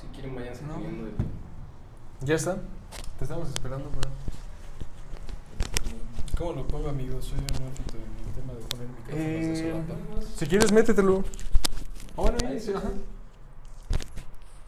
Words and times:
Si 0.00 0.06
quieren, 0.08 0.34
váyanse 0.34 0.62
No. 0.64 0.74
poniendo 0.74 1.04
de 1.06 1.12
Ya 2.26 2.34
está. 2.34 2.56
Te 3.18 3.24
estamos 3.24 3.48
esperando, 3.48 3.90
bro. 3.90 4.00
¿Cómo 6.36 6.52
lo 6.52 6.66
pongo, 6.68 6.88
amigos? 6.88 7.24
Soy 7.24 7.38
un 7.38 7.46
neófito 7.46 7.96
en 7.96 8.28
el 8.28 8.34
tema 8.34 8.52
de 8.52 8.60
poner 8.66 8.88
micrófonos 8.88 9.18
de 9.18 9.52
Eh, 9.52 9.72
solapa. 9.72 10.26
Si 10.36 10.46
quieres, 10.46 10.72
métetelo. 10.72 11.24
Ah, 12.16 12.20
bueno, 12.22 12.38
Ahí 12.46 12.60
sí, 12.60 12.66
sí, 12.66 12.72
ajá. 12.76 12.90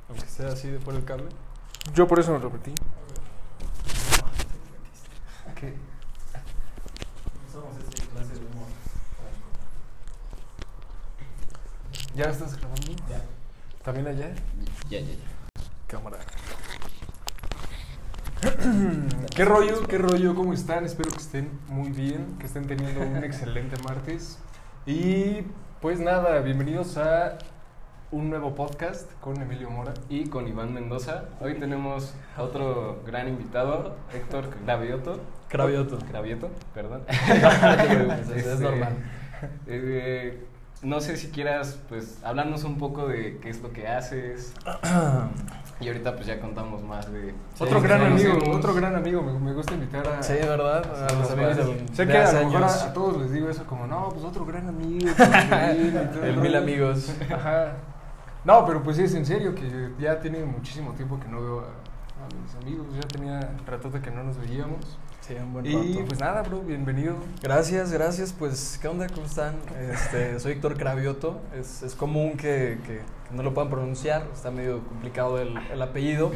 Aunque 0.09 0.27
sea 0.27 0.49
así 0.49 0.69
de 0.69 0.79
fuera 0.81 0.99
el 0.99 1.05
cable. 1.05 1.29
Yo 1.95 2.09
por 2.09 2.19
eso 2.19 2.33
me 2.33 2.39
repetí. 2.39 2.73
¿Qué? 5.55 5.75
Somos 7.53 7.77
ese 7.77 8.09
clase 8.09 8.33
de 8.35 8.41
humor. 8.41 8.67
¿Ya 12.17 12.25
estás 12.25 12.57
grabando? 12.57 12.93
Ya. 13.09 13.23
¿También 13.83 14.07
allá? 14.09 14.31
Ya, 14.91 15.01
ya, 15.01 15.07
ya. 15.07 15.63
Cámara. 15.87 16.19
¿Qué 19.35 19.45
rollo? 19.45 19.87
¿Qué 19.87 19.99
rollo? 19.99 20.35
¿Cómo 20.35 20.53
están? 20.53 20.85
Espero 20.85 21.11
que 21.11 21.17
estén 21.19 21.51
muy 21.69 21.91
bien, 21.91 22.37
que 22.39 22.47
estén 22.47 22.67
teniendo 22.67 23.01
un 23.01 23.17
excelente 23.25 23.77
martes. 23.83 24.39
Y 24.87 25.43
pues 25.81 25.99
nada, 26.01 26.41
bienvenidos 26.41 26.97
a 26.99 27.39
un 28.13 28.29
nuevo 28.29 28.55
podcast 28.55 29.11
con 29.21 29.41
Emilio 29.41 29.71
Mora. 29.71 29.95
Y 30.09 30.27
con 30.29 30.47
Iván 30.47 30.75
Mendoza. 30.75 31.25
Hoy 31.41 31.55
tenemos 31.59 32.15
a 32.37 32.43
otro 32.43 33.03
gran 33.07 33.29
invitado, 33.29 33.97
Héctor 34.13 34.49
Gravioto. 34.65 35.21
Cravioto. 35.49 35.99
Gravioto, 36.09 36.51
perdón. 36.75 37.03
No 37.33 37.85
preocupes, 37.87 38.29
es- 38.29 38.37
es 38.37 38.47
Este, 38.47 38.65
normal. 38.65 38.93
eh, 39.67 40.47
no 40.83 41.01
sé 41.01 41.17
si 41.17 41.29
quieras, 41.29 41.79
pues, 41.89 42.19
hablarnos 42.25 42.65
un 42.65 42.79
poco 42.79 43.07
de 43.07 43.39
qué 43.39 43.51
es 43.51 43.61
lo 43.63 43.73
que 43.73 43.89
haces. 43.89 44.55
Y 45.83 45.89
ahorita, 45.89 46.15
pues, 46.15 46.27
ya 46.27 46.39
contamos 46.39 46.83
más 46.83 47.11
de... 47.11 47.33
otro 47.59 47.81
de 47.81 47.89
gran 47.89 48.03
amigo, 48.03 48.33
conocemos. 48.33 48.57
otro 48.59 48.75
gran 48.75 48.97
amigo. 48.97 49.23
Me, 49.23 49.33
me 49.39 49.55
gusta 49.55 49.73
invitar 49.73 50.07
a... 50.07 50.23
Sí, 50.23 50.35
¿verdad? 50.35 50.85
A 50.85 51.15
los 51.15 51.31
amigos 51.31 51.57
Sé 51.95 52.05
de 52.05 52.13
que 52.13 52.19
a 52.19 52.25
hace 52.25 52.43
lo 52.43 52.51
mejor 52.51 52.65
a, 52.65 52.85
a 52.85 52.93
todos 52.93 53.17
les 53.23 53.33
digo 53.33 53.49
eso 53.49 53.65
como, 53.65 53.87
no, 53.87 54.11
pues 54.11 54.23
otro 54.23 54.45
gran 54.45 54.69
amigo. 54.69 55.11
todo 55.17 56.23
El 56.23 56.35
rollo". 56.35 56.41
mil 56.43 56.55
amigos. 56.55 57.11
Ajá. 57.35 57.77
No, 58.45 58.67
pero 58.67 58.83
pues 58.83 58.99
sí, 58.99 59.05
es 59.05 59.15
en 59.15 59.25
serio, 59.25 59.55
que 59.55 59.91
ya 59.99 60.21
tiene 60.21 60.45
muchísimo 60.45 60.93
tiempo 60.93 61.19
que 61.19 61.29
no 61.29 61.41
veo 61.41 61.61
a, 61.61 61.63
a 61.65 62.43
mis 62.43 62.55
amigos. 62.57 62.87
Ya 62.95 63.09
tenía 63.09 63.41
ratote 63.67 64.03
que 64.03 64.11
no 64.11 64.23
nos 64.23 64.37
veíamos. 64.37 64.99
Sí, 65.27 65.35
un 65.35 65.53
buen 65.53 65.67
Y 65.67 65.75
rato. 65.95 66.07
pues 66.07 66.19
nada, 66.21 66.43
bro, 66.43 66.61
bienvenido. 66.61 67.15
Gracias, 67.43 67.93
gracias. 67.93 68.33
Pues, 68.37 68.79
¿qué 68.81 68.89
onda? 68.89 69.07
¿Cómo 69.09 69.27
están? 69.27 69.55
Este, 69.93 70.41
soy 70.41 70.53
Héctor 70.53 70.77
Cravioto. 70.77 71.41
Es, 71.59 71.83
es 71.83 71.95
común 71.95 72.37
que, 72.37 72.79
que- 72.87 73.01
que 73.29 73.37
no 73.37 73.43
lo 73.45 73.55
puedan 73.55 73.71
pronunciar. 73.71 74.27
Está 74.35 74.51
medio 74.51 74.81
complicado 74.89 75.39
el, 75.39 75.55
el 75.73 75.81
apellido. 75.83 76.33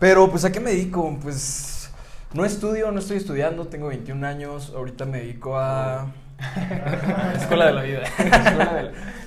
Pero, 0.00 0.30
pues, 0.30 0.44
¿a 0.44 0.50
qué 0.52 0.58
me 0.58 0.70
dedico? 0.70 1.16
Pues, 1.22 1.90
no 2.32 2.44
estudio, 2.44 2.90
no 2.90 2.98
estoy 2.98 3.18
estudiando. 3.18 3.66
Tengo 3.68 3.88
21 3.88 4.26
años. 4.26 4.72
Ahorita 4.74 5.04
me 5.04 5.18
dedico 5.18 5.56
a... 5.58 6.06
Escuela 7.36 7.66
de 7.66 7.72
la 7.72 7.82
vida. 7.82 8.02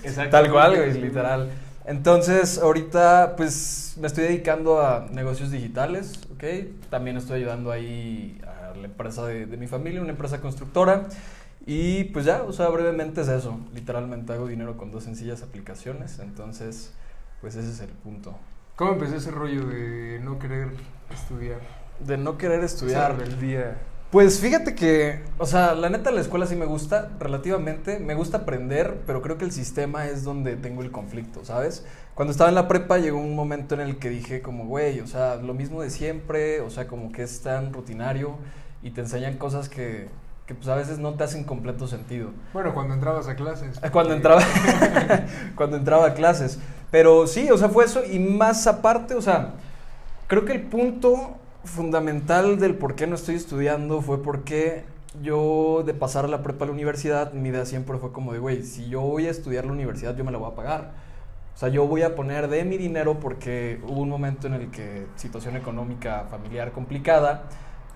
Exacto. 0.03 0.31
Tal 0.31 0.51
cual, 0.51 0.75
güey, 0.75 0.93
literal. 0.99 1.49
Entonces, 1.85 2.57
ahorita, 2.57 3.35
pues, 3.37 3.95
me 4.01 4.07
estoy 4.07 4.25
dedicando 4.25 4.81
a 4.81 5.07
negocios 5.11 5.51
digitales, 5.51 6.19
¿ok? 6.33 6.43
También 6.89 7.15
estoy 7.15 7.37
ayudando 7.39 7.71
ahí 7.71 8.41
a 8.45 8.56
la 8.77 8.85
empresa 8.85 9.25
de, 9.25 9.45
de 9.45 9.57
mi 9.57 9.67
familia, 9.67 10.01
una 10.01 10.11
empresa 10.11 10.41
constructora. 10.41 11.07
Y 11.65 12.05
pues 12.05 12.25
ya, 12.25 12.43
o 12.43 12.53
sea, 12.53 12.69
brevemente 12.69 13.21
es 13.21 13.27
eso. 13.27 13.59
Literalmente 13.73 14.31
hago 14.31 14.47
dinero 14.47 14.77
con 14.77 14.89
dos 14.89 15.03
sencillas 15.03 15.43
aplicaciones. 15.43 16.19
Entonces, 16.19 16.93
pues 17.41 17.55
ese 17.55 17.71
es 17.71 17.81
el 17.81 17.89
punto. 17.89 18.37
¿Cómo 18.77 18.93
empezó 18.93 19.15
ese 19.15 19.31
rollo 19.31 19.65
de 19.65 20.19
no 20.23 20.39
querer 20.39 20.69
estudiar? 21.11 21.59
De 21.99 22.15
no 22.15 22.37
querer 22.37 22.63
estudiar. 22.63 23.17
rebeldía. 23.17 23.77
Pues 24.11 24.39
fíjate 24.39 24.75
que, 24.75 25.23
o 25.37 25.45
sea, 25.45 25.75
la 25.75 25.89
neta 25.89 26.11
la 26.11 26.21
escuela 26.21 26.45
sí 26.45 26.55
me 26.55 26.65
gusta, 26.65 27.09
relativamente, 27.19 27.99
me 27.99 28.13
gusta 28.13 28.37
aprender, 28.37 29.01
pero 29.05 29.21
creo 29.21 29.37
que 29.37 29.43
el 29.43 29.51
sistema 29.51 30.07
es 30.07 30.23
donde 30.23 30.55
tengo 30.55 30.81
el 30.81 30.91
conflicto, 30.91 31.43
¿sabes? 31.43 31.85
Cuando 32.15 32.31
estaba 32.31 32.49
en 32.49 32.55
la 32.55 32.69
prepa 32.69 32.99
llegó 32.99 33.19
un 33.19 33.35
momento 33.35 33.75
en 33.75 33.81
el 33.81 33.97
que 33.97 34.09
dije 34.09 34.41
como, 34.41 34.65
güey, 34.65 35.01
o 35.01 35.07
sea, 35.07 35.35
lo 35.35 35.53
mismo 35.53 35.81
de 35.81 35.89
siempre, 35.89 36.61
o 36.61 36.69
sea, 36.69 36.87
como 36.87 37.11
que 37.11 37.23
es 37.23 37.41
tan 37.41 37.73
rutinario 37.73 38.37
y 38.87 38.91
te 38.91 39.01
enseñan 39.01 39.37
cosas 39.37 39.67
que, 39.67 40.07
que 40.45 40.55
pues 40.55 40.69
a 40.69 40.75
veces 40.75 40.97
no 40.97 41.15
te 41.15 41.25
hacen 41.25 41.43
completo 41.43 41.87
sentido. 41.87 42.29
Bueno, 42.53 42.73
cuando 42.73 42.93
entrabas 42.93 43.27
a 43.27 43.35
clases. 43.35 43.81
Cuando 43.91 44.13
entraba, 44.13 44.41
cuando 45.55 45.75
entraba 45.75 46.07
a 46.07 46.13
clases. 46.13 46.57
Pero 46.89 47.27
sí, 47.27 47.51
o 47.51 47.57
sea, 47.57 47.67
fue 47.67 47.83
eso. 47.83 48.01
Y 48.05 48.17
más 48.17 48.65
aparte, 48.65 49.13
o 49.13 49.21
sea, 49.21 49.55
creo 50.27 50.45
que 50.45 50.53
el 50.53 50.61
punto 50.61 51.35
fundamental 51.65 52.59
del 52.59 52.75
por 52.75 52.95
qué 52.95 53.07
no 53.07 53.15
estoy 53.15 53.35
estudiando 53.35 54.01
fue 54.01 54.23
porque 54.23 54.85
yo, 55.21 55.83
de 55.85 55.93
pasar 55.93 56.23
a 56.23 56.29
la 56.29 56.41
prepa 56.43 56.63
a 56.63 56.67
la 56.67 56.73
universidad, 56.73 57.33
mi 57.33 57.49
idea 57.49 57.65
siempre 57.65 57.97
fue 57.97 58.13
como 58.13 58.31
de, 58.31 58.39
güey, 58.39 58.63
si 58.63 58.87
yo 58.87 59.01
voy 59.01 59.27
a 59.27 59.31
estudiar 59.31 59.65
la 59.65 59.73
universidad, 59.73 60.15
yo 60.15 60.23
me 60.23 60.31
la 60.31 60.37
voy 60.37 60.49
a 60.49 60.55
pagar. 60.55 60.91
O 61.55 61.59
sea, 61.59 61.67
yo 61.67 61.87
voy 61.87 62.03
a 62.03 62.15
poner 62.15 62.47
de 62.47 62.63
mi 62.63 62.77
dinero 62.77 63.19
porque 63.19 63.81
hubo 63.83 63.99
un 63.99 64.09
momento 64.09 64.47
en 64.47 64.53
el 64.53 64.71
que 64.71 65.07
situación 65.17 65.57
económica 65.57 66.25
familiar 66.29 66.71
complicada, 66.71 67.49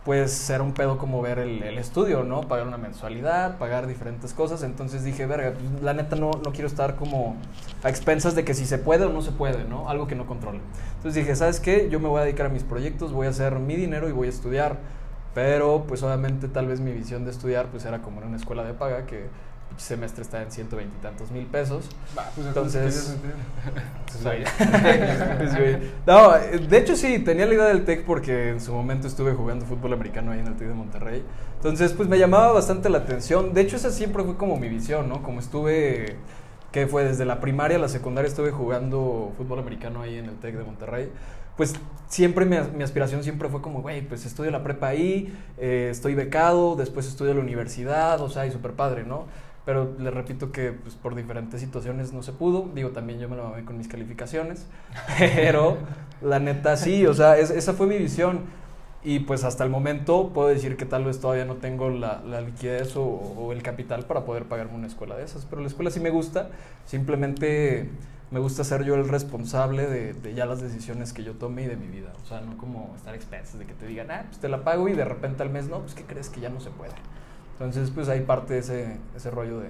pues 0.03 0.49
era 0.49 0.63
un 0.63 0.73
pedo 0.73 0.97
como 0.97 1.21
ver 1.21 1.37
el, 1.37 1.61
el 1.61 1.77
estudio, 1.77 2.23
¿no? 2.23 2.41
Pagar 2.41 2.67
una 2.67 2.77
mensualidad, 2.77 3.59
pagar 3.59 3.85
diferentes 3.85 4.33
cosas. 4.33 4.63
Entonces 4.63 5.03
dije, 5.03 5.27
verga, 5.27 5.53
pues, 5.53 5.83
la 5.83 5.93
neta 5.93 6.15
no, 6.15 6.31
no 6.43 6.51
quiero 6.51 6.67
estar 6.67 6.95
como 6.95 7.35
a 7.83 7.89
expensas 7.89 8.33
de 8.35 8.43
que 8.43 8.55
si 8.55 8.65
se 8.65 8.79
puede 8.79 9.05
o 9.05 9.09
no 9.09 9.21
se 9.21 9.31
puede, 9.31 9.63
¿no? 9.65 9.89
Algo 9.89 10.07
que 10.07 10.15
no 10.15 10.25
controle. 10.25 10.59
Entonces 10.95 11.13
dije, 11.23 11.35
¿sabes 11.35 11.59
qué? 11.59 11.87
Yo 11.89 11.99
me 11.99 12.07
voy 12.07 12.21
a 12.21 12.23
dedicar 12.23 12.47
a 12.47 12.49
mis 12.49 12.63
proyectos, 12.63 13.13
voy 13.13 13.27
a 13.27 13.29
hacer 13.29 13.59
mi 13.59 13.75
dinero 13.75 14.09
y 14.09 14.11
voy 14.11 14.27
a 14.27 14.31
estudiar. 14.31 14.77
Pero 15.35 15.85
pues 15.87 16.03
obviamente 16.03 16.47
tal 16.47 16.67
vez 16.67 16.79
mi 16.81 16.91
visión 16.91 17.23
de 17.23 17.31
estudiar 17.31 17.67
pues 17.67 17.85
era 17.85 18.01
como 18.01 18.21
en 18.21 18.27
una 18.27 18.37
escuela 18.37 18.63
de 18.63 18.73
paga 18.73 19.05
que 19.05 19.29
semestre 19.81 20.21
está 20.23 20.41
en 20.41 20.51
ciento 20.51 20.75
veintitantos 20.77 21.31
mil 21.31 21.45
pesos. 21.45 21.89
Va, 22.17 22.29
pues 22.35 22.47
Entonces- 22.47 23.15
Pues, 25.37 25.57
güey. 25.57 25.77
No, 26.05 26.31
de 26.33 26.77
hecho 26.77 26.95
sí, 26.95 27.19
tenía 27.19 27.45
la 27.45 27.53
idea 27.53 27.65
del 27.65 27.85
TEC 27.85 28.05
porque 28.05 28.49
en 28.49 28.61
su 28.61 28.73
momento 28.73 29.07
estuve 29.07 29.33
jugando 29.33 29.65
fútbol 29.65 29.93
americano 29.93 30.31
ahí 30.31 30.39
en 30.39 30.47
el 30.47 30.55
TEC 30.55 30.67
de 30.69 30.73
Monterrey. 30.73 31.23
Entonces, 31.55 31.93
pues 31.93 32.07
me 32.09 32.17
llamaba 32.19 32.51
bastante 32.51 32.89
la 32.89 32.99
atención. 32.99 33.53
De 33.53 33.61
hecho, 33.61 33.75
esa 33.75 33.91
siempre 33.91 34.23
fue 34.23 34.35
como 34.37 34.57
mi 34.57 34.69
visión, 34.69 35.07
¿no? 35.09 35.23
Como 35.23 35.39
estuve, 35.39 36.15
que 36.71 36.87
fue 36.87 37.03
desde 37.03 37.25
la 37.25 37.39
primaria 37.39 37.77
a 37.77 37.79
la 37.79 37.89
secundaria 37.89 38.27
estuve 38.27 38.51
jugando 38.51 39.31
fútbol 39.37 39.59
americano 39.59 40.01
ahí 40.01 40.17
en 40.17 40.25
el 40.25 40.35
TEC 40.35 40.55
de 40.57 40.63
Monterrey. 40.63 41.11
Pues 41.57 41.73
siempre 42.07 42.45
mi, 42.45 42.57
mi 42.75 42.83
aspiración 42.83 43.23
siempre 43.23 43.49
fue 43.49 43.61
como, 43.61 43.81
güey, 43.81 44.01
pues 44.01 44.25
estudio 44.25 44.51
la 44.51 44.63
prepa 44.63 44.87
ahí, 44.87 45.37
eh, 45.57 45.89
estoy 45.91 46.15
becado, 46.15 46.75
después 46.75 47.07
estudio 47.07 47.33
la 47.33 47.41
universidad, 47.41 48.19
o 48.21 48.29
sea, 48.29 48.45
y 48.45 48.51
súper 48.51 48.71
padre, 48.71 49.03
¿no? 49.03 49.25
Pero 49.65 49.93
les 49.99 50.13
repito 50.13 50.51
que 50.51 50.71
pues, 50.71 50.95
por 50.95 51.13
diferentes 51.15 51.61
situaciones 51.61 52.13
no 52.13 52.23
se 52.23 52.31
pudo. 52.33 52.69
Digo, 52.73 52.89
también 52.89 53.19
yo 53.19 53.29
me 53.29 53.35
la 53.37 53.43
mamé 53.43 53.63
con 53.63 53.77
mis 53.77 53.87
calificaciones. 53.87 54.65
Pero 55.17 55.77
la 56.21 56.39
neta 56.39 56.75
sí, 56.77 57.05
o 57.05 57.13
sea, 57.13 57.37
es- 57.37 57.51
esa 57.51 57.73
fue 57.73 57.87
mi 57.87 57.97
visión. 57.97 58.41
Y 59.03 59.19
pues 59.21 59.43
hasta 59.43 59.63
el 59.63 59.71
momento 59.71 60.29
puedo 60.31 60.47
decir 60.49 60.77
que 60.77 60.85
tal 60.85 61.05
vez 61.05 61.19
todavía 61.19 61.45
no 61.45 61.55
tengo 61.55 61.89
la, 61.89 62.21
la 62.23 62.41
liquidez 62.41 62.95
o, 62.95 63.03
o 63.03 63.51
el 63.51 63.63
capital 63.63 64.05
para 64.05 64.25
poder 64.25 64.45
pagarme 64.45 64.75
una 64.75 64.87
escuela 64.87 65.15
de 65.17 65.23
esas. 65.23 65.45
Pero 65.45 65.61
la 65.61 65.67
escuela 65.67 65.89
sí 65.89 65.99
me 65.99 66.11
gusta. 66.11 66.49
Simplemente 66.85 67.89
me 68.29 68.39
gusta 68.39 68.63
ser 68.63 68.83
yo 68.83 68.95
el 68.95 69.07
responsable 69.09 69.87
de, 69.87 70.13
de 70.13 70.33
ya 70.35 70.45
las 70.45 70.61
decisiones 70.61 71.13
que 71.13 71.23
yo 71.23 71.33
tome 71.33 71.63
y 71.63 71.67
de 71.67 71.75
mi 71.77 71.87
vida. 71.87 72.13
O 72.23 72.25
sea, 72.27 72.41
no 72.41 72.57
como 72.57 72.93
estar 72.95 73.13
a 73.13 73.17
expensas 73.17 73.57
de 73.59 73.65
que 73.65 73.73
te 73.73 73.87
digan, 73.87 74.11
ah, 74.11 74.23
pues 74.27 74.39
te 74.39 74.49
la 74.49 74.63
pago 74.63 74.87
y 74.87 74.93
de 74.93 75.03
repente 75.05 75.41
al 75.43 75.49
mes 75.49 75.67
no, 75.67 75.79
pues 75.79 75.95
¿qué 75.95 76.03
crees 76.03 76.29
que 76.29 76.39
ya 76.39 76.49
no 76.49 76.59
se 76.61 76.69
puede? 76.69 76.93
Entonces, 77.53 77.91
pues 77.91 78.09
ahí 78.09 78.21
parte 78.21 78.57
ese, 78.57 78.97
ese 79.15 79.29
rollo 79.31 79.59
de, 79.59 79.69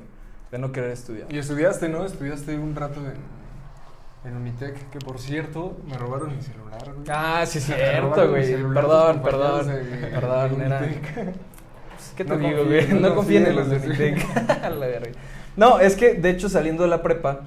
de 0.52 0.58
no 0.60 0.72
querer 0.72 0.92
estudiar. 0.92 1.32
Y 1.34 1.38
estudiaste, 1.38 1.90
¿no? 1.90 2.06
Estudiaste 2.06 2.58
un 2.58 2.76
rato 2.76 3.00
en, 3.02 4.30
en 4.30 4.38
Unitec, 4.38 4.90
que 4.90 5.00
por 5.00 5.20
cierto, 5.20 5.78
me 5.88 5.98
robaron 5.98 6.36
mi 6.36 6.42
celular, 6.42 6.84
güey. 6.94 7.06
Ah, 7.10 7.44
sí, 7.46 7.60
Me 7.70 7.76
cierto, 7.76 8.30
güey. 8.30 8.74
Perdón, 8.74 9.22
perdón. 9.22 9.68
de- 9.68 10.08
Perdón, 10.08 10.60
de 10.60 10.66
era. 10.66 10.80
Pues, 10.80 12.14
¿Qué 12.16 12.24
te 12.26 12.36
No 12.36 12.48
digo, 12.48 12.66
güey? 12.66 12.88
no 12.94 13.00
No 13.10 13.16
confíen 13.16 13.46
en 13.48 13.56
los 13.56 13.70
de 13.70 13.78
Unitec. 13.78 14.26
No, 15.58 15.80
es 15.80 15.96
que 15.98 16.14
de 16.14 16.30
hecho 16.30 16.48
saliendo 16.48 16.84
de 16.84 16.90
la 16.90 17.04
prepa 17.04 17.42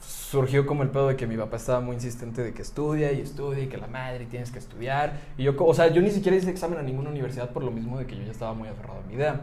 surgió 0.00 0.64
como 0.66 0.84
el 0.84 0.90
pedo 0.90 1.08
de 1.08 1.16
que 1.16 1.26
mi 1.26 1.36
papá 1.36 1.56
estaba 1.56 1.80
muy 1.80 1.96
insistente 1.96 2.42
de 2.42 2.52
que 2.54 2.62
estudia 2.62 3.10
y 3.10 3.20
estudia 3.20 3.64
y 3.64 3.66
que 3.66 3.76
la 3.76 3.88
madre 3.88 4.26
tienes 4.26 4.52
que 4.52 4.60
estudiar. 4.60 5.14
Y 5.36 5.42
yo, 5.42 5.54
o 5.58 5.74
sea, 5.74 5.88
yo 5.88 6.00
ni 6.00 6.10
siquiera 6.12 6.36
hice 6.36 6.48
examen 6.50 6.78
a 6.78 6.82
ninguna 6.82 7.10
universidad 7.10 7.50
por 7.50 7.64
lo 7.64 7.72
mismo 7.72 7.98
de 7.98 8.06
que 8.06 8.16
yo 8.16 8.22
ya 8.22 8.30
estaba 8.30 8.54
muy 8.54 8.68
aferrado 8.68 9.00
a 9.00 9.08
mi 9.08 9.14
idea. 9.14 9.40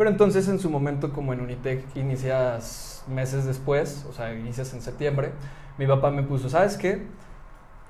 Pero 0.00 0.08
entonces 0.08 0.48
en 0.48 0.58
su 0.58 0.70
momento 0.70 1.12
como 1.12 1.34
en 1.34 1.42
Unitec 1.42 1.84
inicias 1.94 3.04
meses 3.06 3.44
después, 3.44 4.06
o 4.08 4.14
sea, 4.14 4.32
inicias 4.32 4.72
en 4.72 4.80
septiembre, 4.80 5.32
mi 5.76 5.86
papá 5.86 6.10
me 6.10 6.22
puso, 6.22 6.48
¿sabes 6.48 6.78
qué? 6.78 7.02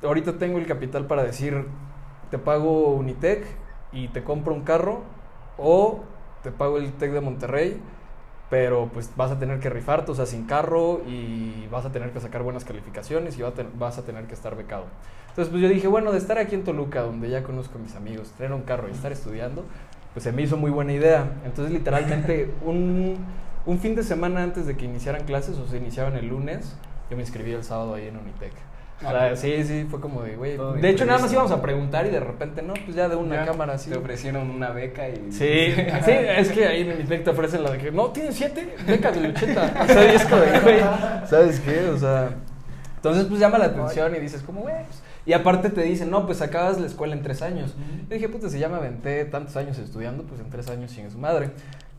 Ahorita 0.03 0.37
tengo 0.37 0.59
el 0.59 0.67
capital 0.67 1.07
para 1.07 1.23
decir, 1.23 1.67
te 2.33 2.39
pago 2.39 2.95
Unitec 2.95 3.47
y 3.93 4.09
te 4.09 4.25
compro 4.25 4.53
un 4.53 4.62
carro 4.62 5.03
o 5.57 6.01
te 6.43 6.51
pago 6.51 6.79
el 6.79 6.93
TEC 6.95 7.12
de 7.12 7.21
Monterrey 7.21 7.81
pero 8.51 8.91
pues 8.93 9.12
vas 9.17 9.31
a 9.31 9.39
tener 9.39 9.61
que 9.61 9.71
rifarte, 9.71 10.11
o 10.11 10.15
sea, 10.15 10.27
sin 10.27 10.45
carro 10.45 11.01
y 11.07 11.69
vas 11.71 11.87
a 11.87 11.93
tener 11.93 12.11
que 12.11 12.19
sacar 12.19 12.43
buenas 12.43 12.65
calificaciones 12.65 13.39
y 13.39 13.43
vas 13.79 13.97
a 13.97 14.03
tener 14.03 14.27
que 14.27 14.35
estar 14.35 14.57
becado. 14.57 14.87
Entonces, 15.29 15.53
pues 15.53 15.62
yo 15.62 15.69
dije, 15.69 15.87
bueno, 15.87 16.11
de 16.11 16.19
estar 16.19 16.37
aquí 16.37 16.57
en 16.57 16.65
Toluca, 16.65 17.03
donde 17.03 17.31
ya 17.31 17.45
conozco 17.45 17.79
a 17.79 17.81
mis 17.81 17.95
amigos, 17.95 18.33
tener 18.33 18.53
un 18.53 18.62
carro 18.62 18.89
y 18.89 18.91
estar 18.91 19.12
estudiando, 19.12 19.65
pues 20.12 20.25
se 20.25 20.33
me 20.33 20.43
hizo 20.43 20.57
muy 20.57 20.71
buena 20.71 20.93
idea. 20.93 21.31
Entonces, 21.45 21.73
literalmente, 21.73 22.51
un, 22.65 23.17
un 23.67 23.79
fin 23.79 23.95
de 23.95 24.03
semana 24.03 24.43
antes 24.43 24.67
de 24.67 24.77
que 24.77 24.85
iniciaran 24.85 25.25
clases, 25.25 25.57
o 25.59 25.67
se 25.67 25.77
iniciaban 25.77 26.17
el 26.17 26.29
lunes, 26.29 26.75
yo 27.11 27.17
me 27.17 27.23
inscribí 27.23 27.53
el 27.53 27.65
sábado 27.65 27.95
ahí 27.95 28.09
en 28.09 28.17
Unitec. 28.17 28.53
O 29.03 29.11
sea, 29.11 29.35
sí, 29.35 29.65
sí, 29.65 29.87
fue 29.89 29.99
como 29.99 30.23
de, 30.23 30.37
güey. 30.37 30.59
De 30.79 30.91
hecho, 30.91 31.07
nada 31.07 31.19
más 31.19 31.33
íbamos 31.33 31.51
a 31.53 31.62
preguntar 31.62 32.07
y 32.07 32.11
de 32.11 32.21
repente, 32.21 32.61
no, 32.61 32.75
pues 32.75 32.95
ya 32.95 33.09
de 33.09 33.17
una 33.17 33.37
Ya, 33.37 33.45
cámara 33.47 33.73
así. 33.75 33.91
Te 33.91 33.97
ofrecieron 33.97 34.51
una 34.51 34.71
beca 34.71 35.09
y... 35.09 35.33
Sí, 35.33 35.73
sí, 36.05 36.11
es 36.11 36.51
que 36.51 36.67
ahí 36.67 36.83
en 36.83 36.93
Unitec 36.93 37.25
te 37.25 37.31
ofrecen 37.31 37.62
la 37.62 37.71
de 37.71 37.79
que, 37.79 37.91
no, 37.91 38.09
tienes 38.09 38.35
siete, 38.35 38.77
beca 38.87 39.11
del 39.11 39.35
80. 39.35 39.85
O 39.85 39.87
sea, 39.87 40.12
y 40.12 40.17
es 40.17 40.25
como 40.27 40.43
de, 40.43 40.61
güey, 40.61 40.81
¿sabes 41.27 41.61
qué? 41.61 41.89
O 41.89 41.97
sea, 41.97 42.29
entonces 42.97 43.25
pues 43.25 43.41
llama 43.41 43.57
la 43.57 43.67
atención 43.67 44.15
y 44.15 44.19
dices, 44.19 44.43
como, 44.43 44.61
güey, 44.61 44.75
pues, 44.85 45.03
y 45.26 45.32
aparte 45.32 45.70
te 45.70 45.82
dicen, 45.82 46.11
no, 46.11 46.26
pues 46.26 46.43
acabas 46.43 46.81
la 46.81 46.87
escuela 46.87 47.14
en 47.14 47.22
tres 47.22 47.43
años. 47.43 47.75
Yo 48.08 48.14
dije, 48.14 48.28
puta, 48.28 48.49
si 48.49 48.58
ya 48.58 48.69
me 48.69 48.76
aventé 48.76 49.25
tantos 49.25 49.56
años 49.56 49.78
estudiando, 49.78 50.25
pues 50.25 50.40
en 50.40 50.50
tres 50.50 50.69
años 50.69 50.90
sin 50.90 51.11
su 51.11 51.19
madre. 51.19 51.50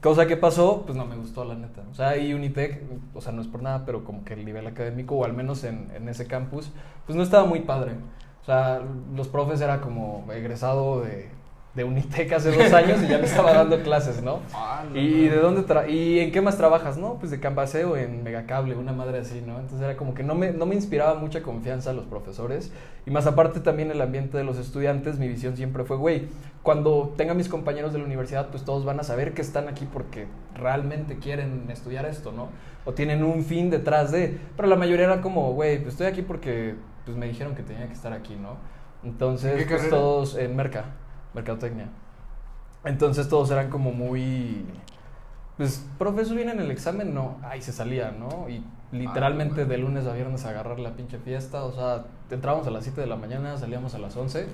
Cosa 0.01 0.25
que 0.25 0.35
pasó, 0.35 0.83
pues 0.85 0.97
no 0.97 1.05
me 1.05 1.15
gustó, 1.15 1.45
la 1.45 1.53
neta. 1.53 1.83
O 1.91 1.93
sea, 1.93 2.17
y 2.17 2.33
Unitec, 2.33 2.81
o 3.13 3.21
sea, 3.21 3.31
no 3.31 3.41
es 3.41 3.47
por 3.47 3.61
nada, 3.61 3.85
pero 3.85 4.03
como 4.03 4.23
que 4.25 4.33
el 4.33 4.43
nivel 4.43 4.65
académico, 4.65 5.15
o 5.15 5.25
al 5.25 5.33
menos 5.33 5.63
en, 5.63 5.91
en 5.95 6.09
ese 6.09 6.25
campus, 6.25 6.71
pues 7.05 7.15
no 7.15 7.21
estaba 7.21 7.45
muy 7.45 7.59
padre. 7.61 7.93
O 8.41 8.45
sea, 8.45 8.81
los 9.15 9.27
profes 9.27 9.61
era 9.61 9.81
como 9.81 10.25
egresado 10.33 11.01
de, 11.01 11.29
de 11.73 11.85
Unitec 11.85 12.33
hace 12.33 12.51
dos 12.51 12.73
años 12.73 13.01
y 13.01 13.07
ya 13.07 13.17
me 13.17 13.25
estaba 13.25 13.53
dando 13.53 13.81
clases, 13.81 14.21
¿no? 14.21 14.39
Ah, 14.53 14.83
no, 14.89 14.99
¿Y 14.99 15.25
no. 15.25 15.31
de 15.31 15.37
dónde 15.37 15.61
tra 15.63 15.87
y 15.87 16.19
en 16.19 16.31
qué 16.31 16.41
más 16.41 16.57
trabajas? 16.57 16.97
No, 16.97 17.13
pues 17.17 17.31
de 17.31 17.39
Campaseo 17.39 17.95
en 17.95 18.23
Megacable, 18.23 18.75
una 18.75 18.91
madre 18.91 19.19
así, 19.19 19.41
¿no? 19.45 19.57
Entonces 19.57 19.81
era 19.81 19.95
como 19.95 20.13
que 20.13 20.21
no 20.23 20.35
me, 20.35 20.51
no 20.51 20.65
me 20.65 20.75
inspiraba 20.75 21.15
mucha 21.15 21.41
confianza 21.41 21.91
a 21.91 21.93
los 21.93 22.05
profesores. 22.05 22.73
Y 23.05 23.11
más 23.11 23.25
aparte 23.25 23.61
también 23.61 23.89
el 23.89 24.01
ambiente 24.01 24.37
de 24.37 24.43
los 24.43 24.57
estudiantes, 24.57 25.17
mi 25.17 25.29
visión 25.29 25.55
siempre 25.55 25.85
fue, 25.85 25.95
güey, 25.95 26.27
cuando 26.61 27.13
tenga 27.15 27.33
mis 27.33 27.47
compañeros 27.47 27.93
de 27.93 27.99
la 27.99 28.05
universidad, 28.05 28.49
pues 28.49 28.63
todos 28.65 28.83
van 28.83 28.99
a 28.99 29.03
saber 29.03 29.33
que 29.33 29.41
están 29.41 29.69
aquí 29.69 29.87
porque 29.91 30.27
realmente 30.55 31.19
quieren 31.19 31.69
estudiar 31.71 32.05
esto, 32.05 32.33
¿no? 32.33 32.49
O 32.83 32.91
tienen 32.93 33.23
un 33.23 33.45
fin 33.45 33.69
detrás 33.69 34.11
de... 34.11 34.37
Pero 34.57 34.67
la 34.67 34.75
mayoría 34.75 35.05
era 35.05 35.21
como, 35.21 35.53
güey, 35.53 35.77
pues 35.77 35.93
estoy 35.93 36.07
aquí 36.07 36.21
porque 36.21 36.75
pues 37.05 37.15
me 37.15 37.27
dijeron 37.27 37.55
que 37.55 37.63
tenía 37.63 37.87
que 37.87 37.93
estar 37.93 38.11
aquí, 38.11 38.35
¿no? 38.35 38.57
Entonces, 39.03 39.53
¿En 39.53 39.57
qué 39.59 39.65
pues 39.65 39.81
carrera? 39.83 39.97
todos 39.97 40.35
en 40.35 40.55
Merca, 40.55 40.85
Mercadotecnia. 41.33 41.89
Entonces 42.83 43.29
todos 43.29 43.51
eran 43.51 43.69
como 43.69 43.91
muy... 43.91 44.65
Pues, 45.57 45.85
profesor, 45.99 46.35
viene 46.35 46.53
en 46.53 46.59
el 46.59 46.71
examen, 46.71 47.13
no. 47.13 47.37
Ahí 47.43 47.61
se 47.61 47.71
salía, 47.71 48.11
¿no? 48.11 48.49
Y 48.49 48.63
literalmente 48.91 49.61
Ah, 49.61 49.65
de 49.65 49.77
lunes 49.77 50.07
a 50.07 50.13
viernes 50.13 50.45
a 50.45 50.49
agarrar 50.49 50.79
la 50.79 50.91
pinche 50.95 51.19
fiesta. 51.19 51.63
O 51.63 51.71
sea, 51.71 52.05
entrábamos 52.29 52.65
a 52.67 52.71
las 52.71 52.83
7 52.83 53.01
de 53.01 53.07
la 53.07 53.15
mañana, 53.15 53.57
salíamos 53.57 53.93
a 53.93 53.99
las 53.99 54.15
11. 54.15 54.47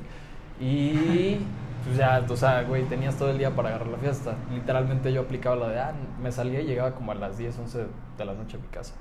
Y 0.60 1.38
pues 1.86 1.98
ya, 1.98 2.26
o 2.28 2.36
sea, 2.36 2.64
güey, 2.64 2.84
tenías 2.86 3.16
todo 3.16 3.30
el 3.30 3.38
día 3.38 3.56
para 3.56 3.70
agarrar 3.70 3.88
la 3.88 3.98
fiesta. 3.98 4.36
Literalmente 4.52 5.14
yo 5.14 5.22
aplicaba 5.22 5.56
la 5.56 5.70
de, 5.70 5.80
ah, 5.80 5.94
me 6.22 6.32
salía 6.32 6.60
y 6.62 6.66
llegaba 6.66 6.94
como 6.94 7.12
a 7.12 7.16
las 7.16 7.38
10, 7.38 7.58
11 7.60 7.86
de 8.18 8.26
la 8.26 8.34
noche 8.34 8.58
a 8.58 8.60
mi 8.60 8.68
casa. 8.68 8.94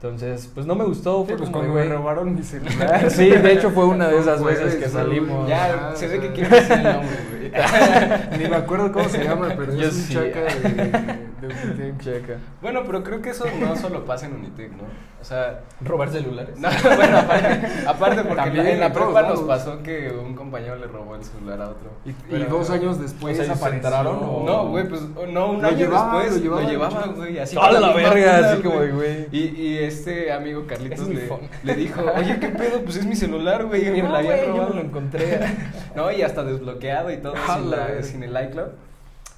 Entonces, 0.00 0.48
pues 0.54 0.64
no 0.64 0.76
me 0.76 0.84
gustó. 0.84 1.22
Sí, 1.22 1.28
Fue 1.30 1.36
pues 1.38 1.50
como 1.50 1.64
cuando 1.72 1.88
me 1.90 1.96
robaron 1.96 2.34
mi 2.36 2.42
celular. 2.44 3.10
Sí, 3.10 3.30
de 3.30 3.52
hecho 3.52 3.70
fue 3.70 3.84
una 3.84 4.06
de 4.08 4.18
esas 4.20 4.42
veces 4.44 4.76
que 4.76 4.88
salimos. 4.88 5.48
Ya, 5.48 5.90
Ah, 5.90 5.96
se 5.96 6.06
ve 6.06 6.20
que 6.20 6.32
quieres 6.32 6.50
decir 6.52 6.76
el 6.76 6.82
nombre, 6.84 7.16
güey. 7.30 7.52
Ni 8.42 8.48
me 8.48 8.56
acuerdo 8.56 8.92
cómo 8.92 9.08
se 9.08 9.24
llama, 9.24 9.48
pero 9.56 9.74
Yo 9.74 9.88
es 9.88 9.94
un 9.94 10.00
sí. 10.02 10.14
chaca 10.14 10.40
de, 10.42 11.27
de 11.40 11.46
Unitec. 11.48 11.98
Checa. 11.98 12.36
Bueno, 12.62 12.82
pero 12.86 13.02
creo 13.02 13.20
que 13.22 13.30
eso 13.30 13.44
no 13.60 13.76
solo 13.76 14.04
pasa 14.04 14.26
en 14.26 14.34
Unitec, 14.34 14.72
¿no? 14.72 14.84
O 15.20 15.24
sea, 15.24 15.62
Robar 15.80 16.10
celulares. 16.10 16.56
no, 16.60 16.68
bueno, 16.96 17.18
aparte, 17.18 17.66
aparte 17.88 18.22
porque 18.22 18.36
También 18.42 18.66
en 18.68 18.80
la 18.80 18.92
prepa 18.92 19.22
nos 19.22 19.40
pasó 19.40 19.82
que 19.82 20.10
un 20.12 20.36
compañero 20.36 20.76
le 20.76 20.86
robó 20.86 21.16
el 21.16 21.24
celular 21.24 21.60
a 21.60 21.70
otro. 21.70 21.90
Y, 22.06 22.10
y 22.10 22.14
Pero- 22.30 22.44
dos 22.46 22.70
años 22.70 23.00
después 23.00 23.34
O 23.38 23.42
sea, 23.44 23.52
¿y 23.52 23.86
o- 24.06 24.44
No, 24.46 24.68
güey, 24.68 24.88
pues 24.88 25.00
no, 25.32 25.50
un 25.50 25.62
Lo 25.62 25.68
año 25.68 25.76
llevaba, 25.76 26.22
después 26.22 26.36
lo 26.36 26.42
llevaba, 26.42 26.62
lo 26.62 26.68
llevaba, 26.70 27.06
mucho. 27.06 27.14
güey, 27.16 27.38
así 27.40 27.56
Toda 27.56 27.80
la 27.80 27.92
verga, 27.92 28.52
así 28.52 28.62
como 28.62 28.76
güey. 28.76 29.26
Y, 29.32 29.38
y 29.60 29.78
este 29.78 30.30
amigo 30.32 30.64
Carlitos 30.68 31.08
le, 31.08 31.74
dijo, 31.74 32.00
oye, 32.16 32.38
¿qué 32.38 32.48
pedo? 32.50 32.80
Pues 32.82 32.96
es 32.96 33.04
mi 33.06 33.16
celular, 33.16 33.64
güey, 33.66 33.88
y 33.88 33.90
me 33.90 34.02
No, 34.02 34.10
lo 34.10 34.16
había 34.18 34.36
güey, 34.36 34.46
yo 34.56 34.68
me 34.68 34.74
lo 34.76 34.80
encontré. 34.82 35.40
No, 35.96 36.12
y 36.12 36.22
hasta 36.22 36.44
desbloqueado 36.44 37.10
y 37.10 37.16
todo 37.16 37.34
sin, 37.54 37.70
la 37.70 38.02
sin 38.04 38.22
el 38.22 38.30
iCloud. 38.48 38.68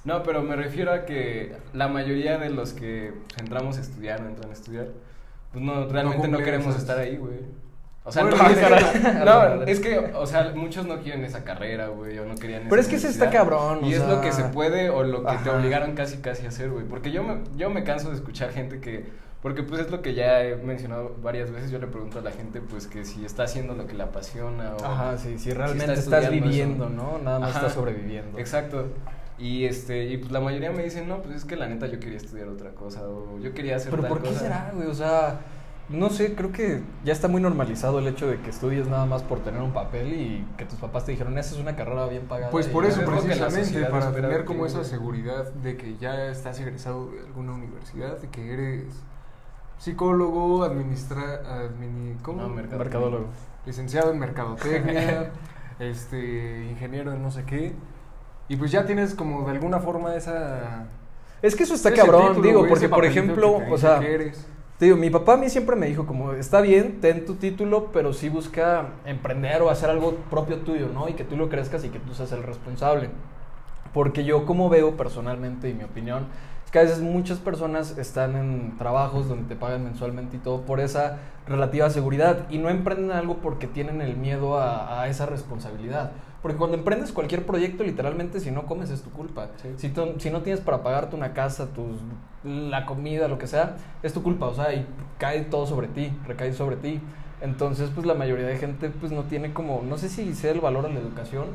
No, 0.03 0.23
pero 0.23 0.41
me 0.41 0.55
refiero 0.55 0.91
a 0.91 1.05
que 1.05 1.55
la 1.73 1.87
mayoría 1.87 2.37
de 2.37 2.49
los 2.49 2.73
que 2.73 3.13
entramos 3.39 3.77
a 3.77 3.81
estudiar 3.81 4.21
o 4.21 4.27
entran 4.27 4.49
a 4.49 4.53
estudiar, 4.53 4.87
pues 5.51 5.63
no, 5.63 5.87
realmente 5.87 6.27
no, 6.27 6.37
cumplen 6.37 6.43
queremos 6.45 6.75
estar 6.75 6.97
ahí, 6.97 7.17
güey. 7.17 7.39
O 8.03 8.11
sea, 8.11 8.23
Bueno, 8.23 8.37
no, 8.37 8.49
es 8.49 8.57
que- 8.57 9.25
no, 9.25 9.63
es 9.63 9.79
que, 9.79 10.11
o 10.15 10.25
sea, 10.25 10.53
muchos 10.55 10.87
no 10.87 10.97
quieren 11.01 11.23
esa 11.23 11.43
carrera, 11.43 11.87
güey, 11.89 12.17
o 12.17 12.25
no 12.25 12.33
querían 12.33 12.63
Pero 12.67 12.81
esa 12.81 12.89
es 12.89 12.95
que 12.95 12.99
se 12.99 13.09
está 13.09 13.29
cabrón, 13.29 13.83
o 13.83 13.87
Y 13.87 13.93
es 13.93 13.99
sea, 13.99 14.07
lo 14.11 14.21
que 14.21 14.31
se 14.31 14.45
puede 14.45 14.89
o 14.89 15.03
lo 15.03 15.19
que 15.23 15.37
te 15.37 15.49
ajá. 15.49 15.57
obligaron 15.57 15.93
casi 15.93 16.17
casi 16.17 16.45
a 16.45 16.49
hacer, 16.49 16.71
güey. 16.71 16.85
Porque 16.85 17.11
yo 17.11 17.21
me, 17.23 17.43
yo 17.55 17.69
me 17.69 17.83
canso 17.83 18.09
de 18.09 18.15
escuchar 18.15 18.51
gente 18.51 18.79
que, 18.79 19.05
porque 19.43 19.61
pues 19.61 19.81
es 19.81 19.91
lo 19.91 20.01
que 20.01 20.15
ya 20.15 20.41
he 20.43 20.55
mencionado 20.55 21.15
varias 21.21 21.51
veces, 21.51 21.69
yo 21.69 21.77
le 21.77 21.85
pregunto 21.85 22.17
a 22.17 22.21
la 22.23 22.31
gente 22.31 22.59
pues 22.59 22.87
que 22.87 23.05
si 23.05 23.23
está 23.23 23.43
haciendo 23.43 23.75
lo 23.75 23.85
que 23.85 23.93
le 23.93 24.01
apasiona 24.01 24.73
o... 24.79 24.83
Ajá, 24.83 25.15
sí, 25.19 25.33
si 25.37 25.39
si 25.39 25.51
realmente 25.53 25.93
está 25.93 26.17
estás 26.17 26.31
viviendo, 26.31 26.85
eso. 26.85 26.93
¿no? 26.95 27.19
Nada 27.19 27.37
más 27.37 27.49
Ajá, 27.51 27.59
estás 27.59 27.73
sobreviviendo. 27.73 28.39
Exacto. 28.39 28.87
Y 29.41 29.65
este, 29.65 30.05
y 30.05 30.17
pues 30.17 30.31
la 30.31 30.39
mayoría 30.39 30.71
me 30.71 30.83
dicen, 30.83 31.07
no, 31.07 31.21
pues 31.23 31.35
es 31.37 31.45
que 31.45 31.55
la 31.55 31.67
neta 31.67 31.87
yo 31.87 31.99
quería 31.99 32.17
estudiar 32.17 32.47
otra 32.47 32.71
cosa, 32.75 33.01
o 33.07 33.39
yo 33.39 33.53
quería 33.55 33.75
hacer 33.77 33.89
Pero 33.89 34.03
tal 34.03 34.09
¿por 34.11 34.21
qué 34.21 34.27
cosa". 34.29 34.39
será, 34.39 34.71
güey? 34.75 34.87
O 34.87 34.93
sea, 34.93 35.39
no 35.89 36.11
sé, 36.11 36.35
creo 36.35 36.51
que 36.51 36.83
ya 37.03 37.11
está 37.11 37.27
muy 37.27 37.41
normalizado 37.41 37.97
el 37.97 38.07
hecho 38.07 38.27
de 38.27 38.39
que 38.39 38.51
estudies 38.51 38.87
nada 38.87 39.07
más 39.07 39.23
por 39.23 39.39
tener 39.39 39.59
un 39.61 39.73
papel 39.73 40.13
y 40.13 40.45
que 40.57 40.65
tus 40.65 40.77
papás 40.77 41.05
te 41.05 41.11
dijeron, 41.13 41.37
esa 41.39 41.55
es 41.55 41.59
una 41.59 41.75
carrera 41.75 42.05
bien 42.05 42.27
pagada. 42.27 42.51
Pues 42.51 42.67
por 42.67 42.83
ya". 42.83 42.91
eso, 42.91 43.01
precisamente, 43.03 43.83
para 43.85 44.11
tener 44.13 44.45
como 44.45 44.67
esa 44.67 44.83
seguridad 44.83 45.51
de 45.51 45.75
que 45.75 45.97
ya 45.97 46.27
estás 46.27 46.59
egresado 46.59 47.07
de 47.09 47.21
alguna 47.21 47.53
universidad, 47.53 48.19
de 48.19 48.29
que 48.29 48.53
eres 48.53 48.83
psicólogo, 49.79 50.63
administra, 50.63 51.41
admini, 51.65 52.15
¿cómo? 52.21 52.43
No, 52.43 52.49
mercado- 52.49 52.77
Mercadólogo. 52.77 53.25
licenciado 53.65 54.11
en 54.11 54.19
mercadotecnia, 54.19 55.31
este, 55.79 56.65
ingeniero 56.69 57.11
en 57.13 57.21
no 57.23 57.31
sé 57.31 57.43
qué. 57.45 57.73
Y 58.47 58.55
pues 58.55 58.71
ya 58.71 58.85
tienes 58.85 59.15
como 59.15 59.45
de 59.45 59.51
alguna 59.51 59.79
forma 59.79 60.15
esa... 60.15 60.87
Es 61.41 61.55
que 61.55 61.63
eso 61.63 61.73
está 61.73 61.93
cabrón, 61.93 62.35
título, 62.35 62.47
digo, 62.47 62.67
porque 62.67 62.87
por 62.87 63.03
ejemplo, 63.05 63.59
o 63.71 63.77
sea, 63.77 63.99
te 64.81 64.85
digo, 64.85 64.97
mi 64.97 65.09
papá 65.09 65.33
a 65.33 65.37
mí 65.37 65.47
siempre 65.49 65.75
me 65.75 65.85
dijo 65.85 66.07
como, 66.07 66.33
está 66.33 66.59
bien, 66.59 67.01
ten 67.01 67.25
tu 67.25 67.35
título, 67.35 67.91
pero 67.93 68.13
sí 68.13 68.29
busca 68.29 68.89
emprender 69.05 69.61
o 69.61 69.69
hacer 69.69 69.89
algo 69.89 70.15
propio 70.29 70.57
tuyo, 70.57 70.89
¿no? 70.93 71.07
Y 71.07 71.13
que 71.13 71.23
tú 71.23 71.37
lo 71.37 71.49
crezcas 71.49 71.83
y 71.83 71.89
que 71.89 71.99
tú 71.99 72.15
seas 72.15 72.31
el 72.31 72.41
responsable. 72.43 73.11
Porque 73.93 74.23
yo 74.23 74.45
como 74.47 74.69
veo 74.69 74.97
personalmente 74.97 75.69
y 75.69 75.73
mi 75.73 75.83
opinión, 75.83 76.25
es 76.65 76.71
que 76.71 76.79
a 76.79 76.81
veces 76.81 76.99
muchas 77.01 77.37
personas 77.37 77.97
están 77.97 78.35
en 78.35 78.77
trabajos 78.79 79.27
donde 79.27 79.47
te 79.47 79.55
pagan 79.55 79.83
mensualmente 79.83 80.37
y 80.37 80.39
todo 80.39 80.61
por 80.61 80.79
esa 80.79 81.17
relativa 81.47 81.89
seguridad 81.91 82.47
y 82.49 82.57
no 82.57 82.69
emprenden 82.69 83.11
algo 83.11 83.37
porque 83.37 83.67
tienen 83.67 84.01
el 84.01 84.17
miedo 84.17 84.57
a, 84.57 85.01
a 85.01 85.07
esa 85.09 85.27
responsabilidad. 85.27 86.11
Porque 86.41 86.57
cuando 86.57 86.75
emprendes 86.75 87.11
cualquier 87.11 87.45
proyecto, 87.45 87.83
literalmente 87.83 88.39
si 88.39 88.49
no 88.51 88.65
comes 88.65 88.89
es 88.89 89.01
tu 89.03 89.11
culpa. 89.11 89.49
Sí. 89.61 89.69
Si, 89.77 89.89
tú- 89.89 90.15
si 90.17 90.29
no 90.31 90.41
tienes 90.41 90.61
para 90.61 90.81
pagarte 90.81 91.15
una 91.15 91.33
casa, 91.33 91.67
tus, 91.67 91.97
la 92.43 92.85
comida, 92.85 93.27
lo 93.27 93.37
que 93.37 93.47
sea, 93.47 93.75
es 94.01 94.11
tu 94.13 94.23
culpa. 94.23 94.47
O 94.47 94.53
sea, 94.55 94.73
y 94.73 94.85
cae 95.19 95.41
todo 95.41 95.67
sobre 95.67 95.87
ti, 95.87 96.11
recae 96.27 96.53
sobre 96.53 96.77
ti. 96.77 96.99
Entonces, 97.41 97.89
pues 97.93 98.05
la 98.07 98.13
mayoría 98.15 98.47
de 98.47 98.57
gente 98.57 98.89
pues 98.89 99.11
no 99.11 99.23
tiene 99.23 99.53
como, 99.53 99.81
no 99.87 99.97
sé 99.97 100.09
si 100.09 100.33
sea 100.33 100.51
el 100.51 100.61
valor 100.61 100.85
a 100.85 100.89
la 100.89 100.99
educación 100.99 101.45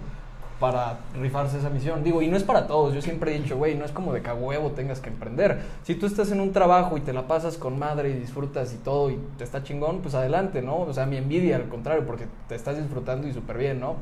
para 0.60 1.00
rifarse 1.20 1.58
esa 1.58 1.68
misión. 1.68 2.02
Digo, 2.02 2.22
y 2.22 2.28
no 2.28 2.36
es 2.36 2.42
para 2.44 2.66
todos. 2.66 2.94
Yo 2.94 3.02
siempre 3.02 3.34
he 3.34 3.38
dicho, 3.40 3.56
güey, 3.56 3.74
no 3.76 3.84
es 3.84 3.92
como 3.92 4.12
de 4.12 4.20
huevo 4.20 4.70
tengas 4.70 5.00
que 5.00 5.10
emprender. 5.10 5.60
Si 5.82 5.94
tú 5.96 6.06
estás 6.06 6.30
en 6.32 6.40
un 6.40 6.52
trabajo 6.52 6.96
y 6.96 7.00
te 7.02 7.12
la 7.12 7.26
pasas 7.28 7.56
con 7.58 7.78
madre 7.78 8.10
y 8.10 8.14
disfrutas 8.14 8.72
y 8.72 8.76
todo 8.78 9.10
y 9.10 9.18
te 9.36 9.44
está 9.44 9.62
chingón, 9.64 9.98
pues 10.00 10.14
adelante, 10.14 10.62
¿no? 10.62 10.78
O 10.78 10.92
sea, 10.94 11.06
mi 11.06 11.16
envidia, 11.18 11.56
al 11.56 11.68
contrario, 11.68 12.06
porque 12.06 12.26
te 12.48 12.54
estás 12.54 12.78
disfrutando 12.78 13.28
y 13.28 13.32
súper 13.34 13.58
bien, 13.58 13.80
¿no? 13.80 13.96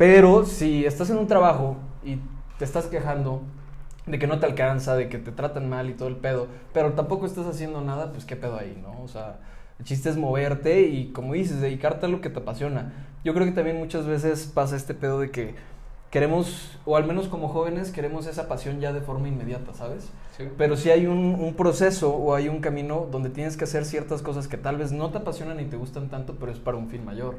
Pero 0.00 0.46
si 0.46 0.86
estás 0.86 1.10
en 1.10 1.18
un 1.18 1.26
trabajo 1.26 1.76
y 2.02 2.16
te 2.58 2.64
estás 2.64 2.86
quejando 2.86 3.42
de 4.06 4.18
que 4.18 4.26
no 4.26 4.40
te 4.40 4.46
alcanza, 4.46 4.96
de 4.96 5.10
que 5.10 5.18
te 5.18 5.30
tratan 5.30 5.68
mal 5.68 5.90
y 5.90 5.92
todo 5.92 6.08
el 6.08 6.16
pedo, 6.16 6.46
pero 6.72 6.94
tampoco 6.94 7.26
estás 7.26 7.44
haciendo 7.44 7.82
nada, 7.82 8.10
pues 8.10 8.24
qué 8.24 8.34
pedo 8.34 8.58
ahí, 8.58 8.80
¿no? 8.80 9.02
O 9.02 9.08
sea, 9.08 9.40
el 9.78 9.84
chiste 9.84 10.08
es 10.08 10.16
moverte 10.16 10.84
y, 10.84 11.12
como 11.12 11.34
dices, 11.34 11.60
dedicarte 11.60 12.06
a 12.06 12.08
lo 12.08 12.22
que 12.22 12.30
te 12.30 12.38
apasiona. 12.38 12.94
Yo 13.24 13.34
creo 13.34 13.44
que 13.44 13.52
también 13.52 13.76
muchas 13.76 14.06
veces 14.06 14.46
pasa 14.46 14.74
este 14.74 14.94
pedo 14.94 15.20
de 15.20 15.30
que 15.30 15.54
queremos, 16.10 16.78
o 16.86 16.96
al 16.96 17.04
menos 17.04 17.28
como 17.28 17.48
jóvenes, 17.48 17.90
queremos 17.90 18.26
esa 18.26 18.48
pasión 18.48 18.80
ya 18.80 18.94
de 18.94 19.02
forma 19.02 19.28
inmediata, 19.28 19.74
¿sabes? 19.74 20.08
Sí. 20.34 20.44
Pero 20.56 20.78
sí 20.78 20.90
hay 20.90 21.04
un, 21.04 21.34
un 21.38 21.52
proceso 21.52 22.10
o 22.16 22.34
hay 22.34 22.48
un 22.48 22.62
camino 22.62 23.06
donde 23.10 23.28
tienes 23.28 23.58
que 23.58 23.64
hacer 23.64 23.84
ciertas 23.84 24.22
cosas 24.22 24.48
que 24.48 24.56
tal 24.56 24.78
vez 24.78 24.92
no 24.92 25.10
te 25.10 25.18
apasionan 25.18 25.58
ni 25.58 25.66
te 25.66 25.76
gustan 25.76 26.08
tanto, 26.08 26.36
pero 26.40 26.52
es 26.52 26.58
para 26.58 26.78
un 26.78 26.88
fin 26.88 27.04
mayor. 27.04 27.34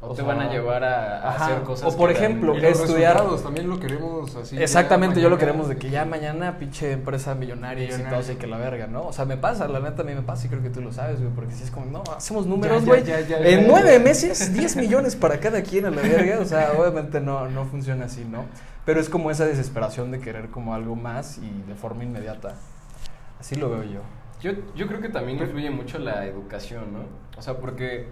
O, 0.00 0.06
O 0.06 0.10
te 0.10 0.16
sea, 0.22 0.26
van 0.26 0.40
a 0.40 0.48
llevar 0.48 0.84
a, 0.84 1.28
ajá. 1.28 1.46
hacer 1.46 1.62
cosas. 1.64 1.92
O 1.92 1.96
por 1.96 2.12
ejemplo, 2.12 2.54
Y 2.56 2.60
los 2.60 2.80
estudiar- 2.80 3.20
también 3.42 3.68
lo 3.68 3.80
queremos 3.80 4.32
así. 4.36 4.56
Exactamente, 4.56 5.20
yo 5.20 5.28
lo 5.28 5.38
queremos 5.38 5.68
de 5.68 5.76
que 5.76 5.90
ya 5.90 6.04
mañana 6.04 6.56
pinche 6.56 6.92
empresa 6.92 7.34
millonaria, 7.34 7.82
Millonaria. 7.86 8.06
exitosa 8.06 8.32
y 8.32 8.36
que 8.36 8.46
la 8.46 8.58
verga, 8.58 8.86
¿no? 8.86 9.02
O 9.02 9.12
sea, 9.12 9.24
me 9.24 9.36
pasa, 9.36 9.66
la 9.66 9.80
neta 9.80 10.02
a 10.02 10.04
mí 10.04 10.14
me 10.14 10.22
pasa 10.22 10.46
y 10.46 10.50
creo 10.50 10.62
que 10.62 10.70
tú 10.70 10.80
lo 10.82 10.92
sabes, 10.92 11.18
güey, 11.20 11.32
porque 11.34 11.52
si 11.52 11.64
es 11.64 11.72
como, 11.72 11.86
no, 11.86 12.04
hacemos 12.16 12.46
números, 12.46 12.84
güey. 12.84 13.02
En 13.08 13.66
nueve 13.66 13.98
meses, 13.98 14.52
10 14.54 14.76
millones 14.76 15.16
para 15.16 15.40
cada 15.40 15.62
quien 15.62 15.86
a 15.86 15.90
la 15.90 16.00
verga, 16.02 16.38
o 16.38 16.44
sea, 16.44 16.74
obviamente 16.78 17.20
no, 17.20 17.48
no 17.48 17.64
funciona 17.64 18.04
así, 18.04 18.24
¿no? 18.24 18.44
Pero 18.84 19.00
es 19.00 19.08
como 19.08 19.32
esa 19.32 19.46
desesperación 19.46 20.12
de 20.12 20.20
querer 20.20 20.48
como 20.50 20.74
algo 20.74 20.94
más 20.94 21.38
y 21.38 21.62
de 21.66 21.74
forma 21.74 22.04
inmediata. 22.04 22.54
Así 23.40 23.56
lo 23.56 23.68
veo 23.68 23.82
yo. 23.82 24.00
Yo, 24.40 24.52
yo 24.76 24.86
creo 24.86 25.00
que 25.00 25.08
también 25.08 25.38
influye 25.40 25.70
mucho 25.70 25.98
la 25.98 26.24
educación, 26.24 26.92
¿no? 26.92 27.00
O 27.36 27.42
sea, 27.42 27.54
porque 27.56 28.06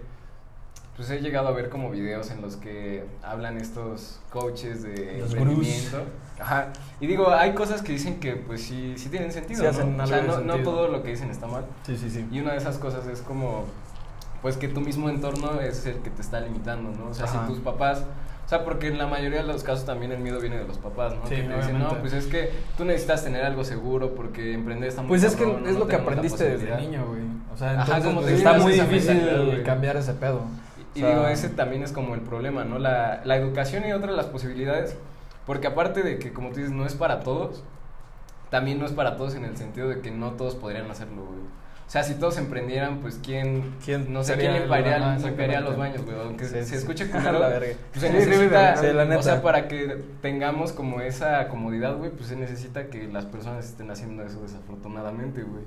pues 0.97 1.11
he 1.11 1.21
llegado 1.21 1.47
a 1.47 1.51
ver 1.51 1.69
como 1.69 1.91
videos 1.91 2.31
en 2.31 2.41
los 2.41 2.55
que 2.55 3.05
hablan 3.23 3.57
estos 3.57 4.19
coaches 4.31 4.81
de 4.81 5.19
Los 5.19 5.31
emprendimiento. 5.33 6.01
Ajá. 6.39 6.69
Y 6.99 7.05
digo, 7.05 7.31
hay 7.31 7.53
cosas 7.53 7.83
que 7.83 7.93
dicen 7.93 8.19
que 8.19 8.35
pues 8.35 8.63
sí, 8.63 8.95
sí 8.97 9.09
tienen 9.09 9.31
sentido, 9.31 9.59
Sí 9.71 9.79
¿no? 9.79 10.03
o 10.03 10.07
sea, 10.07 10.21
no, 10.23 10.39
no 10.39 10.57
todo 10.63 10.87
lo 10.87 11.03
que 11.03 11.11
dicen 11.11 11.29
está 11.29 11.45
mal. 11.45 11.65
Sí, 11.85 11.95
sí, 11.97 12.09
sí. 12.09 12.27
Y 12.31 12.39
una 12.39 12.53
de 12.53 12.57
esas 12.57 12.79
cosas 12.79 13.05
es 13.05 13.21
como, 13.21 13.65
pues 14.41 14.57
que 14.57 14.67
tu 14.67 14.81
mismo 14.81 15.07
entorno 15.07 15.61
es 15.61 15.85
el 15.85 15.97
que 15.97 16.09
te 16.09 16.21
está 16.21 16.39
limitando, 16.39 16.91
¿no? 16.91 17.11
O 17.11 17.13
sea, 17.13 17.25
Ajá. 17.25 17.45
si 17.45 17.53
tus 17.53 17.61
papás, 17.63 18.03
o 18.47 18.49
sea, 18.49 18.63
porque 18.63 18.87
en 18.87 18.97
la 18.97 19.05
mayoría 19.05 19.41
de 19.41 19.47
los 19.47 19.61
casos 19.63 19.85
también 19.85 20.11
el 20.11 20.19
miedo 20.19 20.39
viene 20.39 20.57
de 20.57 20.65
los 20.67 20.79
papás, 20.79 21.13
¿no? 21.13 21.27
Sí, 21.27 21.35
que 21.35 21.43
te 21.43 21.57
dicen, 21.57 21.77
no, 21.77 21.89
pues 21.99 22.13
es 22.13 22.25
que 22.25 22.51
tú 22.75 22.85
necesitas 22.85 23.23
tener 23.23 23.45
algo 23.45 23.63
seguro 23.63 24.15
porque 24.15 24.53
emprender 24.53 24.89
está 24.89 25.03
muy 25.03 25.09
Pues 25.09 25.23
es 25.23 25.35
que 25.35 25.43
es 25.43 25.73
no 25.73 25.79
lo 25.79 25.87
que 25.87 25.95
aprendiste 25.95 26.43
desde 26.43 26.65
posibilidad". 26.65 26.79
niño, 26.79 27.05
güey. 27.07 27.21
O 27.53 27.57
sea, 27.57 27.71
Ajá, 27.71 27.97
entonces 27.97 28.05
como 28.05 28.21
pues, 28.21 28.33
te 28.33 28.37
está 28.37 28.53
digas 28.53 28.63
muy 28.63 28.73
difícil 28.73 29.63
cambiar 29.63 29.97
ese 29.97 30.13
pedo. 30.13 30.41
Y 30.95 31.03
O 31.03 31.05
sea, 31.05 31.09
digo, 31.15 31.27
ese 31.27 31.49
también 31.49 31.83
es 31.83 31.91
como 31.91 32.15
el 32.15 32.21
problema, 32.21 32.63
¿no? 32.63 32.79
La, 32.79 33.21
la 33.23 33.35
educación 33.35 33.85
y 33.87 33.93
otra 33.93 34.11
de 34.11 34.17
las 34.17 34.27
posibilidades, 34.27 34.97
porque 35.45 35.67
aparte 35.67 36.01
de 36.03 36.17
que, 36.19 36.33
como 36.33 36.49
tú 36.49 36.55
dices, 36.55 36.71
no 36.71 36.85
es 36.85 36.95
para 36.95 37.21
todos, 37.21 37.63
también 38.49 38.79
no 38.79 38.85
es 38.85 38.93
para 38.93 39.15
todos 39.17 39.35
en 39.35 39.45
el 39.45 39.57
sentido 39.57 39.89
de 39.89 40.01
que 40.01 40.11
no 40.11 40.31
todos 40.31 40.55
podrían 40.55 40.89
hacerlo, 40.89 41.25
güey. 41.25 41.39
O 41.39 41.89
sea, 41.89 42.03
si 42.03 42.15
todos 42.15 42.37
emprendieran, 42.37 42.99
pues 42.99 43.17
quién, 43.23 43.75
¿Quién 43.83 44.11
no 44.11 44.21
sé, 44.21 44.35
quién 44.35 44.51
ajá, 44.69 45.17
limpiaría 45.17 45.61
los 45.61 45.77
baños, 45.77 46.03
güey. 46.03 46.17
Aunque 46.19 46.43
Sí, 46.43 46.51
se 46.55 46.65
sí. 46.65 46.75
escuche 46.75 47.05
La 47.13 47.13
culero, 47.13 47.39
verga. 47.39 47.75
pues 47.91 48.01
se 48.01 48.11
necesita. 48.11 48.75
Sí, 48.75 48.87
la 48.91 49.17
o 49.17 49.23
sea, 49.23 49.41
para 49.41 49.69
que 49.69 50.03
tengamos 50.21 50.73
como 50.73 50.99
esa 50.99 51.47
comodidad, 51.47 51.95
güey, 51.95 52.11
pues 52.11 52.27
se 52.27 52.35
necesita 52.35 52.87
que 52.87 53.07
las 53.07 53.25
personas 53.25 53.63
estén 53.65 53.89
haciendo 53.89 54.23
eso 54.23 54.41
desafortunadamente, 54.41 55.43
güey. 55.43 55.63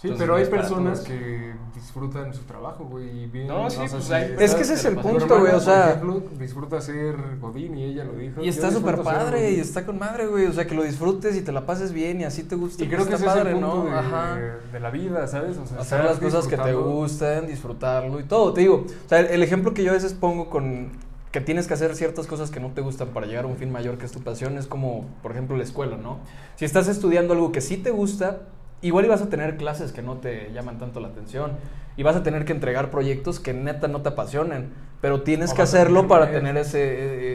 Sí, 0.00 0.06
Entonces, 0.06 0.26
pero 0.28 0.36
hay 0.36 0.44
personas 0.44 1.00
que 1.00 1.54
disfrutan 1.74 2.32
su 2.32 2.42
trabajo, 2.44 2.84
güey, 2.84 3.24
y 3.24 3.26
bien. 3.26 3.48
No, 3.48 3.68
sí, 3.68 3.80
o 3.82 3.88
sea, 3.88 3.98
pues 3.98 4.10
hay 4.12 4.34
Es 4.38 4.54
que 4.54 4.62
ese 4.62 4.74
es 4.74 4.84
el 4.84 4.94
punto, 4.94 5.26
güey, 5.40 5.50
o 5.50 5.54
por 5.54 5.60
sea... 5.60 5.90
ejemplo, 5.90 6.22
disfruta 6.38 6.80
ser 6.80 7.16
Godín 7.40 7.76
y 7.76 7.82
ella 7.82 8.04
lo 8.04 8.12
dijo. 8.12 8.40
Y 8.40 8.44
Yo 8.44 8.50
está 8.50 8.70
súper 8.70 8.94
disfruto 8.94 9.10
ser 9.10 9.18
padre, 9.18 9.40
Godín. 9.42 9.56
y 9.56 9.60
está 9.60 9.84
con 9.84 9.98
madre, 9.98 10.26
güey. 10.28 10.46
O 10.46 10.52
sea, 10.52 10.68
que 10.68 10.76
lo 10.76 10.84
disfrutes 10.84 11.36
y 11.36 11.42
te 11.42 11.50
la 11.50 11.66
pases 11.66 11.92
bien 11.92 12.20
y 12.20 12.24
así 12.24 12.44
te 12.44 12.54
gusta. 12.54 12.84
Y 12.84 12.86
creo 12.88 13.06
que 13.08 13.14
está 13.14 13.16
ese 13.16 13.24
padre, 13.26 13.50
es 13.50 13.56
el 13.56 13.62
punto 13.62 13.76
¿no? 13.76 13.84
de, 13.86 13.92
Ajá. 13.98 14.38
de 14.72 14.78
la 14.80 14.90
vida, 14.90 15.26
¿sabes? 15.26 15.56
O 15.56 15.66
sea, 15.66 15.78
Hacer 15.80 15.98
estar 16.00 16.04
las 16.04 16.18
cosas 16.20 16.46
que 16.46 16.56
te 16.56 16.62
disfrutando. 16.62 16.92
gusten, 16.92 17.46
disfrutarlo 17.48 18.20
y 18.20 18.22
todo. 18.24 18.52
Te 18.52 18.60
digo, 18.60 18.84
o 18.86 19.08
sea, 19.08 19.18
el, 19.18 19.26
el 19.26 19.42
ejemplo 19.42 19.74
que 19.74 19.82
yo 19.82 19.90
a 19.90 19.94
veces 19.94 20.14
pongo 20.14 20.48
con 20.48 20.92
que 21.32 21.40
tienes 21.40 21.66
que 21.66 21.74
hacer 21.74 21.96
ciertas 21.96 22.26
cosas 22.28 22.50
que 22.52 22.60
no 22.60 22.68
te 22.70 22.80
gustan 22.82 23.08
para 23.08 23.26
llegar 23.26 23.44
a 23.44 23.48
un 23.48 23.56
fin 23.56 23.70
mayor 23.72 23.98
que 23.98 24.06
es 24.06 24.12
tu 24.12 24.20
pasión 24.20 24.56
es 24.58 24.66
como, 24.68 25.06
por 25.22 25.32
ejemplo, 25.32 25.56
la 25.56 25.64
escuela, 25.64 25.96
¿no? 25.96 26.20
Si 26.54 26.64
estás 26.64 26.86
estudiando 26.88 27.34
algo 27.34 27.50
que 27.52 27.60
sí 27.60 27.76
te 27.76 27.90
gusta, 27.90 28.42
igual 28.82 29.04
ibas 29.04 29.22
a 29.22 29.28
tener 29.28 29.56
clases 29.56 29.92
que 29.92 30.02
no 30.02 30.18
te 30.18 30.52
llaman 30.52 30.78
tanto 30.78 31.00
la 31.00 31.08
atención 31.08 31.52
y 31.98 32.02
vas 32.02 32.16
a 32.16 32.22
tener 32.22 32.46
que 32.46 32.52
entregar 32.52 32.90
proyectos 32.90 33.40
que 33.40 33.52
neta 33.52 33.88
no 33.88 34.00
te 34.00 34.08
apasionen, 34.08 34.72
pero 35.02 35.22
tienes 35.22 35.52
O 35.52 35.54
que 35.54 35.62
hacerlo 35.62 35.96
tener 36.02 36.08
para 36.08 36.30
tener 36.32 36.56
ese, 36.56 36.80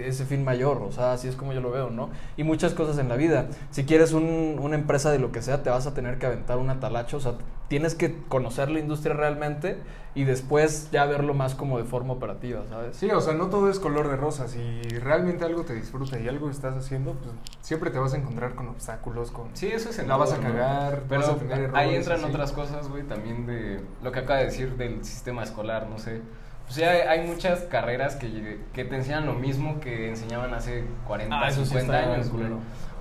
e- 0.06 0.08
ese 0.08 0.26
fin 0.26 0.44
mayor, 0.44 0.82
o 0.82 0.92
sea, 0.92 1.14
así 1.14 1.28
es 1.28 1.36
como 1.36 1.54
yo 1.54 1.62
lo 1.62 1.70
veo, 1.72 1.90
¿no? 1.92 2.10
Y 2.38 2.44
muchas 2.44 2.74
cosas 2.74 2.98
en 2.98 3.08
la 3.10 3.16
vida. 3.16 3.48
Si 3.70 3.86
quieres 3.86 4.14
un- 4.14 4.58
una 4.60 4.76
empresa 4.76 5.12
de 5.12 5.20
lo 5.20 5.32
que 5.32 5.42
sea, 5.44 5.62
te 5.64 5.70
vas 5.70 5.86
a 5.86 5.94
tener 5.94 6.18
que 6.18 6.26
aventar 6.26 6.58
una 6.58 6.80
talacha, 6.80 7.18
o 7.18 7.20
sea, 7.20 7.34
tienes 7.68 7.94
que 7.96 8.16
conocer 8.30 8.70
la 8.72 8.80
industria 8.80 9.14
realmente 9.16 9.78
y 10.16 10.26
después 10.26 10.90
ya 10.92 11.06
verlo 11.06 11.34
más 11.34 11.56
como 11.56 11.78
de 11.80 11.86
forma 11.86 12.14
operativa, 12.14 12.62
¿sabes? 12.70 12.96
Sí, 12.96 13.10
o 13.10 13.20
sea, 13.22 13.34
no 13.34 13.48
todo 13.48 13.70
es 13.70 13.80
color 13.80 14.10
de 14.10 14.16
rosa. 14.16 14.48
Si 14.48 14.82
realmente 15.00 15.44
algo 15.44 15.64
te 15.64 15.74
disfruta 15.74 16.20
y 16.20 16.28
algo 16.28 16.50
estás 16.52 16.76
haciendo, 16.76 17.14
pues 17.14 17.34
siempre 17.62 17.90
te 17.90 17.98
vas 17.98 18.14
a 18.14 18.18
encontrar 18.18 18.54
con 18.56 18.68
obstáculos, 18.68 19.32
con... 19.32 19.48
Sí, 19.56 19.68
eso 19.68 19.90
es 19.90 19.98
en 20.00 20.08
La 20.08 20.18
vas 20.18 20.32
a 20.32 20.36
todo, 20.36 20.44
¿no? 20.44 20.54
cagar, 20.54 21.04
Pero 21.10 21.22
vas 21.22 21.30
a 21.30 21.36
tener 21.38 21.58
ahí 21.74 21.96
errores, 21.96 21.98
entran 21.98 22.20
así. 22.20 22.30
otras 22.30 22.52
cosas, 22.52 22.88
güey, 22.90 23.04
también 23.04 23.46
de 23.48 23.82
lo 24.04 24.12
que 24.12 24.20
acaba 24.20 24.40
de 24.40 24.52
decir 24.54 24.78
del 24.78 25.04
sistema 25.04 25.44
escolar, 25.44 25.88
no 25.88 25.98
sé. 25.98 26.22
Pues 26.66 26.78
ya 26.78 26.92
hay, 26.92 27.28
muchas 27.28 27.62
carreras 27.62 28.16
que, 28.16 28.62
que 28.74 28.86
te 28.86 28.96
enseñan 28.96 29.26
lo 29.26 29.34
mismo 29.34 29.80
que 29.82 30.10
enseñaban 30.10 30.54
hace 30.54 30.86
40, 31.08 31.38
Ah, 31.38 31.50
eso 31.50 31.66
sí 31.66 31.72
50 31.72 32.00
está 32.00 32.14
años, 32.14 32.32
güey. 32.32 32.46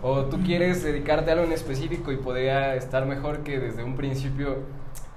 O 0.02 0.24
tú 0.24 0.42
quieres 0.42 0.82
dedicarte 0.82 1.30
a 1.30 1.34
algo 1.34 1.44
en 1.44 1.52
específico 1.52 2.10
y 2.10 2.16
podría 2.16 2.74
estar 2.74 3.06
mejor 3.06 3.44
que 3.44 3.60
desde 3.60 3.84
un 3.84 3.96
principio 3.96 4.58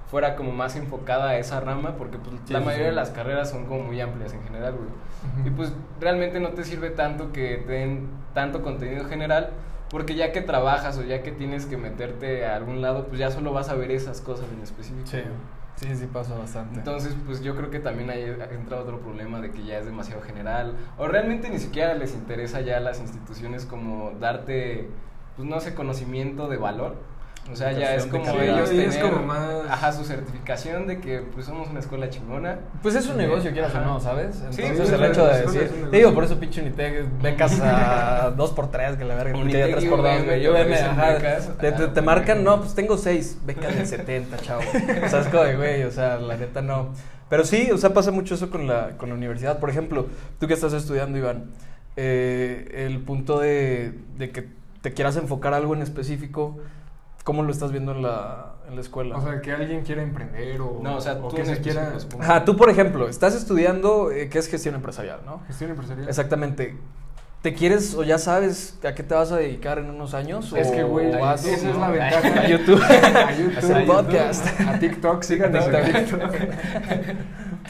fuera 0.08 0.36
como 0.36 0.52
más 0.52 0.76
enfocada 0.76 1.30
a 1.30 1.38
esa 1.38 1.58
rama, 1.58 1.96
porque 1.96 2.18
pues, 2.18 2.36
Sí, 2.44 2.52
la 2.52 2.60
sí, 2.60 2.64
mayoría 2.64 2.86
sí. 2.86 2.90
de 2.90 2.96
las 2.96 3.10
carreras 3.10 3.50
son 3.50 3.66
como 3.66 3.82
muy 3.82 4.00
amplias 4.00 4.32
en 4.32 4.44
general, 4.44 4.74
güey. 4.76 5.48
Y 5.48 5.50
pues 5.50 5.72
realmente 6.00 6.38
no 6.38 6.50
te 6.50 6.62
sirve 6.62 6.90
tanto 6.90 7.32
que 7.32 7.64
te 7.66 7.72
den 7.72 8.08
tanto 8.32 8.62
contenido 8.62 9.06
general, 9.06 9.50
porque 9.90 10.14
ya 10.14 10.30
que 10.30 10.40
trabajas 10.40 10.96
o 10.98 11.02
ya 11.02 11.22
que 11.24 11.32
tienes 11.32 11.66
que 11.66 11.76
meterte 11.76 12.46
a 12.46 12.54
algún 12.54 12.80
lado, 12.80 13.08
pues 13.08 13.18
ya 13.18 13.32
solo 13.32 13.52
vas 13.52 13.68
a 13.68 13.74
ver 13.74 13.90
esas 13.90 14.20
cosas 14.20 14.46
en 14.56 14.62
específico. 14.62 15.06
Sí, 15.08 15.22
sí, 15.76 15.94
sí 15.94 16.06
pasa 16.06 16.36
bastante. 16.36 16.78
Entonces, 16.78 17.16
pues 17.24 17.42
yo 17.42 17.56
creo 17.56 17.70
que 17.70 17.78
también 17.78 18.10
ahí 18.10 18.24
entra 18.50 18.80
otro 18.80 19.00
problema 19.00 19.40
de 19.40 19.50
que 19.50 19.64
ya 19.64 19.78
es 19.78 19.86
demasiado 19.86 20.22
general, 20.22 20.76
o 20.98 21.06
realmente 21.06 21.48
ni 21.48 21.58
siquiera 21.58 21.94
les 21.94 22.14
interesa 22.14 22.60
ya 22.60 22.78
a 22.78 22.80
las 22.80 23.00
instituciones 23.00 23.66
como 23.66 24.12
darte, 24.18 24.90
pues 25.36 25.48
no 25.48 25.60
sé, 25.60 25.74
conocimiento 25.74 26.48
de 26.48 26.56
valor. 26.56 26.96
O 27.50 27.54
sea, 27.54 27.70
ya 27.72 27.94
es 27.94 28.06
como 28.06 28.24
calidad. 28.24 28.56
ellos 28.56 28.68
Sí, 28.70 28.80
es 28.80 28.96
tener, 28.96 29.10
como 29.12 29.24
más- 29.26 29.66
ajá, 29.70 29.92
su 29.92 30.04
certificación 30.04 30.86
de 30.88 31.00
que 31.00 31.20
pues 31.20 31.46
somos 31.46 31.68
una 31.70 31.78
escuela 31.80 32.10
chingona. 32.10 32.58
Pues 32.82 32.96
es 32.96 33.06
un 33.08 33.16
negocio, 33.16 33.52
quieras 33.52 33.72
o 33.74 33.80
no, 33.80 34.00
¿sabes? 34.00 34.34
Sí, 34.50 34.62
Entonces 34.62 34.88
sí, 34.88 34.94
el 34.94 35.04
hecho 35.04 35.26
de 35.26 35.42
decir, 35.42 35.62
es 35.62 35.70
un 35.70 35.76
te 35.90 35.96
digo, 35.96 36.10
negocio. 36.10 36.14
por 36.14 36.24
eso 36.24 36.40
pinche 36.40 36.60
Unitec, 36.60 37.04
becas 37.22 37.60
a 37.60 38.32
2x3, 38.36 38.96
que 38.96 39.04
la 39.04 39.14
verga, 39.14 39.38
Unitec 39.38 39.76
3x2, 39.76 39.82
y 40.22 40.24
güey. 40.24 40.42
Yo 40.42 40.52
que 40.54 40.58
me, 40.58 40.64
ofrecen 40.64 40.86
ajá, 40.90 41.12
becas. 41.12 41.46
te, 41.58 41.72
te, 41.72 41.82
Ah, 41.84 41.92
te 41.94 42.02
marcan, 42.02 42.42
no, 42.42 42.58
pues 42.60 42.74
tengo 42.74 42.96
6, 42.98 43.38
becas 43.46 43.76
de 43.76 43.86
70, 43.86 44.38
chavo. 44.38 44.62
O 45.04 45.08
sea, 45.08 45.20
es 45.20 45.28
como 45.28 45.42
de, 45.44 45.56
güey, 45.56 45.82
o 45.84 45.90
sea, 45.92 46.16
la 46.16 46.36
neta 46.36 46.62
no. 46.62 46.88
Pero 47.30 47.44
sí, 47.44 47.70
o 47.72 47.78
sea, 47.78 47.94
pasa 47.94 48.10
mucho 48.10 48.34
eso 48.34 48.50
con 48.50 48.66
la, 48.66 48.96
con 48.98 49.08
la 49.08 49.14
universidad. 49.14 49.58
Por 49.60 49.70
ejemplo, 49.70 50.06
tú 50.40 50.46
que 50.48 50.54
estás 50.54 50.72
estudiando, 50.72 51.16
Iván, 51.18 51.44
eh, 51.96 52.84
el 52.88 52.98
punto 53.00 53.38
de, 53.38 53.92
de 54.18 54.30
que 54.30 54.48
te 54.82 54.92
quieras 54.92 55.16
enfocar 55.16 55.54
algo 55.54 55.74
en 55.74 55.82
específico, 55.82 56.58
¿cómo 57.26 57.42
lo 57.42 57.50
estás 57.50 57.72
viendo 57.72 57.90
en 57.90 58.02
la, 58.02 58.52
en 58.68 58.76
la 58.76 58.80
escuela? 58.80 59.16
O 59.16 59.20
sea, 59.20 59.42
que 59.42 59.50
alguien 59.50 59.82
quiera 59.82 60.00
emprender 60.00 60.60
o, 60.60 60.78
No, 60.80 60.96
o 60.96 61.00
sea, 61.00 61.14
o 61.14 61.28
tú 61.28 61.34
que 61.34 61.44
se 61.44 61.60
quiera... 61.60 61.92
Ajá, 62.20 62.44
tú 62.44 62.56
por 62.56 62.70
ejemplo, 62.70 63.08
estás 63.08 63.34
estudiando, 63.34 64.12
eh, 64.12 64.28
¿qué 64.28 64.38
es 64.38 64.48
gestión 64.48 64.76
empresarial, 64.76 65.20
no? 65.26 65.40
Gestión 65.48 65.70
empresarial. 65.70 66.08
Exactamente. 66.08 66.76
¿Te 67.42 67.52
quieres 67.52 67.96
o 67.96 68.04
ya 68.04 68.18
sabes 68.18 68.78
a 68.84 68.94
qué 68.94 69.02
te 69.02 69.14
vas 69.14 69.32
a 69.32 69.38
dedicar 69.38 69.78
en 69.80 69.90
unos 69.90 70.14
años? 70.14 70.52
Es 70.52 70.68
o 70.68 70.72
que, 70.72 70.84
güey, 70.84 71.10
esa 71.10 71.34
es 71.34 71.64
¿no? 71.64 71.80
la 71.80 71.88
ventaja. 71.88 72.40
A 72.42 72.48
YouTube. 72.48 72.80
a 72.82 73.32
YouTube. 73.32 73.56
A 73.56 73.82
YouTube, 73.82 73.86
podcast. 73.86 74.60
A 74.60 74.78
TikTok, 74.78 75.22
síganos 75.22 75.66
en 75.66 75.92
TikTok. 75.92 76.34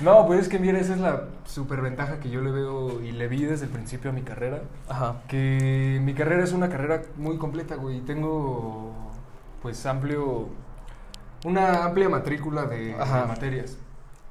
No, 0.02 0.26
pues 0.26 0.40
es 0.40 0.48
que 0.48 0.58
mira, 0.58 0.78
esa 0.78 0.92
es 0.92 1.00
la 1.00 1.25
super 1.46 1.80
ventaja 1.80 2.20
que 2.20 2.28
yo 2.28 2.42
le 2.42 2.50
veo 2.50 3.02
y 3.02 3.12
le 3.12 3.28
vi 3.28 3.44
desde 3.44 3.64
el 3.64 3.70
principio 3.70 4.10
a 4.10 4.12
mi 4.12 4.20
carrera. 4.20 4.60
Ajá. 4.86 5.22
Que 5.28 5.98
mi 6.02 6.12
carrera 6.12 6.44
es 6.44 6.52
una 6.52 6.68
carrera 6.68 7.02
muy 7.16 7.38
completa, 7.38 7.76
güey. 7.76 8.00
Tengo, 8.00 8.92
pues, 9.62 9.84
amplio. 9.86 10.48
Una 11.44 11.84
amplia 11.84 12.08
matrícula 12.08 12.66
de, 12.66 12.94
materias. 13.28 13.76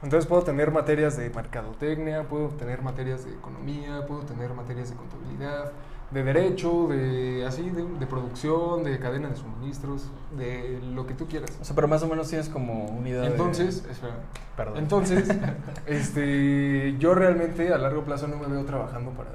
Entonces 0.04 0.28
puedo 0.28 0.44
tener 0.44 0.72
materias 0.72 1.18
de 1.18 1.30
mercadotecnia, 1.30 2.24
puedo 2.24 2.50
tener 2.50 2.82
materias 2.82 3.26
de 3.26 3.32
economía, 3.32 4.06
puedo 4.06 4.22
tener 4.22 4.54
materias 4.54 4.90
de 4.90 4.96
contabilidad, 4.96 5.72
de 6.12 6.24
derecho, 6.24 6.88
de 6.88 7.46
así, 7.48 7.70
de, 7.70 7.84
de 7.84 8.06
producción, 8.06 8.84
de 8.84 9.00
cadena 9.00 9.30
de 9.30 9.36
suministros, 9.36 10.10
de 10.38 10.80
lo 10.94 11.08
que 11.08 11.14
tú 11.14 11.28
quieras. 11.28 11.58
O 11.62 11.66
sea, 11.66 11.76
pero 11.76 11.88
más 11.88 12.04
o 12.04 12.08
menos 12.08 12.28
tienes 12.28 12.50
como 12.50 12.86
unidad 12.86 13.22
de- 13.22 13.28
Entonces, 13.28 13.86
espera. 13.90 14.16
Perdón. 14.56 14.78
Entonces, 14.78 15.28
este, 15.88 16.96
yo 17.00 17.16
realmente 17.16 17.74
a 17.74 17.78
largo 17.78 18.04
plazo 18.04 18.28
no 18.28 18.38
me 18.38 18.48
veo 18.48 18.66
trabajando 18.66 19.12
para, 19.12 19.32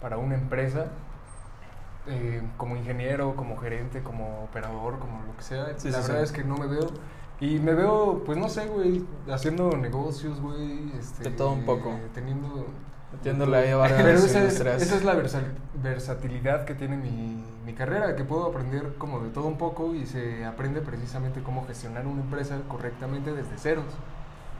para 0.00 0.18
una 0.18 0.34
empresa 0.34 0.86
eh, 2.10 2.42
como 2.56 2.76
ingeniero, 2.76 3.34
como 3.36 3.56
gerente, 3.56 4.02
como 4.02 4.44
operador, 4.44 4.98
como 4.98 5.22
lo 5.22 5.36
que 5.36 5.42
sea. 5.42 5.66
Sí, 5.78 5.90
la 5.90 6.02
sí, 6.02 6.08
verdad 6.08 6.24
sí. 6.24 6.24
es 6.24 6.32
que 6.32 6.44
no 6.44 6.56
me 6.56 6.66
veo. 6.66 6.86
Y 7.40 7.58
me 7.58 7.72
veo, 7.74 8.22
pues 8.26 8.36
no 8.36 8.48
sé, 8.48 8.66
güey, 8.66 9.04
haciendo 9.32 9.70
negocios, 9.76 10.40
güey. 10.40 10.90
Este, 10.98 11.30
De 11.30 11.30
todo 11.36 11.52
un 11.52 11.64
poco. 11.64 11.94
Teniendo. 12.14 12.66
Metiéndole 13.12 13.56
ahí 13.56 13.70
a 13.70 13.96
Pero 13.96 14.08
esa 14.10 14.44
es, 14.44 14.60
esa 14.60 14.96
es 14.96 15.04
la 15.04 15.14
versa- 15.14 15.42
versatilidad 15.82 16.64
que 16.64 16.74
tiene 16.76 16.96
mi, 16.96 17.42
mi 17.66 17.72
carrera, 17.74 18.14
que 18.14 18.22
puedo 18.22 18.46
aprender 18.46 18.94
como 18.98 19.18
de 19.18 19.30
todo 19.30 19.46
un 19.46 19.58
poco 19.58 19.94
y 19.96 20.06
se 20.06 20.44
aprende 20.44 20.80
precisamente 20.80 21.42
cómo 21.42 21.66
gestionar 21.66 22.06
una 22.06 22.20
empresa 22.20 22.58
correctamente 22.68 23.32
desde 23.32 23.58
ceros. 23.58 23.84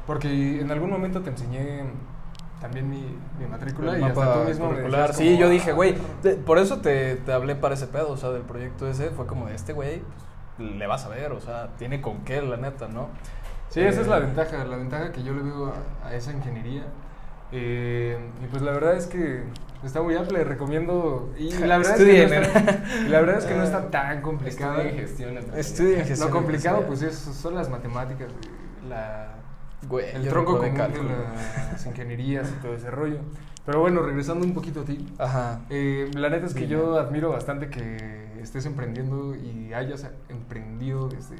Porque 0.07 0.61
en 0.61 0.71
algún 0.73 0.91
momento 0.91 1.21
te 1.23 1.31
enseñé 1.31 1.83
también 2.61 2.89
mi, 2.91 3.03
mi 3.39 3.47
matrícula 3.47 3.95
El 3.95 4.01
y 4.01 4.05
hasta 4.05 4.35
tú 4.35 4.49
mismo 4.49 4.69
curricular. 4.69 5.15
Sí, 5.15 5.39
yo 5.39 5.47
"Ah, 5.47 5.51
dije, 5.51 5.73
güey, 5.73 5.95
te- 6.23 6.35
por 6.37 6.59
eso 6.59 6.81
te, 6.81 7.17
te 7.17 7.33
hablé 7.33 7.55
para 7.57 7.75
ese 7.75 7.87
pedo, 7.87 8.11
o 8.11 8.17
sea, 8.17 8.31
del 8.31 8.43
proyecto 8.43 8.89
ese, 8.89 9.11
fue 9.11 9.27
como 9.27 9.47
de 9.47 9.55
este 9.55 9.73
güey, 9.73 10.03
pues, 10.57 10.71
le 10.73 10.87
vas 10.87 11.05
a 11.05 11.09
ver, 11.09 11.33
o 11.33 11.41
sea, 11.41 11.71
tiene 11.79 12.01
con 12.01 12.19
qué, 12.25 12.43
la 12.43 12.57
neta, 12.59 12.89
¿no? 12.89 13.09
Sí, 13.71 13.81
esa 13.81 14.01
es 14.03 14.09
la 14.09 14.19
Eh, 14.19 14.21
ventaja, 14.21 14.65
la 14.65 14.77
ventaja 14.77 15.13
que 15.13 15.23
yo 15.23 15.33
le 15.33 15.43
veo 15.43 15.73
a, 16.03 16.09
a 16.09 16.15
esa 16.15 16.33
ingeniería. 16.33 16.85
Eh, 17.53 18.19
y 18.45 18.47
pues 18.47 18.63
la 18.63 18.73
verdad 18.73 18.95
es 18.97 19.07
que 19.07 19.43
está 19.85 20.03
muy 20.03 20.15
amplia, 20.15 20.45
recomiendo. 20.45 21.33
Y 21.39 21.51
la 21.67 21.79
verdad, 21.79 21.97
es 22.01 22.05
que, 22.05 22.13
no 22.29 22.37
Estudien, 22.37 22.45
está, 22.45 22.85
la 23.09 23.21
verdad 23.21 23.39
es 23.39 23.45
que 23.47 23.55
no 23.55 23.63
está 23.65 23.91
tan 23.91 24.23
complicada. 24.23 24.83
Estudia 24.83 25.01
gestión. 25.01 25.37
Estudien 25.57 26.05
gestión. 26.05 26.29
Lo 26.31 26.37
complicado 26.37 26.83
pues 26.87 27.03
es, 27.03 27.17
son 27.17 27.55
las 27.55 27.69
matemáticas, 27.71 28.29
la, 28.89 29.35
Güey, 29.89 30.11
el 30.15 30.29
tronco 30.29 30.59
común 30.59 30.75
de 30.75 30.79
las 31.73 31.87
ingenierías 31.87 32.49
y 32.51 32.63
todo 32.63 32.75
ese 32.75 32.91
rollo. 32.91 33.19
Pero 33.67 33.81
bueno, 33.81 34.03
regresando 34.03 34.45
un 34.45 34.55
poquito 34.55 34.81
a 34.81 34.85
ti. 34.85 35.07
Ajá. 35.19 35.61
eh, 35.71 36.11
la 36.15 36.29
neta 36.31 36.47
es 36.47 36.55
que 36.55 36.61
Dime. 36.61 36.73
yo 36.73 36.99
admiro 36.99 37.31
bastante 37.31 37.69
que 37.69 38.31
estés 38.41 38.65
emprendiendo 38.67 39.35
y 39.35 39.73
hayas 39.75 40.07
emprendido 40.31 41.09
desde 41.09 41.37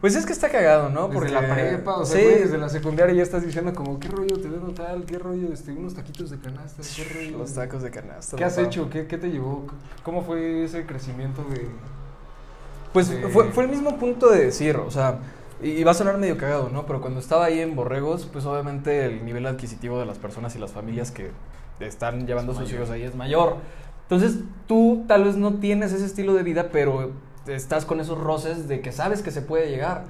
Pues 0.00 0.14
es 0.14 0.26
que 0.26 0.32
está 0.34 0.50
cagado, 0.50 0.90
¿no? 0.90 1.08
Desde 1.08 1.30
la 1.30 1.40
prepa, 1.54 1.96
o 1.96 2.04
sea, 2.04 2.18
sí, 2.20 2.24
güey, 2.26 2.40
desde 2.42 2.58
la 2.58 2.68
secundaria 2.68 3.14
ya 3.14 3.22
estás 3.22 3.44
diciendo 3.46 3.72
como, 3.72 3.98
¿qué 3.98 4.08
rollo 4.08 4.38
te 4.38 4.48
vendo 4.48 4.72
tal? 4.72 5.04
¿Qué 5.06 5.18
rollo? 5.18 5.52
Este, 5.52 5.72
unos 5.72 5.94
taquitos 5.94 6.30
de 6.30 6.38
canasta, 6.38 6.82
¿qué 6.96 7.04
rollo? 7.14 7.38
Los 7.38 7.54
tacos 7.54 7.82
de 7.82 7.90
canasta. 7.90 8.36
¿Qué 8.36 8.44
has 8.44 8.54
papá. 8.56 8.66
hecho? 8.66 8.90
¿Qué, 8.90 9.06
¿Qué 9.06 9.16
te 9.16 9.28
llevó? 9.30 9.66
¿Cómo 10.02 10.22
fue 10.22 10.64
ese 10.64 10.84
crecimiento 10.84 11.42
de...? 11.44 11.66
Pues 12.92 13.08
de- 13.08 13.26
fue, 13.28 13.50
fue 13.50 13.64
el 13.64 13.70
mismo 13.70 13.96
punto 13.98 14.30
de 14.30 14.44
decir, 14.44 14.76
o 14.76 14.90
sea, 14.90 15.18
y, 15.64 15.82
va 15.82 15.92
a 15.92 15.94
sonar 15.94 16.18
medio 16.18 16.36
cagado, 16.36 16.68
¿no? 16.68 16.84
Pero 16.86 17.00
cuando 17.00 17.20
estaba 17.20 17.46
ahí 17.46 17.60
en 17.60 17.74
Borregos, 17.74 18.28
pues 18.30 18.44
obviamente 18.44 19.06
el 19.06 19.24
nivel 19.24 19.46
adquisitivo 19.46 19.98
de 19.98 20.04
las 20.04 20.18
personas 20.18 20.54
y 20.56 20.58
las 20.58 20.72
familias 20.72 21.10
que 21.10 21.30
están 21.80 22.26
llevando 22.26 22.52
a 22.52 22.54
sus 22.54 22.64
mayor. 22.64 22.76
hijos 22.76 22.90
ahí 22.90 23.02
es 23.02 23.14
mayor. 23.14 23.56
Entonces 24.02 24.40
tú 24.68 25.04
tal 25.08 25.24
vez 25.24 25.36
no 25.36 25.54
tienes 25.54 25.92
ese 25.92 26.04
estilo 26.04 26.34
de 26.34 26.42
vida, 26.42 26.68
pero 26.70 27.12
estás 27.46 27.86
con 27.86 28.00
esos 28.00 28.18
roces 28.18 28.68
de 28.68 28.80
que 28.80 28.92
sabes 28.92 29.22
que 29.22 29.30
se 29.30 29.40
puede 29.40 29.70
llegar. 29.70 30.04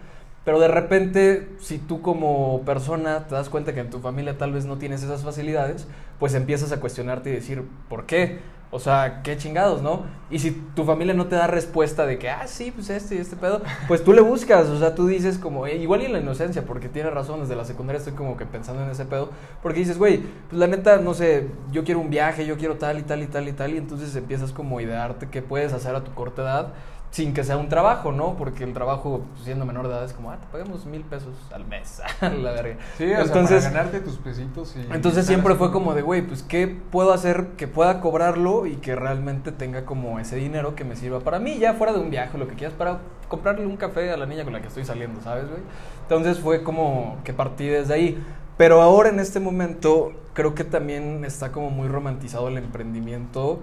Pero 0.45 0.61
de 0.61 0.69
repente, 0.69 1.49
si 1.61 1.79
tú 1.79 2.03
como 2.03 2.63
persona 2.63 3.27
te 3.29 3.35
das 3.35 3.49
cuenta 3.49 3.73
que 3.73 3.81
en 3.81 3.91
tu 3.91 4.01
familia 4.01 4.37
tal 4.37 4.53
vez 4.53 4.67
no 4.67 4.77
tienes 4.77 5.03
esas 5.03 5.23
facilidades, 5.23 5.87
pues 6.19 6.35
empiezas 6.35 6.71
a 6.73 6.81
cuestionarte 6.81 7.31
y 7.31 7.35
decir, 7.35 7.63
¿por 7.89 8.05
qué? 8.05 8.41
O 8.75 8.81
sea, 8.81 9.21
qué 9.23 9.37
chingados, 9.37 9.83
¿no? 9.83 10.03
Y 10.33 10.41
si 10.41 10.51
tu 10.51 10.83
familia 10.83 11.15
no 11.15 11.29
te 11.29 11.37
da 11.37 11.47
respuesta 11.47 12.07
de 12.07 12.19
que, 12.19 12.29
ah, 12.29 12.49
sí, 12.49 12.73
pues 12.73 12.91
este 12.91 13.15
y 13.15 13.19
este 13.19 13.37
pedo, 13.37 13.63
pues 13.87 14.03
tú 14.03 14.13
le 14.13 14.21
buscas, 14.21 14.67
o 14.67 14.77
sea, 14.81 14.97
tú 14.97 15.07
dices 15.07 15.39
como, 15.39 15.69
eh, 15.69 15.77
igual 15.77 16.03
y 16.03 16.07
en 16.07 16.13
la 16.13 16.19
inocencia, 16.19 16.67
porque 16.67 16.89
tiene 16.89 17.09
razón, 17.09 17.39
desde 17.39 17.55
la 17.55 17.65
secundaria 17.65 17.99
estoy 17.99 18.15
como 18.15 18.37
que 18.37 18.47
pensando 18.47 18.83
en 18.83 18.91
ese 18.91 19.05
pedo, 19.05 19.31
porque 19.63 19.79
dices, 19.79 19.97
güey, 19.97 20.25
pues 20.49 20.59
la 20.59 20.67
neta, 20.67 20.97
no 20.97 21.15
sé, 21.15 21.47
yo 21.71 21.85
quiero 21.85 22.01
un 22.01 22.11
viaje, 22.11 22.47
yo 22.47 22.57
quiero 22.57 22.75
tal 22.75 22.99
y 22.99 23.03
tal 23.03 23.23
y 23.23 23.29
tal 23.29 23.47
y 23.47 23.53
tal, 23.53 23.75
y 23.75 23.77
entonces 23.77 24.17
empiezas 24.17 24.51
como 24.51 24.79
a 24.79 24.83
idearte 24.83 25.29
qué 25.29 25.41
puedes 25.41 25.73
hacer 25.73 25.95
a 25.95 26.03
tu 26.03 26.13
corta 26.13 26.43
edad 26.43 26.73
sin 27.15 27.33
que 27.33 27.45
sea 27.45 27.57
un 27.57 27.69
trabajo, 27.69 28.11
¿no? 28.11 28.35
Porque 28.37 28.65
el 28.65 28.73
trabajo, 28.73 29.25
pues, 29.35 29.45
siendo 29.45 29.65
menor 29.65 29.87
de 29.87 29.95
edad, 29.95 30.05
es 30.05 30.13
como, 30.13 30.33
ah, 30.33 30.37
te 30.37 30.49
pagamos 30.49 30.85
mil 30.85 31.03
pesos 31.03 31.33
al 31.53 31.65
mes, 31.65 32.03
la 32.21 32.51
verga. 32.51 32.77
Sí, 32.99 33.05
o 33.05 33.21
entonces, 33.21 33.63
sea, 33.63 33.71
para 33.71 33.85
ganarte 33.85 34.01
tus 34.01 34.17
pesitos 34.17 34.75
y... 34.75 34.93
entonces 34.93 35.25
siempre 35.25 35.55
fue 35.55 35.71
como 35.71 35.95
de, 35.95 36.03
güey, 36.03 36.23
pues 36.23 36.43
¿qué 36.43 36.67
puedo 36.67 37.13
hacer 37.13 37.51
que 37.57 37.69
pueda 37.69 38.01
cobrarlo 38.01 38.67
y 38.67 38.79
que 38.79 38.97
realmente 38.97 39.53
tenga 39.53 39.85
como 39.85 40.19
ese 40.19 40.35
dinero 40.35 40.75
que 40.75 40.83
me 40.83 40.97
sirva 40.97 41.21
para 41.21 41.39
mí, 41.39 41.57
ya 41.59 41.75
fuera 41.75 41.93
de 41.93 42.01
un 42.01 42.11
viaje, 42.11 42.37
lo 42.37 42.49
que 42.49 42.57
quieras, 42.57 42.77
para 42.77 42.99
comprarle 43.29 43.65
un 43.65 43.77
café 43.77 44.11
a 44.11 44.17
la 44.17 44.27
niña 44.27 44.43
con 44.43 44.53
la 44.53 44.61
que 44.61 44.67
estoy 44.67 44.85
saliendo, 44.85 45.21
¿sabes, 45.21 45.49
güey? 45.49 45.63
Entonces 46.03 46.41
fue 46.41 46.65
como 46.65 47.19
que 47.23 47.33
partí 47.33 47.69
desde 47.69 47.95
ahí. 47.95 48.25
Pero 48.57 48.83
ahora 48.83 49.11
en 49.11 49.21
este 49.21 49.39
momento 49.39 50.13
creo 50.33 50.57
que 50.57 50.65
también 50.65 51.25
está 51.25 51.53
como 51.53 51.71
muy 51.71 51.87
romantizado 51.87 52.49
el 52.49 52.59
emprendimiento 52.59 53.61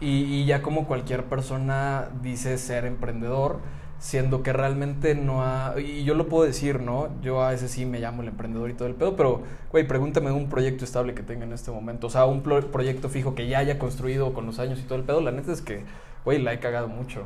y, 0.00 0.22
y 0.24 0.44
ya 0.46 0.62
como 0.62 0.86
cualquier 0.86 1.24
persona 1.24 2.08
dice 2.22 2.56
ser 2.58 2.84
emprendedor, 2.86 3.58
siendo 3.98 4.42
que 4.42 4.52
realmente 4.54 5.14
no 5.14 5.42
ha... 5.44 5.74
Y 5.78 6.04
yo 6.04 6.14
lo 6.14 6.26
puedo 6.28 6.44
decir, 6.44 6.80
¿no? 6.80 7.08
Yo 7.20 7.42
a 7.42 7.50
veces 7.50 7.70
sí 7.70 7.84
me 7.84 8.00
llamo 8.00 8.22
el 8.22 8.28
emprendedor 8.28 8.70
y 8.70 8.74
todo 8.74 8.88
el 8.88 8.94
pedo, 8.94 9.14
pero, 9.16 9.42
güey, 9.70 9.86
pregúntame 9.86 10.30
un 10.32 10.48
proyecto 10.48 10.84
estable 10.86 11.14
que 11.14 11.22
tenga 11.22 11.44
en 11.44 11.52
este 11.52 11.70
momento. 11.70 12.06
O 12.06 12.10
sea, 12.10 12.24
un 12.24 12.42
proyecto 12.42 13.08
fijo 13.10 13.34
que 13.34 13.46
ya 13.48 13.58
haya 13.58 13.78
construido 13.78 14.32
con 14.32 14.46
los 14.46 14.58
años 14.58 14.78
y 14.80 14.82
todo 14.84 14.96
el 14.98 15.04
pedo. 15.04 15.20
La 15.20 15.32
neta 15.32 15.52
es 15.52 15.60
que, 15.60 15.84
güey, 16.24 16.38
la 16.40 16.54
he 16.54 16.60
cagado 16.60 16.88
mucho. 16.88 17.24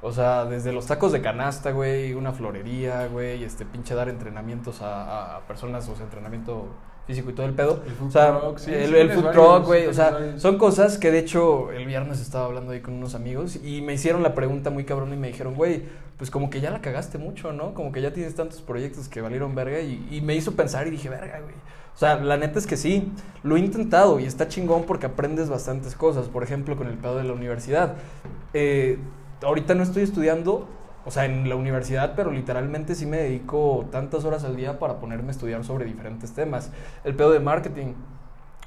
O 0.00 0.12
sea, 0.12 0.44
desde 0.46 0.72
los 0.72 0.86
tacos 0.86 1.12
de 1.12 1.22
canasta, 1.22 1.70
güey, 1.72 2.14
una 2.14 2.32
florería, 2.32 3.06
güey, 3.08 3.44
este 3.44 3.64
pinche 3.64 3.94
dar 3.94 4.08
entrenamientos 4.08 4.80
a- 4.82 5.36
a 5.36 5.40
personas, 5.46 5.88
o 5.88 5.94
sea, 5.96 6.04
entrenamiento 6.04 6.68
físico 7.06 7.30
y 7.30 7.32
todo 7.32 7.46
el 7.46 7.54
pedo. 7.54 7.82
El 7.86 7.92
food 7.92 8.08
o 8.08 8.10
sea, 8.10 8.40
truck, 8.40 8.58
sí, 8.58 8.72
el, 8.72 8.88
sí 8.88 8.96
el 8.96 9.10
food 9.10 9.30
truck, 9.32 9.64
güey, 9.64 9.86
o 9.86 9.94
sea, 9.94 10.10
varios. 10.10 10.42
son 10.42 10.58
cosas 10.58 10.98
que 10.98 11.10
de 11.10 11.18
hecho 11.18 11.72
el 11.72 11.86
viernes 11.86 12.20
estaba 12.20 12.46
hablando 12.46 12.72
ahí 12.72 12.80
con 12.80 12.94
unos 12.94 13.14
amigos 13.14 13.56
y 13.56 13.82
me 13.82 13.94
hicieron 13.94 14.22
la 14.22 14.34
pregunta 14.34 14.70
muy 14.70 14.84
cabrón 14.84 15.12
y 15.12 15.16
me 15.16 15.28
dijeron, 15.28 15.54
güey, 15.54 15.82
pues 16.16 16.30
como 16.30 16.50
que 16.50 16.60
ya 16.60 16.70
la 16.70 16.80
cagaste 16.80 17.18
mucho, 17.18 17.52
¿no? 17.52 17.74
Como 17.74 17.92
que 17.92 18.00
ya 18.00 18.12
tienes 18.12 18.34
tantos 18.34 18.62
proyectos 18.62 19.08
que 19.08 19.20
valieron 19.20 19.54
verga 19.54 19.80
y, 19.80 20.06
y 20.10 20.20
me 20.20 20.34
hizo 20.34 20.52
pensar 20.52 20.86
y 20.86 20.90
dije, 20.90 21.08
verga, 21.08 21.40
güey. 21.40 21.54
O 21.94 21.98
sea, 21.98 22.16
la 22.16 22.36
neta 22.36 22.58
es 22.58 22.66
que 22.66 22.76
sí, 22.76 23.12
lo 23.42 23.56
he 23.56 23.60
intentado 23.60 24.18
y 24.18 24.24
está 24.24 24.48
chingón 24.48 24.84
porque 24.84 25.06
aprendes 25.06 25.48
bastantes 25.50 25.94
cosas. 25.94 26.28
Por 26.28 26.42
ejemplo, 26.42 26.76
con 26.76 26.86
el 26.86 26.96
pedo 26.96 27.16
de 27.16 27.24
la 27.24 27.32
universidad. 27.32 27.96
Eh, 28.54 28.98
ahorita 29.42 29.74
no 29.74 29.82
estoy 29.82 30.02
estudiando, 30.02 30.68
o 31.04 31.10
sea, 31.10 31.24
en 31.24 31.48
la 31.48 31.56
universidad, 31.56 32.14
pero 32.16 32.30
literalmente 32.30 32.94
sí 32.94 33.06
me 33.06 33.18
dedico 33.18 33.86
tantas 33.90 34.24
horas 34.24 34.44
al 34.44 34.56
día 34.56 34.78
para 34.78 35.00
ponerme 35.00 35.28
a 35.28 35.30
estudiar 35.32 35.64
sobre 35.64 35.84
diferentes 35.84 36.32
temas. 36.32 36.70
El 37.04 37.14
pedo 37.14 37.30
de 37.30 37.40
marketing. 37.40 37.94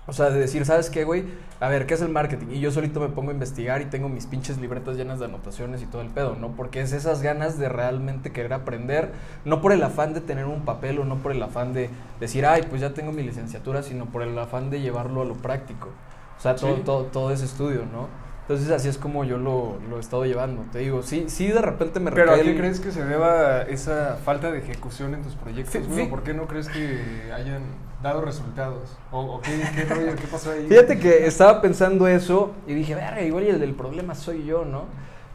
O 0.08 0.14
sea, 0.14 0.30
de 0.30 0.40
decir, 0.40 0.64
¿sabes 0.68 0.92
qué, 0.92 1.04
güey? 1.04 1.26
A 1.60 1.68
ver, 1.68 1.88
¿qué 1.88 1.96
es 1.96 2.02
el 2.02 2.10
marketing? 2.10 2.48
Y 2.52 2.60
yo 2.60 2.70
solito 2.72 3.00
me 3.00 3.08
pongo 3.08 3.32
a 3.32 3.34
investigar 3.34 3.82
y 3.82 3.86
tengo 3.86 4.08
mis 4.08 4.28
pinches 4.28 4.60
libretas 4.60 4.98
llenas 4.98 5.18
de 5.18 5.26
anotaciones 5.26 5.82
y 5.82 5.88
todo 5.88 6.04
el 6.04 6.10
pedo, 6.10 6.36
¿no? 6.36 6.50
Porque 6.52 6.82
es 6.82 6.92
esas 6.94 7.24
ganas 7.24 7.58
de 7.58 7.70
realmente 7.70 8.32
querer 8.32 8.54
aprender, 8.54 9.10
no 9.46 9.62
por 9.62 9.72
el 9.72 9.82
afán 9.82 10.14
de 10.14 10.22
tener 10.22 10.46
un 10.46 10.64
papel 10.64 11.00
o 11.00 11.06
no 11.06 11.16
por 11.16 11.32
el 11.32 11.42
afán 11.42 11.74
de 11.74 11.90
decir, 12.20 12.46
ay, 12.46 12.68
pues 12.70 12.82
ya 12.82 12.94
tengo 12.94 13.14
mi 13.14 13.24
licenciatura, 13.24 13.82
sino 13.82 14.06
por 14.06 14.22
el 14.22 14.38
afán 14.38 14.70
de 14.70 14.80
llevarlo 14.82 15.24
a 15.24 15.26
lo 15.26 15.34
práctico. 15.34 15.90
O 16.38 16.40
sea, 16.42 16.56
todo, 16.56 16.76
Sí. 16.76 16.82
todo, 16.86 17.04
todo 17.06 17.32
ese 17.32 17.46
estudio, 17.46 17.82
¿no? 17.92 18.08
Entonces 18.48 18.70
así 18.70 18.88
es 18.90 19.00
como 19.00 19.24
yo 19.24 19.40
lo, 19.40 19.78
lo 19.90 19.98
he 19.98 20.00
estado 20.00 20.24
llevando. 20.26 20.64
Te 20.72 20.80
digo, 20.80 21.02
sí, 21.02 21.26
sí 21.30 21.48
de 21.48 21.62
repente 21.62 22.00
me 22.00 22.12
¿Pero 22.12 22.34
a 22.34 22.36
qué 22.36 22.42
el- 22.52 22.58
crees 22.58 22.80
que 22.80 22.92
se 22.92 23.04
deba 23.04 23.64
esa 23.64 24.18
falta 24.24 24.52
de 24.52 24.60
ejecución 24.60 25.16
en 25.16 25.24
tus 25.24 25.34
proyectos? 25.36 25.82
¿Por 26.10 26.22
qué 26.22 26.34
no 26.36 26.46
crees 26.48 26.70
que 26.70 27.32
hayan 27.34 27.64
dado 28.04 28.22
resultados? 28.22 28.98
¿O, 29.12 29.20
o 29.22 29.42
qué, 29.42 29.52
qué 29.76 29.86
rollo? 29.94 30.16
¿Qué 30.16 30.28
pasó 30.32 30.52
ahí? 30.52 30.68
Fíjate 30.70 31.00
que 31.00 31.26
estaba 31.26 31.60
pensando 31.60 32.08
eso 32.08 32.52
y 32.68 32.76
dije, 32.76 32.94
verga, 32.94 33.22
igual 33.22 33.46
y 33.46 33.50
el 33.50 33.60
del 33.60 33.74
problema 33.74 34.14
soy 34.14 34.46
yo, 34.46 34.64
¿no? 34.64 34.84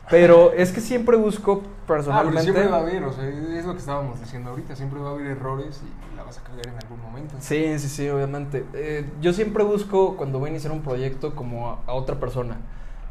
Pero 0.08 0.52
es 0.52 0.72
que 0.72 0.80
siempre 0.80 1.16
busco 1.16 1.62
Ah, 1.62 1.66
pero 1.66 1.86
personalmente. 1.86 2.42
siempre 2.42 2.66
va 2.68 2.76
a 2.76 2.80
haber, 2.80 3.02
o 3.04 3.12
sea, 3.12 3.28
es 3.28 3.64
lo 3.64 3.72
que 3.72 3.78
estábamos 3.78 4.20
diciendo 4.20 4.50
ahorita, 4.50 4.74
siempre 4.76 4.98
va 5.00 5.10
a 5.10 5.12
haber 5.12 5.26
errores 5.28 5.82
y 5.84 6.16
la 6.16 6.22
vas 6.24 6.38
a 6.38 6.42
cagar 6.42 6.66
en 6.66 6.74
algún 6.78 7.00
momento. 7.00 7.34
Sí, 7.40 7.78
sí, 7.78 7.88
sí, 7.88 8.08
obviamente. 8.08 8.64
Eh, 8.74 9.04
yo 9.20 9.32
siempre 9.32 9.62
busco 9.64 10.16
cuando 10.16 10.38
voy 10.38 10.48
a 10.48 10.50
iniciar 10.50 10.72
un 10.72 10.82
proyecto 10.82 11.34
como 11.36 11.70
a, 11.70 11.78
a 11.86 11.94
otra 11.94 12.16
persona. 12.20 12.56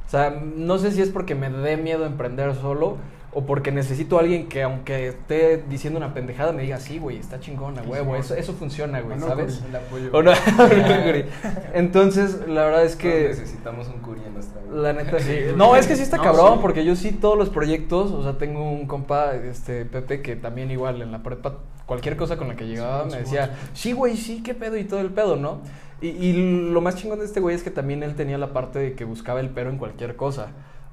O 0.09 0.11
sea, 0.11 0.31
no 0.31 0.79
sé 0.79 0.91
si 0.91 1.03
es 1.03 1.09
porque 1.09 1.35
me 1.35 1.51
dé 1.51 1.77
miedo 1.77 2.03
emprender 2.03 2.55
solo 2.55 2.97
o 3.31 3.45
porque 3.45 3.71
necesito 3.71 4.17
a 4.17 4.21
alguien 4.21 4.49
que 4.49 4.63
aunque 4.63 5.09
esté 5.09 5.63
diciendo 5.69 5.99
una 5.99 6.15
pendejada 6.15 6.51
me 6.51 6.63
diga, 6.63 6.79
sí, 6.79 6.97
güey, 6.97 7.17
está 7.17 7.39
chingona, 7.39 7.83
huevo, 7.83 8.15
eso, 8.15 8.33
eso 8.33 8.53
funciona, 8.53 9.01
güey, 9.01 9.17
O 9.17 9.19
no, 9.19 9.27
¿sabes? 9.27 9.57
con 9.57 9.69
el 9.69 9.75
apoyo. 9.75 10.09
O 10.11 10.23
no, 10.23 10.31
Curi. 11.05 11.25
Entonces, 11.75 12.39
la 12.47 12.65
verdad 12.65 12.85
es 12.85 12.95
que... 12.95 13.27
necesitamos 13.27 13.87
un 13.89 13.99
curi 13.99 14.21
en 14.25 14.33
nuestra 14.33 14.59
vida. 14.63 14.81
La 14.81 14.93
neta 14.93 15.19
sí. 15.19 15.41
No, 15.55 15.75
es 15.75 15.85
que 15.85 15.95
sí 15.95 16.01
está 16.01 16.17
No, 16.17 16.23
cabrón, 16.23 16.53
sí. 16.55 16.59
porque 16.63 16.83
yo 16.83 16.95
sí 16.95 17.11
todos 17.11 17.37
los 17.37 17.51
proyectos, 17.51 18.09
o 18.09 18.23
sea, 18.23 18.39
tengo 18.39 18.67
un 18.67 18.87
compa, 18.87 19.35
este, 19.35 19.85
Pepe, 19.85 20.23
que 20.23 20.35
también 20.35 20.71
igual 20.71 21.03
en 21.03 21.11
la 21.11 21.21
prepa, 21.21 21.57
cualquier 21.85 22.17
cosa 22.17 22.35
con 22.35 22.47
la 22.47 22.55
que 22.55 22.65
llegaba 22.65 23.03
Sí, 23.03 23.11
me 23.11 23.17
decía, 23.19 23.45
sí. 23.73 23.81
sí, 23.89 23.91
güey, 23.91 24.17
sí, 24.17 24.41
qué 24.41 24.55
pedo 24.55 24.75
y 24.75 24.85
todo 24.85 25.01
el 25.01 25.11
pedo, 25.11 25.35
¿no? 25.35 25.59
Y, 26.01 26.07
y 26.07 26.69
lo 26.71 26.81
más 26.81 26.95
chingón 26.95 27.19
de 27.19 27.25
este 27.25 27.39
güey 27.39 27.55
es 27.55 27.63
que 27.63 27.71
también 27.71 28.03
él 28.03 28.15
tenía 28.15 28.37
la 28.37 28.53
parte 28.53 28.79
de 28.79 28.93
que 28.93 29.05
buscaba 29.05 29.39
el 29.39 29.49
pero 29.49 29.69
en 29.69 29.77
cualquier 29.77 30.15
cosa. 30.15 30.51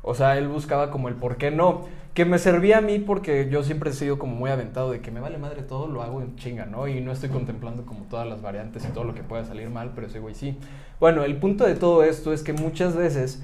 O 0.08 0.14
sea, 0.14 0.38
él 0.38 0.46
buscaba 0.46 0.92
como 0.92 1.08
el 1.08 1.16
por 1.16 1.36
qué 1.36 1.50
no. 1.50 1.84
Que 2.14 2.24
me 2.24 2.38
servía 2.38 2.78
a 2.78 2.80
mí 2.80 3.00
porque 3.00 3.48
yo 3.50 3.64
siempre 3.64 3.90
he 3.90 3.92
sido 3.92 4.18
como 4.18 4.36
muy 4.36 4.50
aventado 4.50 4.92
de 4.92 5.00
que 5.00 5.10
me 5.10 5.18
vale 5.20 5.36
madre 5.36 5.62
todo, 5.62 5.88
lo 5.88 6.00
hago 6.02 6.22
en 6.22 6.36
chinga, 6.36 6.64
¿no? 6.64 6.86
Y 6.86 7.00
no 7.00 7.10
estoy 7.10 7.28
contemplando 7.28 7.84
como 7.84 8.04
todas 8.04 8.26
las 8.26 8.40
variantes 8.40 8.84
y 8.84 8.88
todo 8.88 9.02
lo 9.02 9.14
que 9.14 9.22
pueda 9.22 9.44
salir 9.44 9.68
mal, 9.68 9.92
pero 9.94 10.06
ese 10.06 10.20
güey 10.20 10.34
sí. 10.34 10.56
Bueno, 11.00 11.24
el 11.24 11.36
punto 11.36 11.66
de 11.66 11.74
todo 11.74 12.04
esto 12.04 12.32
es 12.32 12.44
que 12.44 12.52
muchas 12.52 12.96
veces 12.96 13.42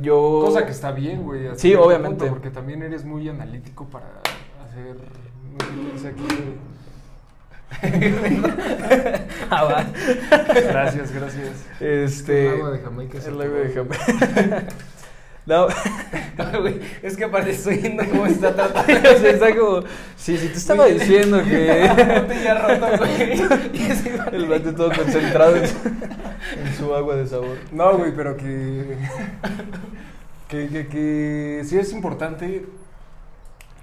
yo... 0.00 0.42
Cosa 0.46 0.64
que 0.64 0.70
está 0.70 0.92
bien, 0.92 1.24
güey. 1.24 1.48
Sí, 1.56 1.74
obviamente. 1.74 2.20
punto, 2.20 2.34
porque 2.34 2.50
también 2.50 2.82
eres 2.82 3.04
muy 3.04 3.28
analítico 3.28 3.84
para 3.86 4.06
hacer. 4.64 4.96
No 5.92 5.98
sé 5.98 6.08
aquí. 6.08 6.22
Ah, 9.50 9.64
va. 9.64 9.86
Gracias, 10.54 11.12
gracias. 11.12 11.50
Este... 11.80 12.48
El 12.48 12.54
agua 12.54 12.70
de 12.72 12.78
Jamaica 12.80 13.18
es 13.18 13.26
El 13.26 13.40
agua 13.40 13.58
de. 13.60 13.72
Jamaica. 13.72 14.64
No, 15.46 15.66
güey, 16.62 16.80
es 17.02 17.18
que 17.18 17.24
aparte 17.24 17.50
estoy 17.50 17.76
viendo 17.76 18.02
cómo 18.08 18.24
está 18.24 18.54
tratando. 18.56 18.94
o 19.10 19.18
sea, 19.18 19.30
está 19.30 19.54
como... 19.54 19.82
Sí, 20.16 20.38
sí, 20.38 20.48
te 20.48 20.56
estaba 20.56 20.86
diciendo 20.86 21.42
que... 21.44 21.82
ya 22.42 22.54
roto, 22.66 22.96
güey. 22.96 23.42
El 24.32 24.46
vato 24.46 24.74
todo 24.74 24.90
concentrado. 24.90 25.56
en- 25.56 25.64
en 25.64 26.74
su 26.78 26.94
agua 26.94 27.16
de 27.16 27.26
sabor. 27.26 27.58
No, 27.72 27.98
güey, 27.98 28.12
pero 28.16 28.38
que, 28.38 28.96
que, 30.48 30.68
que, 30.68 30.86
que 30.88 31.62
sí 31.66 31.76
es 31.78 31.92
importante 31.92 32.64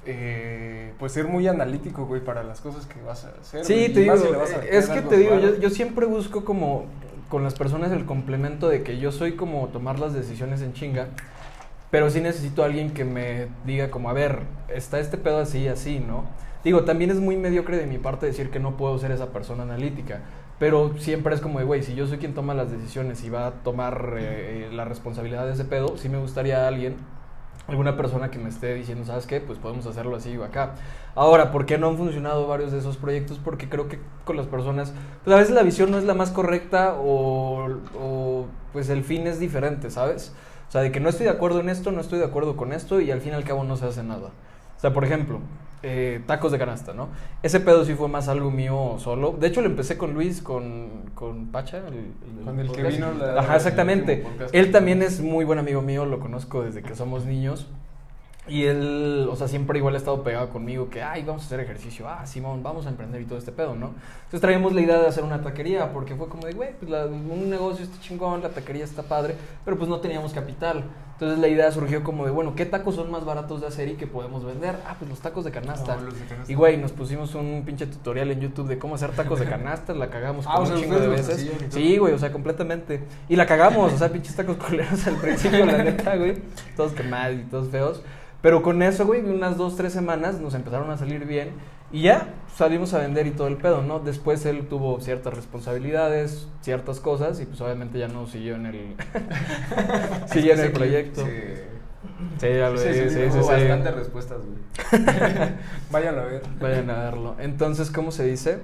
eh, 0.06 0.94
pues 0.98 1.12
ser 1.12 1.28
muy 1.28 1.48
analítico, 1.48 2.06
güey, 2.06 2.22
para 2.24 2.44
las 2.44 2.62
cosas 2.62 2.86
que 2.86 3.02
vas 3.02 3.26
a 3.26 3.34
hacer. 3.40 3.66
Sí, 3.66 3.74
güey, 3.74 3.94
te 3.94 4.00
digo, 4.02 4.16
es 4.70 4.90
que 4.90 5.02
te 5.02 5.18
digo, 5.18 5.40
yo, 5.40 5.58
yo 5.60 5.70
siempre 5.70 6.06
busco 6.06 6.44
como 6.44 6.86
con 7.30 7.44
las 7.44 7.54
personas 7.54 7.92
el 7.92 8.06
complemento 8.06 8.68
de 8.68 8.84
que 8.84 8.98
yo 8.98 9.12
soy 9.12 9.34
como 9.34 9.68
tomar 9.70 10.00
las 10.00 10.14
decisiones 10.14 10.62
en 10.62 10.74
chinga, 10.74 11.08
pero 11.90 12.10
sí 12.10 12.20
necesito 12.20 12.64
a 12.64 12.66
alguien 12.66 12.92
que 12.92 13.06
me 13.06 13.48
diga 13.66 13.90
como, 13.90 14.10
a 14.10 14.14
ver, 14.14 14.40
está 14.68 15.00
este 15.00 15.18
pedo 15.18 15.40
así, 15.40 15.68
así, 15.68 16.00
¿no? 16.00 16.26
Digo, 16.64 16.84
también 16.84 17.10
es 17.10 17.20
muy 17.20 17.38
mediocre 17.38 17.78
de 17.78 17.86
mi 17.86 17.98
parte 17.98 18.26
decir 18.26 18.50
que 18.50 18.60
no 18.60 18.78
puedo 18.78 18.98
ser 19.00 19.12
esa 19.12 19.32
persona 19.32 19.64
analítica, 19.64 20.22
pero 20.60 20.94
siempre 21.00 21.34
es 21.34 21.42
como 21.42 21.60
de, 21.60 21.66
güey, 21.66 21.84
si 21.84 21.96
yo 21.96 22.06
soy 22.06 22.18
quien 22.18 22.34
toma 22.34 22.54
las 22.54 22.70
decisiones 22.70 23.24
y 23.24 23.30
va 23.30 23.48
a 23.48 23.52
tomar 23.52 24.16
eh, 24.18 24.70
la 24.72 24.86
responsabilidad 24.86 25.46
de 25.46 25.54
ese 25.54 25.66
pedo, 25.66 25.98
sí 25.98 26.10
me 26.10 26.18
gustaría 26.18 26.66
a 26.66 26.68
alguien 26.68 26.96
alguna 27.72 27.98
persona 27.98 28.30
que 28.30 28.38
me 28.38 28.50
esté 28.50 28.74
diciendo, 28.76 29.06
¿sabes 29.06 29.26
qué? 29.26 29.42
Pues 29.42 29.58
podemos 29.58 29.86
hacerlo 29.88 30.16
así 30.16 30.38
o 30.38 30.44
acá. 30.44 30.76
Ahora, 31.16 31.52
¿por 31.52 31.66
qué 31.66 31.78
no 31.78 31.90
han 31.90 31.98
funcionado 31.98 32.48
varios 32.48 32.72
de 32.72 32.80
esos 32.80 32.98
proyectos? 32.98 33.40
Porque 33.44 33.68
creo 33.70 33.88
que 33.88 34.00
con 34.26 34.38
las 34.38 34.48
personas, 34.48 34.94
pues 35.24 35.36
a 35.36 35.40
veces 35.40 35.56
la 35.56 35.64
visión 35.64 35.92
no 35.92 35.98
es 35.98 36.04
la 36.04 36.14
más 36.14 36.32
correcta 36.32 36.96
o, 37.00 37.68
o, 38.00 38.46
pues 38.74 38.90
el 38.90 39.04
fin 39.04 39.28
es 39.28 39.40
diferente, 39.40 39.90
¿sabes? 39.90 40.34
O 40.70 40.72
sea, 40.72 40.82
de 40.82 40.92
que 40.92 41.00
no 41.00 41.10
estoy 41.10 41.26
de 41.26 41.32
acuerdo 41.32 41.60
en 41.60 41.70
esto, 41.70 41.92
no 41.92 42.00
estoy 42.00 42.20
de 42.20 42.26
acuerdo 42.26 42.56
con 42.56 42.72
esto 42.72 43.02
y 43.02 43.12
al 43.12 43.22
fin 43.22 43.32
y 43.34 43.36
al 43.36 43.44
cabo 43.44 43.64
no 43.64 43.76
se 43.76 43.86
hace 43.86 44.04
nada. 44.04 44.30
O 44.78 44.80
sea, 44.80 44.94
por 44.94 45.04
ejemplo, 45.04 45.40
eh, 45.84 46.22
tacos 46.28 46.52
de 46.52 46.60
canasta, 46.60 46.94
¿no? 46.94 47.10
Ese 47.44 47.60
pedo 47.60 47.84
sí 47.86 47.96
fue 47.96 48.08
más 48.08 48.28
algo 48.28 48.52
mío 48.52 48.96
solo. 49.00 49.32
De 49.40 49.48
hecho, 49.48 49.62
lo 49.62 49.68
empecé 49.68 49.98
con 49.98 50.14
Luis, 50.14 50.42
con, 50.42 50.90
con 51.16 51.48
Pacha. 51.48 51.78
El, 51.80 52.44
Con 52.46 52.60
el 52.60 52.72
que 52.72 52.84
vino 52.84 53.12
la- 53.14 53.40
Ajá, 53.40 53.56
exactamente. 53.56 54.24
Él 54.54 54.72
también 54.72 55.02
es 55.02 55.22
muy 55.22 55.46
buen 55.46 55.60
amigo 55.60 55.82
mío, 55.82 56.06
lo 56.06 56.20
conozco 56.20 56.62
desde 56.64 56.82
que 56.84 56.96
somos 56.96 57.26
niños. 57.26 57.68
Y 58.48 58.64
él, 58.66 59.28
o 59.32 59.36
sea, 59.36 59.48
siempre 59.48 59.78
igual 59.78 59.94
ha 59.94 59.98
estado 60.00 60.24
pegado 60.24 60.50
conmigo, 60.50 60.90
que, 60.90 61.04
ay, 61.04 61.24
vamos 61.24 61.44
a 61.44 61.46
hacer 61.46 61.60
ejercicio, 61.60 62.10
ah, 62.10 62.26
Simón, 62.26 62.64
vamos 62.64 62.88
a 62.88 62.90
emprender 62.90 63.22
y 63.22 63.26
todo 63.26 63.38
este 63.38 63.52
pedo, 63.52 63.76
¿no? 63.76 63.94
Entonces 64.24 64.42
traíamos 64.42 64.74
la 64.74 64.82
idea 64.82 64.98
de 65.00 65.06
hacer 65.08 65.24
una 65.24 65.44
taquería, 65.44 65.94
porque 65.94 66.16
fue 66.16 66.28
como 66.28 66.48
de, 66.48 66.54
güey, 66.54 66.72
pues 66.78 66.90
la- 66.90 67.06
un 67.06 67.50
negocio 67.52 67.86
está 67.86 68.00
chingón, 68.02 68.42
la 68.42 68.50
taquería 68.50 68.84
está 68.84 69.04
padre, 69.04 69.36
pero 69.64 69.78
pues 69.78 69.88
no 69.90 70.00
teníamos 70.00 70.34
capital. 70.34 70.86
Entonces 71.22 71.38
la 71.38 71.50
idea 71.50 71.72
surgió 71.72 72.04
como 72.04 72.26
de, 72.26 72.32
bueno, 72.32 72.56
¿qué 72.56 72.66
tacos 72.66 72.96
son 72.96 73.12
más 73.12 73.26
baratos 73.26 73.62
de 73.62 73.68
hacer 73.68 73.88
y 73.90 73.94
que 73.94 74.08
podemos 74.08 74.44
vender? 74.44 74.76
Ah, 74.88 74.96
pues 74.98 75.08
los 75.08 75.20
tacos 75.20 75.46
de 75.46 75.52
canasta. 75.52 75.96
No, 75.98 76.12
de 76.12 76.26
canasta. 76.26 76.52
Y, 76.52 76.56
güey, 76.56 76.78
nos 76.78 76.94
pusimos 76.94 77.36
un 77.36 77.62
pinche 77.64 77.86
tutorial 77.86 78.32
en 78.32 78.40
YouTube 78.40 78.68
de 78.68 78.80
cómo 78.80 78.96
hacer 78.96 79.12
tacos 79.12 79.40
de 79.40 79.46
canasta, 79.46 79.94
la 79.94 80.10
cagamos 80.10 80.46
Ah, 80.50 80.54
como 80.54 80.64
o 80.64 80.66
sea, 80.66 80.76
un 80.78 80.82
chingo 80.82 81.00
de 81.00 81.08
veces. 81.10 81.48
Sí, 81.70 82.00
güey, 82.00 82.16
o 82.16 82.18
sea, 82.18 82.32
completamente. 82.32 83.04
Y 83.30 83.36
la 83.36 83.46
cagamos, 83.46 83.94
o 83.94 83.98
sea, 84.00 84.12
pinches 84.12 84.36
tacos 84.36 84.58
culeros 84.58 85.06
al 85.06 85.18
principio, 85.18 85.64
la 85.64 85.84
neta, 85.84 86.16
güey. 86.16 86.42
Todos 86.76 86.94
quemados 86.94 87.38
y 87.38 87.44
todos 87.44 87.70
feos. 87.70 88.02
Pero 88.42 88.64
con 88.64 88.82
eso, 88.82 89.06
güey, 89.06 89.22
unas 89.22 89.58
dos, 89.58 89.76
tres 89.76 89.94
semanas 89.94 90.40
nos 90.40 90.56
empezaron 90.56 90.90
a 90.90 90.98
salir 90.98 91.26
bien. 91.26 91.50
Y 91.92 92.04
ya 92.04 92.36
salimos 92.56 92.94
a 92.94 93.00
vender 93.00 93.28
y 93.28 93.32
todo 93.32 93.48
el 93.48 93.58
pedo, 93.58 93.82
¿no? 93.82 94.00
Después 94.00 94.46
él 94.46 94.68
tuvo 94.68 95.00
ciertas 95.02 95.34
responsabilidades, 95.34 96.48
ciertas 96.62 97.00
cosas, 97.00 97.40
y 97.42 97.46
pues 97.46 97.60
obviamente 97.62 98.00
ya 98.00 98.08
no 98.08 98.28
siguió 98.28 98.56
en 98.56 98.66
el, 98.68 98.96
siguió 100.28 100.54
en 100.54 100.60
el 100.60 100.72
proyecto. 100.72 101.26
Sí. 101.26 101.32
Sí, 102.40 102.48
ya 102.48 102.70
lo 102.70 102.78
Sí, 102.78 102.94
sí, 102.94 103.10
sí, 103.10 103.38
bastantes 103.38 103.96
respuestas, 103.96 104.40
güey. 104.40 105.04
Vayan 105.92 106.18
a 106.18 106.24
ver. 106.24 106.42
Vayan 106.60 106.90
a 106.90 107.04
verlo. 107.04 107.36
Entonces, 107.40 107.92
¿cómo 107.92 108.12
se 108.12 108.26
dice? 108.26 108.60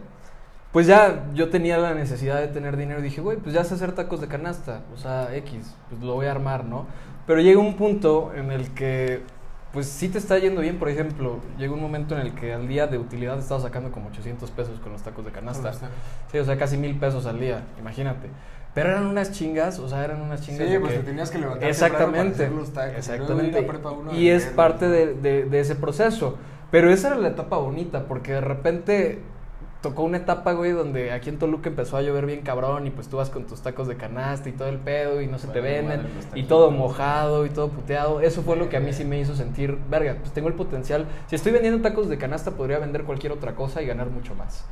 Pues 0.71 0.87
ya 0.87 1.25
yo 1.33 1.49
tenía 1.49 1.77
la 1.77 1.93
necesidad 1.93 2.39
de 2.39 2.47
tener 2.47 2.77
dinero. 2.77 3.01
Dije, 3.01 3.21
güey, 3.21 3.37
pues 3.37 3.53
ya 3.53 3.63
sé 3.63 3.75
hacer 3.75 3.93
tacos 3.93 4.21
de 4.21 4.27
canasta. 4.27 4.81
O 4.93 4.97
sea, 4.97 5.35
X, 5.35 5.75
pues 5.89 6.01
lo 6.01 6.15
voy 6.15 6.25
a 6.25 6.31
armar, 6.31 6.65
¿no? 6.65 6.87
Pero 7.25 7.41
llega 7.41 7.59
un 7.59 7.75
punto 7.75 8.31
en 8.35 8.51
el 8.51 8.73
que, 8.73 9.21
pues 9.73 9.87
sí 9.87 10.09
te 10.09 10.17
está 10.17 10.37
yendo 10.39 10.61
bien. 10.61 10.77
Por 10.79 10.89
ejemplo, 10.89 11.39
llega 11.57 11.73
un 11.73 11.81
momento 11.81 12.15
en 12.15 12.21
el 12.21 12.33
que 12.33 12.53
al 12.53 12.67
día 12.67 12.87
de 12.87 12.97
utilidad 12.97 13.37
estaba 13.39 13.59
sacando 13.61 13.91
como 13.91 14.07
800 14.09 14.49
pesos 14.51 14.79
con 14.79 14.91
los 14.93 15.01
tacos 15.03 15.25
de 15.25 15.31
canasta. 15.31 15.71
Sí, 16.31 16.37
o 16.39 16.45
sea, 16.45 16.57
casi 16.57 16.77
mil 16.77 16.97
pesos 16.97 17.25
al 17.25 17.39
día, 17.39 17.63
imagínate. 17.79 18.29
Pero 18.73 18.89
eran 18.89 19.07
unas 19.07 19.31
chingas, 19.31 19.79
o 19.79 19.89
sea, 19.89 20.03
eran 20.05 20.21
unas 20.21 20.41
chingas. 20.41 20.67
Sí, 20.67 20.73
de 20.73 20.79
pues 20.79 20.93
que- 20.93 20.99
te 20.99 21.05
tenías 21.05 21.31
que 21.31 21.39
levantar 21.39 21.67
Exactamente. 21.67 22.43
para 22.45 22.55
los 22.55 22.71
tacos, 22.73 22.93
y 22.93 22.97
Exactamente. 22.97 23.57
a 23.57 24.13
Y 24.13 24.29
es 24.29 24.45
parte 24.45 24.87
de- 24.87 25.45
de 25.45 25.59
ese 25.59 25.75
proceso. 25.75 26.37
Pero 26.69 26.91
esa 26.91 27.07
era 27.09 27.17
la 27.17 27.29
etapa 27.29 27.57
bonita, 27.57 28.05
porque 28.07 28.33
de 28.33 28.41
repente 28.41 29.21
tocó 29.81 30.03
una 30.03 30.17
etapa, 30.17 30.53
güey, 30.53 30.71
donde 30.71 31.11
aquí 31.11 31.29
en 31.29 31.37
Toluca 31.37 31.69
empezó 31.69 31.97
a 31.97 32.01
llover 32.01 32.25
bien 32.25 32.41
cabrón 32.41 32.87
y 32.87 32.91
pues 32.91 33.07
tú 33.07 33.17
vas 33.17 33.29
con 33.29 33.45
tus 33.45 33.61
tacos 33.61 33.87
de 33.87 33.95
canasta 33.95 34.49
y 34.49 34.51
todo 34.51 34.67
el 34.67 34.77
pedo 34.77 35.21
y 35.21 35.27
no 35.27 35.37
se 35.37 35.47
te 35.47 35.61
venden 35.61 36.01
madre, 36.01 36.11
y 36.35 36.43
todo 36.43 36.71
mojado 36.71 37.45
y 37.45 37.49
todo 37.49 37.69
puteado. 37.69 38.21
Eso 38.21 38.41
fue 38.41 38.55
lo 38.55 38.69
que 38.69 38.77
a 38.77 38.79
mí 38.79 38.93
sí 38.93 39.05
me 39.05 39.19
hizo 39.19 39.35
sentir, 39.35 39.77
verga, 39.89 40.17
pues 40.19 40.31
tengo 40.33 40.47
el 40.47 40.55
potencial. 40.55 41.05
Si 41.27 41.35
estoy 41.35 41.51
vendiendo 41.51 41.81
tacos 41.81 42.09
de 42.09 42.17
canasta, 42.17 42.51
podría 42.51 42.79
vender 42.79 43.03
cualquier 43.03 43.31
otra 43.31 43.55
cosa 43.55 43.81
y 43.81 43.85
ganar 43.85 44.09
mucho 44.09 44.35
más. 44.35 44.65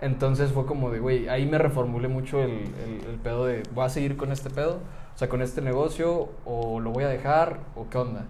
Entonces 0.00 0.50
fue 0.50 0.66
como 0.66 0.90
de, 0.90 0.98
güey, 0.98 1.28
ahí 1.28 1.46
me 1.46 1.58
reformulé 1.58 2.08
mucho 2.08 2.42
el, 2.42 2.50
el, 2.50 3.04
el 3.08 3.18
pedo 3.22 3.46
de, 3.46 3.62
¿voy 3.72 3.84
a 3.84 3.88
seguir 3.88 4.16
con 4.16 4.32
este 4.32 4.50
pedo? 4.50 4.80
O 5.14 5.18
sea, 5.18 5.28
con 5.28 5.42
este 5.42 5.60
negocio, 5.60 6.30
o 6.44 6.80
lo 6.80 6.90
voy 6.90 7.04
a 7.04 7.08
dejar, 7.08 7.60
o 7.76 7.88
qué 7.88 7.98
onda. 7.98 8.24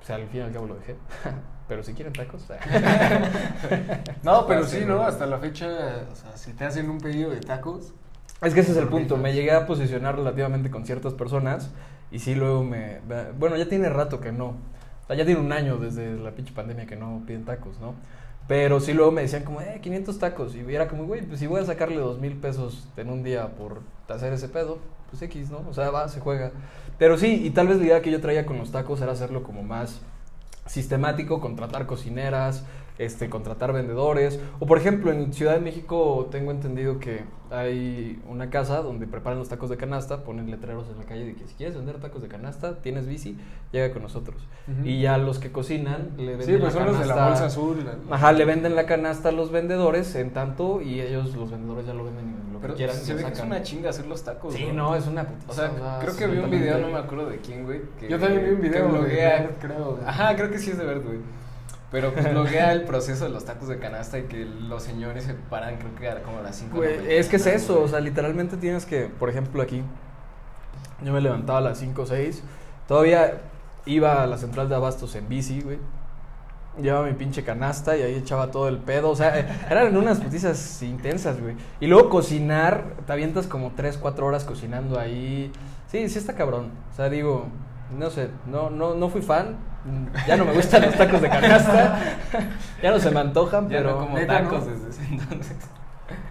O 0.00 0.04
sea, 0.06 0.16
al 0.16 0.26
fin 0.28 0.40
y 0.40 0.44
al 0.44 0.52
cabo 0.52 0.66
lo 0.66 0.76
dejé. 0.76 0.96
Pero 1.68 1.82
si 1.82 1.92
quieren 1.92 2.12
tacos. 2.14 2.42
No, 4.22 4.46
pero 4.46 4.64
Sí, 4.64 4.84
¿no? 4.86 5.02
Hasta 5.02 5.26
la 5.26 5.38
fecha, 5.38 5.66
o 6.10 6.16
sea, 6.16 6.36
si 6.36 6.52
te 6.52 6.64
hacen 6.64 6.88
un 6.90 6.98
pedido 6.98 7.30
de 7.30 7.40
tacos, 7.40 7.92
Es 8.40 8.54
que 8.54 8.60
ese 8.60 8.72
es 8.72 8.78
el 8.78 8.88
punto. 8.88 9.16
Me 9.16 9.34
llegué 9.34 9.52
a 9.52 9.66
posicionar 9.66 10.16
relativamente 10.16 10.70
con 10.70 10.86
ciertas 10.86 11.12
personas 11.12 11.70
y 12.10 12.20
sí 12.20 12.34
luego 12.34 12.64
me... 12.64 13.00
Bueno, 13.38 13.56
ya 13.56 13.68
tiene 13.68 13.88
rato 13.88 14.20
que 14.20 14.32
no. 14.32 14.46
O 14.46 15.06
sea, 15.06 15.16
ya 15.16 15.24
tiene 15.24 15.40
un 15.40 15.52
año 15.52 15.76
desde 15.76 16.16
la 16.16 16.30
pinche 16.30 16.52
pandemia 16.54 16.86
que 16.86 16.96
no 16.96 17.22
piden 17.26 17.44
tacos, 17.44 17.78
¿no? 17.80 17.94
Pero 18.46 18.80
sí 18.80 18.94
luego 18.94 19.12
me 19.12 19.22
decían 19.22 19.42
como, 19.44 19.60
eh, 19.60 19.78
500 19.82 20.18
tacos. 20.18 20.54
Y 20.54 20.60
era 20.74 20.88
como, 20.88 21.04
güey, 21.04 21.22
pues 21.22 21.38
si 21.38 21.46
voy 21.46 21.60
a 21.60 21.64
sacarle 21.64 21.96
dos 21.96 22.18
mil 22.18 22.34
pesos 22.36 22.88
en 22.96 23.10
un 23.10 23.22
día 23.22 23.48
por 23.48 23.82
hacer 24.08 24.32
ese 24.32 24.48
pedo, 24.48 24.78
pues 25.10 25.20
X, 25.22 25.50
¿no? 25.50 25.64
O 25.68 25.74
sea, 25.74 25.90
va, 25.90 26.08
se 26.08 26.20
juega. 26.20 26.52
Pero 26.98 27.18
sí, 27.18 27.42
y 27.44 27.50
tal 27.50 27.68
vez 27.68 27.78
la 27.78 27.84
idea 27.84 28.02
que 28.02 28.10
yo 28.10 28.20
traía 28.20 28.46
con 28.46 28.56
los 28.58 28.72
tacos 28.72 29.00
era 29.02 29.12
hacerlo 29.12 29.42
como 29.42 29.62
más 29.62 30.00
sistemático, 30.68 31.40
contratar 31.40 31.86
cocineras, 31.86 32.64
este, 32.98 33.30
contratar 33.30 33.72
vendedores. 33.72 34.38
O 34.60 34.66
por 34.66 34.78
ejemplo, 34.78 35.12
en 35.12 35.32
Ciudad 35.32 35.54
de 35.54 35.60
México 35.60 36.28
tengo 36.30 36.50
entendido 36.50 36.98
que 36.98 37.22
hay 37.50 38.20
una 38.28 38.50
casa 38.50 38.82
donde 38.82 39.06
preparan 39.06 39.38
los 39.38 39.48
tacos 39.48 39.70
de 39.70 39.76
canasta, 39.78 40.22
ponen 40.24 40.50
letreros 40.50 40.86
en 40.90 40.98
la 40.98 41.04
calle 41.04 41.24
de 41.24 41.34
que 41.34 41.46
si 41.46 41.54
quieres 41.54 41.76
vender 41.76 41.98
tacos 41.98 42.20
de 42.20 42.28
canasta, 42.28 42.82
tienes 42.82 43.06
bici, 43.06 43.38
llega 43.72 43.90
con 43.92 44.02
nosotros. 44.02 44.46
Ujú. 44.66 44.86
Y 44.86 45.00
ya 45.00 45.16
los 45.16 45.38
que 45.38 45.50
cocinan 45.50 46.10
le 46.18 46.36
venden 46.36 46.46
sí, 46.46 46.52
pues 46.60 46.74
la 46.74 46.80
son 46.80 46.86
los 46.88 46.98
de 47.00 47.06
la 47.06 47.14
canasta- 47.14 47.28
bolsa 47.28 47.46
azul. 47.46 47.84
la- 48.10 48.16
Ajá, 48.16 48.32
le 48.32 48.44
venden 48.44 48.74
la 48.76 48.84
canasta 48.84 49.30
a 49.30 49.32
los 49.32 49.50
vendedores 49.50 50.14
en 50.16 50.30
tanto 50.32 50.82
y 50.82 51.00
ellos, 51.00 51.34
los 51.36 51.50
vendedores, 51.50 51.86
ya 51.86 51.94
lo 51.94 52.04
venden 52.04 52.26
en 52.26 52.52
lo 52.52 52.58
Pero 52.60 52.74
que 52.74 52.78
quieran. 52.78 52.96
se 52.96 53.14
ve 53.14 53.24
que 53.24 53.32
es 53.32 53.40
una 53.40 53.62
chinga 53.62 53.90
hacer 53.90 54.06
los 54.06 54.22
tacos. 54.24 54.52
Sí, 54.52 54.68
no, 54.74 54.94
es 54.94 55.06
una 55.06 55.24
putiza, 55.26 55.50
O 55.50 55.54
sea, 55.54 55.98
creo 56.00 56.16
que 56.16 56.26
vi 56.26 56.38
un 56.38 56.50
video, 56.50 56.78
no 56.80 56.88
me 56.88 56.98
acuerdo 56.98 57.30
de 57.30 57.38
quién, 57.38 57.64
güey. 57.64 57.80
que- 57.98 58.08
Yo 58.08 58.18
también 58.18 58.44
vi 58.44 58.50
un 58.50 58.56
que 58.60 58.68
video 58.68 58.86
de 58.88 58.98
bloguea- 58.98 59.50
creo. 59.60 59.98
Ajá, 60.04 60.36
creo 60.36 60.50
que 60.50 60.58
sí 60.58 60.72
es 60.72 60.78
de 60.78 60.84
Bert, 60.84 61.04
güey. 61.04 61.18
Pero 61.90 62.12
pues 62.12 62.30
bloguea 62.30 62.72
el 62.72 62.82
proceso 62.82 63.24
de 63.24 63.30
los 63.30 63.44
tacos 63.44 63.68
de 63.68 63.78
canasta 63.78 64.18
y 64.18 64.24
que 64.24 64.44
los 64.44 64.82
señores 64.82 65.24
se 65.24 65.34
paran, 65.34 65.78
creo 65.78 65.94
que 65.94 66.08
a 66.08 66.22
como 66.22 66.38
a 66.38 66.42
las 66.42 66.56
5 66.56 66.76
Güey, 66.76 67.12
es 67.12 67.28
que 67.28 67.36
es 67.36 67.46
eso, 67.46 67.82
o 67.82 67.88
sea, 67.88 68.00
literalmente 68.00 68.58
tienes 68.58 68.84
que, 68.84 69.06
por 69.06 69.30
ejemplo, 69.30 69.62
aquí, 69.62 69.82
yo 71.02 71.12
me 71.12 71.20
levantaba 71.20 71.58
a 71.58 71.62
las 71.62 71.78
5 71.78 72.02
o 72.02 72.06
6, 72.06 72.42
todavía 72.86 73.40
iba 73.88 74.22
a 74.22 74.26
la 74.26 74.36
central 74.36 74.68
de 74.68 74.74
abastos 74.74 75.14
en 75.14 75.28
bici, 75.28 75.60
güey. 75.60 75.78
Llevaba 76.80 77.06
mi 77.06 77.14
pinche 77.14 77.42
canasta 77.42 77.96
y 77.96 78.02
ahí 78.02 78.14
echaba 78.14 78.52
todo 78.52 78.68
el 78.68 78.78
pedo. 78.78 79.10
O 79.10 79.16
sea, 79.16 79.36
eh, 79.36 79.46
eran 79.68 79.96
unas 79.96 80.20
putizas 80.20 80.80
intensas, 80.82 81.40
güey. 81.40 81.56
Y 81.80 81.88
luego 81.88 82.08
cocinar, 82.08 82.94
te 83.04 83.12
avientas 83.12 83.48
como 83.48 83.72
3, 83.74 83.98
4 83.98 84.26
horas 84.26 84.44
cocinando 84.44 84.98
ahí. 84.98 85.50
Sí, 85.88 86.08
sí 86.08 86.18
está 86.18 86.34
cabrón. 86.34 86.70
O 86.92 86.94
sea, 86.94 87.08
digo, 87.08 87.46
no 87.98 88.10
sé, 88.10 88.28
no, 88.46 88.70
no, 88.70 88.94
no 88.94 89.08
fui 89.08 89.22
fan. 89.22 89.56
Ya 90.26 90.36
no 90.36 90.44
me 90.44 90.52
gustan 90.52 90.82
los 90.82 90.94
tacos 90.94 91.20
de 91.22 91.28
canasta. 91.28 91.98
ya 92.82 92.90
no 92.90 92.98
se 92.98 93.10
me 93.10 93.20
antojan, 93.20 93.68
Ya 93.68 93.78
pero. 93.78 93.90
no 93.92 93.98
como 94.00 94.16
neta, 94.18 94.40
¿no? 94.40 94.48
tacos 94.50 94.66
desde 94.66 94.90
ese 94.90 95.04
entonces. 95.14 95.56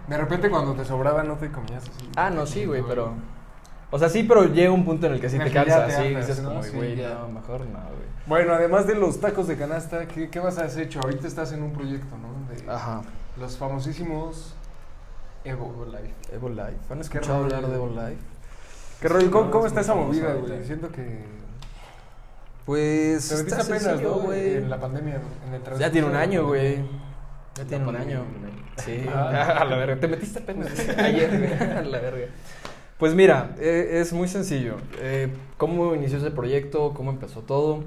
De 0.06 0.16
repente 0.16 0.50
cuando 0.50 0.74
te 0.74 0.84
sobraba 0.84 1.22
no 1.22 1.34
te 1.36 1.50
comías 1.50 1.82
así. 1.82 2.10
Ah, 2.16 2.30
no, 2.30 2.46
sí, 2.46 2.64
güey, 2.64 2.82
pero. 2.86 3.12
O 3.90 3.98
sea, 3.98 4.08
sí, 4.08 4.22
pero 4.22 4.44
llega 4.44 4.70
un 4.70 4.84
punto 4.84 5.06
en 5.06 5.14
el 5.14 5.20
que 5.20 5.30
sí 5.30 5.36
En 5.36 5.44
te 5.44 5.50
cansas, 5.50 5.94
sí, 5.94 6.14
dices 6.14 6.42
¿no? 6.42 6.50
como, 6.50 6.60
güey, 6.74 6.96
ya. 6.96 7.14
no, 7.14 7.28
mejor 7.28 7.60
no, 7.60 7.78
güey. 7.78 8.08
Bueno, 8.26 8.52
además 8.52 8.86
de 8.86 8.94
los 8.94 9.18
tacos 9.20 9.48
de 9.48 9.56
canasta, 9.56 10.06
¿qué, 10.06 10.28
qué 10.28 10.40
más 10.42 10.58
has 10.58 10.76
hecho? 10.76 11.00
Ahorita 11.02 11.26
estás 11.26 11.52
en 11.52 11.62
un 11.62 11.72
proyecto, 11.72 12.14
¿no? 12.18 12.28
De 12.54 12.70
Ajá. 12.70 13.00
los 13.38 13.56
famosísimos 13.56 14.54
Evo. 15.44 15.72
Evo 15.74 15.84
Life. 15.86 16.14
Evo 16.32 16.48
Life. 16.50 16.76
¿Han 16.90 17.00
escuchado 17.00 17.44
hablar 17.44 17.66
de 17.66 17.74
Evo 17.76 17.88
Life? 17.88 18.18
¿Qué 19.00 19.08
rollo? 19.08 19.30
¿Cómo, 19.30 19.44
No, 19.46 19.50
cómo 19.52 19.64
es 19.66 19.70
está 19.72 19.80
esa 19.80 19.94
movida, 19.94 20.34
güey? 20.34 20.64
Siento 20.66 20.90
que... 20.90 21.24
Pues. 22.68 23.26
Te 23.30 23.36
metiste 23.36 23.62
apenas, 23.62 23.82
sencillo, 23.82 24.10
¿no? 24.10 24.18
güey. 24.24 24.56
En 24.56 24.68
la 24.68 24.78
pandemia, 24.78 25.14
en 25.46 25.54
el 25.54 25.78
Ya 25.78 25.90
tiene 25.90 26.06
un 26.06 26.14
año, 26.16 26.46
güey. 26.46 26.76
Ya 27.54 27.64
tiene 27.64 27.86
un 27.86 27.96
año. 27.96 28.26
güey. 28.40 28.52
Sí. 28.84 29.06
Ah. 29.08 29.56
A 29.60 29.64
la 29.64 29.76
verga. 29.78 29.98
Te 29.98 30.06
metiste 30.06 30.40
apenas 30.40 30.68
ayer, 30.98 31.30
güey. 31.30 31.52
A 31.78 31.80
la 31.80 31.98
verga. 31.98 32.26
Pues 32.98 33.14
mira, 33.14 33.54
eh, 33.58 34.00
es 34.02 34.12
muy 34.12 34.28
sencillo. 34.28 34.76
Eh, 35.00 35.32
¿Cómo 35.56 35.94
inició 35.94 36.18
ese 36.18 36.30
proyecto? 36.30 36.92
¿Cómo 36.92 37.10
empezó 37.10 37.40
todo? 37.40 37.84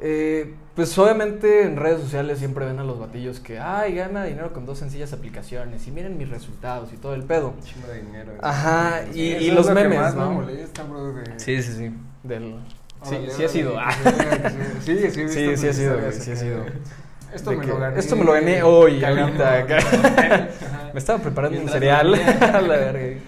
Eh, 0.00 0.54
pues 0.74 0.96
obviamente 0.96 1.64
en 1.64 1.76
redes 1.76 2.00
sociales 2.00 2.38
siempre 2.38 2.64
ven 2.64 2.78
a 2.78 2.84
los 2.84 2.98
batillos 2.98 3.40
que, 3.40 3.58
ay, 3.58 3.94
gana 3.94 4.24
dinero 4.24 4.54
con 4.54 4.64
dos 4.64 4.78
sencillas 4.78 5.12
aplicaciones 5.12 5.86
y 5.86 5.90
miren 5.90 6.16
mis 6.16 6.30
resultados 6.30 6.94
y 6.94 6.96
todo 6.96 7.12
el 7.14 7.24
pedo. 7.24 7.52
Chingo 7.62 7.88
de 7.88 8.00
dinero. 8.00 8.32
Ajá, 8.40 9.02
y, 9.12 9.50
los 9.50 9.66
lo 9.66 9.74
que 9.74 9.82
memes, 9.82 10.00
más 10.00 10.14
¿no? 10.14 10.30
Me 10.30 10.34
molesta, 10.36 10.82
bro, 10.84 11.12
de- 11.12 11.38
Sí, 11.38 11.62
sí, 11.62 11.72
sí. 11.74 11.90
Del... 12.22 12.54
Sí, 13.02 13.14
Órale, 13.14 13.30
sí 13.32 13.44
ha 13.44 13.48
sido. 13.48 13.76
Sí, 14.84 14.98
sí, 14.98 15.10
sí, 15.10 15.28
Sí, 15.28 15.56
sí 15.56 15.68
ha 15.68 15.72
sido, 15.72 15.98
güey, 15.98 16.12
sí 16.12 16.30
ha 16.32 16.36
sido. 16.36 16.64
Esto 17.32 17.52
me 17.52 17.66
lo 17.66 17.78
gané. 17.78 17.98
Esto 17.98 18.16
me 18.16 18.24
lo 18.24 18.32
gané 18.32 18.62
hoy, 18.64 19.00
cagando. 19.00 19.44
ahorita. 19.44 20.48
me 20.92 20.98
estaba 20.98 21.18
preparando 21.22 21.60
un 21.60 21.68
cereal. 21.68 22.10
dormía. 22.10 22.56
a 22.56 22.60
la 22.60 22.76
verga. 22.76 23.20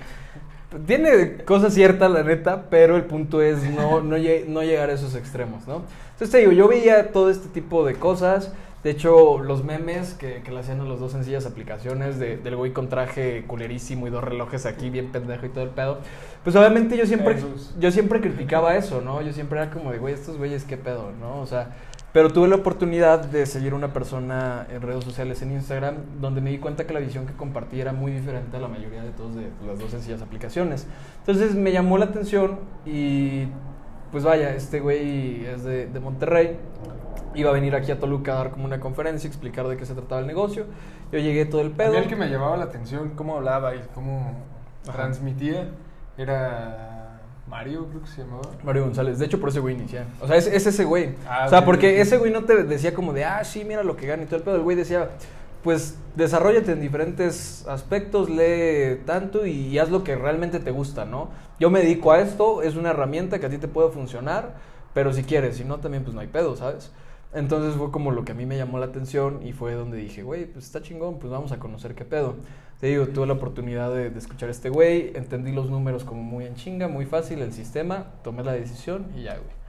Tiene 0.86 1.38
cosas 1.38 1.74
ciertas, 1.74 2.10
la 2.10 2.22
neta, 2.22 2.66
pero 2.70 2.96
el 2.96 3.02
punto 3.04 3.42
es 3.42 3.62
no, 3.64 4.00
no, 4.00 4.16
no 4.16 4.62
llegar 4.62 4.88
a 4.90 4.92
esos 4.92 5.16
extremos, 5.16 5.66
¿no? 5.66 5.82
Entonces 6.12 6.30
te 6.30 6.38
digo, 6.38 6.52
yo 6.52 6.68
veía 6.68 7.10
todo 7.10 7.28
este 7.30 7.48
tipo 7.48 7.84
de 7.84 7.94
cosas. 7.94 8.52
De 8.82 8.90
hecho, 8.90 9.40
los 9.40 9.62
memes 9.62 10.14
que, 10.14 10.42
que 10.42 10.50
le 10.50 10.60
hacían 10.60 10.80
a 10.80 10.84
los 10.84 11.00
dos 11.00 11.12
sencillas 11.12 11.44
aplicaciones 11.44 12.18
de, 12.18 12.38
del 12.38 12.56
güey 12.56 12.72
con 12.72 12.88
traje 12.88 13.44
culerísimo 13.46 14.06
y 14.06 14.10
dos 14.10 14.24
relojes 14.24 14.64
aquí 14.64 14.88
bien 14.88 15.12
pendejo 15.12 15.44
y 15.44 15.50
todo 15.50 15.64
el 15.64 15.70
pedo. 15.70 15.98
Pues 16.42 16.56
obviamente 16.56 16.96
yo 16.96 17.04
siempre, 17.04 17.36
yo 17.78 17.90
siempre 17.90 18.22
criticaba 18.22 18.76
eso, 18.76 19.02
¿no? 19.02 19.20
Yo 19.20 19.34
siempre 19.34 19.60
era 19.60 19.70
como 19.70 19.92
de, 19.92 19.98
güey, 19.98 20.14
estos 20.14 20.38
güeyes, 20.38 20.64
qué 20.64 20.78
pedo, 20.78 21.12
¿no? 21.20 21.40
O 21.40 21.46
sea, 21.46 21.74
pero 22.14 22.30
tuve 22.30 22.48
la 22.48 22.56
oportunidad 22.56 23.24
de 23.24 23.44
seguir 23.44 23.74
una 23.74 23.92
persona 23.92 24.66
en 24.70 24.80
redes 24.80 25.04
sociales 25.04 25.42
en 25.42 25.52
Instagram 25.52 25.96
donde 26.20 26.40
me 26.40 26.50
di 26.50 26.58
cuenta 26.58 26.86
que 26.86 26.94
la 26.94 27.00
visión 27.00 27.26
que 27.26 27.34
compartía 27.34 27.82
era 27.82 27.92
muy 27.92 28.12
diferente 28.12 28.56
a 28.56 28.60
la 28.60 28.68
mayoría 28.68 29.02
de 29.02 29.10
todos 29.10 29.36
de 29.36 29.48
las 29.66 29.78
dos 29.78 29.90
sencillas 29.90 30.22
aplicaciones. 30.22 30.86
Entonces 31.18 31.54
me 31.54 31.70
llamó 31.70 31.98
la 31.98 32.06
atención 32.06 32.58
y 32.86 33.44
pues 34.10 34.24
vaya, 34.24 34.54
este 34.56 34.80
güey 34.80 35.44
es 35.44 35.64
de, 35.64 35.86
de 35.86 36.00
Monterrey. 36.00 36.56
Iba 37.34 37.50
a 37.50 37.52
venir 37.52 37.74
aquí 37.76 37.92
a 37.92 37.98
Toluca 38.00 38.32
a 38.32 38.36
dar 38.36 38.50
como 38.50 38.64
una 38.64 38.80
conferencia, 38.80 39.28
explicar 39.28 39.66
de 39.68 39.76
qué 39.76 39.86
se 39.86 39.94
trataba 39.94 40.20
el 40.20 40.26
negocio. 40.26 40.64
Yo 41.12 41.18
llegué 41.18 41.44
todo 41.46 41.60
el 41.60 41.72
A 41.72 41.76
pedo. 41.76 41.90
mí 41.92 41.96
el 41.98 42.08
que 42.08 42.16
me 42.16 42.28
llamaba 42.28 42.56
la 42.56 42.64
atención, 42.64 43.10
cómo 43.16 43.36
hablaba 43.36 43.74
y 43.74 43.80
cómo 43.94 44.32
Ajá. 44.88 44.92
transmitía, 44.96 45.68
era 46.18 47.20
Mario, 47.48 47.86
creo 47.88 48.02
que 48.02 48.08
se 48.08 48.22
llamaba. 48.22 48.42
Mario 48.62 48.84
González. 48.84 49.18
De 49.18 49.26
hecho, 49.26 49.40
por 49.40 49.48
ese 49.48 49.60
güey 49.60 49.74
inicié. 49.74 50.02
O 50.20 50.26
sea, 50.26 50.36
es, 50.36 50.46
es 50.46 50.66
ese 50.66 50.84
güey. 50.84 51.14
Ah, 51.28 51.44
o 51.46 51.50
sea, 51.50 51.60
ok, 51.60 51.64
porque 51.64 51.94
ok. 51.94 52.00
ese 52.00 52.18
güey 52.18 52.32
no 52.32 52.44
te 52.44 52.62
decía 52.64 52.94
como 52.94 53.12
de, 53.12 53.24
ah, 53.24 53.44
sí, 53.44 53.64
mira 53.64 53.82
lo 53.82 53.96
que 53.96 54.06
gana 54.06 54.22
y 54.22 54.26
todo 54.26 54.36
el 54.36 54.42
pedo. 54.42 54.56
El 54.56 54.62
güey 54.62 54.76
decía, 54.76 55.10
pues, 55.64 55.98
desarrollate 56.16 56.72
en 56.72 56.80
diferentes 56.80 57.66
aspectos, 57.68 58.28
lee 58.30 59.00
tanto 59.06 59.46
y 59.46 59.78
haz 59.78 59.90
lo 59.90 60.04
que 60.04 60.16
realmente 60.16 60.58
te 60.60 60.70
gusta, 60.70 61.04
¿no? 61.04 61.30
Yo 61.58 61.70
me 61.70 61.80
dedico 61.80 62.12
a 62.12 62.20
esto, 62.20 62.62
es 62.62 62.76
una 62.76 62.90
herramienta 62.90 63.38
que 63.38 63.46
a 63.46 63.50
ti 63.50 63.58
te 63.58 63.68
puede 63.68 63.90
funcionar, 63.90 64.54
pero 64.94 65.12
si 65.12 65.22
quieres, 65.24 65.56
si 65.56 65.64
no, 65.64 65.78
también, 65.78 66.02
pues, 66.04 66.14
no 66.14 66.20
hay 66.20 66.28
pedo, 66.28 66.56
¿sabes? 66.56 66.90
Entonces 67.32 67.76
fue 67.76 67.90
como 67.90 68.10
lo 68.10 68.24
que 68.24 68.32
a 68.32 68.34
mí 68.34 68.44
me 68.44 68.56
llamó 68.56 68.78
la 68.78 68.86
atención 68.86 69.40
y 69.46 69.52
fue 69.52 69.74
donde 69.74 69.96
dije, 69.98 70.22
güey, 70.22 70.46
pues 70.46 70.64
está 70.64 70.82
chingón, 70.82 71.18
pues 71.18 71.30
vamos 71.30 71.52
a 71.52 71.58
conocer 71.58 71.94
qué 71.94 72.04
pedo. 72.04 72.34
Te 72.80 72.88
digo, 72.88 73.06
tuve 73.08 73.26
la 73.26 73.34
oportunidad 73.34 73.94
de, 73.94 74.06
escuchar 74.18 74.48
a 74.48 74.52
este 74.52 74.70
güey, 74.70 75.12
entendí 75.14 75.52
los 75.52 75.70
números 75.70 76.04
como 76.04 76.22
muy 76.22 76.46
en 76.46 76.54
chinga, 76.56 76.88
muy 76.88 77.06
fácil, 77.06 77.40
el 77.40 77.52
sistema, 77.52 78.06
tomé 78.24 78.42
la 78.42 78.52
decisión 78.52 79.06
y 79.16 79.24
ya, 79.24 79.34
güey. 79.34 79.59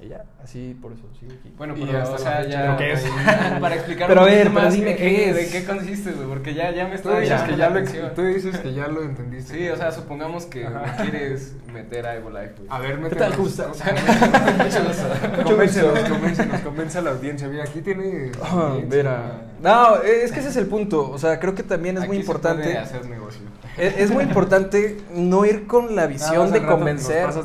Y 0.00 0.06
ya, 0.08 0.22
así 0.44 0.78
por 0.80 0.92
eso 0.92 1.02
sigo 1.18 1.32
aquí. 1.32 1.52
Bueno, 1.58 1.74
pero, 1.76 1.98
hasta 1.98 2.14
o 2.14 2.18
sea, 2.18 2.46
ya. 2.46 2.60
¿Pero 2.62 2.76
qué 2.76 2.92
es? 2.92 3.04
Para 3.60 3.74
explicar 3.74 4.06
Pero 4.06 4.22
un 4.22 4.28
a 4.28 4.30
ver, 4.30 4.50
más 4.50 4.72
dime 4.72 4.94
qué- 4.94 5.16
qué 5.16 5.32
¿De 5.34 5.40
es. 5.42 5.50
qué 5.50 5.64
consiste? 5.64 6.12
Porque 6.12 6.54
ya, 6.54 6.70
ya 6.70 6.84
me 6.84 6.98
Tú 6.98 7.08
está 7.08 7.18
dices, 7.18 7.42
que 7.42 7.50
la 7.52 7.56
ya 7.56 7.70
lo, 7.70 8.10
tú 8.12 8.22
dices 8.22 8.58
que 8.58 8.74
ya 8.74 8.86
lo 8.86 9.02
entendiste. 9.02 9.54
Sí, 9.58 9.68
o 9.68 9.76
sea, 9.76 9.90
supongamos 9.90 10.46
que 10.46 10.66
Ajá. 10.68 11.02
me 11.02 11.10
quieres 11.10 11.56
meter 11.72 12.06
a 12.06 12.14
Evolife, 12.14 12.52
güey. 12.58 12.68
A 12.70 12.78
ver, 12.78 13.00
¿Qué 13.08 13.16
tal. 13.16 13.34
Justa? 13.34 13.66
O 13.72 13.74
sea. 13.74 13.92
Convéncenos, 15.44 15.98
convéncenos, 16.08 16.60
convence 16.60 16.98
a 16.98 17.02
la 17.02 17.10
audiencia. 17.10 17.48
Mira, 17.48 17.64
aquí 17.64 17.80
tiene. 17.80 18.30
Ah, 18.42 18.76
mira. 18.88 19.42
No, 19.60 19.96
es 20.02 20.30
que 20.30 20.38
ese 20.40 20.50
es 20.50 20.56
el 20.56 20.66
punto. 20.66 21.10
O 21.10 21.18
sea, 21.18 21.40
creo 21.40 21.54
que 21.56 21.62
también 21.64 21.96
es 21.96 22.06
muy 22.06 22.18
Aquí 22.18 22.24
se 22.24 22.30
importante. 22.30 22.62
puede 22.62 22.78
hacer 22.78 23.04
negocio. 23.06 23.40
Es, 23.78 23.96
es 23.96 24.10
muy 24.10 24.24
importante 24.24 24.98
no 25.14 25.44
ir 25.44 25.66
con 25.66 25.94
la 25.94 26.06
visión 26.06 26.52
de 26.52 26.64
convencer. 26.64 27.28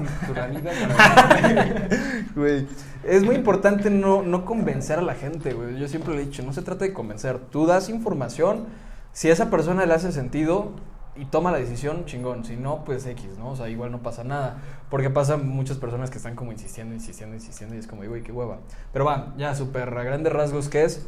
Güey, 2.35 2.67
es 3.03 3.23
muy 3.23 3.35
importante 3.35 3.89
no, 3.89 4.23
no 4.23 4.43
convencer 4.45 4.97
a 4.97 5.01
la 5.01 5.13
gente, 5.13 5.53
güey. 5.53 5.77
Yo 5.77 5.87
siempre 5.87 6.15
le 6.15 6.23
he 6.23 6.25
dicho, 6.25 6.41
no 6.41 6.53
se 6.53 6.63
trata 6.63 6.85
de 6.85 6.93
convencer. 6.93 7.37
Tú 7.37 7.67
das 7.67 7.89
información, 7.89 8.65
si 9.11 9.29
a 9.29 9.33
esa 9.33 9.49
persona 9.49 9.85
le 9.85 9.93
hace 9.93 10.11
sentido 10.11 10.71
y 11.15 11.25
toma 11.25 11.51
la 11.51 11.59
decisión, 11.59 12.05
chingón. 12.05 12.43
Si 12.43 12.55
no, 12.55 12.83
pues 12.85 13.05
X, 13.05 13.37
¿no? 13.37 13.51
O 13.51 13.55
sea, 13.55 13.69
igual 13.69 13.91
no 13.91 14.01
pasa 14.01 14.23
nada. 14.23 14.57
Porque 14.89 15.09
pasan 15.09 15.47
muchas 15.47 15.77
personas 15.77 16.09
que 16.09 16.17
están 16.17 16.35
como 16.35 16.51
insistiendo, 16.51 16.95
insistiendo, 16.95 17.35
insistiendo 17.35 17.75
y 17.75 17.79
es 17.79 17.87
como, 17.87 18.03
güey, 18.03 18.23
qué 18.23 18.31
hueva. 18.31 18.59
Pero 18.91 19.05
va, 19.05 19.33
ya, 19.37 19.53
súper 19.53 19.95
a 19.95 20.03
grandes 20.03 20.33
rasgos, 20.33 20.69
¿qué 20.69 20.85
es? 20.85 21.05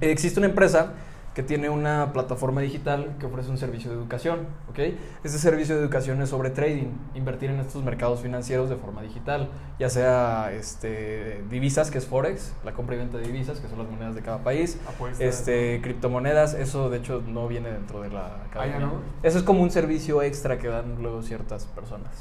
Existe 0.00 0.40
una 0.40 0.48
empresa 0.48 0.94
que 1.36 1.42
tiene 1.42 1.68
una 1.68 2.14
plataforma 2.14 2.62
digital 2.62 3.14
que 3.20 3.26
ofrece 3.26 3.50
un 3.50 3.58
servicio 3.58 3.90
de 3.90 3.98
educación, 3.98 4.46
¿ok? 4.70 4.78
Este 5.22 5.36
servicio 5.36 5.74
de 5.74 5.82
educación 5.82 6.22
es 6.22 6.30
sobre 6.30 6.48
trading, 6.48 6.88
invertir 7.14 7.50
en 7.50 7.60
estos 7.60 7.84
mercados 7.84 8.20
financieros 8.22 8.70
de 8.70 8.76
forma 8.76 9.02
digital, 9.02 9.50
ya 9.78 9.90
sea 9.90 10.50
este, 10.54 11.44
divisas, 11.50 11.90
que 11.90 11.98
es 11.98 12.06
Forex, 12.06 12.54
la 12.64 12.72
compra 12.72 12.96
y 12.96 13.00
venta 13.00 13.18
de 13.18 13.24
divisas, 13.24 13.60
que 13.60 13.68
son 13.68 13.76
las 13.76 13.86
monedas 13.86 14.14
de 14.14 14.22
cada 14.22 14.38
país, 14.38 14.78
este, 15.18 15.82
criptomonedas, 15.82 16.54
eso 16.54 16.88
de 16.88 16.96
hecho 16.96 17.22
no 17.28 17.48
viene 17.48 17.70
dentro 17.70 18.00
de 18.00 18.08
la 18.08 18.44
academia. 18.46 18.78
¿no? 18.78 18.92
Eso 19.22 19.36
es 19.36 19.44
como 19.44 19.62
un 19.62 19.70
servicio 19.70 20.22
extra 20.22 20.56
que 20.56 20.68
dan 20.68 21.02
luego 21.02 21.22
ciertas 21.22 21.66
personas. 21.66 22.14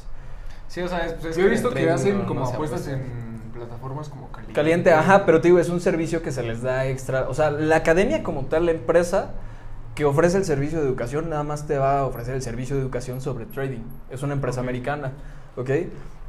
Sí, 0.67 0.82
o 0.82 0.89
sea, 0.89 1.06
es, 1.06 1.13
pues 1.13 1.28
es 1.28 1.38
Yo 1.38 1.45
he 1.45 1.49
visto 1.49 1.69
que 1.69 1.89
hacen 1.89 2.23
como 2.25 2.45
apuestas 2.45 2.82
apuesta. 2.82 3.01
en 3.01 3.35
plataformas 3.56 4.10
como 4.10 4.30
Caliente. 4.32 4.54
Caliente, 4.54 4.91
ajá, 4.91 5.26
pero 5.26 5.41
te 5.41 5.48
digo, 5.48 5.60
es 5.60 5.70
un 5.70 5.80
servicio 5.80 6.22
que 6.22 6.32
se 6.32 6.44
les 6.44 6.62
da 6.62 6.86
extra. 6.86 7.28
O 7.30 7.34
sea, 7.34 7.50
la 7.50 7.78
academia 7.78 8.22
como 8.22 8.46
tal, 8.46 8.65
la 8.65 8.72
empresa 8.72 9.32
que 9.96 10.04
ofrece 10.04 10.38
el 10.38 10.46
servicio 10.46 10.80
de 10.80 10.86
educación, 10.86 11.30
nada 11.30 11.44
más 11.44 11.65
te 11.65 11.78
va 11.78 12.00
a 12.00 12.06
ofrecer 12.06 12.36
el 12.36 12.41
servicio 12.41 12.76
de 12.76 12.82
educación 12.82 13.22
sobre 13.22 13.46
trading. 13.46 13.84
Es 14.10 14.24
una 14.24 14.34
empresa 14.34 14.60
americana, 14.60 15.13
¿ok? 15.56 15.70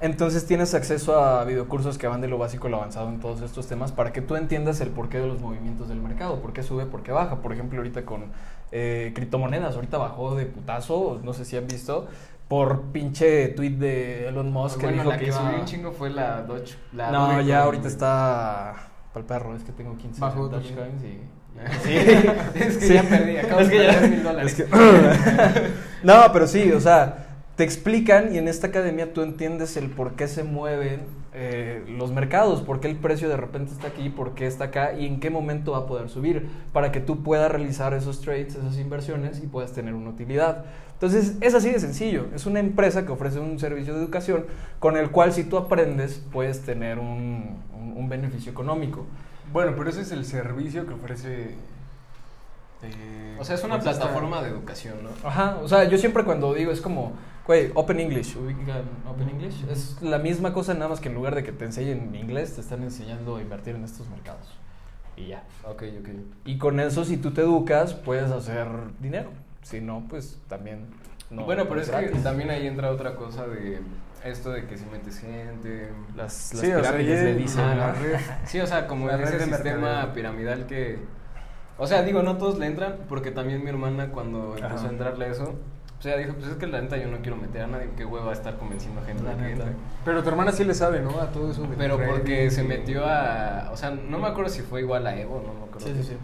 Entonces 0.01 0.47
tienes 0.47 0.75
acceso 0.75 1.19
a 1.19 1.43
videocursos 1.45 1.99
que 1.99 2.07
van 2.07 2.21
de 2.21 2.29
lo 2.29 2.39
básico 2.39 2.69
a 2.69 2.71
lo 2.71 2.77
avanzado 2.77 3.09
en 3.09 3.19
todos 3.19 3.41
estos 3.41 3.67
temas 3.67 3.93
para 3.93 4.13
que 4.13 4.21
tú 4.21 4.37
entiendas 4.37 4.81
el 4.81 4.91
porqué 4.91 5.19
de 5.19 5.27
los 5.27 5.41
movimientos 5.41 5.89
del 5.89 6.01
mercado, 6.01 6.41
por 6.41 6.53
qué 6.53 6.63
sube, 6.63 6.87
por 6.87 7.03
qué 7.03 7.13
baja. 7.13 7.37
Por 7.37 7.53
ejemplo, 7.53 7.79
ahorita 7.79 8.05
con 8.05 8.27
eh, 8.73 9.13
criptomonedas, 9.15 9.75
ahorita 9.75 9.97
bajó 9.99 10.37
de 10.37 10.47
putazo, 10.47 11.21
no 11.25 11.33
sé 11.33 11.45
si 11.45 11.57
han 11.57 11.67
visto, 11.67 12.09
por 12.49 12.83
pinche 12.93 13.49
tweet 13.49 13.71
de 13.73 14.29
Elon 14.29 14.53
Musk 14.53 14.79
que 14.79 14.87
Bueno, 14.87 14.99
dijo 15.03 15.11
la 15.11 15.19
que, 15.19 15.25
que 15.25 15.31
iba- 15.31 15.39
subió 15.41 15.59
un 15.59 15.65
chingo 15.65 15.93
fue 15.93 16.11
la 16.11 16.43
Dodge. 16.43 16.77
La 16.93 17.11
no, 17.11 17.23
Dogecoin, 17.23 17.47
ya 17.47 17.63
ahorita 17.63 17.83
güey. 17.83 17.93
está 17.93 18.75
para 19.13 19.21
el 19.21 19.27
perro, 19.27 19.57
es 19.57 19.63
que 19.65 19.73
tengo 19.73 19.97
15 19.97 20.21
Bajó 20.21 20.49
Dogecoins 20.49 21.03
y... 21.03 21.21
Sí, 21.83 21.95
es 22.55 22.77
que 22.79 22.89
ya 22.95 23.03
perdí, 23.03 23.39
acabo 23.39 23.61
Es 23.63 23.69
de 23.71 23.77
que 23.79 23.87
ya- 23.87 24.01
mil 24.03 24.23
dólares. 24.23 24.59
es 24.61 24.65
que- 24.67 24.77
no, 26.03 26.15
pero 26.33 26.47
sí, 26.47 26.71
o 26.73 26.81
sea, 26.81 27.27
te 27.57 27.65
explican 27.65 28.35
y 28.35 28.39
en 28.39 28.47
esta 28.49 28.67
academia 28.69 29.13
tú 29.13 29.23
entiendes 29.23 29.77
el 29.77 29.89
por 29.91 30.13
qué 30.17 30.29
se 30.29 30.45
mueven 30.45 31.01
eh, 31.39 31.85
los 31.99 32.13
mercados, 32.13 32.63
por 32.63 32.81
qué 32.81 32.89
el 32.89 32.97
precio 32.97 33.29
de 33.29 33.37
repente 33.37 33.73
está 33.73 33.89
aquí, 33.89 34.09
por 34.09 34.35
qué 34.35 34.47
está 34.47 34.65
acá 34.65 34.93
y 34.95 35.07
en 35.07 35.21
qué 35.21 35.31
momento 35.31 35.73
va 35.73 35.79
a 35.79 35.87
poder 35.87 36.09
subir, 36.11 36.49
para 36.73 36.93
que 36.93 37.01
tú 37.01 37.23
puedas 37.23 37.51
realizar 37.51 37.93
esos 37.95 38.21
trades, 38.21 38.55
esas 38.55 38.79
inversiones 38.79 39.43
y 39.43 39.47
puedas 39.47 39.73
tener 39.73 39.95
una 39.95 40.11
utilidad. 40.11 40.65
Entonces, 40.97 41.35
es 41.43 41.55
así 41.55 41.71
de 41.71 41.79
sencillo. 41.79 42.27
Es 42.35 42.47
una 42.47 42.59
empresa 42.61 43.05
que 43.05 43.13
ofrece 43.13 43.39
un 43.39 43.59
servicio 43.59 43.95
de 43.95 44.01
educación 44.01 44.47
con 44.79 44.97
el 44.97 45.11
cual 45.11 45.33
si 45.33 45.45
tú 45.45 45.59
aprendes 45.59 46.23
puedes 46.33 46.63
tener 46.63 46.99
un, 46.99 47.59
un- 47.79 47.93
un 47.97 48.09
beneficio 48.09 48.51
económico. 48.53 49.05
Bueno, 49.53 49.75
pero 49.77 49.91
ese 49.91 50.01
es 50.01 50.13
el 50.13 50.25
servicio 50.25 50.87
que 50.87 50.95
ofrece. 50.95 51.55
eh, 52.83 53.37
O 53.39 53.45
sea, 53.45 53.55
es 53.57 53.65
una 53.65 53.79
pues, 53.81 53.97
plataforma 53.97 54.43
de 54.43 54.51
educación, 54.51 54.97
¿no? 55.03 55.11
Ajá, 55.29 55.59
o 55.63 55.69
sea, 55.69 55.85
yo 55.85 55.99
siempre 55.99 56.25
cuando 56.25 56.53
digo 56.55 56.73
es 56.73 56.81
como, 56.81 57.13
güey, 57.47 57.71
Open 57.75 58.01
English, 58.01 58.37
ubican 58.37 58.83
Open 59.09 59.29
English, 59.29 59.65
es 59.71 60.01
la 60.03 60.19
misma 60.19 60.53
cosa 60.53 60.75
nada 60.75 60.89
más 60.89 61.01
que 61.01 61.09
en 61.09 61.15
lugar 61.15 61.35
de 61.35 61.43
que 61.45 61.53
te 61.53 61.65
enseñen 61.65 62.15
inglés, 62.15 62.55
te 62.55 62.61
están 62.61 62.83
enseñando 62.83 63.37
a 63.37 63.43
invertir 63.43 63.75
en 63.77 63.85
estos 63.85 64.09
mercados. 64.09 64.49
Y 65.17 65.29
ya. 65.29 65.45
Ok, 65.65 65.83
ok. 66.01 66.09
Y 66.45 66.59
con 66.59 66.79
eso, 66.81 67.05
si 67.05 67.17
tú 67.17 67.33
te 67.33 67.41
educas, 67.41 67.95
puedes 67.95 68.31
hacer 68.31 68.67
dinero. 69.01 69.31
Si 69.67 69.81
no, 69.81 70.05
pues 70.09 70.39
también 70.49 70.87
no. 71.29 71.45
bueno, 71.45 71.65
no 71.65 71.69
pero 71.69 71.81
es 71.81 71.91
que 71.91 72.09
también 72.21 72.51
ahí 72.51 72.69
entra 72.69 72.91
otra 72.93 73.17
cosa 73.17 73.47
de 73.49 73.81
esto 74.25 74.51
de 74.51 74.65
que 74.67 74.79
si 74.79 74.85
metes 74.87 75.19
gente. 75.19 75.91
las, 76.15 76.53
las 76.55 76.61
Sí, 76.61 76.73
o 76.73 76.81
sea, 76.81 76.93
pirámides 76.93 77.25
le 77.25 77.35
dicen. 77.35 77.61
ah, 77.65 77.75
¿no? 77.75 77.81
la 77.81 77.93
red. 77.95 78.17
Sí, 78.45 78.61
o 78.61 78.67
sea, 78.67 78.87
como 78.87 79.09
La 79.09 79.21
ese 79.21 79.39
de 79.39 79.45
sistema 79.45 79.81
mercadeo. 79.89 80.13
piramidal 80.15 80.67
que... 80.67 80.99
O 81.79 81.87
sea, 81.87 82.03
digo, 82.03 82.23
no 82.23 82.37
todos 82.37 82.59
le 82.59 82.67
entran, 82.67 82.95
porque 83.09 83.33
también 83.33 83.63
mi 83.65 83.71
hermana 83.71 84.11
cuando 84.11 84.55
empezó 84.57 84.77
Ajá. 84.77 84.87
a 84.87 84.91
entrarle 84.91 85.25
a 85.27 85.29
eso, 85.29 85.55
pues 85.97 86.07
ella 86.07 86.17
dijo, 86.19 86.35
pues 86.35 86.47
es 86.53 86.57
que 86.59 86.67
la 86.69 86.81
neta 86.81 86.97
yo 86.97 87.09
no 87.09 87.19
quiero 87.19 87.37
meter 87.37 87.63
a 87.63 87.67
nadie, 87.67 87.91
qué 87.97 88.05
hueva 88.05 88.33
estar 88.33 88.57
convenciendo 88.57 89.01
a 89.01 89.05
gente 89.05 89.25
La 89.25 89.35
de 89.35 89.37
que 89.43 89.51
entre. 89.53 89.73
Pero 90.05 90.23
tu 90.23 90.29
hermana 90.29 90.53
sí 90.53 90.63
le 90.65 90.75
sabe, 90.75 91.01
¿no? 91.01 91.21
A 91.21 91.27
todo 91.33 91.51
eso 91.51 91.63
de 91.63 91.77
Pero 91.77 91.99
porque 91.99 92.51
se 92.53 92.63
metió 92.63 93.05
a... 93.05 93.71
O 93.73 93.77
sea, 93.77 93.91
no 93.91 94.19
me 94.19 94.29
acuerdo 94.29 94.49
si 94.51 94.63
fue 94.63 94.81
igual 94.81 95.07
a 95.07 95.17
Evo, 95.19 95.43
no 95.47 95.53
me 95.55 95.65
acuerdo. 95.67 95.87
Sí, 95.87 95.95
sí, 95.97 96.03
sí. 96.13 96.17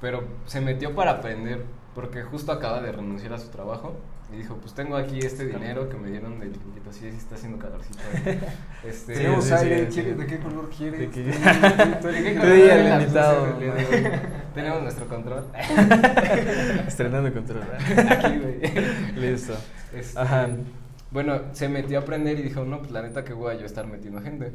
Pero 0.00 0.24
se 0.46 0.60
metió 0.60 0.94
para 0.94 1.10
aprender 1.12 1.64
porque 1.96 2.22
justo 2.22 2.52
acaba 2.52 2.80
de 2.80 2.92
renunciar 2.92 3.32
a 3.32 3.38
su 3.38 3.48
trabajo 3.48 3.96
y 4.32 4.36
dijo, 4.36 4.56
pues 4.56 4.74
tengo 4.74 4.96
aquí 4.96 5.18
este 5.18 5.46
dinero 5.46 5.88
que 5.88 5.96
me 5.96 6.10
dieron 6.10 6.38
del 6.38 6.52
liquidito, 6.52 6.92
sí, 6.92 7.10
sí 7.10 7.16
está 7.16 7.34
haciendo 7.36 7.58
calorcito. 7.58 7.98
Este, 8.84 9.14
Sí, 9.16 9.22
Tenemos 9.22 9.44
sí, 9.44 9.52
aire, 9.54 9.86
sí, 9.90 9.94
¿quiere- 9.94 10.10
sí. 10.12 10.18
¿de 10.20 10.26
qué 10.26 10.38
color 10.38 10.70
quiere? 10.70 10.98
De 10.98 11.08
que- 11.10 11.22
¿De 11.24 11.32
qué 11.32 12.22
¿Qué 12.22 12.36
color 12.38 12.56
las 12.84 13.02
invitado. 13.02 13.46
Tenemos 14.54 14.82
nuestro 14.82 15.08
control. 15.08 15.44
Estrenando 16.86 17.32
control. 17.32 17.62
Aquí, 18.10 18.38
güey. 18.38 18.60
Listo. 19.16 19.54
Este, 19.92 20.18
Ajá. 20.18 20.48
Bueno, 21.10 21.40
se 21.52 21.68
metió 21.68 21.98
a 21.98 22.02
aprender 22.02 22.38
y 22.38 22.42
dijo, 22.42 22.64
no, 22.64 22.78
pues 22.80 22.90
la 22.90 23.02
neta 23.02 23.24
que 23.24 23.32
voy 23.32 23.54
a 23.54 23.58
yo 23.58 23.66
estar 23.66 23.86
metiendo 23.86 24.20
gente. 24.20 24.52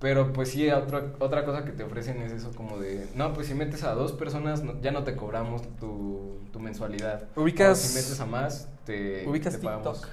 Pero 0.00 0.32
pues 0.32 0.50
sí, 0.52 0.70
otra, 0.70 1.02
otra 1.18 1.44
cosa 1.44 1.64
que 1.64 1.72
te 1.72 1.82
ofrecen 1.82 2.22
es 2.22 2.30
eso 2.30 2.52
como 2.54 2.78
de, 2.78 3.08
no, 3.16 3.32
pues 3.34 3.48
si 3.48 3.54
metes 3.54 3.82
a 3.82 3.94
dos 3.94 4.12
personas 4.12 4.62
no- 4.62 4.80
ya 4.80 4.92
no 4.92 5.02
te 5.02 5.16
cobramos 5.16 5.62
tu, 5.80 6.38
tu 6.52 6.60
mensualidad. 6.60 7.24
Ubicas- 7.34 7.72
O 7.72 7.74
si 7.74 7.94
metes 7.96 8.20
a 8.20 8.26
más, 8.26 8.68
te, 8.86 9.26
ubicas 9.26 9.54
te 9.54 9.58
pagamos. 9.58 10.00
TikTok. 10.00 10.10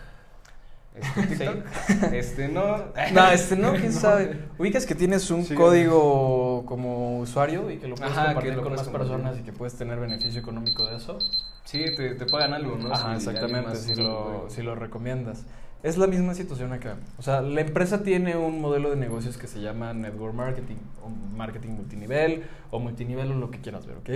Este, 0.96 1.22
TikTok. 1.38 1.66
Este, 2.14 2.48
no. 2.48 2.78
No, 3.14 3.28
este 3.32 3.56
no, 3.58 3.74
quién 3.74 3.94
sabe. 4.06 4.40
Ubicas 4.58 4.88
que 4.88 4.96
tienes 4.96 5.30
un 5.30 5.46
Sí. 5.46 5.54
código 5.54 6.66
como 6.66 7.20
usuario 7.20 7.70
y 7.70 7.78
que 7.78 7.88
lo 7.88 7.94
puedes 7.96 8.12
Ajá, 8.12 8.26
compartir 8.28 8.52
que 8.52 8.58
lo 8.58 8.64
con 8.64 8.74
más 8.76 8.88
personas 8.90 9.38
y 9.38 9.44
que 9.44 9.54
puedes 9.54 9.76
tener 9.76 10.00
beneficio 10.00 10.40
económico 10.42 10.84
de 10.88 10.96
eso. 10.96 11.20
Sí, 11.64 11.84
te, 11.96 12.16
te 12.16 12.26
pagan 12.26 12.54
algo, 12.54 12.76
¿no? 12.78 12.92
Ajá, 12.92 13.16
exactamente, 13.16 13.76
si 13.76 13.94
lo, 13.96 14.46
si 14.50 14.64
lo 14.64 14.74
recomiendas. 14.74 15.44
Es 15.86 16.00
la 16.00 16.08
misma 16.08 16.34
situación 16.34 16.74
acá. 16.74 16.98
O 17.20 17.22
sea, 17.22 17.44
la 17.44 17.62
empresa 17.62 18.02
tiene 18.02 18.36
un 18.36 18.60
modelo 18.60 18.90
de 18.90 18.96
negocios 18.96 19.38
que 19.38 19.46
se 19.46 19.62
llama 19.62 19.94
Network 19.94 20.34
Marketing, 20.34 20.78
o 21.04 21.10
marketing 21.38 21.74
multinivel, 21.74 22.42
o 22.72 22.80
multinivel, 22.80 23.32
o 23.32 23.36
lo 23.36 23.52
que 23.52 23.60
quieras 23.60 23.86
ver, 23.86 23.98
¿ok? 23.98 24.10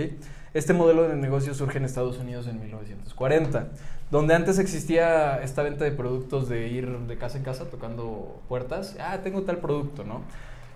Este 0.52 0.72
modelo 0.72 1.08
de 1.08 1.14
negocio 1.14 1.54
surge 1.54 1.78
en 1.78 1.84
Estados 1.84 2.18
Unidos 2.18 2.48
en 2.48 2.60
1940, 2.60 3.68
donde 4.10 4.34
antes 4.34 4.58
existía 4.58 5.40
esta 5.44 5.62
venta 5.62 5.84
de 5.84 5.92
productos 5.92 6.48
de 6.48 6.66
ir 6.66 6.88
de 6.90 7.16
casa 7.16 7.38
en 7.38 7.44
casa 7.44 7.66
tocando 7.66 8.42
puertas. 8.48 8.96
Ah, 8.98 9.20
tengo 9.22 9.42
tal 9.42 9.58
producto, 9.58 10.02
¿no? 10.02 10.22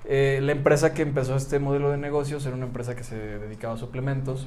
Eh, 0.04 0.38
la 0.44 0.52
empresa 0.52 0.94
que 0.94 1.02
empezó 1.02 1.34
este 1.34 1.58
modelo 1.58 1.90
de 1.90 1.96
negocios 1.96 2.46
era 2.46 2.54
una 2.54 2.66
empresa 2.66 2.94
que 2.94 3.02
se 3.02 3.16
dedicaba 3.16 3.74
a 3.74 3.78
suplementos. 3.78 4.46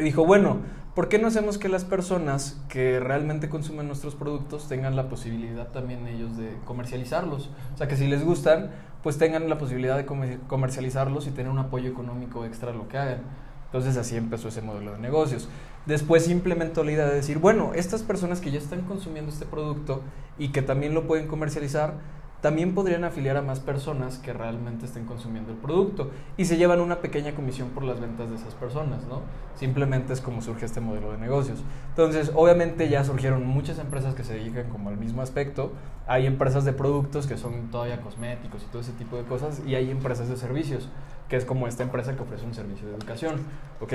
Y 0.00 0.04
dijo, 0.04 0.24
bueno, 0.24 0.58
¿por 0.94 1.08
qué 1.08 1.18
no 1.18 1.28
hacemos 1.28 1.58
que 1.58 1.68
las 1.68 1.84
personas 1.84 2.60
que 2.68 2.98
realmente 3.00 3.48
consumen 3.48 3.86
nuestros 3.86 4.14
productos 4.14 4.68
tengan 4.68 4.96
la 4.96 5.08
posibilidad 5.08 5.68
también 5.68 6.06
ellos 6.06 6.36
de 6.36 6.56
comercializarlos? 6.64 7.50
O 7.74 7.76
sea, 7.76 7.86
que 7.86 7.96
si 7.96 8.06
les 8.06 8.24
gustan, 8.24 8.70
pues 9.02 9.18
tengan 9.18 9.48
la 9.48 9.58
posibilidad 9.58 9.96
de 9.96 10.06
comer- 10.06 10.40
comercializarlos 10.48 11.26
y 11.26 11.30
tener 11.30 11.50
un 11.50 11.58
apoyo 11.58 11.90
económico 11.90 12.44
extra 12.44 12.70
a 12.70 12.74
lo 12.74 12.88
que 12.88 12.98
hagan. 12.98 13.20
Entonces 13.66 13.96
así 13.96 14.16
empezó 14.16 14.48
ese 14.48 14.62
modelo 14.62 14.92
de 14.92 14.98
negocios. 14.98 15.48
Después 15.86 16.28
implementó 16.28 16.82
la 16.82 16.92
idea 16.92 17.06
de 17.06 17.14
decir, 17.14 17.38
bueno, 17.38 17.72
estas 17.74 18.02
personas 18.02 18.40
que 18.40 18.50
ya 18.50 18.58
están 18.58 18.82
consumiendo 18.82 19.30
este 19.30 19.46
producto 19.46 20.02
y 20.38 20.48
que 20.48 20.60
también 20.60 20.92
lo 20.92 21.06
pueden 21.06 21.28
comercializar, 21.28 21.94
también 22.40 22.74
podrían 22.74 23.04
afiliar 23.04 23.36
a 23.36 23.42
más 23.42 23.60
personas 23.60 24.18
que 24.18 24.32
realmente 24.32 24.86
estén 24.86 25.04
consumiendo 25.04 25.52
el 25.52 25.58
producto 25.58 26.10
y 26.36 26.46
se 26.46 26.56
llevan 26.56 26.80
una 26.80 27.00
pequeña 27.00 27.34
comisión 27.34 27.68
por 27.70 27.82
las 27.84 28.00
ventas 28.00 28.30
de 28.30 28.36
esas 28.36 28.54
personas, 28.54 29.04
¿no? 29.06 29.22
Simplemente 29.56 30.12
es 30.12 30.20
como 30.20 30.40
surge 30.40 30.64
este 30.64 30.80
modelo 30.80 31.12
de 31.12 31.18
negocios. 31.18 31.58
Entonces, 31.90 32.32
obviamente 32.34 32.88
ya 32.88 33.04
surgieron 33.04 33.46
muchas 33.46 33.78
empresas 33.78 34.14
que 34.14 34.24
se 34.24 34.34
dedican 34.34 34.68
como 34.70 34.88
al 34.88 34.96
mismo 34.96 35.20
aspecto. 35.20 35.72
Hay 36.06 36.26
empresas 36.26 36.64
de 36.64 36.72
productos 36.72 37.26
que 37.26 37.36
son 37.36 37.70
todavía 37.70 38.00
cosméticos 38.00 38.62
y 38.62 38.66
todo 38.66 38.80
ese 38.80 38.92
tipo 38.92 39.16
de 39.16 39.24
cosas 39.24 39.60
y 39.66 39.74
hay 39.74 39.90
empresas 39.90 40.28
de 40.28 40.36
servicios, 40.36 40.88
que 41.28 41.36
es 41.36 41.44
como 41.44 41.68
esta 41.68 41.82
empresa 41.82 42.16
que 42.16 42.22
ofrece 42.22 42.46
un 42.46 42.54
servicio 42.54 42.88
de 42.88 42.94
educación, 42.94 43.34
¿ok? 43.80 43.92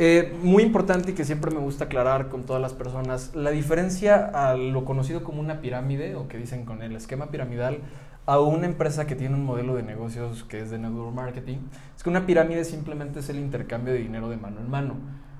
Eh, 0.00 0.32
muy 0.44 0.62
importante 0.62 1.10
y 1.10 1.14
que 1.14 1.24
siempre 1.24 1.50
me 1.50 1.58
gusta 1.58 1.86
aclarar 1.86 2.28
con 2.28 2.44
todas 2.44 2.62
las 2.62 2.72
personas, 2.72 3.34
la 3.34 3.50
diferencia 3.50 4.26
a 4.32 4.54
lo 4.54 4.84
conocido 4.84 5.24
como 5.24 5.40
una 5.40 5.60
pirámide, 5.60 6.14
o 6.14 6.28
que 6.28 6.38
dicen 6.38 6.64
con 6.64 6.82
el 6.82 6.94
esquema 6.94 7.32
piramidal, 7.32 7.80
a 8.24 8.38
una 8.38 8.66
empresa 8.66 9.08
que 9.08 9.16
tiene 9.16 9.34
un 9.34 9.44
modelo 9.44 9.74
de 9.74 9.82
negocios 9.82 10.44
que 10.44 10.60
es 10.60 10.70
de 10.70 10.78
network 10.78 11.12
marketing, 11.12 11.56
es 11.96 12.04
que 12.04 12.10
una 12.10 12.26
pirámide 12.26 12.64
simplemente 12.64 13.18
es 13.18 13.28
el 13.28 13.40
intercambio 13.40 13.92
de 13.92 13.98
dinero 13.98 14.28
de 14.28 14.36
mano 14.36 14.60
en 14.60 14.70
mano, 14.70 14.94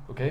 ¿ok? 0.09 0.23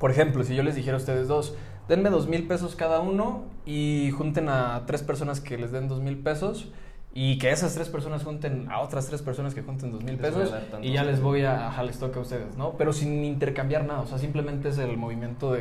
Por 0.00 0.10
ejemplo, 0.10 0.42
si 0.42 0.56
yo 0.56 0.64
les 0.64 0.74
dijera 0.74 0.94
a 0.96 0.98
ustedes 0.98 1.28
dos, 1.28 1.54
denme 1.88 2.10
dos 2.10 2.26
mil 2.26 2.48
pesos 2.48 2.74
cada 2.74 2.98
uno 2.98 3.44
y 3.64 4.10
junten 4.10 4.48
a 4.48 4.82
tres 4.86 5.04
personas 5.04 5.40
que 5.40 5.56
les 5.56 5.70
den 5.70 5.86
dos 5.86 6.00
mil 6.00 6.18
pesos 6.18 6.72
y 7.18 7.38
que 7.38 7.50
esas 7.50 7.74
tres 7.74 7.88
personas 7.88 8.22
junten 8.24 8.68
a 8.70 8.80
otras 8.80 9.06
tres 9.06 9.22
personas 9.22 9.54
que 9.54 9.62
junten 9.62 9.90
dos 9.90 10.04
mil 10.04 10.16
a 10.16 10.18
pesos 10.18 10.52
y 10.82 10.92
ya 10.92 11.02
les 11.02 11.22
voy 11.22 11.44
a, 11.44 11.68
ajá, 11.68 11.82
les 11.82 11.98
toca 11.98 12.18
a 12.18 12.22
ustedes, 12.22 12.58
¿no? 12.58 12.72
Pero 12.76 12.92
sin 12.92 13.24
intercambiar 13.24 13.86
nada, 13.86 14.00
o 14.00 14.06
sea, 14.06 14.18
simplemente 14.18 14.68
es 14.68 14.76
el 14.76 14.98
movimiento 14.98 15.52
de, 15.54 15.60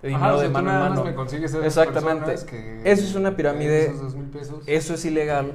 de 0.00 0.08
dinero 0.08 0.24
Ajá, 0.24 0.34
o 0.34 0.38
sea, 0.38 0.48
de 0.48 0.52
mano 0.54 0.70
en 0.72 0.78
mano. 0.78 1.04
me 1.04 1.14
consigues 1.14 1.50
esas 1.52 1.62
Exactamente. 1.66 2.34
que- 2.46 2.80
Eso 2.90 3.04
es 3.04 3.14
una 3.16 3.36
pirámide. 3.36 3.84
Esos 3.84 4.00
dos 4.00 4.14
mil 4.14 4.28
pesos. 4.30 4.62
Eso 4.66 4.94
es 4.94 5.04
ilegal 5.04 5.52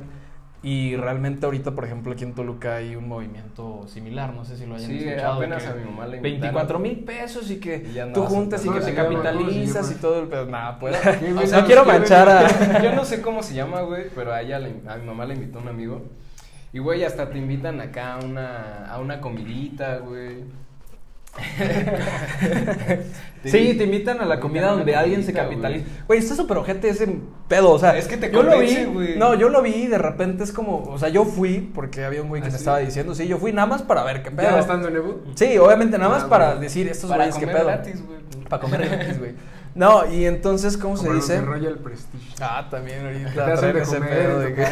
y 0.61 0.95
realmente 0.97 1.45
ahorita, 1.45 1.71
por 1.71 1.85
ejemplo, 1.85 2.11
aquí 2.11 2.25
en 2.25 2.33
Toluca 2.33 2.75
hay 2.75 2.95
un 2.95 3.07
movimiento 3.07 3.87
similar, 3.87 4.33
no 4.33 4.43
sé 4.43 4.57
si 4.57 4.65
lo 4.65 4.75
hayan 4.75 4.89
Sí, 4.89 4.97
escuchado. 5.07 5.35
apenas 5.35 5.63
que 5.63 5.69
a 5.69 5.73
mi 5.75 5.85
mamá 5.85 6.05
le 6.07 6.17
invitaron. 6.17 6.41
24 6.41 6.79
mil 6.79 6.99
pesos 7.05 7.49
y 7.49 7.59
que 7.61 7.77
Y 7.77 8.13
tú 8.13 8.23
juntas 8.23 8.65
y 8.65 8.69
que 8.69 8.79
te 8.81 8.93
capitalizas 8.93 9.85
¿Cómo 9.87 9.97
y 9.97 10.01
todo 10.01 10.19
el 10.21 10.27
pedo. 10.27 10.45
Nada, 10.47 10.77
pues. 10.77 10.97
¿Qué 11.19 11.31
no 11.31 11.65
quiero 11.65 11.85
manchar 11.85 12.27
a... 12.27 12.81
Yo 12.83 12.93
no 12.93 13.05
sé 13.05 13.21
cómo 13.21 13.41
se 13.41 13.53
llama, 13.55 13.81
güey, 13.81 14.05
pero 14.13 14.33
a 14.33 14.41
ella, 14.41 14.59
le- 14.59 14.81
a 14.87 14.97
mi 14.97 15.05
mamá 15.05 15.23
le 15.25 15.35
invitó 15.35 15.59
un 15.59 15.69
amigo. 15.69 16.01
Y, 16.73 16.79
güey, 16.79 17.03
hasta 17.03 17.29
te 17.29 17.37
invitan 17.37 17.79
acá 17.81 18.15
a 18.15 18.17
una, 18.19 18.85
a 18.91 18.99
una 18.99 19.21
comidita, 19.21 19.97
güey. 19.99 20.43
Sí, 23.45 23.73
te 23.77 23.85
invitan 23.85 24.19
a 24.19 24.25
la 24.25 24.41
comida 24.41 24.71
donde 24.71 24.97
alguien 24.97 25.23
se 25.23 25.31
capitaliza. 25.31 25.85
Güey, 26.07 26.19
está 26.19 26.35
súper 26.35 26.57
ojete 26.57 26.89
ese 26.89 27.07
pedo, 27.47 27.71
o 27.71 27.79
sea. 27.79 27.97
Es 27.97 28.05
que 28.07 28.17
te 28.17 28.29
yo 28.29 28.43
lo 28.43 28.59
vi. 28.59 28.83
güey. 28.83 29.17
No, 29.17 29.33
yo 29.33 29.47
lo 29.47 29.61
vi 29.61 29.69
y 29.75 29.87
de 29.87 29.97
repente 29.97 30.43
es 30.43 30.51
como, 30.51 30.83
o 30.83 30.99
sea, 30.99 31.07
yo 31.07 31.23
fui 31.23 31.71
porque 31.73 32.03
había 32.03 32.21
un 32.21 32.27
güey 32.27 32.41
que 32.41 32.47
¿Ah, 32.49 32.51
me 32.51 32.57
sí? 32.57 32.61
estaba 32.61 32.79
diciendo, 32.79 33.15
sí, 33.15 33.27
yo 33.27 33.37
fui 33.37 33.53
nada 33.53 33.65
más 33.67 33.81
para 33.81 34.03
ver 34.03 34.23
qué 34.23 34.31
pedo. 34.31 34.49
¿Ya 34.49 34.59
estando 34.59 34.89
en? 34.89 34.95
Sí, 35.35 35.57
obviamente 35.57 35.97
nada 35.97 36.09
más 36.09 36.23
Ah, 36.25 36.29
para 36.29 36.55
decir 36.55 36.89
estos 36.89 37.13
güeyes 37.13 37.35
qué 37.37 37.47
pedo. 37.47 37.65
gratis. 37.67 38.03
Para 38.49 38.61
comer 38.61 38.87
gratis, 38.89 39.19
güey. 39.19 39.31
No, 39.75 40.11
y 40.11 40.25
entonces, 40.25 40.75
¿cómo 40.77 40.97
se 40.97 41.03
Como 41.05 41.15
dice? 41.15 41.33
de 41.33 41.41
Royal 41.41 41.75
Prestige. 41.77 42.33
Ah, 42.41 42.67
también 42.71 43.05
ahorita 43.05 43.53
traen 43.59 43.77
ese 43.77 43.95
comer 43.97 44.09
pedo 44.09 44.39
de 44.39 44.53
que-. 44.55 44.65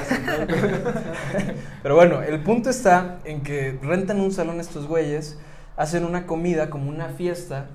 Pero 1.83 1.95
bueno, 1.95 2.23
el 2.23 2.39
punto 2.41 2.69
está 2.71 3.19
en 3.23 3.41
que 3.41 3.77
rentan 3.81 4.19
un 4.19 4.31
salón 4.33 4.59
estos 4.59 4.87
güeyes, 4.87 5.37
hacen 5.77 6.03
una 6.03 6.25
comida 6.25 6.69
como 6.69 6.89
una 6.89 7.09
fiesta 7.09 7.67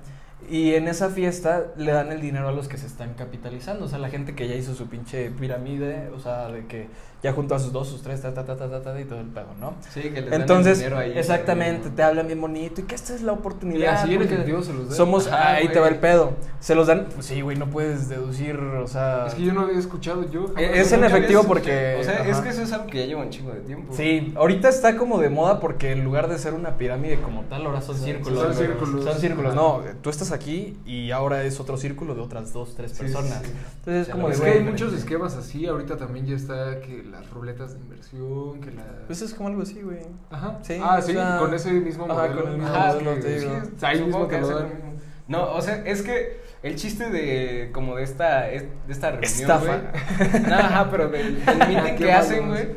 y 0.49 0.73
en 0.73 0.87
esa 0.87 1.09
fiesta 1.09 1.67
le 1.77 1.91
dan 1.93 2.11
el 2.11 2.21
dinero 2.21 2.49
a 2.49 2.51
los 2.51 2.67
que 2.67 2.77
se 2.77 2.85
están 2.85 3.13
capitalizando, 3.13 3.85
o 3.85 3.87
sea, 3.87 3.97
la 3.97 4.09
gente 4.09 4.35
que 4.35 4.47
ya 4.47 4.55
hizo 4.55 4.75
su 4.75 4.87
pinche 4.87 5.31
pirámide, 5.31 6.09
o 6.09 6.19
sea, 6.19 6.49
de 6.49 6.67
que 6.67 6.89
ya 7.23 7.31
juntó 7.33 7.55
a 7.55 7.59
sus 7.59 7.71
dos, 7.71 7.87
sus 7.87 8.01
tres, 8.03 8.21
ta, 8.21 8.33
ta, 8.33 8.43
ta, 8.45 8.55
ta, 8.57 8.69
ta, 8.69 8.81
ta, 8.81 8.99
y 8.99 9.05
todo 9.05 9.19
el 9.21 9.27
pedo, 9.27 9.47
¿no? 9.59 9.75
Sí, 9.93 10.01
que 10.01 10.09
les 10.21 10.25
dan 10.25 10.33
el 10.33 10.41
Entonces, 10.41 10.77
dinero 10.79 10.97
ahí. 10.97 11.17
exactamente, 11.17 11.89
te 11.89 12.03
hablan 12.03 12.27
bien 12.27 12.41
bonito 12.41 12.81
y 12.81 12.83
que 12.83 12.95
esta 12.95 13.15
es 13.15 13.21
la 13.21 13.31
Y 13.31 13.35
oportunidad. 13.35 13.93
así 13.95 14.11
en 14.13 14.17
porque 14.19 14.33
efectivo 14.33 14.61
se 14.61 14.73
los. 14.73 14.95
Somos, 14.95 15.27
Ajá, 15.27 15.53
ahí 15.53 15.69
te 15.69 15.79
va 15.79 15.87
el 15.87 15.97
pedo. 15.99 16.33
Se 16.59 16.75
los 16.75 16.87
dan, 16.87 17.07
pues 17.13 17.25
sí, 17.25 17.41
güey, 17.41 17.57
no 17.57 17.69
puedes 17.69 18.07
deducir, 18.09 18.55
o 18.57 18.87
sea... 18.87 19.27
Es 19.27 19.33
que 19.35 19.43
yo 19.43 19.53
no 19.53 19.61
había 19.61 19.77
escuchado 19.79 20.29
yo. 20.29 20.47
jamás. 20.47 20.61
Es 20.73 20.91
en 20.93 21.03
efectivo 21.03 21.43
porque-. 21.43 21.97
O 21.99 22.03
sea, 22.03 22.25
es 22.27 22.37
que 22.39 22.49
eso 22.49 22.61
es 22.61 22.71
algo 22.71 22.87
que 22.87 22.99
ya 22.99 23.05
lleva 23.05 23.21
un 23.21 23.29
chingo 23.29 23.51
de 23.51 23.59
tiempo. 23.61 23.93
Sí, 23.95 24.33
ahorita 24.35 24.69
está 24.69 24.95
como 24.97 25.19
de 25.19 25.29
moda 25.29 25.59
porque 25.59 25.91
en 25.91 26.03
lugar 26.05 26.29
de 26.29 26.37
ser 26.37 26.53
una 26.53 26.77
pirámide 26.77 27.19
como 27.21 27.43
tal, 27.43 27.65
ahora 27.65 27.81
son 27.81 27.95
Son- 27.97 28.05
círculos. 28.05 28.39
son 28.39 28.53
círculos. 28.53 29.03
Son 29.03 29.19
círculos. 29.19 29.55
No, 29.55 29.81
tú 30.01 30.09
estás 30.09 30.31
aquí 30.31 30.77
y 30.85 31.11
ahora 31.11 31.43
es 31.43 31.59
otro 31.59 31.77
círculo 31.77 32.15
de 32.15 32.21
otras 32.21 32.53
dos, 32.53 32.75
tres 32.75 32.93
personas. 32.93 33.39
sí, 33.41 33.47
sí. 33.47 33.51
Entonces 33.79 34.07
es 34.07 34.13
como 34.13 34.27
de 34.29 34.33
Es 34.35 34.41
que 34.41 34.49
hay 34.49 34.63
muchos 34.63 34.93
esquemas 34.93 35.35
así. 35.35 35.65
Ahorita 35.67 35.97
también 35.97 36.25
ya 36.25 36.35
está 36.35 36.79
que 36.79 37.03
las 37.13 37.29
ruletas 37.29 37.73
de 37.73 37.79
inversión, 37.79 38.59
que 38.59 38.71
la. 38.71 38.83
Pues 39.07 39.21
es 39.21 39.33
como 39.33 39.49
algo 39.49 39.61
así, 39.61 39.81
güey. 39.81 39.99
Ajá. 40.29 40.59
Sí, 40.61 40.79
ah, 40.83 40.99
sí, 41.01 41.13
sea, 41.13 41.37
con 41.39 41.53
ese 41.53 41.71
mismo 41.71 42.05
ajá, 42.05 42.13
modelo. 42.13 42.43
con 42.43 42.51
el 42.53 42.57
mismo 42.59 42.73
Ah, 42.75 42.87
modelo, 42.93 43.15
que- 43.15 43.21
te 43.21 43.39
digo. 43.39 43.61
sí, 43.77 43.85
ahí 43.85 44.01
mismo 44.03 44.27
que 44.27 44.41
lo. 44.41 44.93
No, 45.27 45.53
o 45.53 45.61
sea, 45.61 45.75
es 45.85 46.01
que 46.01 46.41
el 46.63 46.75
chiste 46.75 47.09
de 47.09 47.69
como 47.73 47.95
de 47.95 48.03
esta 48.03 48.49
es- 48.49 48.65
de 48.87 48.91
esta 48.93 49.11
reunión, 49.11 49.31
Estafa. 49.31 49.65
güey. 49.77 50.41
No, 50.49 50.55
ajá, 50.55 50.91
pero 50.91 51.07
del, 51.07 51.45
del 51.45 51.57
meeting 51.69 51.95
que 51.95 52.11
hacen, 52.11 52.49
güey, 52.49 52.75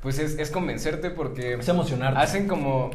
pues 0.00 0.18
es, 0.18 0.36
es 0.38 0.50
convencerte 0.50 1.10
porque 1.10 1.54
Es 1.54 1.68
emocionarte. 1.68 2.18
hacen 2.20 2.48
como 2.48 2.90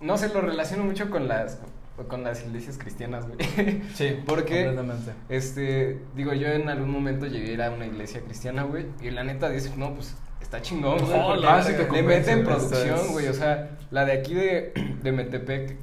no 0.00 0.16
sé, 0.16 0.28
lo 0.32 0.40
relaciono 0.40 0.84
mucho 0.84 1.10
con 1.10 1.26
las 1.26 1.58
con 2.06 2.22
las 2.22 2.44
iglesias 2.44 2.78
cristianas, 2.78 3.26
güey. 3.26 3.38
Sí, 3.94 4.16
Porque 4.24 4.64
completamente. 4.66 5.12
este, 5.28 6.00
digo, 6.14 6.32
yo 6.34 6.46
en 6.48 6.68
algún 6.68 6.90
momento 6.90 7.26
llegué 7.26 7.50
a 7.50 7.52
ir 7.54 7.62
a 7.62 7.70
una 7.70 7.86
iglesia 7.86 8.20
cristiana, 8.20 8.62
güey, 8.62 8.86
y 9.00 9.10
la 9.10 9.24
neta 9.24 9.48
dices, 9.50 9.76
no, 9.76 9.94
pues 9.94 10.14
está 10.40 10.62
chingón, 10.62 10.98
güey. 10.98 11.10
Porque 11.20 11.40
la 11.40 11.60
le- 11.62 11.72
verga. 11.72 11.92
le 11.92 12.02
meten 12.02 12.44
producción, 12.44 12.98
es- 13.00 13.10
güey, 13.10 13.26
o 13.28 13.34
sea, 13.34 13.76
la 13.90 14.04
de 14.04 14.12
aquí 14.12 14.34
de, 14.34 14.72
de 15.02 15.12
Metepec, 15.12 15.76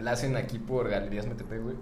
la 0.00 0.12
hacen 0.12 0.36
aquí 0.36 0.58
por 0.58 0.88
Galerías 0.88 1.26
Metepec, 1.26 1.60
güey. 1.62 1.76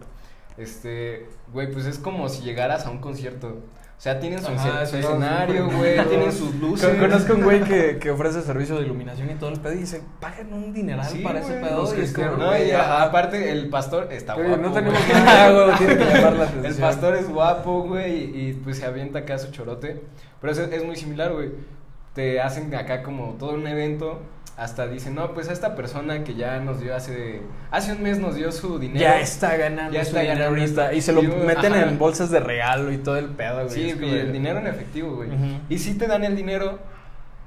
Este, 0.59 1.26
güey, 1.53 1.70
pues 1.70 1.86
es 1.86 1.98
como 1.98 2.28
si 2.28 2.42
llegaras 2.42 2.86
a 2.86 2.90
un 2.90 2.98
concierto. 2.98 3.61
O 4.03 4.05
sea, 4.05 4.18
tienen 4.18 4.40
su, 4.42 4.48
Ajá, 4.50 4.84
su 4.84 4.96
sí, 4.96 4.98
escenario, 4.98 5.70
güey, 5.70 6.05
tienen 6.09 6.32
sus 6.32 6.53
luces. 6.57 6.88
Con- 6.88 6.98
Conozco 6.98 7.34
un 7.34 7.42
güey 7.44 7.61
que, 7.62 7.98
que 8.00 8.11
ofrece 8.11 8.42
servicio 8.42 8.74
de 8.74 8.82
iluminación 8.82 9.30
y 9.30 9.34
todo 9.34 9.50
el 9.50 9.61
pedo 9.61 9.74
y 9.74 9.78
dice, 9.78 10.03
pagan 10.18 10.53
un 10.53 10.72
dineral 10.72 11.07
Sí, 11.07 11.20
para 11.20 11.38
ese 11.38 11.53
pedo. 11.53 11.82
los 11.82 11.96
Y 11.96 12.00
es 12.00 12.12
como. 12.12 12.32
No, 12.32 12.59
y 12.59 12.72
aparte 12.72 13.53
el 13.53 13.68
pastor 13.68 14.09
está 14.11 14.34
guapo. 14.34 14.57
no 14.57 14.72
tenemos. 14.72 14.98
Ah, 15.14 15.50
güey, 15.53 15.78
tiene 15.78 15.96
que 15.98 16.14
llamar 16.14 16.32
la 16.32 16.44
atención. 16.46 16.66
El 16.66 16.80
pastor 16.80 17.14
es 17.14 17.28
guapo, 17.28 17.82
güey, 17.84 18.12
y, 18.24 18.48
y, 18.48 18.53
pues 18.55 18.78
se 18.78 18.86
avienta 18.86 19.20
acá 19.20 19.38
su 19.38 19.53
chorote. 19.53 20.03
Pero 20.40 20.53
es, 20.53 20.59
es 20.59 20.84
muy 20.84 20.96
similar, 20.96 21.32
güey. 21.32 21.50
Te 22.14 22.40
hacen 22.40 22.74
acá 22.74 23.02
como 23.02 23.34
todo 23.38 23.54
un 23.54 23.66
evento. 23.66 24.20
Hasta 24.54 24.86
dicen, 24.86 25.14
no, 25.14 25.32
pues 25.32 25.48
a 25.48 25.52
esta 25.54 25.74
persona 25.74 26.24
que 26.24 26.34
ya 26.34 26.60
nos 26.60 26.78
dio 26.80 26.94
hace. 26.94 27.40
Hace 27.70 27.92
un 27.92 28.02
mes 28.02 28.18
nos 28.18 28.34
dio 28.34 28.52
su 28.52 28.78
dinero. 28.78 29.00
Ya 29.00 29.18
está 29.18 29.56
ganando 29.56 29.92
Ya 29.94 30.02
su 30.04 30.08
está 30.08 30.20
dinero 30.20 30.38
ganando 30.50 30.60
ahorita. 30.60 30.92
Y 30.92 31.00
se 31.00 31.12
lo 31.12 31.22
Y, 31.22 31.26
güey, 31.26 31.46
meten 31.46 31.72
ajá. 31.72 31.88
en 31.88 31.98
bolsas 31.98 32.30
de 32.30 32.38
regalo 32.40 32.92
y 32.92 32.98
todo 32.98 33.16
el 33.16 33.30
pedo, 33.30 33.64
güey. 33.64 33.70
Sí, 33.70 33.88
Es 33.90 33.96
y 33.96 33.98
como 34.00 34.12
el 34.12 34.30
dinero 34.32 34.58
en 34.58 34.66
efectivo, 34.66 35.16
güey. 35.16 35.30
Y 35.70 35.78
sí 35.78 35.94
te 35.94 36.06
dan 36.06 36.22
el 36.24 36.36
dinero, 36.36 36.78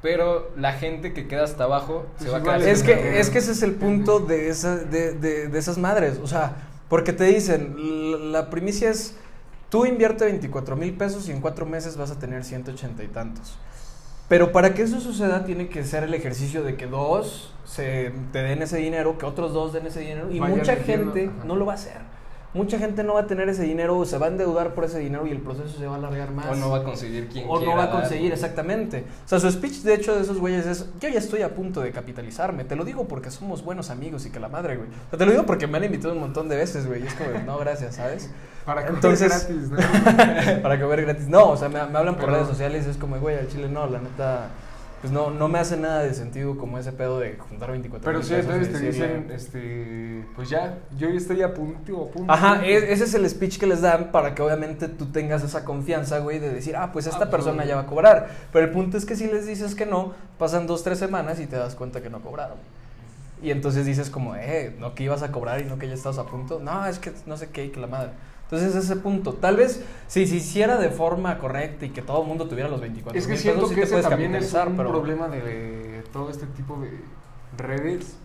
pero 0.01 0.51
la 0.57 0.73
gente 0.73 1.13
que 1.13 1.27
queda 1.27 1.43
hasta 1.43 1.65
abajo 1.65 2.07
se 2.17 2.25
Pues 2.25 2.33
va 2.33 2.37
a 2.39 2.41
quedar 2.57 2.61
Es 2.69 2.81
que, 2.81 2.95
dinero. 2.95 3.17
es 3.17 3.29
que 3.29 3.37
ese 3.37 3.51
es 3.51 3.61
el 3.61 3.73
punto 3.73 4.19
de, 4.19 4.49
esa, 4.49 4.75
de, 4.77 5.13
de, 5.13 5.47
de 5.47 5.59
esas 5.59 5.77
madres. 5.77 6.19
O 6.23 6.27
sea, 6.27 6.55
porque 6.89 7.13
te 7.13 7.25
dicen, 7.25 7.75
la, 8.11 8.41
la 8.41 8.49
primicia 8.49 8.89
es, 8.89 9.15
tú 9.69 9.85
invierte 9.85 10.25
24 10.25 10.75
mil 10.75 10.93
pesos 10.93 11.29
y 11.29 11.31
en 11.31 11.39
cuatro 11.39 11.67
meses 11.67 11.97
vas 11.97 12.09
a 12.09 12.17
tener 12.17 12.43
180 12.43 13.03
y 13.03 13.07
tantos. 13.09 13.57
Pero 14.27 14.51
para 14.51 14.73
que 14.73 14.81
eso 14.81 14.99
suceda 14.99 15.45
tiene 15.45 15.67
que 15.67 15.83
ser 15.83 16.03
el 16.03 16.13
ejercicio 16.13 16.63
de 16.63 16.75
que 16.75 16.87
dos 16.87 17.53
se 17.63 18.11
te 18.31 18.39
den 18.39 18.61
ese 18.61 18.77
dinero, 18.77 19.17
que 19.17 19.25
otros 19.25 19.53
dos 19.53 19.73
den 19.73 19.85
ese 19.85 19.99
dinero 19.99 20.31
y 20.31 20.39
mucha 20.39 20.75
gente 20.77 21.25
ajá. 21.35 21.45
no 21.45 21.55
lo 21.55 21.65
va 21.65 21.73
a 21.73 21.75
hacer. 21.75 22.14
Mucha 22.55 22.79
gente 22.79 23.03
no 23.03 23.13
va 23.15 23.19
a 23.19 23.27
tener 23.27 23.49
ese 23.49 23.63
dinero, 23.63 24.03
se 24.05 24.17
va 24.17 24.25
a 24.27 24.29
endeudar 24.29 24.73
por 24.73 24.85
ese 24.85 24.97
dinero 24.97 25.27
y 25.27 25.31
el 25.31 25.39
proceso 25.41 25.77
se 25.77 25.85
va 25.85 25.95
a 25.95 25.97
alargar 25.97 26.31
más. 26.31 26.47
O 26.47 26.55
no 26.55 26.69
va 26.71 26.77
a 26.77 26.83
conseguir 26.83 27.27
quien 27.27 27.45
O 27.49 27.59
no 27.59 27.75
va 27.75 27.83
a 27.83 27.91
conseguir, 27.91 28.31
exactamente. 28.31 29.03
O 29.25 29.27
sea, 29.27 29.39
su 29.41 29.51
speech, 29.51 29.81
de 29.83 29.93
hecho, 29.93 30.15
de 30.15 30.21
esos 30.21 30.39
güeyes 30.39 30.65
es: 30.65 30.85
Yo 31.01 31.09
ya 31.09 31.19
estoy 31.19 31.41
a 31.41 31.53
punto 31.53 31.81
de 31.81 31.91
capitalizarme. 31.91 32.63
Te 32.63 32.75
lo 32.77 32.85
digo 32.85 33.07
porque 33.07 33.29
somos 33.29 33.63
buenos 33.63 33.89
amigos 33.89 34.25
y 34.25 34.29
que 34.31 34.39
la 34.39 34.47
madre, 34.47 34.77
güey. 34.77 34.87
O 34.87 35.09
sea, 35.09 35.19
te 35.19 35.25
lo 35.25 35.31
digo 35.31 35.45
porque 35.45 35.67
me 35.67 35.77
han 35.77 35.83
invitado 35.83 36.13
un 36.13 36.21
montón 36.21 36.47
de 36.47 36.55
veces, 36.55 36.87
güey. 36.87 37.03
Y 37.03 37.07
es 37.07 37.13
como, 37.13 37.29
no, 37.45 37.57
gracias, 37.59 37.95
¿sabes? 37.95 38.31
Para 38.65 38.81
comer 38.87 38.95
Entonces- 38.95 39.47
gratis, 39.47 39.69
¿no? 39.69 40.61
Para 40.63 40.79
comer 40.79 41.01
gratis. 41.01 41.27
No, 41.27 41.49
o 41.49 41.57
sea, 41.57 41.67
me, 41.69 41.85
me 41.85 41.97
hablan 41.99 42.15
por 42.15 42.23
Pero- 42.25 42.37
redes 42.37 42.47
sociales 42.47 42.85
y 42.87 42.89
es 42.91 42.97
como, 42.97 43.19
güey, 43.19 43.37
al 43.37 43.47
chile 43.49 43.67
no, 43.69 43.85
la 43.87 43.99
neta. 43.99 44.47
Pues 45.05 45.13
no, 45.13 45.29
no 45.29 45.47
me 45.47 45.59
hace 45.59 45.77
nada 45.77 46.01
de 46.01 46.15
sentido 46.15 46.57
como 46.57 46.79
ese 46.79 46.91
pedo 46.91 47.19
de 47.19 47.37
juntar 47.37 47.69
24 47.69 48.03
Pero 48.11 48.23
sí, 48.23 48.33
y 48.33 48.37
entonces 48.37 48.73
te 48.73 48.79
dicen, 48.79 49.29
este, 49.29 50.25
pues 50.35 50.49
ya, 50.49 50.79
yo 50.97 51.07
ya 51.09 51.15
estoy 51.15 51.43
a 51.43 51.53
punto, 51.53 52.05
a 52.05 52.11
punto. 52.11 52.33
Ajá, 52.33 52.65
ese 52.65 53.03
es 53.03 53.13
el 53.13 53.29
speech 53.29 53.59
que 53.59 53.67
les 53.67 53.81
dan 53.81 54.11
para 54.11 54.33
que 54.33 54.41
obviamente 54.41 54.87
tú 54.87 55.05
tengas 55.05 55.43
esa 55.43 55.63
confianza, 55.63 56.17
güey, 56.17 56.39
de 56.39 56.49
decir, 56.49 56.75
ah, 56.75 56.91
pues 56.91 57.05
esta 57.05 57.25
Ah, 57.25 57.29
persona 57.29 57.57
pues, 57.57 57.67
ya 57.67 57.75
va 57.75 57.81
a 57.83 57.85
cobrar. 57.85 58.31
Pero 58.51 58.65
el 58.65 58.71
punto 58.71 58.97
es 58.97 59.05
que 59.05 59.15
si 59.15 59.27
les 59.27 59.45
dices 59.45 59.75
que 59.75 59.85
no, 59.85 60.13
pasan 60.39 60.65
dos, 60.65 60.83
tres 60.83 60.97
semanas 60.97 61.39
y 61.39 61.45
te 61.45 61.55
das 61.55 61.75
cuenta 61.75 62.01
que 62.01 62.09
no 62.09 62.21
cobraron. 62.21 62.57
Y 63.43 63.51
entonces 63.51 63.85
dices 63.85 64.09
como, 64.09 64.35
eh, 64.35 64.75
no 64.79 64.95
que 64.95 65.03
ibas 65.03 65.21
a 65.21 65.31
cobrar 65.31 65.61
y 65.61 65.65
no 65.65 65.77
que 65.77 65.87
ya 65.87 65.93
estabas 65.93 66.17
a 66.17 66.25
punto. 66.25 66.59
No, 66.59 66.83
es 66.87 66.97
que 66.97 67.11
no 67.27 67.37
sé 67.37 67.49
qué, 67.49 67.69
que 67.69 67.79
la 67.79 67.85
madre. 67.85 68.09
Entonces 68.45 68.75
ese 68.75 68.95
punto. 68.97 69.33
Tal 69.33 69.57
vez 69.57 69.83
si 70.07 70.27
se 70.27 70.35
hiciera 70.35 70.77
de 70.77 70.89
forma 70.89 71.37
correcta 71.39 71.85
y 71.85 71.89
que 71.89 72.01
todo 72.01 72.21
el 72.21 72.27
mundo 72.27 72.47
tuviera 72.47 72.69
los 72.69 72.79
24 72.81 73.19
Es 73.19 73.27
que 73.27 73.37
siento 73.37 73.61
pesos, 73.61 73.69
sí 73.69 73.75
que 73.75 73.87
te 73.87 73.99
ese 73.99 74.09
también 74.09 74.35
es 74.35 74.53
un 74.53 74.77
pero... 74.77 74.89
problema 74.89 75.27
de 75.27 76.03
todo 76.13 76.29
este 76.29 76.45
tipo 76.47 76.79
de 76.79 76.91
redes 77.57 78.17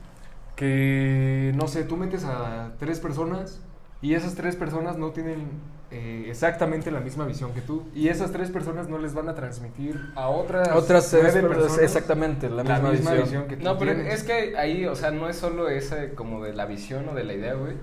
que, 0.56 1.52
no 1.56 1.68
sé, 1.68 1.84
tú 1.84 1.96
metes 1.96 2.24
a 2.24 2.72
tres 2.78 3.00
personas 3.00 3.60
y 4.02 4.12
esas 4.12 4.34
tres 4.34 4.56
personas 4.56 4.98
no 4.98 5.10
tienen 5.10 5.48
eh, 5.90 6.26
exactamente 6.28 6.90
la 6.90 7.00
misma 7.00 7.24
visión 7.24 7.52
que 7.52 7.62
tú 7.62 7.84
y 7.94 8.08
esas 8.08 8.30
tres 8.30 8.50
personas 8.50 8.88
no 8.88 8.98
les 8.98 9.14
van 9.14 9.28
a 9.30 9.34
transmitir 9.34 9.98
a 10.14 10.28
otras, 10.28 10.68
Otras 10.74 11.10
tres 11.10 11.32
personas, 11.32 11.56
personas 11.56 11.78
exactamente, 11.82 12.50
la, 12.50 12.62
misma, 12.62 13.14
visión. 13.14 13.48
que 13.48 13.56
tú 13.56 13.64
No, 13.64 13.78
pero 13.78 13.94
tienes. 13.94 14.14
es 14.14 14.22
que 14.22 14.56
ahí, 14.58 14.84
o 14.84 14.94
sea, 14.94 15.10
no 15.10 15.30
es 15.30 15.36
solo 15.36 15.70
ese 15.70 16.14
como 16.14 16.44
de 16.44 16.52
la 16.52 16.66
visión 16.66 17.08
o 17.08 17.14
de 17.14 17.24
la 17.24 17.32
idea, 17.32 17.54
güey. 17.54 17.76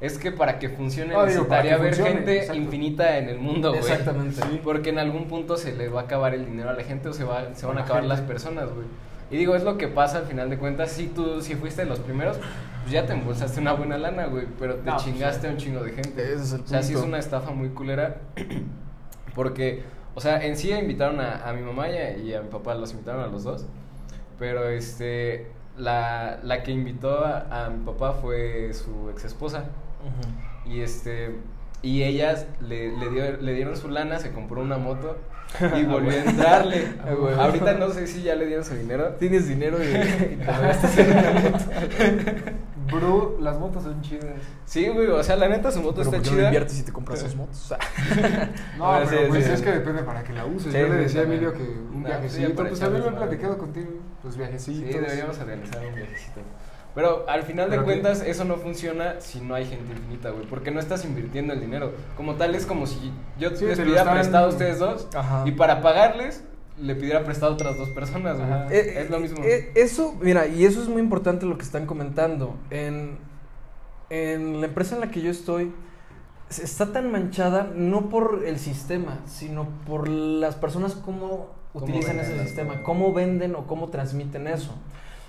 Es 0.00 0.16
que 0.16 0.30
para 0.30 0.58
que 0.60 0.68
funcione 0.68 1.14
Ah, 1.16 1.24
necesitaría 1.26 1.74
haber 1.74 1.94
gente 1.94 2.36
exacto. 2.38 2.60
infinita 2.60 3.18
en 3.18 3.28
el 3.28 3.38
mundo, 3.38 3.70
güey. 3.70 3.80
Exactamente. 3.82 4.40
Sí. 4.42 4.60
Porque 4.62 4.90
en 4.90 4.98
algún 4.98 5.26
punto 5.26 5.56
se 5.56 5.74
le 5.74 5.88
va 5.88 6.02
a 6.02 6.04
acabar 6.04 6.34
el 6.34 6.46
dinero 6.46 6.70
a 6.70 6.72
la 6.74 6.84
gente 6.84 7.08
o 7.08 7.12
se, 7.12 7.24
va, 7.24 7.52
se 7.54 7.66
van 7.66 7.78
A 7.78 7.82
acabar 7.82 8.02
gente. 8.02 8.14
las 8.16 8.20
personas, 8.24 8.72
güey. 8.72 8.86
Y 9.30 9.36
digo, 9.36 9.54
es 9.56 9.62
lo 9.64 9.76
que 9.76 9.88
pasa 9.88 10.18
al 10.18 10.24
final 10.26 10.48
de 10.50 10.56
cuentas. 10.56 10.90
Si 10.92 11.08
tú 11.08 11.42
si 11.42 11.54
fuiste 11.56 11.82
de 11.82 11.88
los 11.88 11.98
primeros, 11.98 12.38
pues 12.82 12.92
ya 12.92 13.04
te 13.06 13.12
embolsaste 13.12 13.60
una 13.60 13.72
buena 13.72 13.98
lana, 13.98 14.26
güey. 14.26 14.46
Pero 14.58 14.76
te 14.76 14.84
No, 14.88 14.92
pues, 14.94 15.04
chingaste 15.04 15.42
sí. 15.42 15.46
a 15.48 15.50
un 15.50 15.56
chingo 15.56 15.82
de 15.82 15.90
gente. 15.92 16.22
Ese 16.22 16.42
es 16.44 16.52
el 16.52 16.60
O 16.60 16.66
sea, 16.66 16.82
sí 16.82 16.94
es 16.94 17.00
una 17.00 17.18
estafa 17.18 17.50
muy 17.50 17.70
culera. 17.70 18.18
Porque, 19.34 19.82
o 20.14 20.20
sea, 20.20 20.44
en 20.44 20.56
sí 20.56 20.72
invitaron 20.72 21.20
a, 21.20 21.48
a 21.48 21.52
mi 21.52 21.62
mamá 21.62 21.88
y 21.90 21.96
a, 21.96 22.16
y 22.16 22.34
a 22.34 22.40
mi 22.42 22.48
papá, 22.48 22.74
los 22.74 22.92
invitaron 22.92 23.22
a 23.22 23.26
los 23.26 23.44
dos. 23.44 23.66
Pero 24.38 24.68
este, 24.68 25.48
la, 25.76 26.38
la 26.42 26.62
que 26.62 26.70
invitó 26.72 27.24
a, 27.24 27.66
a 27.66 27.70
mi 27.70 27.84
papá 27.84 28.12
fue 28.14 28.72
su 28.72 29.10
ex 29.10 29.24
esposa. 29.24 29.64
Y 30.66 30.80
este 30.80 31.36
y 31.80 32.02
ellas 32.02 32.46
le, 32.60 32.96
le, 32.96 33.08
dio- 33.10 33.36
le 33.40 33.54
dieron 33.54 33.76
su 33.76 33.88
lana, 33.88 34.18
se 34.18 34.32
compró 34.32 34.60
una 34.62 34.78
moto 34.78 35.16
y 35.78 35.84
volvió 35.84 36.10
a 36.12 36.24
entrarle. 36.24 36.88
Ah, 37.04 37.14
güey. 37.14 37.34
Ahorita 37.34 37.74
no 37.74 37.90
sé 37.90 38.06
si 38.08 38.22
ya 38.22 38.34
le 38.34 38.46
dieron 38.46 38.64
su 38.64 38.74
dinero. 38.74 39.14
Tienes 39.18 39.46
dinero 39.48 39.78
y, 39.82 39.86
y 39.86 40.36
te 40.38 40.44
lo 40.44 40.52
gastas 40.60 40.98
en 40.98 41.10
una 41.12 41.30
moto. 41.32 41.64
Bro, 42.90 43.36
las 43.40 43.58
motos 43.58 43.82
son 43.82 44.00
chidas. 44.00 44.24
Sí, 44.64 44.88
güey, 44.88 45.08
o 45.08 45.22
sea, 45.22 45.36
la 45.36 45.46
neta 45.48 45.70
su 45.70 45.80
moto 45.82 45.96
Pero 45.96 46.04
está 46.04 46.16
¿por 46.16 46.22
qué 46.22 46.30
no 46.30 46.36
chida. 46.36 46.44
inviertes 46.46 46.80
y 46.80 46.82
te 46.84 46.92
compras 46.92 47.22
dos 47.22 47.36
motos? 47.36 47.74
No, 48.78 48.98
pero 48.98 49.08
sí, 49.10 49.16
pues 49.28 49.44
sí. 49.44 49.52
es 49.52 49.60
que 49.62 49.70
depende 49.72 50.02
para 50.04 50.24
que 50.24 50.32
la 50.32 50.46
uses. 50.46 50.72
Sí, 50.72 50.78
Yo 50.78 50.88
le 50.88 50.94
sí, 50.94 51.02
decía 51.02 51.20
a. 51.20 51.24
Emilio 51.24 51.52
que 51.52 51.62
un 51.62 52.02
No, 52.02 52.08
viajecito, 52.08 52.48
sí, 52.48 52.68
pues 52.68 52.80
también 52.80 53.04
lo 53.04 53.10
he 53.10 53.12
platicado 53.14 53.58
contigo, 53.58 53.88
pues 54.22 54.34
Sí, 54.34 54.40
viajecitos. 54.40 54.90
deberíamos 55.02 55.38
organizar 55.38 55.86
un 55.86 55.94
viajecito. 55.94 56.40
Pero 56.98 57.24
al 57.28 57.44
final 57.44 57.70
de 57.70 57.80
cuentas, 57.80 58.22
eso 58.26 58.44
no 58.44 58.56
funciona 58.56 59.20
si 59.20 59.40
no 59.40 59.54
hay 59.54 59.66
gente 59.66 59.92
infinita, 59.92 60.30
güey. 60.30 60.44
Porque 60.46 60.72
no 60.72 60.80
estás 60.80 61.04
invirtiendo 61.04 61.52
el 61.52 61.60
dinero. 61.60 61.92
Como 62.16 62.34
tal, 62.34 62.56
es 62.56 62.66
como 62.66 62.88
si 62.88 63.12
yo 63.38 63.50
Sí, 63.54 63.66
les 63.66 63.78
pidiera 63.78 64.10
prestado 64.12 64.46
a 64.46 64.48
ustedes 64.48 64.80
dos 64.80 65.06
Ajá. 65.14 65.44
y 65.46 65.52
para 65.52 65.80
pagarles 65.80 66.42
le 66.76 66.96
pidiera 66.96 67.22
prestado 67.22 67.52
a 67.52 67.54
otras 67.54 67.76
dos 67.78 67.90
personas, 67.90 68.36
güey. 68.38 68.50
Eh, 68.76 69.00
es 69.02 69.10
lo 69.10 69.20
mismo. 69.20 69.44
eh, 69.44 69.70
eso, 69.76 70.16
mira, 70.20 70.48
y 70.48 70.64
eso 70.64 70.82
es 70.82 70.88
muy 70.88 71.00
importante 71.00 71.46
lo 71.46 71.56
que 71.56 71.62
están 71.64 71.86
comentando. 71.86 72.56
En, 72.70 73.18
en 74.10 74.60
la 74.60 74.66
empresa 74.66 74.94
en 74.96 75.00
la 75.02 75.10
que 75.12 75.20
yo 75.22 75.30
estoy, 75.30 75.72
se- 76.48 76.64
está 76.64 76.92
tan 76.92 77.12
manchada 77.12 77.70
no 77.74 78.08
por 78.08 78.42
el 78.44 78.58
sistema, 78.58 79.20
sino 79.26 79.68
por 79.86 80.08
las 80.08 80.56
personas 80.56 80.94
cómo 80.94 81.56
Cómo 81.72 81.84
utilizan 81.84 82.18
ese 82.18 82.42
sistema, 82.44 82.82
cómo 82.82 83.12
venden 83.12 83.54
o 83.54 83.66
cómo 83.66 83.88
transmiten 83.88 84.46
eso. 84.48 84.74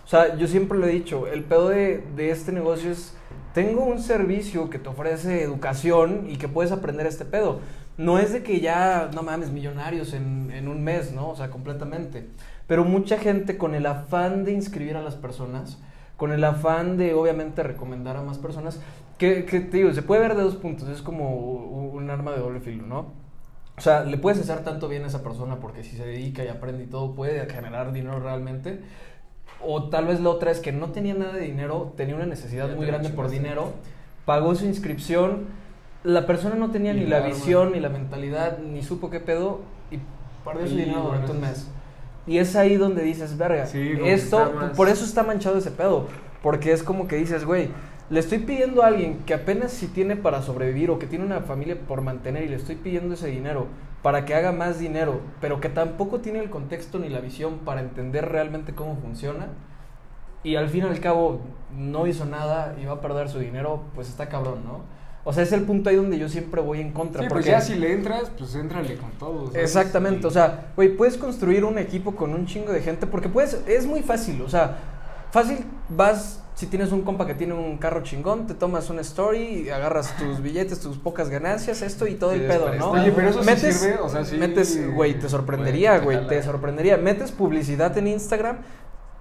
O 0.10 0.12
sea, 0.12 0.36
yo 0.38 0.48
siempre 0.48 0.76
lo 0.76 0.88
he 0.88 0.92
dicho, 0.92 1.28
el 1.28 1.44
pedo 1.44 1.70
de, 1.70 2.04
de 2.16 2.32
este 2.32 2.52
negocio 2.52 2.90
es, 2.90 3.14
tengo 3.54 3.86
un 3.86 4.02
servicio 4.02 4.68
que 4.72 4.80
te 4.80 4.90
ofrece 4.90 5.44
educación 5.44 6.26
y 6.28 6.38
que 6.38 6.48
puedes 6.48 6.72
aprender 6.72 7.06
este 7.06 7.26
pedo. 7.26 7.60
No 7.96 8.18
es 8.18 8.34
de 8.34 8.42
que 8.42 8.60
ya, 8.60 9.12
no 9.14 9.22
mames, 9.22 9.52
millonarios 9.52 10.14
en, 10.14 10.50
en 10.50 10.68
un 10.68 10.84
mes, 10.84 11.12
¿no? 11.12 11.30
O 11.30 11.36
sea, 11.36 11.52
completamente. 11.52 12.28
Pero 12.66 12.86
mucha 12.86 13.20
gente 13.20 13.56
con 13.60 13.76
el 13.76 13.86
afán 13.86 14.46
de 14.46 14.52
inscribir 14.54 14.98
a 14.98 15.04
las 15.04 15.14
personas, 15.14 15.78
con 16.18 16.32
el 16.32 16.44
afán 16.44 16.98
de 16.98 17.14
obviamente 17.14 17.62
recomendar 17.62 18.18
a 18.18 18.24
más 18.24 18.40
personas, 18.40 18.82
que, 19.20 19.46
que 19.46 19.60
te 19.60 19.78
digo, 19.78 19.94
se 19.94 20.02
puede 20.02 20.22
ver 20.22 20.36
de 20.36 20.42
dos 20.42 20.56
puntos, 20.56 20.90
es 20.90 21.04
como 21.04 21.36
un 21.36 22.10
arma 22.10 22.32
de 22.32 22.40
doble 22.40 22.62
filo, 22.62 22.88
¿no? 22.88 23.14
O 23.78 23.82
sea, 23.82 24.04
le 24.04 24.18
puedes 24.18 24.40
hacer 24.40 24.64
tanto 24.64 24.90
bien 24.90 25.04
a 25.04 25.08
esa 25.08 25.22
persona 25.22 25.60
porque 25.60 25.84
si 25.84 25.96
se 25.96 26.06
dedica 26.06 26.44
y 26.44 26.48
aprende 26.48 26.86
y 26.86 26.88
todo 26.88 27.14
puede 27.14 27.48
generar 27.48 27.94
dinero 27.94 28.20
realmente. 28.20 28.82
O 29.66 29.90
tal 29.90 30.08
vez 30.08 30.20
la 30.22 30.30
otra 30.30 30.52
es 30.52 30.60
que 30.60 30.72
no 30.72 30.90
tenía 30.92 31.14
nada 31.14 31.34
de 31.34 31.42
dinero, 31.42 31.94
tenía 31.98 32.16
una 32.16 32.26
necesidad 32.26 32.70
Ya 32.70 32.76
muy 32.76 32.86
grande 32.86 33.10
por 33.10 33.30
dinero, 33.30 33.74
pagó 34.26 34.56
su 34.56 34.66
inscripción, 34.66 35.48
la 36.04 36.26
persona 36.26 36.56
no 36.56 36.72
tenía 36.72 36.94
ni 36.94 37.06
la 37.06 37.20
visión, 37.22 37.74
ni 37.74 37.80
la 37.80 37.90
mentalidad, 37.90 38.60
ni 38.60 38.82
supo 38.84 39.10
qué 39.10 39.20
pedo 39.20 39.60
y 39.92 40.00
perdió 40.46 40.66
su 40.68 40.76
dinero 40.76 41.02
bueno, 41.04 41.08
durante 41.10 41.32
un 41.32 41.38
eso 41.38 41.48
mes. 41.48 41.58
es- 41.60 41.68
Y 42.28 42.38
es 42.38 42.56
ahí 42.56 42.78
donde 42.78 43.02
dices, 43.04 43.38
verga, 43.38 43.66
Sí, 43.66 43.94
esto, 44.06 44.54
más- 44.56 44.76
por 44.78 44.88
eso 44.88 45.04
está 45.04 45.24
manchado 45.24 45.58
ese 45.58 45.72
pedo, 45.72 46.08
porque 46.44 46.72
es 46.72 46.84
como 46.84 47.08
que 47.08 47.16
dices, 47.18 47.44
güey, 47.44 47.70
le 48.10 48.20
estoy 48.20 48.40
pidiendo 48.40 48.82
a 48.84 48.88
alguien 48.88 49.20
que 49.26 49.34
apenas 49.34 49.72
si 49.72 49.88
tiene 49.88 50.16
para 50.16 50.42
sobrevivir 50.42 50.90
o 50.90 51.00
que 51.00 51.06
tiene 51.08 51.26
una 51.26 51.42
familia 51.42 51.76
por 51.88 52.02
mantener 52.02 52.44
y 52.44 52.50
le 52.50 52.56
estoy 52.56 52.76
pidiendo 52.76 53.16
ese 53.16 53.28
dinero 53.28 53.68
para 54.02 54.26
que 54.26 54.34
haga 54.34 54.52
más 54.52 54.80
dinero, 54.80 55.22
pero 55.42 55.60
que 55.60 55.70
tampoco 55.70 56.20
tiene 56.20 56.40
el 56.40 56.50
contexto 56.50 57.00
ni 57.00 57.10
la 57.10 57.20
visión 57.20 57.60
para 57.60 57.82
entender 57.82 58.30
realmente 58.30 58.74
cómo 58.74 58.96
funciona 58.96 59.48
y 60.44 60.56
al 60.56 60.70
fin 60.70 60.86
y 60.86 60.88
al 60.88 61.00
cabo 61.00 61.42
no 61.76 62.08
hizo 62.08 62.26
nada 62.26 62.76
y 62.82 62.86
va 62.86 62.94
a 62.94 63.02
perder 63.02 63.30
su 63.30 63.40
dinero, 63.40 63.84
pues 63.96 64.10
está 64.10 64.30
cabrón, 64.30 64.64
¿no? 64.66 64.82
O 65.26 65.34
sea, 65.34 65.44
es 65.44 65.52
el 65.52 65.64
punto 65.64 65.90
ahí 65.90 65.98
donde 65.98 66.18
yo 66.18 66.30
siempre 66.30 66.62
voy 66.62 66.80
en 66.80 66.94
contra. 66.94 67.22
Sí, 67.22 67.28
pues 67.28 67.44
porque 67.44 67.52
ya 67.52 67.62
si 67.62 67.76
le 67.76 67.92
entras, 67.92 68.32
pues 68.38 68.56
éntrale 68.56 68.96
con 68.96 69.12
todo. 69.12 69.48
¿sabes? 69.48 69.64
Exactamente, 69.64 70.26
o 70.26 70.32
sea, 70.32 70.72
güey, 70.76 70.96
puedes 70.96 71.18
construir 71.18 71.66
un 71.66 71.78
equipo 71.78 72.16
con 72.16 72.34
un 72.34 72.46
chingo 72.46 72.72
de 72.72 72.82
gente 72.82 73.06
porque 73.06 73.28
puedes, 73.28 73.62
es 73.68 73.86
muy 73.86 74.02
fácil, 74.02 74.42
o 74.42 74.50
sea, 74.50 74.78
fácil 75.32 75.66
vas 75.90 76.42
Si 76.60 76.68
tienes 76.68 76.92
un 76.92 77.04
compa 77.04 77.26
que 77.26 77.36
tiene 77.36 77.54
un 77.54 77.78
carro 77.78 78.04
chingón, 78.04 78.46
te 78.46 78.54
tomas 78.54 78.90
una 78.90 79.00
story, 79.00 79.70
agarras 79.70 80.14
tus 80.18 80.42
billetes, 80.44 80.82
tus 80.82 80.98
pocas 80.98 81.30
ganancias, 81.30 81.82
esto 81.82 82.06
y 82.06 82.16
todo 82.16 82.34
el 82.34 82.42
pedo, 82.48 82.76
¿no? 82.76 82.92
Oye, 82.92 83.14
pero 83.16 83.30
eso 83.30 83.40
sí 83.40 83.46
metes, 83.46 83.78
sirve, 83.80 83.98
o 84.00 84.10
sea, 84.10 84.26
sí- 84.26 84.36
Metes, 84.36 84.94
güey, 84.94 85.18
te 85.18 85.30
sorprendería, 85.30 86.00
Güey, 86.00 86.28
te 86.28 86.44
sorprendería. 86.44 86.98
Metes 86.98 87.32
publicidad 87.32 87.98
en 87.98 88.08
Instagram, 88.08 88.58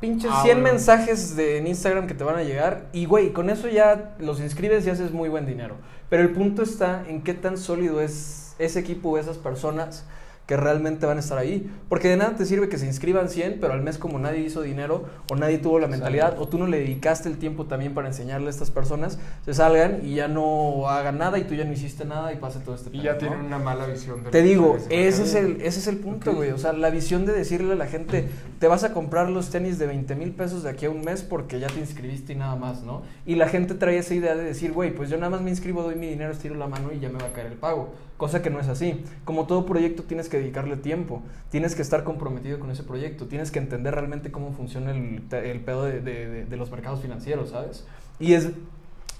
pinches 0.00 0.32
Ah, 0.34 0.42
100 0.42 0.56
bueno. 0.62 0.72
mensajes 0.74 1.36
de, 1.36 1.58
en 1.58 1.68
Instagram 1.68 2.08
que 2.08 2.14
te 2.14 2.24
van 2.24 2.34
a 2.34 2.42
llegar 2.42 2.86
y, 2.92 3.04
güey, 3.06 3.32
con 3.32 3.50
eso 3.50 3.68
ya 3.68 4.16
los 4.18 4.40
inscribes 4.40 4.84
y 4.88 4.90
haces 4.90 5.12
muy 5.12 5.28
buen 5.28 5.46
dinero. 5.46 5.76
Pero 6.08 6.24
el 6.24 6.30
punto 6.30 6.62
está 6.62 7.04
en 7.06 7.22
qué 7.22 7.34
tan 7.34 7.56
sólido 7.56 8.00
es 8.00 8.56
ese 8.58 8.80
equipo 8.80 9.10
o 9.10 9.18
esas 9.18 9.38
personas 9.38 10.04
que 10.48 10.56
realmente 10.56 11.04
van 11.04 11.18
a 11.18 11.20
estar 11.20 11.36
ahí. 11.36 11.70
Porque 11.90 12.08
de 12.08 12.16
nada 12.16 12.34
te 12.34 12.46
sirve 12.46 12.70
que 12.70 12.78
se 12.78 12.86
inscriban 12.86 13.28
100, 13.28 13.58
pero 13.60 13.74
al 13.74 13.82
mes 13.82 13.98
como 13.98 14.18
nadie 14.18 14.40
hizo 14.40 14.62
dinero 14.62 15.04
o 15.30 15.36
nadie 15.36 15.58
tuvo 15.58 15.78
la 15.78 15.88
mentalidad 15.88 16.28
Exacto. 16.28 16.44
o 16.44 16.48
tú 16.48 16.58
no 16.58 16.66
le 16.66 16.78
dedicaste 16.78 17.28
el 17.28 17.36
tiempo 17.36 17.66
también 17.66 17.92
para 17.92 18.08
enseñarle 18.08 18.46
a 18.46 18.50
estas 18.50 18.70
personas, 18.70 19.18
se 19.44 19.52
salgan 19.52 20.00
y 20.02 20.14
ya 20.14 20.26
no 20.26 20.88
hagan 20.88 21.18
nada 21.18 21.38
y 21.38 21.44
tú 21.44 21.54
ya 21.54 21.64
no 21.64 21.72
hiciste 21.74 22.06
nada 22.06 22.32
y 22.32 22.36
pase 22.36 22.60
todo 22.60 22.76
este 22.76 22.88
Y 22.96 23.02
ya 23.02 23.12
¿no? 23.12 23.18
tienen 23.18 23.40
una 23.40 23.58
mala 23.58 23.84
visión. 23.84 24.24
de 24.24 24.30
Te 24.30 24.40
digo, 24.40 24.78
es 24.88 25.18
ese 25.18 25.24
es 25.24 25.34
el, 25.34 25.60
ese 25.60 25.80
es 25.80 25.86
el 25.86 25.98
punto, 25.98 26.32
güey. 26.32 26.50
O 26.52 26.58
sea, 26.58 26.72
la 26.72 26.88
visión 26.88 27.26
de 27.26 27.34
decirle 27.34 27.74
a 27.74 27.76
la 27.76 27.86
gente, 27.86 28.26
te 28.58 28.68
vas 28.68 28.84
a 28.84 28.94
comprar 28.94 29.28
los 29.28 29.50
tenis 29.50 29.78
de 29.78 29.86
20 29.86 30.14
mil 30.14 30.30
pesos 30.30 30.62
de 30.62 30.70
aquí 30.70 30.86
a 30.86 30.90
un 30.90 31.02
mes 31.02 31.22
porque 31.22 31.60
ya 31.60 31.66
te 31.66 31.78
inscribiste 31.78 32.32
y 32.32 32.36
nada 32.36 32.56
más, 32.56 32.82
¿no? 32.84 33.02
Y 33.26 33.34
la 33.34 33.48
gente 33.50 33.74
trae 33.74 33.98
esa 33.98 34.14
idea 34.14 34.34
de 34.34 34.44
decir, 34.44 34.72
güey, 34.72 34.94
pues 34.94 35.10
yo 35.10 35.18
nada 35.18 35.28
más 35.28 35.42
me 35.42 35.50
inscribo, 35.50 35.82
doy 35.82 35.96
mi 35.96 36.06
dinero, 36.06 36.32
estiro 36.32 36.54
la 36.54 36.68
mano 36.68 36.90
y 36.90 37.00
ya 37.00 37.10
me 37.10 37.18
va 37.18 37.26
a 37.26 37.32
caer 37.34 37.48
el 37.48 37.58
pago. 37.58 37.92
Cosa 38.18 38.42
que 38.42 38.50
no 38.50 38.58
es 38.60 38.68
así. 38.68 39.04
Como 39.24 39.46
todo 39.46 39.64
proyecto 39.64 40.02
tienes 40.02 40.28
que 40.28 40.38
dedicarle 40.38 40.76
tiempo, 40.76 41.22
tienes 41.50 41.74
que 41.74 41.82
estar 41.82 42.04
comprometido 42.04 42.58
con 42.58 42.70
ese 42.70 42.82
proyecto, 42.82 43.26
tienes 43.26 43.50
que 43.50 43.60
entender 43.60 43.94
realmente 43.94 44.30
cómo 44.32 44.52
funciona 44.52 44.90
el, 44.90 45.22
pedo 45.64 45.84
de, 45.84 46.46
los 46.50 46.70
mercados 46.70 47.00
financieros, 47.00 47.50
¿sabes? 47.50 47.86
Y 48.18 48.34
es, 48.34 48.50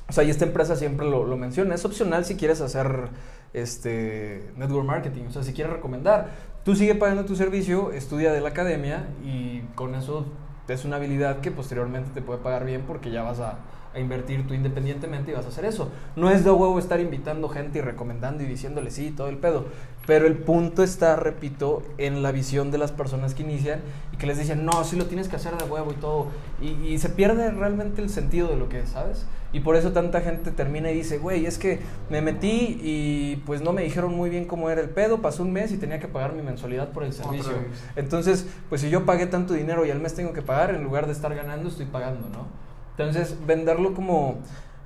o 0.09 0.13
sea, 0.13 0.25
y 0.25 0.31
esta 0.31 0.45
empresa 0.45 0.75
siempre 0.75 1.09
lo, 1.09 1.25
lo 1.25 1.37
menciona. 1.37 1.77
Es 1.77 1.85
opcional 1.85 2.25
si 2.25 2.35
quieres 2.35 2.61
hacer 2.61 3.09
este 3.53 4.51
network 4.57 4.85
marketing, 4.85 5.27
o 5.29 5.31
sea, 5.31 5.45
si 5.45 5.53
quieres 5.53 5.73
recomendar. 5.73 6.31
Tú 6.65 6.75
sigue 6.75 6.97
pagando 6.97 7.25
tu 7.25 7.37
servicio, 7.37 7.93
estudia 7.93 8.33
de 8.33 8.41
la 8.41 8.49
academia 8.51 9.07
y 9.25 9.61
con 9.75 9.95
eso 9.95 10.27
es 10.67 10.85
una 10.85 10.97
habilidad 10.97 11.41
que 11.41 11.51
posteriormente 11.51 12.11
te 12.13 12.21
puede 12.21 12.41
pagar 12.41 12.65
bien 12.65 12.83
porque 12.87 13.11
ya 13.11 13.23
vas 13.23 13.41
a, 13.41 13.59
a 13.99 14.01
invertir 14.01 14.47
tú 14.47 14.55
independientemente 14.55 15.31
y 15.31 15.35
vas 15.35 15.45
a 15.45 15.49
hacer 15.49 15.65
eso. 15.65 15.91
No 16.17 16.31
es 16.31 16.45
de 16.45 16.51
huevo 16.51 16.79
estar 16.79 17.01
invitando 17.01 17.49
gente 17.49 17.79
y 17.79 17.83
recomendando 17.83 18.43
y 18.43 18.47
diciéndole 18.47 18.91
sí, 18.91 19.11
todo 19.11 19.29
el 19.29 19.37
pedo. 19.37 19.67
Pero 20.07 20.27
el 20.27 20.39
punto 20.39 20.83
está, 20.83 21.17
repito, 21.17 21.83
en 21.99 22.23
la 22.23 22.33
visión 22.33 22.71
de 22.71 22.79
las 22.79 22.93
personas 22.93 23.35
que 23.35 23.43
inician 23.43 23.81
y 24.13 24.17
que 24.17 24.27
les 24.27 24.39
dicen, 24.39 24.65
no, 24.65 24.83
sí 24.85 24.97
lo 24.97 25.07
tienes 25.07 25.29
que 25.29 25.37
hacer 25.37 25.57
de 25.57 25.65
huevo 25.65 25.93
y 25.93 25.97
todo. 25.97 26.29
Y, 26.63 26.69
y 26.87 26.99
se 26.99 27.11
pierde 27.11 27.51
realmente 27.51 28.01
el 28.01 28.09
sentido 28.09 28.49
de 28.49 28.57
lo 28.57 28.69
que 28.69 28.81
es, 28.81 28.89
¿sabes? 28.89 29.27
Y 29.53 29.61
por 29.61 29.77
eso 29.77 29.93
tanta 29.93 30.21
gente 30.21 30.51
termina 30.51 30.91
y 30.91 30.95
dice, 30.95 31.19
güey, 31.19 31.47
es 31.47 31.59
que 31.59 31.81
me 32.11 32.21
metí 32.21 32.79
y 32.83 33.43
pues 33.47 33.63
no 33.63 33.73
me 33.73 33.83
dijeron 33.83 34.15
muy 34.15 34.29
bien 34.29 34.45
cómo 34.45 34.69
era 34.69 34.81
el 34.81 34.91
pedo, 34.91 35.23
pasó 35.23 35.43
un 35.43 35.53
mes 35.53 35.73
y 35.73 35.79
tenía 35.79 35.99
que 35.99 36.09
pagar 36.09 36.35
mi 36.35 36.43
mensualidad 36.43 36.91
por 36.91 37.03
el 37.03 37.15
servicio. 37.15 37.53
Entonces, 37.97 38.47
pues 38.69 38.83
si 38.83 38.91
yo 38.91 39.07
pagué 39.07 39.27
tanto 39.27 39.55
dinero 39.55 39.87
y 39.87 39.91
al 39.91 40.01
mes 40.01 40.15
tengo 40.15 40.35
que 40.35 40.43
pagar, 40.43 40.75
en 40.75 40.85
lugar 40.85 41.07
de 41.07 41.13
estar 41.13 41.35
ganando, 41.35 41.69
estoy 41.69 41.87
pagando, 41.87 42.29
¿no? 42.29 42.68
Entonces, 42.99 43.37
venderlo 43.47 43.95
como 43.95 44.39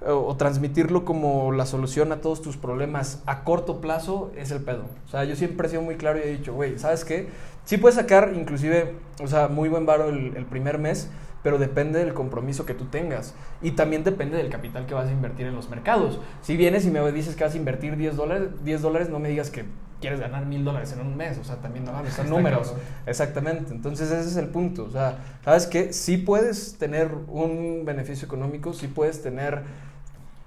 o, 0.07 0.37
transmitirlo 0.37 1.05
como 1.05 1.53
la 1.53 1.67
solución 1.67 2.13
a 2.13 2.21
todos 2.21 2.43
tus 2.43 2.57
problemas 2.57 3.23
a 3.27 3.45
corto 3.45 3.81
plazo 3.81 4.33
es 4.37 4.51
el 4.51 4.63
pedo. 4.63 4.85
O 5.07 5.11
sea, 5.11 5.25
yo 5.25 5.37
siempre 5.37 5.67
he 5.67 5.71
sido 5.71 5.83
muy 5.83 5.97
claro 5.97 6.19
y 6.19 6.23
he 6.23 6.37
dicho, 6.37 6.53
güey, 6.55 6.79
¿sabes 6.79 7.05
qué? 7.05 7.29
Sí 7.65 7.77
puedes 7.79 7.97
sacar 7.97 8.33
inclusive, 8.35 8.95
o 9.23 9.27
sea, 9.27 9.49
muy 9.49 9.69
buen 9.69 9.87
varo 9.87 10.09
el, 10.09 10.37
el 10.37 10.45
primer 10.45 10.79
mes, 10.79 11.11
pero 11.43 11.59
depende 11.59 11.99
del 11.99 12.14
compromiso 12.14 12.66
que 12.66 12.74
tú 12.74 12.86
tengas. 12.86 13.34
Y 13.61 13.72
también 13.72 14.05
depende 14.05 14.36
del 14.36 14.49
capital 14.49 14.86
que 14.86 14.95
vas 14.95 15.09
a 15.09 15.12
invertir 15.12 15.47
en 15.47 15.55
los 15.55 15.68
mercados. 15.68 16.20
Si 16.43 16.57
vienes 16.57 16.86
y 16.86 16.90
me 16.90 17.11
dices 17.12 17.36
que 17.36 17.45
vas 17.45 17.55
a 17.55 17.57
invertir 17.57 17.97
10 17.97 18.16
dólares, 18.16 18.49
10 18.64 18.82
dólares 18.82 19.09
no 19.09 19.18
me 19.18 19.28
digas 19.28 19.51
que 19.51 19.64
quieres 20.01 20.20
ganar 20.20 20.47
mil 20.47 20.64
dólares 20.64 20.93
en 20.93 21.01
un 21.01 21.16
mes. 21.16 21.38
O 21.38 21.45
sea, 21.45 21.57
también 21.57 21.84
no 21.84 21.93
mames, 21.93 22.12
son 22.14 22.28
números. 22.28 22.68
cabrón. 22.68 22.86
Exactamente. 23.07 23.72
Entonces 23.72 24.11
ese 24.11 24.28
es 24.28 24.36
el 24.36 24.49
punto. 24.49 24.84
O 24.84 24.90
sea, 24.90 25.18
¿sabes 25.45 25.66
qué? 25.66 25.93
Sí 25.93 26.18
puedes 26.18 26.76
tener 26.78 27.11
un 27.28 27.84
beneficio 27.84 28.26
económico, 28.26 28.72
sí 28.72 28.88
puedes 28.88 29.22
tener 29.22 29.62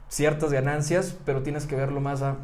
ciertas 0.10 0.52
ganancias, 0.52 1.18
pero 1.26 1.42
tienes 1.42 1.66
que 1.66 1.76
verlo 1.76 2.00
más 2.00 2.22
a 2.22 2.38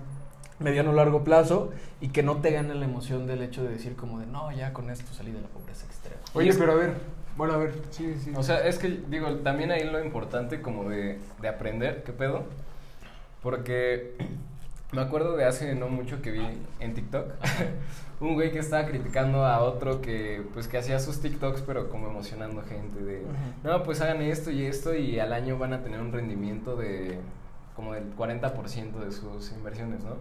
mediano 0.59 0.91
o 0.91 0.93
largo 0.93 1.23
plazo 1.23 1.71
y 1.99 2.09
que 2.09 2.23
no 2.23 2.37
te 2.37 2.51
gane 2.51 2.73
la 2.75 2.85
emoción 2.85 3.27
del 3.27 3.41
hecho 3.41 3.63
de 3.63 3.69
decir 3.69 3.95
como 3.95 4.19
de, 4.19 4.25
no, 4.27 4.51
ya 4.51 4.73
con 4.73 4.89
esto 4.89 5.13
salí 5.13 5.31
de 5.31 5.41
la 5.41 5.47
pobreza 5.47 5.85
extrema. 5.85 6.21
Oye, 6.33 6.53
pero 6.53 6.73
a 6.73 6.75
ver, 6.75 6.93
bueno, 7.41 7.55
a 7.55 7.57
ver, 7.57 7.73
sí, 7.89 8.13
sí. 8.23 8.31
O 8.35 8.43
sea, 8.43 8.67
es 8.67 8.77
que, 8.77 8.99
digo, 9.09 9.37
también 9.37 9.71
ahí 9.71 9.89
lo 9.89 9.99
importante 10.03 10.61
como 10.61 10.87
de, 10.87 11.17
de 11.41 11.47
aprender, 11.47 12.03
¿qué 12.03 12.13
pedo? 12.13 12.43
Porque 13.41 14.15
me 14.91 15.01
acuerdo 15.01 15.35
de 15.35 15.45
hace 15.45 15.73
no 15.73 15.87
mucho 15.87 16.21
que 16.21 16.29
vi 16.29 16.45
en 16.79 16.93
TikTok 16.93 17.31
un 18.21 18.35
güey 18.35 18.51
que 18.51 18.59
estaba 18.59 18.85
criticando 18.85 19.43
a 19.43 19.59
otro 19.63 20.01
que, 20.01 20.43
pues, 20.53 20.67
que 20.67 20.77
hacía 20.77 20.99
sus 20.99 21.19
TikToks, 21.19 21.61
pero 21.61 21.89
como 21.89 22.09
emocionando 22.09 22.61
gente 22.61 23.01
de, 23.03 23.23
no, 23.63 23.81
pues 23.81 24.01
hagan 24.01 24.21
esto 24.21 24.51
y 24.51 24.67
esto 24.67 24.93
y 24.93 25.19
al 25.19 25.33
año 25.33 25.57
van 25.57 25.73
a 25.73 25.81
tener 25.81 25.99
un 25.99 26.11
rendimiento 26.11 26.75
de 26.75 27.17
como 27.75 27.95
del 27.95 28.15
40% 28.15 28.99
de 29.03 29.11
sus 29.11 29.51
inversiones, 29.51 30.03
¿no? 30.03 30.17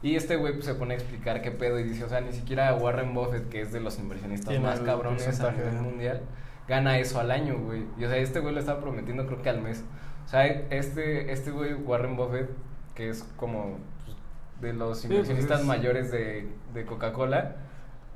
Y 0.00 0.16
este 0.16 0.36
güey 0.36 0.54
pues, 0.54 0.64
se 0.64 0.74
pone 0.74 0.94
a 0.94 0.96
explicar 0.96 1.42
qué 1.42 1.50
pedo 1.50 1.78
y 1.78 1.82
dice, 1.82 2.04
o 2.04 2.08
sea, 2.08 2.22
ni 2.22 2.32
siquiera 2.32 2.74
Warren 2.74 3.12
Buffett, 3.12 3.50
que 3.50 3.60
es 3.60 3.72
de 3.72 3.80
los 3.80 3.98
inversionistas 3.98 4.58
más 4.58 4.80
cabrones 4.80 5.38
a 5.40 5.50
nivel 5.52 5.74
¿no? 5.74 5.82
mundial, 5.82 6.22
gana 6.68 6.98
eso 6.98 7.20
al 7.20 7.30
año, 7.30 7.58
güey. 7.58 7.84
Y 7.98 8.04
o 8.04 8.08
sea, 8.08 8.16
este 8.18 8.40
güey 8.40 8.54
lo 8.54 8.60
estaba 8.60 8.80
prometiendo 8.80 9.26
creo 9.26 9.42
que 9.42 9.48
al 9.50 9.60
mes. 9.62 9.84
O 10.24 10.28
sea, 10.28 10.46
este, 10.46 11.30
este 11.32 11.50
güey, 11.52 11.74
Warren 11.74 12.16
Buffett, 12.16 12.50
que 12.94 13.08
es 13.10 13.22
como 13.36 13.78
pues, 14.04 14.16
de 14.60 14.72
los 14.72 14.98
pues, 15.00 15.04
inversionistas 15.04 15.60
es- 15.60 15.66
mayores 15.66 16.10
de, 16.10 16.48
de 16.74 16.84
Coca-Cola, 16.86 17.56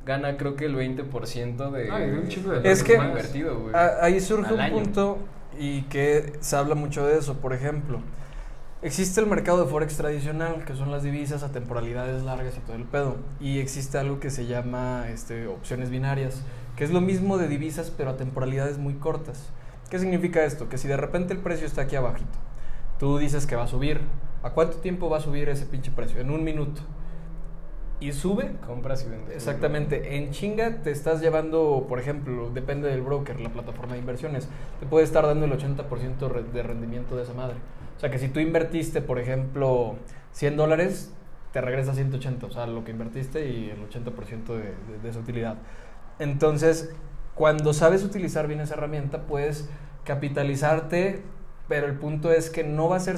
gana 0.05 0.37
creo 0.37 0.57
que 0.57 0.65
el 0.65 0.75
20% 0.77 1.71
de, 1.71 1.91
Ay, 1.91 2.11
de 2.11 2.19
un 2.19 2.29
chingo 2.29 2.51
de 2.53 2.71
Es 2.71 2.83
que 2.83 2.97
ha 2.99 3.05
invertido, 3.09 3.61
güey. 3.61 3.75
a- 3.75 4.03
ahí 4.05 4.19
surge 4.21 4.53
un 4.55 4.61
año. 4.61 4.75
punto 4.75 5.19
y 5.59 5.83
que 5.83 6.33
se 6.41 6.57
habla 6.57 6.75
mucho 6.75 7.07
de 7.07 7.19
eso. 7.19 7.35
Por 7.35 7.53
ejemplo, 7.53 8.01
existe 8.83 9.21
el 9.21 9.27
mercado 9.27 9.63
de 9.65 9.71
Forex 9.71 9.97
tradicional, 9.97 10.65
que 10.65 10.75
son 10.75 10.91
las 10.91 11.03
divisas 11.03 11.43
a 11.43 11.53
temporalidades 11.53 12.23
largas 12.23 12.57
y 12.57 12.61
todo 12.61 12.77
el 12.77 12.85
pedo. 12.85 13.17
Y 13.41 13.59
existe 13.61 13.99
algo 13.99 14.21
que 14.21 14.31
se 14.31 14.47
llama 14.47 15.07
este, 15.11 15.47
opciones 15.47 15.91
binarias, 15.91 16.43
que 16.81 16.85
es 16.85 16.91
lo 16.93 17.03
mismo 17.03 17.37
de 17.37 17.47
divisas, 17.47 17.93
pero 17.95 18.09
a 18.09 18.17
temporalidades 18.17 18.79
muy 18.79 18.95
cortas. 18.95 19.51
¿Qué 19.91 19.99
significa 19.99 20.45
esto? 20.45 20.71
Que 20.71 20.79
si 20.79 20.89
de 20.89 20.97
repente 20.97 21.35
el 21.35 21.41
precio 21.41 21.67
está 21.67 21.83
aquí 21.83 21.95
abajito, 21.95 22.39
tú 22.99 23.19
dices 23.19 23.45
que 23.45 23.55
va 23.55 23.65
a 23.65 23.67
subir. 23.67 24.01
¿A 24.43 24.53
cuánto 24.53 24.79
tiempo 24.79 25.11
va 25.11 25.19
a 25.19 25.21
subir 25.21 25.51
ese 25.51 25.67
pinche 25.67 25.91
precio? 25.91 26.23
En 26.23 26.31
un 26.31 26.43
minuto. 26.43 26.81
Y 28.01 28.13
sube, 28.13 28.53
Compras 28.67 29.05
y 29.07 29.11
vendes. 29.11 29.35
Exactamente. 29.37 30.17
En 30.17 30.31
chinga 30.31 30.77
te 30.83 30.91
estás 30.91 31.21
llevando, 31.21 31.85
por 31.87 32.01
ejemplo, 32.01 32.49
depende 32.49 32.89
del 32.89 33.03
broker, 33.03 33.39
la 33.41 33.51
plataforma 33.51 33.93
de 33.93 33.99
inversiones, 33.99 34.49
te 34.81 34.87
puede 34.87 35.05
estar 35.05 35.27
dando 35.27 35.45
el 35.45 35.53
80% 35.53 36.31
re- 36.31 36.45
de 36.45 36.63
rendimiento 36.63 37.15
de 37.15 37.25
esa 37.25 37.35
madre. 37.35 37.57
O 37.99 38.01
sea 38.01 38.11
que 38.11 38.19
si 38.19 38.29
tú 38.29 38.41
invertiste, 38.41 39.03
por 39.03 39.19
ejemplo, 39.19 39.97
100 40.33 40.57
dólares, 40.57 41.13
te 41.53 41.61
regresa 41.61 41.93
180, 41.93 42.47
o 42.47 42.51
sea, 42.51 42.67
lo 42.67 42.85
que 42.85 42.93
invertiste 42.93 43.51
y 43.51 43.69
el 43.69 43.87
80% 43.87 44.47
de, 44.47 44.61
de, 44.63 44.99
de 45.03 45.09
esa 45.11 45.19
utilidad. 45.19 45.59
Entonces, 46.21 46.91
cuando 47.35 47.73
sabes 47.73 48.05
utilizar 48.05 48.47
bien 48.47 48.61
esa 48.61 48.75
herramienta, 48.75 49.23
puedes 49.27 49.69
capitalizarte, 50.05 51.23
pero 51.69 51.87
el 51.87 51.95
punto 51.95 52.31
es 52.31 52.51
que 52.51 52.63
no 52.63 52.89
va 52.89 52.97
a 52.97 53.01
ser 53.01 53.17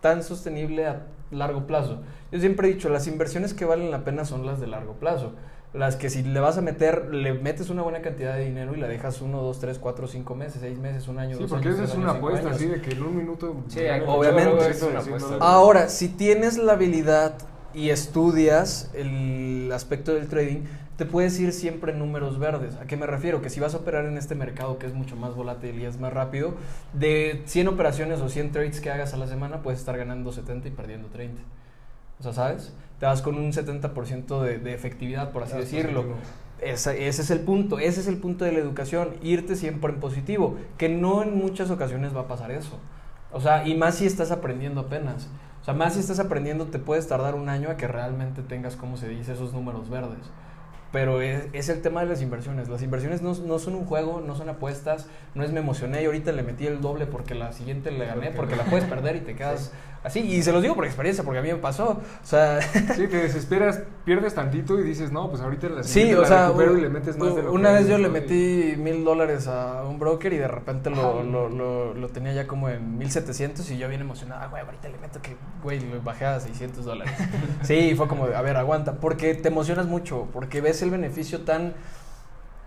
tan 0.00 0.22
sostenible 0.22 0.86
a 0.86 1.02
largo 1.30 1.66
plazo. 1.66 2.02
Yo 2.32 2.40
siempre 2.40 2.68
he 2.68 2.74
dicho, 2.74 2.88
las 2.88 3.06
inversiones 3.06 3.52
que 3.54 3.64
valen 3.64 3.90
la 3.90 4.04
pena 4.04 4.24
son 4.24 4.46
las 4.46 4.60
de 4.60 4.66
largo 4.68 4.94
plazo. 4.94 5.32
Las 5.72 5.96
que 5.96 6.08
si 6.08 6.22
le 6.22 6.38
vas 6.38 6.56
a 6.56 6.60
meter, 6.60 7.12
le 7.12 7.34
metes 7.34 7.68
una 7.68 7.82
buena 7.82 8.00
cantidad 8.00 8.36
de 8.36 8.44
dinero 8.44 8.76
y 8.76 8.80
la 8.80 8.86
dejas 8.86 9.20
uno, 9.20 9.42
dos, 9.42 9.58
tres, 9.58 9.80
cuatro, 9.80 10.06
cinco 10.06 10.36
meses, 10.36 10.58
seis 10.60 10.78
meses, 10.78 11.08
un 11.08 11.18
año, 11.18 11.34
Sí, 11.36 11.42
dos 11.42 11.50
porque 11.50 11.66
años, 11.68 11.80
esa 11.80 11.86
tres 11.86 11.90
es 11.94 11.98
una 11.98 12.12
años, 12.12 12.14
cinco 12.14 12.26
apuesta, 12.28 12.48
años. 12.48 12.60
así 12.60 12.68
de 12.68 12.80
que 12.80 12.90
en 12.92 13.02
un 13.02 13.16
minuto. 13.16 13.56
Sí, 13.66 13.80
obviamente. 14.06 14.70
Es 14.70 14.82
una 14.82 15.00
apuesta. 15.00 15.36
Ahora, 15.40 15.88
si 15.88 16.08
tienes 16.10 16.58
la 16.58 16.74
habilidad 16.74 17.34
y 17.72 17.90
estudias 17.90 18.92
el 18.94 19.68
aspecto 19.72 20.14
del 20.14 20.28
trading, 20.28 20.60
te 20.96 21.04
puedes 21.06 21.38
ir 21.40 21.52
siempre 21.52 21.92
en 21.92 21.98
números 21.98 22.38
verdes. 22.38 22.76
¿A 22.76 22.86
qué 22.86 22.96
me 22.96 23.06
refiero? 23.06 23.42
Que 23.42 23.50
si 23.50 23.60
vas 23.60 23.74
a 23.74 23.78
operar 23.78 24.04
en 24.06 24.16
este 24.16 24.34
mercado 24.34 24.78
que 24.78 24.86
es 24.86 24.94
mucho 24.94 25.16
más 25.16 25.34
volátil 25.34 25.78
y 25.80 25.84
es 25.84 25.98
más 25.98 26.12
rápido, 26.12 26.54
de 26.92 27.42
100 27.46 27.68
operaciones 27.68 28.20
o 28.20 28.28
100 28.28 28.52
trades 28.52 28.80
que 28.80 28.90
hagas 28.90 29.12
a 29.14 29.16
la 29.16 29.26
semana, 29.26 29.62
puedes 29.62 29.80
estar 29.80 29.96
ganando 29.96 30.32
70 30.32 30.68
y 30.68 30.70
perdiendo 30.70 31.08
30. 31.08 31.42
O 32.20 32.22
sea, 32.22 32.32
¿sabes? 32.32 32.72
Te 33.00 33.06
vas 33.06 33.22
con 33.22 33.34
un 33.36 33.52
70% 33.52 34.40
de, 34.42 34.58
de 34.58 34.72
efectividad, 34.74 35.32
por 35.32 35.42
así 35.42 35.52
decirlo. 35.60 36.02
Esa- 36.60 36.94
ese 36.94 37.22
es 37.22 37.30
el 37.30 37.40
punto, 37.40 37.78
ese 37.80 38.00
es 38.00 38.06
el 38.06 38.16
punto 38.18 38.44
de 38.44 38.52
la 38.52 38.60
educación, 38.60 39.10
irte 39.22 39.56
siempre 39.56 39.92
en 39.92 39.98
positivo, 40.00 40.56
que 40.78 40.88
no 40.88 41.22
en 41.22 41.36
muchas 41.36 41.70
ocasiones 41.70 42.16
va 42.16 42.20
a 42.22 42.28
pasar 42.28 42.52
eso. 42.52 42.78
O 43.32 43.40
sea, 43.40 43.66
y 43.66 43.74
más 43.76 43.96
si 43.96 44.06
estás 44.06 44.30
aprendiendo 44.30 44.82
apenas. 44.82 45.28
O 45.60 45.64
sea, 45.64 45.74
más 45.74 45.94
si 45.94 46.00
estás 46.00 46.20
aprendiendo, 46.20 46.66
te 46.66 46.78
puedes 46.78 47.08
tardar 47.08 47.34
un 47.34 47.48
año 47.48 47.68
a 47.70 47.76
que 47.76 47.88
realmente 47.88 48.42
tengas, 48.42 48.76
como 48.76 48.96
se 48.96 49.08
dice, 49.08 49.32
esos 49.32 49.52
números 49.52 49.90
verdes. 49.90 50.30
Pero 50.94 51.20
es, 51.20 51.46
es 51.52 51.68
el 51.70 51.82
tema 51.82 52.02
de 52.02 52.06
las 52.06 52.22
inversiones. 52.22 52.68
Las 52.68 52.80
inversiones 52.80 53.20
no, 53.20 53.34
no 53.34 53.58
son 53.58 53.74
un 53.74 53.84
juego, 53.84 54.22
no 54.24 54.36
son 54.36 54.48
apuestas, 54.48 55.08
no 55.34 55.42
es 55.42 55.50
me 55.50 55.58
emocioné 55.58 56.00
y 56.00 56.04
ahorita 56.04 56.30
le 56.30 56.44
metí 56.44 56.68
el 56.68 56.80
doble 56.80 57.06
porque 57.06 57.34
la 57.34 57.52
siguiente 57.52 57.90
le 57.90 58.06
gané, 58.06 58.30
porque 58.30 58.54
la 58.54 58.62
puedes 58.62 58.88
perder 58.88 59.16
y 59.16 59.20
te 59.22 59.34
quedas 59.34 59.72
así. 60.04 60.20
Y 60.20 60.42
se 60.42 60.52
los 60.52 60.62
digo 60.62 60.74
por 60.76 60.84
experiencia, 60.84 61.24
porque 61.24 61.38
a 61.40 61.42
mí 61.42 61.48
me 61.48 61.56
pasó. 61.58 61.88
O 62.22 62.26
sea, 62.26 62.60
Sí, 62.62 63.08
te 63.08 63.16
desesperas, 63.16 63.80
pierdes 64.04 64.34
tantito 64.34 64.78
y 64.78 64.82
dices, 64.84 65.10
no, 65.10 65.28
pues 65.30 65.42
ahorita 65.42 65.68
la 65.70 65.82
Sí, 65.82 66.14
o 66.14 66.20
la 66.22 66.28
sea, 66.28 66.46
recupero 66.48 66.72
u- 66.74 66.78
y 66.78 66.80
le 66.82 66.88
metes 66.90 67.16
más 67.18 67.34
de 67.34 67.42
lo 67.42 67.52
una 67.52 67.70
que 67.70 67.74
vez 67.80 67.88
yo 67.88 67.98
le 67.98 68.08
metí 68.08 68.74
mil 68.78 69.02
dólares 69.04 69.48
a 69.48 69.82
un 69.84 69.98
broker 69.98 70.32
y 70.32 70.38
de 70.38 70.46
repente 70.48 70.90
lo, 70.90 71.22
lo, 71.24 71.48
lo, 71.48 71.94
lo 71.94 72.08
tenía 72.10 72.32
ya 72.32 72.46
como 72.46 72.68
en 72.68 72.96
1700 72.98 73.68
y 73.70 73.78
yo 73.78 73.88
bien 73.88 74.02
emocionado, 74.02 74.42
ah, 74.44 74.48
güey, 74.48 74.62
ahorita 74.62 74.88
le 74.88 74.98
meto 74.98 75.20
que, 75.22 75.36
güey, 75.62 75.80
lo 75.80 76.00
bajé 76.02 76.26
a 76.26 76.38
600 76.38 76.84
dólares. 76.84 77.12
sí, 77.62 77.94
fue 77.96 78.06
como, 78.06 78.24
a 78.26 78.42
ver, 78.42 78.56
aguanta, 78.56 78.94
porque 79.00 79.34
te 79.34 79.48
emocionas 79.48 79.86
mucho, 79.86 80.28
porque 80.32 80.60
ves 80.60 80.82
el 80.82 80.90
beneficio 80.90 81.40
tan 81.42 81.72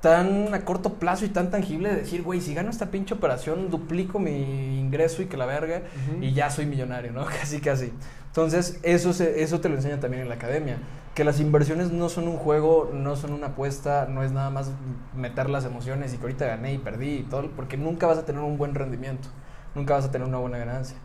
tan 0.01 0.53
a 0.53 0.63
corto 0.63 0.93
plazo 0.95 1.25
y 1.25 1.29
tan 1.29 1.49
tangible 1.49 1.89
de 1.89 1.95
decir, 1.97 2.21
güey, 2.23 2.39
si 2.41 2.53
gano 2.53 2.69
esta 2.69 2.87
pinche 2.91 3.13
operación, 3.15 3.69
duplico 3.71 4.19
mi 4.19 4.79
ingreso 4.79 5.21
y 5.21 5.25
que 5.25 5.37
la 5.37 5.45
verga, 5.45 5.81
Ujú. 6.11 6.23
y 6.23 6.33
ya 6.33 6.49
soy 6.49 6.65
millonario, 6.65 7.11
¿no? 7.11 7.25
Casi, 7.39 7.59
casi. 7.59 7.91
Entonces, 8.27 8.79
eso, 8.83 9.13
se- 9.13 9.41
eso 9.41 9.59
te 9.59 9.69
lo 9.69 9.75
enseñan 9.75 9.99
también 9.99 10.21
en 10.23 10.29
la 10.29 10.35
academia. 10.35 10.77
Que 11.15 11.23
las 11.23 11.39
inversiones 11.39 11.91
no 11.91 12.09
son 12.09 12.27
un 12.27 12.37
juego, 12.37 12.91
no 12.93 13.15
son 13.15 13.33
una 13.33 13.47
apuesta, 13.47 14.05
no 14.07 14.21
es 14.23 14.31
nada 14.31 14.51
más 14.51 14.69
meter 15.15 15.49
las 15.49 15.65
emociones 15.65 16.13
y 16.13 16.17
que 16.17 16.23
ahorita 16.23 16.45
gané 16.45 16.73
y 16.73 16.77
perdí 16.77 17.15
y 17.15 17.23
todo, 17.23 17.49
porque 17.55 17.75
nunca 17.77 18.05
vas 18.05 18.19
a 18.19 18.25
tener 18.25 18.41
un 18.41 18.59
buen 18.59 18.75
rendimiento, 18.75 19.27
nunca 19.73 19.95
vas 19.95 20.05
a 20.05 20.11
tener 20.11 20.27
una 20.27 20.37
buena 20.37 20.59
ganancia. 20.59 20.95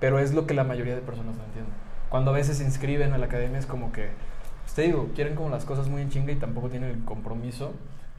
Pero 0.00 0.18
es 0.18 0.34
lo 0.34 0.48
que 0.48 0.54
la 0.54 0.64
mayoría 0.64 0.96
de 0.96 1.02
personas 1.02 1.36
no 1.36 1.44
entienden. 1.44 1.72
Cuando 2.08 2.32
a 2.32 2.34
veces 2.34 2.56
se 2.58 2.64
inscriben 2.64 3.12
a 3.12 3.18
la 3.18 3.26
academia 3.26 3.60
es 3.60 3.66
como 3.66 3.92
que, 3.92 4.08
pues 4.64 4.74
te 4.74 4.82
digo, 4.82 5.08
quieren 5.14 5.36
como 5.36 5.50
las 5.50 5.64
cosas 5.64 5.86
muy 5.88 6.02
en 6.02 6.10
chinga 6.10 6.32
y 6.32 6.36
tampoco 6.36 6.68
tienen 6.68 6.90
el 6.90 7.04
compromiso 7.04 7.72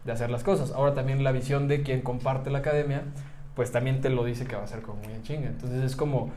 de 0.03 0.11
hacer 0.11 0.29
las 0.29 0.43
cosas. 0.43 0.71
Ahora 0.71 0.93
también 0.93 1.23
la 1.23 1.31
visión 1.31 1.67
de 1.67 1.83
quien 1.83 2.01
comparte 2.01 2.49
la 2.49 2.59
academia, 2.59 3.03
pues 3.55 3.71
también 3.71 4.01
te 4.01 4.09
lo 4.09 4.23
dice 4.23 4.45
que 4.45 4.55
va 4.55 4.63
a 4.63 4.67
ser 4.67 4.81
como 4.81 5.01
muy 5.03 5.13
en 5.13 5.23
chinga. 5.23 5.47
Entonces 5.47 5.83
es 5.83 5.95
como 5.95 6.31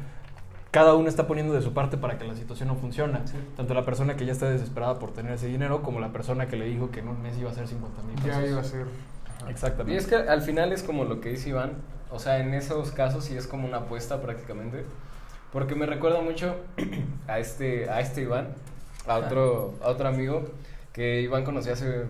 cada 0.71 0.95
uno 0.95 1.09
está 1.09 1.29
poniendo 1.29 1.55
de 1.55 1.63
su 1.63 1.73
parte 1.73 1.97
para 1.97 2.19
que 2.19 2.25
la 2.25 2.35
situación 2.35 2.69
no 2.69 2.75
funcione. 2.75 3.21
Tanto 3.57 3.75
la 3.75 3.85
persona 3.85 4.17
que 4.17 4.27
ya 4.27 4.33
está 4.33 4.51
desesperada 4.51 4.99
por 4.99 5.13
tener 5.13 5.33
ese 5.33 5.47
dinero 5.47 5.83
como 5.83 6.01
la 6.01 6.13
persona 6.13 6.49
que 6.49 6.57
le 6.57 6.65
dijo 6.65 6.91
que 6.91 7.01
en 7.01 7.09
un 7.09 7.23
mes 7.23 7.39
iba 7.39 7.51
a 7.51 7.55
ser 7.55 7.69
50 7.69 8.03
mil 8.03 8.17
pesos. 8.17 8.43
Ya 8.43 8.47
iba 8.47 8.61
a 8.61 8.65
ser. 8.65 8.87
Exactamente. 9.49 9.93
Y 9.93 9.97
es 9.97 10.07
que 10.07 10.17
al 10.17 10.43
final 10.43 10.73
es 10.73 10.83
como 10.83 11.05
lo 11.05 11.21
que 11.21 11.31
dice 11.31 11.51
Iván, 11.51 11.75
o 12.11 12.19
sea, 12.19 12.41
en 12.41 12.55
esos 12.55 12.91
casos 12.91 13.25
sí 13.25 13.37
es 13.37 13.47
como 13.47 13.69
una 13.69 13.79
apuesta 13.79 14.21
prácticamente, 14.21 14.85
porque 15.53 15.75
me 15.75 15.87
recuerda 15.87 16.21
mucho 16.23 16.57
a 17.29 17.39
este, 17.39 17.89
a 17.89 18.01
este 18.01 18.23
Iván, 18.23 18.49
a 19.07 19.19
otro, 19.19 19.75
a 19.81 19.91
otro 19.91 20.09
amigo 20.09 20.45
que 20.93 21.21
Iván 21.21 21.45
conocí 21.45 21.71
hace 21.71 22.07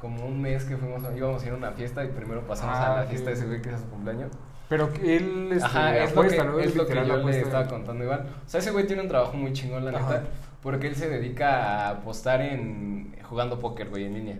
como 0.00 0.26
un 0.26 0.40
mes 0.40 0.64
que 0.64 0.76
fuimos, 0.76 1.04
a- 1.04 1.16
íbamos 1.16 1.42
a 1.42 1.46
ir 1.46 1.52
a 1.52 1.56
una 1.56 1.72
fiesta 1.72 2.04
y 2.04 2.08
primero 2.08 2.46
pasamos 2.46 2.76
Ah, 2.76 2.92
a 2.92 2.96
la 2.96 3.02
ok. 3.02 3.08
fiesta 3.10 3.30
de 3.30 3.36
ese 3.36 3.46
güey 3.46 3.62
que 3.62 3.70
es 3.72 3.80
su 3.80 3.88
cumpleaños. 3.88 4.30
Pero 4.68 4.90
él 5.02 5.48
este, 5.52 5.64
Ajá, 5.64 5.96
es 5.98 6.10
apuesta, 6.10 6.42
lo 6.44 6.50
¿no? 6.52 6.56
que, 6.58 6.62
Es 6.64 6.68
es 6.70 6.76
lo 6.76 6.86
que 6.86 6.94
yo 6.94 7.16
le 7.18 7.40
estaba 7.40 7.66
contando 7.68 8.04
Iván. 8.04 8.20
O 8.44 8.48
sea, 8.48 8.58
ese 8.60 8.72
güey 8.72 8.86
tiene 8.86 9.02
un 9.02 9.08
trabajo 9.08 9.36
muy 9.36 9.52
chingón, 9.52 9.84
la 9.84 9.92
Ajá. 9.92 10.00
neta, 10.18 10.22
porque 10.62 10.88
él 10.88 10.96
se 10.96 11.08
dedica 11.08 11.86
a 11.86 11.90
apostar 11.90 12.40
en 12.42 13.14
jugando 13.28 13.58
póker, 13.60 13.88
güey, 13.90 14.04
en 14.06 14.14
línea. 14.14 14.38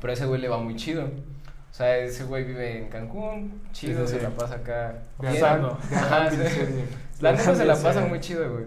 Pero 0.00 0.12
ese 0.12 0.26
güey 0.26 0.40
le 0.40 0.48
va 0.48 0.58
muy 0.58 0.76
chido. 0.76 1.04
O 1.04 1.76
sea, 1.76 1.96
ese 1.98 2.22
güey 2.24 2.44
vive 2.44 2.78
en 2.78 2.88
Cancún, 2.88 3.60
chido, 3.72 4.06
Sí, 4.06 4.12
sí, 4.12 4.18
se 4.18 4.22
la 4.22 4.30
pasa 4.30 4.54
acá. 4.56 4.94
Ajá, 5.20 6.30
serie. 6.30 6.84
La 7.20 7.32
neta 7.32 7.54
se 7.56 7.64
la 7.64 7.74
pasa 7.74 8.02
muy 8.06 8.20
chido, 8.20 8.48
güey. 8.52 8.64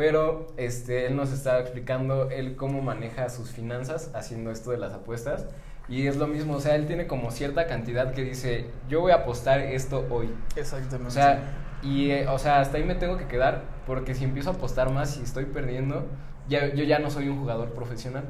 Pero 0.00 0.46
este, 0.56 1.04
él 1.04 1.14
nos 1.14 1.30
estaba 1.30 1.60
explicando 1.60 2.30
él 2.30 2.56
cómo 2.56 2.80
maneja 2.80 3.28
sus 3.28 3.50
finanzas 3.50 4.10
haciendo 4.14 4.50
esto 4.50 4.70
de 4.70 4.78
las 4.78 4.94
apuestas. 4.94 5.44
Y 5.90 6.06
es 6.06 6.16
lo 6.16 6.26
mismo, 6.26 6.54
o 6.54 6.60
sea, 6.60 6.74
él 6.74 6.86
tiene 6.86 7.06
como 7.06 7.30
cierta 7.30 7.66
cantidad 7.66 8.14
que 8.14 8.24
dice, 8.24 8.70
yo 8.88 9.02
voy 9.02 9.12
a 9.12 9.16
apostar 9.16 9.60
esto 9.60 10.06
hoy. 10.08 10.30
Exactamente. 10.56 11.06
O 11.06 11.10
sea, 11.10 11.42
y, 11.82 12.12
eh, 12.12 12.26
o 12.28 12.38
sea, 12.38 12.60
hasta 12.60 12.78
ahí 12.78 12.84
me 12.84 12.94
tengo 12.94 13.18
que 13.18 13.26
quedar 13.26 13.64
porque 13.86 14.14
si 14.14 14.24
empiezo 14.24 14.48
a 14.48 14.52
apostar 14.54 14.90
más 14.90 15.18
y 15.18 15.22
estoy 15.22 15.44
perdiendo, 15.44 16.06
ya, 16.48 16.72
yo 16.72 16.84
ya 16.84 16.98
no 16.98 17.10
soy 17.10 17.28
un 17.28 17.38
jugador 17.38 17.74
profesional. 17.74 18.24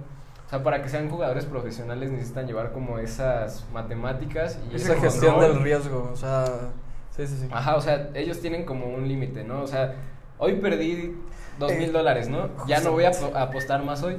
O 0.49 0.51
sea, 0.51 0.65
para 0.65 0.83
que 0.83 0.89
sean 0.89 1.09
jugadores 1.09 1.45
profesionales 1.45 2.11
necesitan 2.11 2.49
llevar 2.49 2.73
como 2.73 2.99
esas 2.99 3.65
matemáticas 3.73 4.59
y 4.73 4.75
esa 4.75 4.97
gestión 4.97 5.35
control. 5.35 5.55
del 5.55 5.63
riesgo, 5.63 6.11
o 6.13 6.17
sea, 6.17 6.47
sí, 7.17 7.29
sí, 7.29 7.37
sí. 7.43 7.49
Ajá, 7.53 7.77
o 7.77 7.81
sea, 7.81 8.11
ellos 8.15 8.41
tienen 8.41 8.65
como 8.65 8.87
un 8.87 9.07
límite, 9.07 9.45
¿no? 9.45 9.63
O 9.63 9.69
sea, 9.69 9.95
hoy 10.41 10.55
perdí 10.55 11.15
dos 11.59 11.73
mil 11.75 11.91
Eh, 11.91 11.93
dólares, 11.93 12.29
¿no? 12.29 12.49
Ya 12.67 12.81
no 12.81 12.93
voy 12.93 13.05
a, 13.05 13.13
apostar 13.35 13.85
más 13.85 14.03
hoy. 14.03 14.17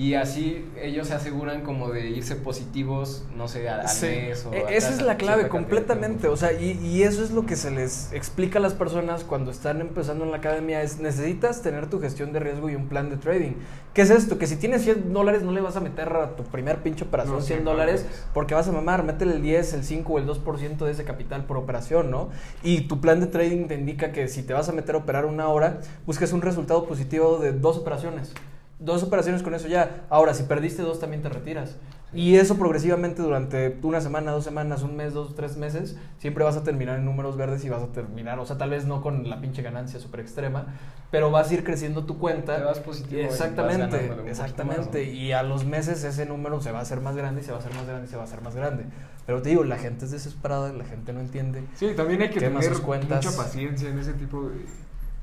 Y 0.00 0.14
así 0.14 0.64
ellos 0.80 1.08
se 1.08 1.14
aseguran 1.14 1.60
como 1.60 1.90
de 1.90 2.08
irse 2.08 2.34
positivos, 2.34 3.26
no 3.36 3.48
sé, 3.48 3.68
al, 3.68 3.86
Sí. 3.86 4.06
mes 4.06 4.46
o 4.46 4.54
E- 4.54 4.64
a 4.64 4.70
Esa 4.70 4.94
es 4.94 5.02
la 5.02 5.18
clave 5.18 5.48
completamente, 5.48 6.26
o 6.26 6.36
sea, 6.38 6.54
y, 6.54 6.70
y 6.82 7.02
eso 7.02 7.22
es 7.22 7.32
lo 7.32 7.44
que 7.44 7.54
se 7.54 7.70
les 7.70 8.10
explica 8.14 8.58
a 8.60 8.62
las 8.62 8.72
personas 8.72 9.24
cuando 9.24 9.50
están 9.50 9.82
empezando 9.82 10.24
en 10.24 10.30
la 10.30 10.38
academia, 10.38 10.80
es 10.80 11.00
necesitas 11.00 11.60
tener 11.60 11.90
tu 11.90 12.00
gestión 12.00 12.32
de 12.32 12.40
riesgo 12.40 12.70
y 12.70 12.76
un 12.76 12.88
plan 12.88 13.10
de 13.10 13.18
trading. 13.18 13.52
¿Qué 13.92 14.00
es 14.00 14.08
esto? 14.10 14.38
Que 14.38 14.46
si 14.46 14.56
tienes 14.56 14.84
100 14.84 15.12
dólares 15.12 15.42
no 15.42 15.52
le 15.52 15.60
vas 15.60 15.76
a 15.76 15.80
meter 15.80 16.08
a 16.14 16.34
tu 16.34 16.44
primer 16.44 16.78
pinche 16.78 17.04
operación 17.04 17.36
No, 17.36 17.42
100 17.42 17.58
sí, 17.58 17.64
dólares 17.66 18.02
mames. 18.04 18.24
porque 18.32 18.54
vas 18.54 18.68
a 18.68 18.72
mamar, 18.72 19.04
métele 19.04 19.34
el 19.34 19.42
10, 19.42 19.74
el 19.74 19.84
5 19.84 20.14
o 20.14 20.18
el 20.18 20.24
2% 20.26 20.86
de 20.86 20.92
ese 20.92 21.04
capital 21.04 21.44
por 21.44 21.58
operación, 21.58 22.10
¿no? 22.10 22.30
Y 22.62 22.82
tu 22.88 23.02
plan 23.02 23.20
de 23.20 23.26
trading 23.26 23.66
te 23.66 23.74
indica 23.74 24.12
que 24.12 24.28
si 24.28 24.44
te 24.44 24.54
vas 24.54 24.66
a 24.70 24.72
meter 24.72 24.94
a 24.94 24.98
operar 24.98 25.26
una 25.26 25.48
hora, 25.48 25.80
busques 26.06 26.32
un 26.32 26.40
resultado 26.40 26.86
positivo 26.86 27.36
de 27.38 27.52
dos 27.52 27.76
operaciones. 27.76 28.32
Dos 28.80 29.02
operaciones 29.02 29.42
con 29.42 29.54
eso 29.54 29.68
ya. 29.68 30.06
Ahora, 30.10 30.34
si 30.34 30.42
perdiste 30.42 30.82
dos, 30.82 30.98
también 30.98 31.22
te 31.22 31.28
retiras. 31.28 31.76
Y 32.12 32.36
eso 32.36 32.56
progresivamente 32.56 33.22
durante 33.22 33.78
una 33.82 34.00
semana, 34.00 34.32
dos 34.32 34.42
semanas, 34.42 34.82
un 34.82 34.96
mes, 34.96 35.14
dos, 35.14 35.36
tres 35.36 35.56
meses, 35.56 35.96
siempre 36.18 36.42
vas 36.42 36.56
a 36.56 36.64
terminar 36.64 36.98
en 36.98 37.04
números 37.04 37.36
verdes 37.36 37.64
y 37.64 37.68
vas 37.68 37.82
a 37.82 37.86
terminar, 37.92 38.40
o 38.40 38.46
sea, 38.46 38.58
tal 38.58 38.70
vez 38.70 38.84
no 38.84 39.00
con 39.00 39.30
la 39.30 39.40
pinche 39.40 39.62
ganancia 39.62 40.00
súper 40.00 40.20
extrema, 40.20 40.66
pero 41.12 41.30
vas 41.30 41.50
a 41.50 41.54
ir 41.54 41.62
creciendo 41.62 42.06
tu 42.06 42.18
cuenta. 42.18 42.56
Te 42.56 42.64
vas 42.64 42.80
positivo 42.80 43.20
y 43.20 43.24
vas 43.26 43.34
Exactamente, 43.34 43.98
poquito 43.98 44.26
exactamente. 44.26 44.80
más, 44.80 44.92
¿no? 44.92 44.98
Y 44.98 45.32
a 45.32 45.44
los 45.44 45.64
meses 45.64 46.02
ese 46.02 46.26
número 46.26 46.60
se 46.60 46.72
va 46.72 46.80
a 46.80 46.82
hacer 46.82 47.00
más 47.00 47.14
grande 47.14 47.42
y 47.42 47.44
se 47.44 47.52
va 47.52 47.58
a 47.58 47.60
hacer 47.60 47.74
más 47.74 47.86
grande 47.86 48.06
y 48.06 48.10
se 48.10 48.16
va 48.16 48.22
a 48.22 48.26
hacer 48.26 48.42
más 48.42 48.56
grande. 48.56 48.86
Pero 49.24 49.40
te 49.40 49.50
digo, 49.50 49.62
la 49.62 49.78
gente 49.78 50.04
es 50.04 50.10
desesperada, 50.10 50.72
la 50.72 50.84
gente 50.84 51.12
no 51.12 51.20
entiende. 51.20 51.62
Sí, 51.76 51.92
también 51.96 52.22
hay 52.22 52.30
que 52.30 52.40
tener 52.40 52.52
mucha 52.52 53.36
paciencia 53.36 53.88
en 53.88 54.00
ese 54.00 54.14
tipo 54.14 54.48
de, 54.48 54.66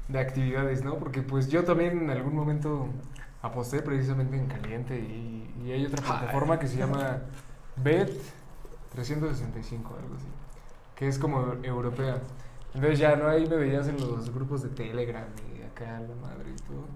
de 0.08 0.20
actividades, 0.20 0.86
¿no? 0.86 0.95
Porque 0.99 1.22
pues 1.22 1.49
yo 1.49 1.66
también 1.66 2.03
en 2.03 2.10
algún 2.12 2.34
momento 2.34 2.88
aposté 3.41 3.81
precisamente 3.81 4.35
en 4.38 4.47
caliente 4.47 4.99
y, 4.99 5.49
y 5.63 5.71
hay 5.71 5.85
otra 5.85 6.01
Ay. 6.03 6.07
plataforma 6.09 6.59
que 6.59 6.67
se 6.67 6.77
llama 6.77 7.21
Bet 7.75 8.11
365, 8.93 9.95
algo 10.01 10.15
así, 10.15 10.27
que 10.95 11.07
es 11.07 11.19
como 11.19 11.53
europea. 11.63 12.21
Entonces 12.73 12.99
ya 12.99 13.15
no 13.15 13.27
ahí 13.27 13.47
me 13.47 13.55
veías 13.55 13.88
en 13.88 13.99
los 13.99 14.33
grupos 14.33 14.63
de 14.63 14.69
Telegram 14.69 15.25
y 15.53 15.57
acá 15.86 15.99
la 15.99 16.15
madre 16.15 16.49
y 16.55 16.61
todo. 16.67 16.88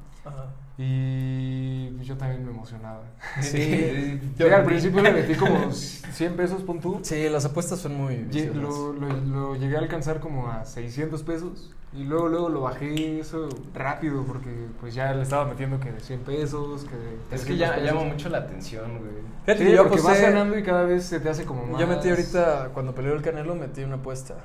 Y 0.78 1.90
pues, 1.96 2.08
yo 2.08 2.18
también 2.18 2.46
me 2.46 2.52
emocionaba. 2.52 3.04
Sí, 3.42 4.20
Yo 4.38 4.56
al 4.56 4.64
principio 4.66 5.02
le 5.02 5.12
metí 5.12 5.36
como 5.36 5.72
100 5.72 6.36
pesos, 6.36 6.62
pon 6.64 6.80
tú. 6.80 7.00
Sí, 7.04 7.30
las 7.30 7.46
apuestas 7.46 7.80
son 7.80 7.96
muy... 7.96 8.28
Lo, 8.54 8.94
lo, 8.94 9.10
lo 9.14 9.56
llegué 9.56 9.76
a 9.76 9.80
alcanzar 9.80 10.20
como 10.20 10.50
a 10.50 10.66
600 10.66 11.24
pesos 11.24 11.72
y 11.94 12.04
luego 12.06 12.30
luego 12.30 12.48
lo 12.50 12.62
bajé 12.62 13.20
eso 13.20 13.50
rápido 13.74 14.24
porque 14.24 14.50
pues 14.80 14.94
ya 14.96 15.14
le 15.14 15.24
estaba 15.24 15.46
metiendo 15.46 15.80
que 15.80 15.92
de 15.92 16.00
100 16.00 16.20
pesos, 16.22 16.86
que 16.86 16.96
de 16.96 17.16
Es 17.36 17.42
que 17.42 17.54
300 17.54 17.58
ya 17.60 17.76
pesos. 17.76 17.88
llama 17.88 18.04
mucho 18.06 18.30
la 18.30 18.38
atención, 18.40 19.00
güey. 19.00 19.12
Fíjate 19.46 19.66
Sí, 19.66 19.72
yo 19.74 19.88
porque 19.88 20.02
vas 20.02 20.22
ganando 20.22 20.58
y 20.58 20.64
cada 20.64 20.84
vez 20.84 21.04
se 21.04 21.20
te 21.20 21.30
hace 21.30 21.44
como 21.46 21.66
más. 21.66 21.82
Yo 21.82 21.88
metí 21.88 22.10
ahorita, 22.10 22.70
cuando 22.74 22.96
peleó 22.96 23.14
el 23.14 23.22
Canelo, 23.22 23.56
metí 23.56 23.84
una 23.84 23.96
apuesta. 23.96 24.36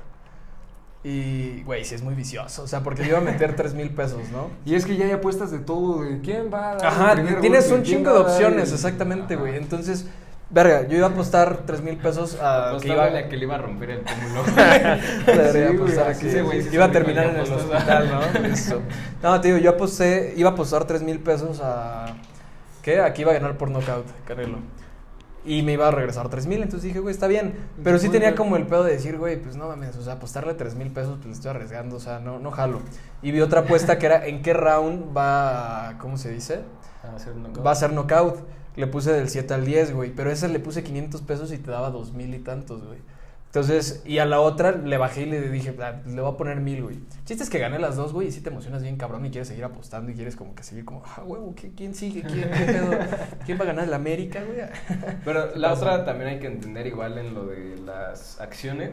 Y, 1.09 1.63
güey, 1.63 1.85
sí 1.85 1.95
es 1.95 2.01
muy 2.01 2.15
vicioso. 2.15 2.63
O 2.63 2.67
sea, 2.67 2.81
porque 2.83 3.03
yo 3.03 3.09
iba 3.11 3.19
a 3.19 3.21
meter 3.21 3.55
3 3.55 3.73
mil 3.75 3.91
pesos, 3.91 4.29
¿no? 4.29 4.49
Y 4.65 4.75
es 4.75 4.85
que 4.85 4.97
ya 4.97 5.05
hay 5.05 5.11
apuestas 5.11 5.51
de 5.51 5.59
todo, 5.59 6.03
de 6.03 6.19
quién 6.19 6.51
va 6.53 6.71
a 6.71 6.75
dar 6.75 6.85
Ajá, 6.85 7.11
el 7.13 7.39
tienes 7.39 7.69
golpe, 7.69 7.75
un 7.75 7.83
chingo 7.83 8.13
de 8.13 8.19
opciones, 8.19 8.67
el- 8.67 8.75
exactamente, 8.75 9.37
güey. 9.37 9.55
Entonces, 9.55 10.05
verga, 10.49 10.85
yo 10.85 10.97
iba 10.97 11.07
a 11.07 11.11
apostar 11.11 11.59
3 11.65 11.81
mil 11.81 11.95
pesos 11.95 12.37
a 12.41 12.75
que 12.81 12.89
iba, 12.89 13.05
a 13.05 13.29
que 13.29 13.37
le 13.37 13.43
iba 13.45 13.55
a 13.55 13.59
romper 13.59 13.89
el. 13.91 14.01
Debería 15.25 16.13
Sí, 16.13 16.39
güey 16.41 16.61
sí 16.61 16.69
iba 16.73 16.85
a 16.85 16.91
terminar 16.91 17.27
en 17.27 17.37
el 17.37 17.53
hospital, 17.53 18.09
¿no? 18.11 18.45
Eso. 18.47 18.81
No, 19.23 19.39
te 19.39 19.47
digo, 19.47 19.59
yo 19.59 19.69
aposté, 19.69 20.33
iba 20.35 20.49
a 20.49 20.53
apostar 20.53 20.83
3 20.83 21.03
mil 21.03 21.19
pesos 21.19 21.61
a... 21.63 22.15
¿Qué? 22.81 22.99
Aquí 22.99 23.21
iba 23.21 23.31
a 23.31 23.35
ganar 23.35 23.57
por 23.57 23.69
knockout, 23.69 24.07
Canelo. 24.25 24.57
Y 25.47 25.61
me 25.63 25.73
iba 25.73 25.87
a 25.87 25.91
regresar 25.91 26.27
3 26.29 26.45
mil, 26.45 26.57
entonces 26.61 26.83
dije, 26.83 26.99
güey, 26.99 27.13
está 27.13 27.25
bien. 27.27 27.55
Pero 27.83 27.97
sí 27.99 28.09
tenía 28.09 28.35
como 28.35 28.57
el 28.57 28.67
pedo 28.67 28.83
de 28.83 28.91
decir, 28.91 29.17
güey, 29.17 29.41
pues 29.41 29.55
no 29.55 29.67
mames, 29.69 29.95
o 29.95 30.03
sea, 30.03 30.13
apostarle 30.13 30.53
3 30.53 30.75
mil 30.75 30.91
pesos, 30.91 31.13
pues 31.15 31.27
le 31.27 31.31
estoy 31.31 31.51
arriesgando, 31.51 31.95
o 31.95 31.99
sea, 32.01 32.19
no, 32.19 32.37
no 32.37 32.51
jalo. 32.51 32.81
Y 33.21 33.31
vi 33.31 33.39
otra 33.41 33.61
apuesta 33.61 33.97
que 33.97 34.05
era 34.07 34.25
en 34.27 34.41
qué 34.41 34.53
round 34.53 35.15
va, 35.17 35.89
a- 35.89 35.97
¿cómo 35.99 36.17
se 36.17 36.31
dice? 36.31 36.59
A 37.03 37.17
knockout. 37.33 37.65
Va 37.65 37.71
a 37.71 37.75
ser 37.75 37.93
knockout. 37.93 38.35
Le 38.75 38.85
puse 38.87 39.11
del 39.13 39.29
7 39.29 39.53
al 39.53 39.65
10, 39.65 39.93
güey. 39.93 40.11
Pero 40.13 40.29
ese 40.29 40.49
le 40.49 40.59
puse 40.59 40.83
500 40.83 41.21
pesos 41.21 41.51
y 41.51 41.57
te 41.57 41.71
daba 41.71 41.89
2 41.89 42.11
mil 42.13 42.33
y 42.35 42.39
tantos, 42.39 42.85
güey. 42.85 42.99
Entonces, 43.47 44.03
y 44.05 44.19
a 44.19 44.25
la 44.25 44.39
otra 44.41 44.71
le 44.73 44.97
bajé 44.97 45.21
y 45.23 45.25
le 45.25 45.49
dije, 45.49 45.75
"Ah, 45.81 46.01
le 46.05 46.21
voy 46.21 46.31
a 46.31 46.37
poner 46.37 46.59
mil, 46.59 46.83
güey. 46.83 46.99
Chiste 47.25 47.43
es 47.43 47.49
que 47.49 47.59
gané 47.59 47.79
las 47.79 47.95
dos, 47.95 48.13
güey, 48.13 48.27
y 48.27 48.31
sí 48.31 48.41
te 48.41 48.49
emocionas 48.49 48.83
bien 48.83 48.97
cabrón 48.97 49.25
y 49.25 49.31
quieres 49.31 49.47
seguir 49.47 49.63
apostando 49.63 50.11
y 50.11 50.15
quieres 50.15 50.35
como 50.35 50.53
que 50.53 50.63
seguir 50.63 50.85
como, 50.85 51.01
ah, 51.05 51.23
huevo, 51.25 51.55
¿qué- 51.55 51.71
¿quién 51.73 51.95
sigue? 51.95 52.21
¿Quién, 52.23 52.49
qué 52.51 52.65
pedo? 52.65 52.91
¿Quién 53.45 53.57
va 53.57 53.63
a 53.63 53.67
ganar 53.67 53.85
el 53.85 53.93
América, 53.93 54.41
güey? 54.43 54.59
Pero 55.25 55.55
la 55.55 55.69
pasa? 55.69 55.81
otra 55.93 56.05
también 56.05 56.29
hay 56.31 56.39
que 56.39 56.47
entender 56.47 56.85
igual 56.87 57.17
en 57.17 57.33
lo 57.33 57.45
de 57.47 57.77
las 57.85 58.39
acciones, 58.41 58.91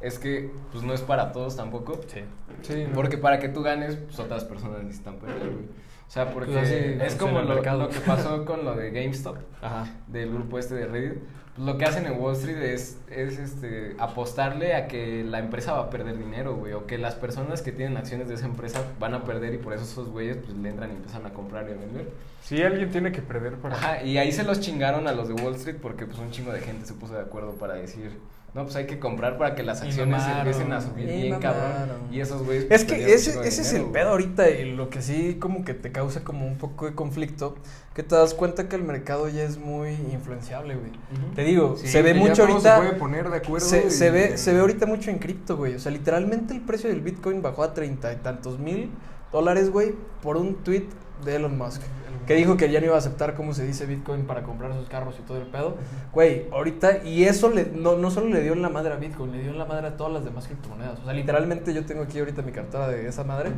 es 0.00 0.18
que 0.18 0.50
pues 0.72 0.82
no 0.84 0.92
es 0.94 1.00
para 1.00 1.30
todos 1.32 1.56
tampoco. 1.56 2.00
Sí. 2.08 2.20
Sí, 2.62 2.84
¿no? 2.88 2.94
Porque 2.94 3.18
para 3.18 3.38
que 3.38 3.48
tú 3.48 3.62
ganes, 3.62 3.96
pues 3.96 4.18
otras 4.18 4.44
personas 4.44 4.82
necesitan 4.82 5.16
perder, 5.16 5.48
güey. 5.48 5.64
O 5.64 6.10
sea, 6.12 6.30
porque 6.30 6.52
Pues 6.52 6.64
así 6.68 6.74
es 7.00 7.14
como 7.14 7.40
lo 7.40 7.62
que 7.62 8.00
pasó 8.04 8.44
con 8.44 8.64
lo 8.66 8.74
de 8.74 8.90
GameStop, 8.90 9.38
Ajá. 9.62 9.86
del 10.08 10.30
grupo 10.34 10.58
este 10.58 10.74
de 10.74 10.86
Reddit. 10.86 11.22
Pues 11.54 11.66
lo 11.66 11.76
que 11.76 11.84
hacen 11.84 12.06
en 12.06 12.18
Wall 12.18 12.34
Street 12.34 12.56
es, 12.56 12.96
es 13.10 13.38
este, 13.38 13.94
apostarle 13.98 14.74
a 14.74 14.88
que 14.88 15.22
la 15.22 15.38
empresa 15.38 15.74
va 15.74 15.80
a 15.80 15.90
perder 15.90 16.16
dinero, 16.16 16.56
güey. 16.56 16.72
O 16.72 16.86
que 16.86 16.96
las 16.96 17.14
personas 17.14 17.60
que 17.60 17.72
tienen 17.72 17.98
acciones 17.98 18.28
de 18.28 18.36
esa 18.36 18.46
empresa 18.46 18.82
van 18.98 19.12
a 19.12 19.24
perder 19.24 19.52
y 19.52 19.58
por 19.58 19.74
eso 19.74 19.84
esos 19.84 20.08
güeyes 20.08 20.38
pues 20.38 20.56
le 20.56 20.70
entran 20.70 20.90
y 20.92 20.94
empiezan 20.94 21.26
a 21.26 21.34
comprar 21.34 21.68
y 21.68 21.72
a 21.72 21.76
vender. 21.76 22.10
Sí, 22.42 22.62
alguien 22.62 22.90
tiene 22.90 23.12
que 23.12 23.20
perder 23.20 23.56
para... 23.56 23.76
Ajá, 23.76 24.02
y 24.02 24.16
ahí 24.16 24.32
se 24.32 24.44
los 24.44 24.60
chingaron 24.60 25.06
a 25.06 25.12
los 25.12 25.28
de 25.28 25.34
Wall 25.34 25.54
Street 25.56 25.76
porque 25.80 26.06
pues 26.06 26.18
un 26.18 26.30
chingo 26.30 26.52
de 26.52 26.60
gente 26.60 26.86
se 26.86 26.94
puso 26.94 27.14
de 27.14 27.20
acuerdo 27.20 27.52
para 27.52 27.74
decir, 27.74 28.18
no, 28.54 28.64
pues 28.64 28.76
hay 28.76 28.86
que 28.86 28.98
comprar 28.98 29.38
para 29.38 29.54
que 29.54 29.62
las 29.62 29.80
acciones 29.80 30.18
mamaron, 30.20 30.38
empiecen 30.46 30.72
a 30.72 30.80
subir 30.82 31.06
bien 31.06 31.40
cabrón. 31.40 31.88
Y 32.10 32.20
esos 32.20 32.42
güeyes 32.44 32.66
pues, 32.66 32.82
Es 32.82 32.86
que 32.86 33.14
ese, 33.14 33.30
ese 33.48 33.62
es 33.62 33.72
el 33.72 33.86
pedo 33.86 34.10
ahorita 34.10 34.50
y 34.50 34.72
lo 34.74 34.90
que 34.90 35.00
sí 35.00 35.36
como 35.40 35.64
que 35.64 35.72
te 35.72 35.90
causa 35.90 36.22
como 36.22 36.46
un 36.46 36.58
poco 36.58 36.84
de 36.84 36.94
conflicto, 36.94 37.56
que 37.94 38.02
te 38.02 38.14
das 38.14 38.34
cuenta 38.34 38.68
que 38.68 38.76
el 38.76 38.82
mercado 38.82 39.28
ya 39.30 39.42
es 39.42 39.56
muy 39.58 39.90
influenciable, 40.12 40.74
güey. 40.76 40.90
Te 41.34 41.44
digo, 41.44 41.76
Sí, 41.78 41.88
se 41.88 42.02
ve 42.02 42.12
mucho 42.12 42.42
ahorita... 42.42 42.76
Se 42.76 42.82
puede 42.82 42.92
poner 42.98 43.30
de 43.30 43.36
acuerdo. 43.38 43.66
Se, 43.66 43.86
y- 43.86 43.90
se 43.90 44.10
ve, 44.10 44.36
se 44.36 44.52
ve 44.52 44.60
ahorita 44.60 44.84
mucho 44.86 45.10
en 45.10 45.18
cripto, 45.18 45.56
güey. 45.56 45.74
O 45.74 45.78
sea, 45.78 45.90
literalmente 45.90 46.52
el 46.52 46.60
precio 46.60 46.90
del 46.90 47.00
Bitcoin 47.00 47.40
bajó 47.40 47.62
a 47.62 47.72
treinta 47.72 48.12
y 48.12 48.16
tantos 48.16 48.58
mil 48.58 48.90
dólares, 49.32 49.70
güey, 49.70 49.94
por 50.22 50.36
un 50.36 50.56
tweet 50.56 50.84
de 51.24 51.36
Elon 51.36 51.56
Musk. 51.56 51.80
Que 52.26 52.34
dijo 52.34 52.56
que 52.56 52.70
ya 52.70 52.80
no 52.80 52.86
iba 52.86 52.94
a 52.94 52.98
aceptar 52.98 53.34
cómo 53.34 53.54
se 53.54 53.66
dice 53.66 53.86
Bitcoin 53.86 54.24
para 54.26 54.42
comprar 54.42 54.72
sus 54.74 54.88
carros 54.88 55.16
y 55.18 55.22
todo 55.22 55.38
el 55.38 55.46
pedo. 55.46 55.76
Güey, 56.12 56.46
ahorita, 56.52 57.04
y 57.04 57.24
eso 57.24 57.50
le, 57.50 57.66
no, 57.66 57.96
no 57.96 58.10
solo 58.10 58.28
le 58.28 58.42
dio 58.42 58.52
en 58.52 58.62
la 58.62 58.68
madre 58.68 58.92
a 58.92 58.96
Bitcoin, 58.96 59.32
le 59.32 59.40
dio 59.40 59.50
en 59.50 59.58
la 59.58 59.64
madre 59.64 59.88
a 59.88 59.96
todas 59.96 60.12
las 60.12 60.24
demás 60.24 60.46
criptomonedas. 60.46 61.00
O 61.00 61.04
sea, 61.04 61.12
literalmente 61.12 61.74
yo 61.74 61.84
tengo 61.84 62.02
aquí 62.02 62.18
ahorita 62.18 62.42
mi 62.42 62.52
cartera 62.52 62.88
de 62.88 63.08
esa 63.08 63.24
madre. 63.24 63.52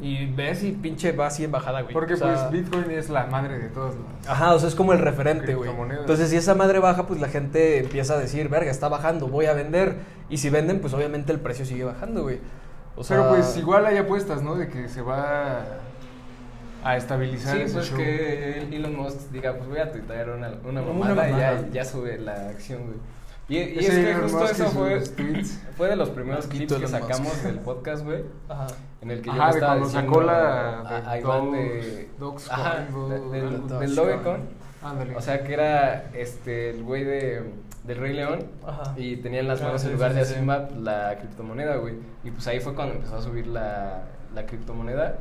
Y 0.00 0.26
ves 0.26 0.62
y 0.62 0.72
pinche 0.72 1.10
va 1.12 1.26
así 1.26 1.42
en 1.42 1.50
bajada, 1.50 1.82
güey. 1.82 1.92
Porque 1.92 2.14
O 2.14 2.16
sea, 2.16 2.48
pues 2.48 2.50
Bitcoin 2.50 2.90
es 2.92 3.10
la 3.10 3.26
madre 3.26 3.58
de 3.58 3.68
todas 3.68 3.94
las... 3.96 4.28
Ajá, 4.28 4.54
o 4.54 4.58
sea, 4.58 4.68
es 4.68 4.76
como 4.76 4.92
el 4.92 5.00
referente, 5.00 5.54
güey. 5.54 5.70
Entonces, 5.70 6.30
si 6.30 6.36
esa 6.36 6.54
madre 6.54 6.78
baja, 6.78 7.06
pues 7.06 7.20
la 7.20 7.28
gente 7.28 7.78
empieza 7.78 8.14
a 8.14 8.18
decir, 8.18 8.48
verga, 8.48 8.70
está 8.70 8.88
bajando, 8.88 9.26
voy 9.26 9.46
a 9.46 9.54
vender. 9.54 9.96
Y 10.30 10.38
si 10.38 10.50
venden, 10.50 10.80
pues 10.80 10.94
obviamente 10.94 11.32
el 11.32 11.40
precio 11.40 11.64
sigue 11.64 11.84
bajando, 11.84 12.22
güey. 12.22 12.38
O 12.96 13.04
sea, 13.04 13.16
Pero 13.16 13.30
pues 13.30 13.56
igual 13.56 13.86
hay 13.86 13.96
apuestas, 13.96 14.42
¿no? 14.42 14.54
De 14.54 14.68
que 14.68 14.88
se 14.88 15.02
va 15.02 15.64
a 16.84 16.96
estabilizar 16.96 17.56
Sí, 17.56 17.62
ese 17.62 17.74
pues 17.74 17.88
show. 17.88 17.96
que 17.98 18.58
Elon 18.72 18.96
Musk 18.96 19.30
diga, 19.30 19.54
pues 19.54 19.68
voy 19.68 19.78
a 19.78 19.90
tuitear 19.90 20.30
una, 20.30 20.48
una 20.64 20.80
Una 20.80 20.82
mamada 20.82 21.28
y 21.28 21.32
mamada. 21.32 21.60
ya, 21.62 21.68
ya 21.72 21.84
sube 21.84 22.18
la 22.18 22.48
acción, 22.50 22.82
güey. 22.86 22.96
Y, 23.50 23.56
y 23.56 23.78
es 23.78 23.90
que 23.90 24.10
Elon 24.10 24.22
justo 24.22 24.38
Musk 24.40 24.52
eso 24.52 24.66
fue, 24.70 25.00
fue 25.76 25.88
de 25.88 25.96
los 25.96 26.10
primeros 26.10 26.46
clips 26.46 26.72
que 26.74 26.80
Musk. 26.80 26.90
sacamos 26.92 27.42
del 27.44 27.58
podcast, 27.60 28.04
güey. 28.04 28.22
Ajá. 28.48 28.66
En 29.00 29.10
el 29.10 29.22
que 29.22 29.30
Ajá, 29.30 29.44
yo 29.50 29.54
estaba 29.54 29.72
cuando 29.72 29.86
diciendo 29.86 30.12
sacó 30.12 30.22
la 30.24 30.80
a, 30.80 31.10
a 31.10 31.14
de 31.14 31.20
Iván 31.20 31.40
Dogs- 31.46 31.52
de... 31.52 32.08
Dogs 32.18 32.50
Ajá, 32.50 32.86
del, 33.32 33.68
del 33.80 33.94
Dogecoin. 33.94 34.42
Ándale. 34.82 35.16
O 35.16 35.20
sea, 35.20 35.42
que 35.42 35.52
era 35.54 36.04
este 36.14 36.70
el 36.70 36.82
güey 36.84 37.04
de, 37.04 37.42
del 37.84 37.98
Rey 37.98 38.12
León. 38.14 38.44
Ajá. 38.66 38.92
Y 38.96 39.16
tenía 39.16 39.40
en 39.40 39.48
las 39.48 39.60
manos 39.62 39.82
en 39.84 39.92
lugar 39.94 40.12
sí, 40.12 40.18
de 40.18 40.24
sí. 40.24 40.34
Asimba 40.34 40.68
la 40.78 41.16
criptomoneda, 41.18 41.76
güey. 41.76 41.94
Y 42.24 42.30
pues 42.30 42.46
ahí 42.48 42.60
fue 42.60 42.74
cuando 42.74 42.94
empezó 42.94 43.16
a 43.16 43.22
subir 43.22 43.46
la, 43.46 44.02
la 44.34 44.46
criptomoneda. 44.46 45.18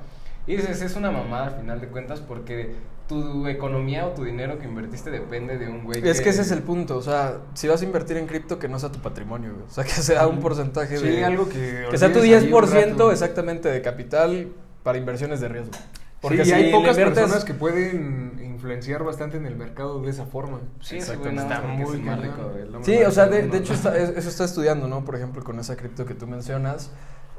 Y 0.48 0.56
dices, 0.56 0.82
es 0.82 0.96
una 0.96 1.12
mamada 1.12 1.48
al 1.48 1.56
final 1.60 1.82
de 1.82 1.88
cuentas 1.88 2.22
porque 2.22 2.74
tu 3.08 3.48
economía 3.48 4.06
o 4.06 4.10
tu 4.12 4.24
dinero 4.24 4.60
que 4.60 4.66
invertiste 4.66 5.12
depende 5.12 5.58
de 5.58 5.70
un 5.70 5.84
güey 5.84 6.06
Es 6.08 6.20
que 6.22 6.30
ese 6.30 6.42
es 6.42 6.52
el 6.52 6.62
punto, 6.62 6.98
o 6.98 7.02
sea, 7.02 7.38
si 7.54 7.68
vas 7.68 7.82
a 7.82 7.86
invertir 7.86 8.18
en 8.18 8.28
cripto, 8.28 8.58
que 8.60 8.68
no 8.68 8.80
sea 8.80 8.92
tu 8.92 9.00
patrimonio, 9.00 9.52
güey. 9.54 9.66
O 9.66 9.70
sea, 9.70 9.84
que 9.84 9.92
sea 9.92 10.28
un 10.28 10.40
porcentaje 10.40 10.98
sí, 10.98 11.08
de... 11.08 11.26
algo 11.26 11.48
que... 11.48 11.86
Que 11.92 11.98
sea 11.98 12.12
tu 12.12 12.20
olvides 12.20 12.44
ahí 12.44 12.52
un 12.54 12.62
10% 12.64 12.90
rato. 12.92 13.12
exactamente 13.12 13.70
de 13.70 13.82
capital 13.82 14.48
para 14.84 14.98
inversiones 14.98 15.40
de 15.42 15.48
riesgo. 15.50 15.72
Porque 16.22 16.44
sí, 16.44 16.52
hay 16.52 16.72
pocas 16.72 16.98
inviertes- 16.98 17.14
personas 17.22 17.46
que 17.46 17.54
pueden 17.54 18.42
influenciar 18.44 19.04
bastante 19.04 19.38
en 19.38 19.46
el 19.46 19.56
mercado 19.56 20.02
de 20.02 20.10
esa 20.10 20.26
forma. 20.26 20.60
Sí, 20.82 20.96
Exacto, 20.96 21.30
está 21.30 21.62
muy 21.62 21.84
hombre 22.00 22.30
Sí, 22.82 22.98
o 23.04 23.12
sea, 23.12 23.28
de, 23.28 23.44
de 23.48 23.58
hecho 23.60 23.74
está- 23.74 23.96
eso 23.98 24.28
está 24.30 24.46
estudiando, 24.46 24.88
¿no? 24.88 25.06
Por 25.06 25.16
ejemplo, 25.16 25.44
con 25.44 25.60
esa 25.60 25.76
cripto 25.78 26.06
que 26.06 26.16
tú 26.16 26.26
mencionas, 26.26 26.90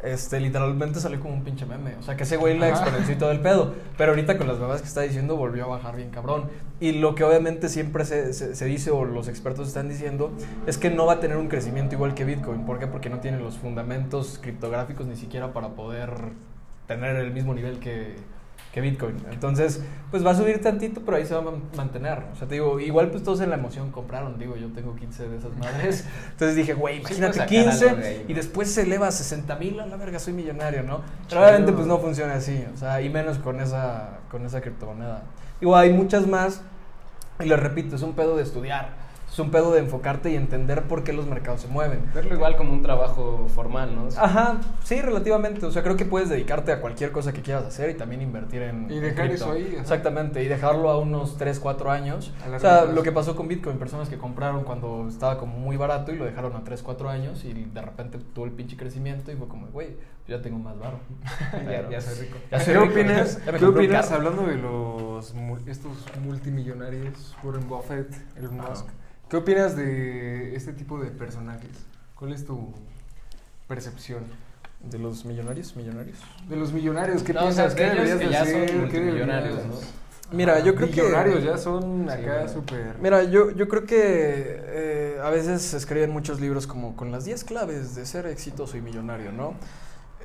este, 0.02 0.38
literalmente 0.40 1.00
salió 1.00 1.18
como 1.20 1.34
un 1.34 1.42
pinche 1.44 1.66
meme. 1.66 1.96
O 1.96 2.02
sea, 2.02 2.16
que 2.16 2.22
ese 2.22 2.36
güey 2.36 2.56
la 2.58 2.68
exponenció 2.68 3.14
y 3.14 3.18
todo 3.18 3.30
el 3.30 3.40
pedo. 3.40 3.74
Pero 3.96 4.12
ahorita 4.12 4.38
con 4.38 4.46
las 4.46 4.58
mamás 4.58 4.80
que 4.80 4.88
está 4.88 5.00
diciendo 5.02 5.36
volvió 5.36 5.64
a 5.64 5.68
bajar 5.68 5.96
bien 5.96 6.10
cabrón. 6.10 6.44
Y 6.80 6.92
lo 6.92 7.14
que 7.14 7.24
obviamente 7.24 7.68
siempre 7.68 8.04
se, 8.04 8.32
se- 8.32 8.54
se 8.54 8.64
dice 8.66 8.90
o 8.90 9.04
los 9.04 9.28
expertos 9.28 9.68
están 9.68 9.88
diciendo 9.88 10.30
es 10.66 10.78
que 10.78 10.90
no 10.90 11.06
va 11.06 11.14
a 11.14 11.20
tener 11.20 11.36
un 11.36 11.48
crecimiento 11.48 11.94
igual 11.96 12.14
que 12.14 12.24
Bitcoin. 12.24 12.64
¿Por 12.64 12.78
qué? 12.78 12.86
Porque 12.86 13.10
no 13.10 13.18
tiene 13.20 13.38
los 13.38 13.58
fundamentos 13.58 14.38
criptográficos 14.40 15.06
ni 15.06 15.16
siquiera 15.16 15.52
para 15.52 15.70
poder 15.70 16.10
tener 16.86 17.16
el 17.16 17.32
mismo 17.32 17.52
nivel 17.54 17.80
que, 17.80 18.14
que 18.72 18.80
Bitcoin. 18.82 19.16
Entonces, 19.32 19.82
pues 20.10 20.24
va 20.24 20.32
a 20.32 20.34
subir 20.34 20.60
tantito, 20.60 21.00
pero 21.04 21.16
ahí 21.16 21.24
se 21.26 21.34
va 21.34 21.40
a 21.40 21.44
man- 21.44 21.62
mantener. 21.76 22.22
O 22.32 22.36
sea, 22.36 22.46
te 22.46 22.54
digo, 22.54 22.78
igual 22.80 23.10
pues 23.10 23.22
todos 23.22 23.40
en 23.40 23.48
la 23.50 23.56
emoción 23.56 23.90
compraron. 23.90 24.38
Digo, 24.38 24.56
yo 24.56 24.68
tengo 24.68 24.94
15 24.94 25.28
de 25.28 25.36
esas 25.38 25.56
madres. 25.56 26.04
Entonces 26.32 26.54
dije, 26.56 26.74
güey, 26.74 26.98
imagínate 26.98 27.38
puedes 27.38 27.48
sacar 27.48 27.48
15 27.48 27.88
algo 27.88 28.00
de 28.02 28.08
ahí, 28.08 28.24
y 28.28 28.34
después 28.34 28.70
se 28.70 28.82
eleva 28.82 29.08
a 29.08 29.10
60 29.12 29.56
mil, 29.56 29.80
a 29.80 29.86
la 29.86 29.96
verga, 29.96 30.18
soy 30.18 30.34
millonario, 30.34 30.82
¿no? 30.82 31.00
Pero 31.28 31.40
obviamente 31.40 31.72
pues 31.72 31.86
no 31.86 31.98
funciona 31.98 32.34
así, 32.34 32.62
o 32.72 32.76
sea, 32.76 33.00
y 33.00 33.08
menos 33.08 33.38
con 33.38 33.60
esa, 33.60 34.18
con 34.30 34.44
esa 34.44 34.60
criptomoneda. 34.60 35.22
Digo, 35.60 35.74
hay 35.74 35.92
muchas 35.92 36.26
más, 36.26 36.60
y 37.40 37.44
les 37.46 37.58
repito, 37.58 37.96
es 37.96 38.02
un 38.02 38.12
pedo 38.14 38.36
de 38.36 38.42
estudiar, 38.42 39.07
es 39.38 39.44
un 39.44 39.50
pedo 39.52 39.72
de 39.72 39.78
enfocarte 39.78 40.30
y 40.32 40.34
entender 40.34 40.82
por 40.82 41.04
qué 41.04 41.12
los 41.12 41.26
mercados 41.26 41.60
se 41.60 41.68
mueven. 41.68 42.00
Verlo 42.12 42.34
igual 42.34 42.56
como 42.56 42.72
un 42.72 42.82
trabajo 42.82 43.46
formal, 43.54 43.94
¿no? 43.94 44.08
Ajá, 44.16 44.58
sí, 44.82 45.00
relativamente. 45.00 45.64
O 45.64 45.70
sea, 45.70 45.84
creo 45.84 45.96
que 45.96 46.04
puedes 46.04 46.28
dedicarte 46.28 46.72
a 46.72 46.80
cualquier 46.80 47.12
cosa 47.12 47.32
que 47.32 47.40
quieras 47.40 47.64
hacer 47.64 47.90
y 47.90 47.94
también 47.94 48.20
invertir 48.20 48.62
en. 48.62 48.90
Y 48.90 48.98
dejar 48.98 49.30
eso 49.30 49.52
ahí, 49.52 49.68
ajá. 49.74 49.80
Exactamente, 49.82 50.42
y 50.42 50.48
dejarlo 50.48 50.90
a 50.90 50.98
unos 50.98 51.36
3, 51.38 51.60
4 51.60 51.90
años. 51.92 52.32
O 52.52 52.58
sea, 52.58 52.84
lo 52.84 53.02
que 53.04 53.12
pasó 53.12 53.36
con 53.36 53.46
Bitcoin, 53.46 53.78
personas 53.78 54.08
que 54.08 54.18
compraron 54.18 54.64
cuando 54.64 55.06
estaba 55.08 55.38
como 55.38 55.56
muy 55.56 55.76
barato 55.76 56.12
y 56.12 56.16
lo 56.16 56.24
dejaron 56.24 56.56
a 56.56 56.64
3, 56.64 56.82
4 56.82 57.08
años 57.08 57.44
y 57.44 57.52
de 57.52 57.80
repente 57.82 58.18
tuvo 58.34 58.44
el 58.44 58.50
pinche 58.50 58.76
crecimiento 58.76 59.30
y 59.30 59.36
fue 59.36 59.46
como, 59.46 59.68
güey, 59.68 59.96
ya 60.26 60.42
tengo 60.42 60.58
más 60.58 60.76
varo. 60.80 60.98
ya, 61.64 61.88
ya 61.88 62.00
soy 62.00 62.24
rico. 62.26 62.38
Ya 62.50 62.58
soy 62.58 62.74
¿Qué 62.74 62.80
rico, 62.80 62.92
opinas, 62.92 63.44
ya 63.46 63.52
¿qué 63.52 63.64
opinas 63.64 64.10
hablando 64.10 64.42
de 64.42 64.56
los 64.56 65.34
mul- 65.36 65.66
estos 65.68 65.92
multimillonarios, 66.24 67.36
Warren 67.44 67.68
Buffett, 67.68 68.12
Elon. 68.36 68.56
Musk? 68.56 68.86
¿Qué 69.30 69.36
opinas 69.36 69.76
de 69.76 70.54
este 70.56 70.72
tipo 70.72 70.98
de 70.98 71.10
personajes? 71.10 71.70
¿Cuál 72.14 72.32
es 72.32 72.44
tu 72.46 72.72
percepción? 73.66 74.22
De 74.82 74.98
los 74.98 75.24
millonarios, 75.24 75.74
millonarios. 75.76 76.18
De 76.48 76.56
los 76.56 76.72
millonarios, 76.72 77.22
¿qué 77.22 77.32
No, 77.32 77.46
o 77.46 77.52
sea, 77.52 77.68
piensas? 77.68 77.74
de 77.74 77.82
¿Qué 77.82 77.90
deberías 77.90 78.18
que 78.18 78.28
ya 78.30 78.44
son 78.44 78.54
hacer? 78.54 78.66
¿Qué 78.70 78.76
multimillonarios, 78.76 79.56
deberías- 79.56 79.80
¿no? 79.82 79.98
Mira, 80.30 80.52
Ajá, 80.56 80.64
yo 80.64 80.74
creo 80.74 80.90
que- 80.90 81.02
Millonarios 81.02 81.42
ya 81.44 81.56
son 81.58 82.08
acá 82.08 82.48
súper... 82.48 82.94
Mira, 83.00 83.22
yo, 83.24 83.50
yo 83.50 83.66
creo 83.66 83.84
que 83.86 83.96
eh, 83.96 85.18
a 85.22 85.30
veces 85.30 85.62
se 85.62 85.76
escriben 85.78 86.10
muchos 86.10 86.38
libros 86.40 86.66
como 86.66 86.96
con 86.96 87.10
las 87.10 87.24
10 87.24 87.44
claves 87.44 87.94
de 87.96 88.04
ser 88.06 88.26
exitoso 88.26 88.76
y 88.76 88.82
millonario, 88.82 89.32
¿no? 89.32 89.54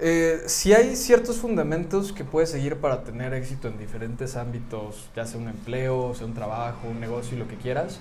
Eh, 0.01 0.43
si 0.47 0.74
hay 0.74 0.95
ciertos 0.97 1.38
fundamentos 1.38 2.12
que 2.12 2.26
puedes 2.26 2.49
seguir 2.49 2.78
para 2.78 3.04
tener 3.04 3.34
éxito 3.34 3.70
en 3.70 3.78
diferentes 3.78 4.36
ámbitos, 4.36 5.10
ya 5.16 5.26
sea 5.26 5.39
un 5.39 5.47
empleo, 5.47 6.14
sea 6.16 6.26
un 6.28 6.34
trabajo, 6.34 6.88
un 6.89 6.99
negocio 6.99 7.38
y 7.38 7.39
lo 7.39 7.47
que 7.47 7.56
quieras, 7.56 7.99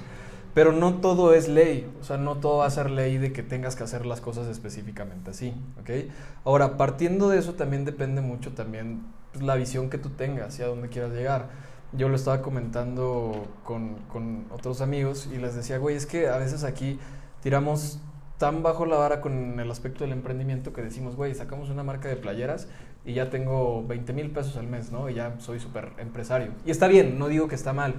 pero 0.54 0.72
no 0.72 0.94
todo 0.94 1.34
es 1.34 1.48
ley, 1.48 1.90
o 2.00 2.04
sea, 2.04 2.18
no 2.18 2.36
todo 2.36 2.58
va 2.58 2.66
a 2.66 2.70
ser 2.70 2.90
ley 2.90 3.18
de 3.18 3.32
que 3.32 3.42
tengas 3.42 3.74
que 3.74 3.84
hacer 3.84 4.04
las 4.04 4.20
cosas 4.20 4.48
específicamente 4.48 5.30
así, 5.30 5.54
¿ok? 5.80 6.12
Ahora, 6.44 6.76
partiendo 6.76 7.28
de 7.28 7.38
eso 7.38 7.54
también 7.54 7.84
depende 7.84 8.20
mucho 8.20 8.52
también 8.52 9.02
pues, 9.32 9.42
la 9.42 9.54
visión 9.54 9.88
que 9.88 9.98
tú 9.98 10.10
tengas 10.10 10.58
y 10.58 10.62
a 10.62 10.66
dónde 10.66 10.88
quieras 10.88 11.12
llegar. 11.12 11.48
Yo 11.92 12.08
lo 12.08 12.16
estaba 12.16 12.42
comentando 12.42 13.46
con, 13.64 13.96
con 14.10 14.46
otros 14.50 14.80
amigos 14.80 15.28
y 15.32 15.36
les 15.36 15.54
decía, 15.54 15.78
güey, 15.78 15.96
es 15.96 16.06
que 16.06 16.28
a 16.28 16.38
veces 16.38 16.64
aquí 16.64 16.98
tiramos 17.42 18.00
tan 18.38 18.62
bajo 18.62 18.86
la 18.86 18.96
vara 18.96 19.20
con 19.20 19.60
el 19.60 19.70
aspecto 19.70 20.04
del 20.04 20.12
emprendimiento 20.12 20.72
que 20.72 20.82
decimos, 20.82 21.16
güey, 21.16 21.34
sacamos 21.34 21.70
una 21.70 21.82
marca 21.82 22.08
de 22.08 22.16
playeras 22.16 22.66
y 23.04 23.14
ya 23.14 23.30
tengo 23.30 23.86
20 23.86 24.12
mil 24.12 24.30
pesos 24.30 24.56
al 24.56 24.66
mes, 24.66 24.90
¿no? 24.90 25.08
Y 25.08 25.14
ya 25.14 25.38
soy 25.38 25.60
súper 25.60 25.92
empresario. 25.98 26.52
Y 26.64 26.70
está 26.70 26.88
bien, 26.88 27.18
no 27.18 27.28
digo 27.28 27.48
que 27.48 27.54
está 27.54 27.72
mal, 27.72 27.94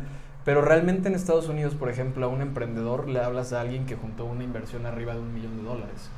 pero 0.46 0.62
realmente 0.62 1.08
en 1.08 1.16
Estados 1.16 1.48
Unidos, 1.48 1.76
por 1.76 1.90
ejemplo, 1.90 2.26
a 2.26 2.30
un 2.30 2.42
emprendedor 2.42 3.08
le 3.08 3.22
hablas 3.22 3.54
a 3.54 3.62
alguien 3.62 3.86
que 3.86 3.96
juntó 3.96 4.26
una 4.26 4.44
inversión 4.44 4.86
arriba 4.86 5.14
de 5.14 5.20
un 5.20 5.34
millón 5.34 5.58
de 5.58 5.64
dólares. 5.64 6.10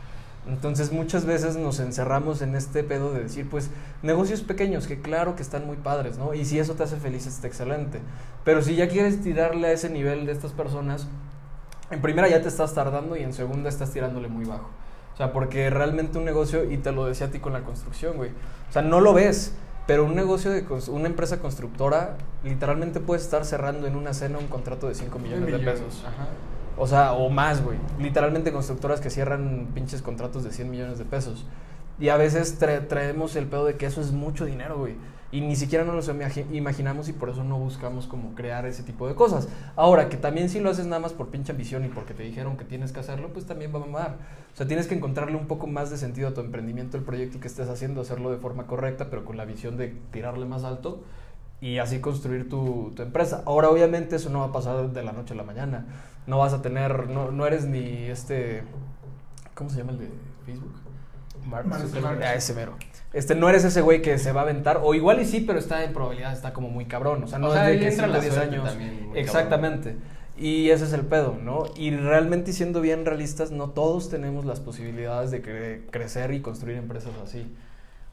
Entonces 0.47 0.91
muchas 0.91 1.26
veces 1.26 1.57
nos 1.57 1.80
encerramos 1.80 2.41
en 2.41 2.55
este 2.55 2.84
pedo 2.84 3.11
de 3.11 3.23
decir, 3.23 3.49
pues, 3.49 3.71
negocios 4.03 4.41
pequeños, 4.41 4.86
que 4.86 5.01
claro 5.01 5.36
que 5.36 5.41
están 5.41 5.65
muy 5.65 5.78
padres, 5.78 6.17
¿no? 6.17 6.34
Y 6.36 6.45
si 6.45 6.59
eso 6.59 6.76
te 6.76 6.84
hace 6.84 6.97
feliz, 6.97 7.26
está 7.26 7.47
excelente. 7.47 7.99
Pero 8.43 8.61
si 8.61 8.76
ya 8.76 8.88
quieres 8.88 9.21
tirarle 9.21 9.67
a 9.67 9.71
ese 9.71 9.89
nivel 9.89 10.28
de 10.28 10.32
estas 10.32 10.51
personas, 10.51 11.07
en 11.89 12.01
primera 12.01 12.28
ya 12.28 12.41
te 12.41 12.47
estás 12.47 12.73
tardando 12.76 13.17
y 13.17 13.23
en 13.23 13.34
segunda 13.34 13.69
estás 13.69 13.91
tirándole 13.91 14.28
muy 14.28 14.45
bajo. 14.45 14.69
O 15.13 15.17
sea, 15.17 15.32
porque 15.32 15.69
realmente 15.69 16.17
un 16.17 16.26
negocio, 16.26 16.69
y 16.69 16.78
te 16.78 16.91
lo 16.91 17.05
decía 17.05 17.28
a 17.28 17.30
ti 17.32 17.39
con 17.39 17.53
la 17.53 17.61
construcción, 17.61 18.17
güey. 18.17 18.32
O 18.69 18.73
sea, 18.73 18.82
no 18.82 18.99
lo 18.99 19.13
ves, 19.13 19.55
pero 19.88 20.05
un 20.05 20.15
negocio 20.15 20.51
de 20.51 20.65
una 20.89 21.07
empresa 21.07 21.39
constructora, 21.39 22.17
literalmente 22.43 22.99
puede 22.99 23.21
estar 23.21 23.45
cerrando 23.45 23.88
en 23.88 23.95
una 23.95 24.13
cena 24.13 24.38
un 24.38 24.47
contrato 24.47 24.88
de 24.88 24.95
5 24.95 25.19
millones 25.19 25.45
de 25.51 25.59
pesos. 25.59 26.03
Ajá. 26.05 26.27
O 26.77 26.88
sea, 26.88 27.13
o 27.13 27.29
más, 27.29 27.63
güey. 27.63 27.77
Literalmente 27.99 28.51
constructoras 28.51 28.99
que 28.99 29.09
cierran 29.09 29.67
pinches 29.73 30.01
contratos 30.01 30.43
de 30.43 30.51
100 30.51 30.69
millones 30.69 30.97
de 30.97 31.05
pesos. 31.05 31.45
Y 31.99 32.09
a 32.09 32.17
veces 32.17 32.59
tra- 32.59 32.88
traemos 32.88 33.36
el 33.38 33.45
pedo 33.45 33.65
de 33.65 33.75
que 33.75 33.86
eso 33.86 34.01
es 34.01 34.11
mucho 34.11 34.43
dinero, 34.45 34.77
güey. 34.77 34.95
Y 35.36 35.41
ni 35.41 35.57
siquiera 35.57 35.83
nos 35.83 36.07
lo 36.07 36.13
imagi- 36.13 36.45
imaginamos 36.53 37.09
y 37.09 37.13
por 37.13 37.29
eso 37.29 37.43
no 37.43 37.57
buscamos 37.57 38.07
como 38.07 38.33
crear 38.36 38.65
ese 38.65 38.83
tipo 38.83 39.05
de 39.05 39.15
cosas. 39.15 39.49
Ahora, 39.75 40.07
que 40.07 40.15
también 40.15 40.47
si 40.49 40.61
lo 40.61 40.69
haces 40.69 40.86
nada 40.86 41.01
más 41.01 41.11
por 41.11 41.27
pinche 41.27 41.51
ambición 41.51 41.83
y 41.83 41.89
porque 41.89 42.13
te 42.13 42.23
dijeron 42.23 42.55
que 42.55 42.63
tienes 42.63 42.93
que 42.93 43.01
hacerlo, 43.01 43.33
pues 43.33 43.45
también 43.45 43.73
va 43.73 43.79
a 43.79 43.86
mamar. 43.86 44.15
O 44.53 44.57
sea, 44.57 44.65
tienes 44.65 44.88
que 44.88 44.95
encontrarle 44.95 45.36
un 45.36 45.47
poco 45.47 45.67
más 45.67 45.89
de 45.89 45.97
sentido 45.97 46.29
a 46.29 46.33
tu 46.33 46.39
emprendimiento, 46.39 46.95
el 46.95 47.03
proyecto 47.03 47.41
que 47.41 47.47
estés 47.47 47.67
haciendo, 47.67 47.99
hacerlo 47.99 48.31
de 48.31 48.38
forma 48.38 48.65
correcta, 48.65 49.09
pero 49.09 49.25
con 49.25 49.36
la 49.36 49.43
visión 49.43 49.75
de 49.75 49.89
tirarle 50.11 50.45
más 50.45 50.63
alto 50.63 51.03
y 51.59 51.79
así 51.79 51.99
construir 51.99 52.47
tu, 52.47 52.93
tu 52.95 53.01
empresa. 53.01 53.43
Ahora, 53.45 53.69
obviamente, 53.69 54.15
eso 54.15 54.29
no 54.29 54.39
va 54.39 54.45
a 54.45 54.51
pasar 54.53 54.89
de 54.91 55.03
la 55.03 55.11
noche 55.11 55.33
a 55.33 55.38
la 55.38 55.43
mañana. 55.43 55.86
No 56.27 56.38
vas 56.38 56.53
a 56.53 56.61
tener, 56.61 57.09
no, 57.09 57.31
no 57.31 57.45
eres 57.45 57.65
ni 57.65 57.79
este, 58.05 58.63
¿cómo 59.53 59.69
se 59.69 59.79
llama 59.79 59.91
el 59.91 59.99
de 59.99 60.09
Facebook? 60.45 60.73
Mark 61.45 61.67
Mark. 61.67 61.81
Ah, 62.23 62.36
ese 62.36 62.53
mero. 62.53 62.77
Este, 63.16 63.34
no 63.34 63.49
eres 63.49 63.63
ese 63.63 63.82
güey 63.82 64.01
que 64.01 64.18
se 64.20 64.32
va 64.34 64.41
a 64.41 64.43
aventar, 64.43 64.82
o 64.84 64.93
igual 64.93 65.22
y 65.22 65.26
sí, 65.26 65.39
pero 65.41 65.57
está 65.57 65.84
en 65.84 65.93
probabilidad, 65.93 66.34
está 66.34 66.53
como 66.53 66.70
muy 66.70 66.86
cabrón. 66.86 67.24
O 67.24 67.28
sea, 67.28 67.39
no 67.39 67.47
O 67.47 67.55
es 67.55 67.66
de 67.66 67.80
que 67.80 67.88
entra 67.88 68.05
5 68.07 68.13
la 68.13 68.20
10 68.20 68.34
suerte 68.34 68.55
años. 68.55 68.70
también, 68.70 69.09
Exactamente. 69.16 69.95
Y 70.38 70.70
ese 70.70 70.84
es 70.84 70.91
el 70.93 71.01
pedo, 71.05 71.38
¿no? 71.41 71.63
Y 71.78 71.91
realmente 71.95 72.51
siendo 72.51 72.82
bien 72.82 73.05
realistas, 73.05 73.51
no 73.51 73.70
todos 73.70 74.09
tenemos 74.09 74.43
las 74.45 74.59
posibilidades 74.59 75.32
de 75.32 75.41
cre- 75.41 75.89
crecer 75.91 76.34
y 76.34 76.41
construir 76.41 76.78
empresas 76.78 77.13
así. 77.24 77.55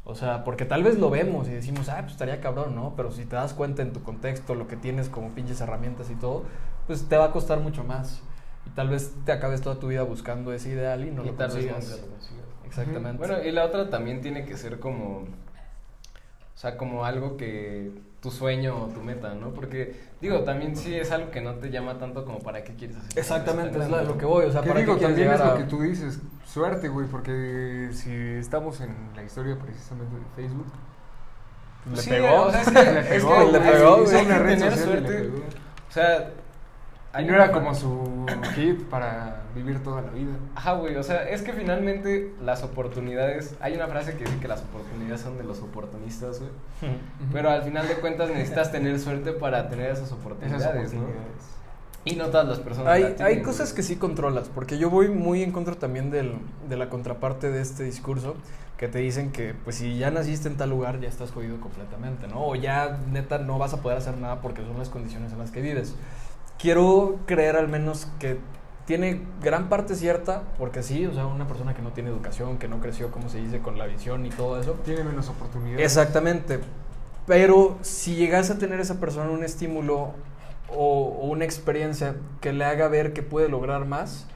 O 0.04 0.14
sea, 0.14 0.44
porque 0.44 0.64
tal 0.64 0.84
vez 0.84 0.98
lo 0.98 1.10
vemos 1.10 1.48
y 1.48 1.52
decimos, 1.52 1.88
ah, 1.88 1.98
pues 2.00 2.12
estaría 2.12 2.40
cabrón, 2.40 2.74
¿no? 2.76 2.94
Pero 2.96 3.10
si 3.12 3.24
te 3.24 3.36
das 3.36 3.54
cuenta 3.54 3.82
en 3.82 3.92
tu 3.92 4.02
contexto, 4.04 4.54
lo 4.54 4.68
que 4.68 4.76
tienes 4.76 5.08
como 5.08 5.30
pinches 5.30 5.60
herramientas 5.60 6.10
y 6.10 6.14
todo, 6.14 6.44
pues 6.86 7.04
te 7.08 7.16
va 7.16 7.26
a 7.26 7.32
costar 7.32 7.60
mucho 7.60 7.84
más. 7.84 8.20
Y 8.66 8.70
tal 8.70 8.88
vez 8.88 9.12
te 9.24 9.32
acabes 9.32 9.60
toda 9.60 9.80
tu 9.80 9.88
vida 9.88 10.02
buscando 10.04 10.52
ese 10.52 10.70
ideal 10.70 11.04
y 11.04 11.10
no 11.10 11.24
Y 11.24 11.26
lo 11.28 11.32
tal 11.34 11.50
consigas. 11.50 12.00
Exactamente. 12.80 13.18
Bueno, 13.18 13.42
y 13.44 13.50
la 13.50 13.64
otra 13.66 13.90
también 13.90 14.20
tiene 14.22 14.44
que 14.46 14.56
ser 14.56 14.80
como, 14.80 15.18
o 15.18 15.26
sea, 16.56 16.76
como 16.78 17.04
algo 17.04 17.36
que 17.36 17.90
tu 18.20 18.30
sueño 18.30 18.76
o 18.84 18.86
tu 18.88 19.00
meta, 19.02 19.34
¿no? 19.34 19.50
Porque, 19.50 19.96
digo, 20.20 20.40
también 20.44 20.74
sí 20.76 20.94
es 20.94 21.10
algo 21.10 21.30
que 21.30 21.40
no 21.40 21.54
te 21.56 21.70
llama 21.70 21.98
tanto 21.98 22.24
como 22.24 22.38
para 22.38 22.62
qué 22.64 22.74
quieres 22.74 22.96
hacer. 22.96 23.18
Exactamente, 23.18 23.78
es 23.78 23.90
la- 23.90 24.02
lo 24.04 24.16
que 24.16 24.24
voy. 24.24 24.46
O 24.46 24.52
sea, 24.52 24.62
Que 24.62 24.68
¿para 24.68 24.80
digo, 24.80 24.94
qué 24.94 25.00
quieres 25.00 25.16
también 25.16 25.34
es 25.34 25.40
lo 25.46 25.52
a- 25.52 25.58
que 25.58 25.64
tú 25.64 25.82
dices, 25.82 26.20
suerte, 26.46 26.88
güey, 26.88 27.06
porque 27.08 27.88
si 27.92 28.10
estamos 28.14 28.80
en 28.80 28.94
la 29.16 29.22
historia 29.22 29.56
precisamente 29.58 30.14
de 30.16 30.22
Facebook, 30.36 30.66
Le 31.90 31.96
Sí, 31.96 32.10
pegó. 32.10 32.42
o 32.42 32.50
sea, 32.52 32.60
es 32.62 32.68
que, 32.68 32.72
Le 32.92 33.00
es 33.00 33.06
pegó, 33.08 33.38
que 33.46 33.52
le 33.52 33.60
pegó, 33.60 33.96
güey. 33.96 34.06
tener 34.26 34.42
le 34.72 34.76
suerte. 34.78 35.12
pegó. 35.14 35.36
O 35.38 35.92
sea, 35.92 36.30
y 37.14 37.16
hay 37.18 37.24
no 37.26 37.34
una- 37.34 37.44
era 37.44 37.52
como 37.52 37.74
su 37.74 38.26
hit 38.54 38.82
para 38.84 39.42
vivir 39.54 39.82
toda 39.82 40.00
la 40.02 40.10
vida. 40.10 40.32
Ajá, 40.54 40.72
güey, 40.74 40.96
o 40.96 41.02
sea, 41.02 41.28
es 41.28 41.42
que 41.42 41.52
finalmente 41.52 42.32
las 42.42 42.62
oportunidades, 42.62 43.54
hay 43.60 43.74
una 43.74 43.86
frase 43.88 44.16
que 44.16 44.24
dice 44.24 44.38
que 44.38 44.48
las 44.48 44.62
oportunidades 44.62 45.20
son 45.20 45.36
de 45.38 45.44
los 45.44 45.60
oportunistas, 45.60 46.40
güey. 46.40 46.50
Pero 47.32 47.50
al 47.50 47.62
final 47.62 47.86
de 47.88 47.94
cuentas 47.94 48.30
necesitas 48.30 48.72
tener 48.72 48.98
suerte 48.98 49.32
para 49.32 49.68
tener 49.68 49.86
esas 49.90 50.06
Esas 50.06 50.18
oportunidades, 50.18 50.92
¿no? 50.94 51.00
oportunidades. 51.00 51.44
Y 52.04 52.16
no 52.16 52.26
todas 52.26 52.48
las 52.48 52.58
personas. 52.58 52.86
la 52.88 52.92
Hay, 52.94 53.02
tienen, 53.04 53.22
hay 53.22 53.34
güey. 53.34 53.44
cosas 53.44 53.72
que 53.72 53.82
sí 53.84 53.96
controlas, 53.96 54.48
porque 54.48 54.76
yo 54.78 54.90
voy 54.90 55.08
muy 55.08 55.42
en 55.42 55.52
contra 55.52 55.74
también 55.76 56.10
del, 56.10 56.32
de 56.68 56.76
la 56.76 56.88
contraparte 56.88 57.50
de 57.50 57.60
este 57.60 57.84
discurso, 57.84 58.34
que 58.76 58.88
te 58.88 58.98
dicen 58.98 59.30
que 59.30 59.54
pues 59.54 59.76
si 59.76 59.96
ya 59.98 60.10
naciste 60.10 60.48
en 60.48 60.56
tal 60.56 60.70
lugar 60.70 60.98
ya 60.98 61.08
estás 61.08 61.30
jodido 61.30 61.60
completamente, 61.60 62.26
¿no? 62.26 62.44
O 62.44 62.56
ya 62.56 62.98
neta 63.12 63.38
no 63.38 63.56
vas 63.58 63.72
a 63.74 63.80
poder 63.82 63.98
hacer 63.98 64.16
nada 64.16 64.40
porque 64.40 64.62
son 64.62 64.76
las 64.78 64.88
condiciones 64.88 65.30
en 65.32 65.38
las 65.38 65.52
que 65.52 65.60
vives. 65.60 65.94
Quiero 66.58 67.18
creer 67.26 67.56
al 67.56 67.68
menos 67.68 68.06
que 68.18 68.38
tiene 68.86 69.22
gran 69.40 69.68
parte 69.68 69.94
cierta, 69.94 70.42
porque 70.58 70.82
sí, 70.82 71.06
o 71.06 71.14
sea, 71.14 71.26
una 71.26 71.46
persona 71.46 71.74
que 71.74 71.82
no 71.82 71.90
tiene 71.92 72.10
educación, 72.10 72.58
que 72.58 72.68
no 72.68 72.80
creció, 72.80 73.10
como 73.10 73.28
se 73.28 73.38
dice, 73.38 73.60
con 73.60 73.78
la 73.78 73.86
visión 73.86 74.26
y 74.26 74.30
todo 74.30 74.60
eso, 74.60 74.72
Tiene 74.84 75.04
menos 75.04 75.28
oportunidades. 75.28 75.84
Exactamente. 75.84 76.60
Pero 77.26 77.78
si 77.82 78.16
llegase 78.16 78.52
a 78.52 78.58
tener 78.58 78.80
esa 78.80 78.98
persona 78.98 79.30
un 79.30 79.44
estímulo 79.44 80.12
o, 80.68 81.18
o 81.20 81.26
una 81.28 81.44
experiencia 81.44 82.16
que 82.40 82.52
le 82.52 82.64
haga 82.64 82.88
ver 82.88 83.12
que 83.12 83.22
puede 83.22 83.48
lograr 83.48 83.86
más 83.86 84.26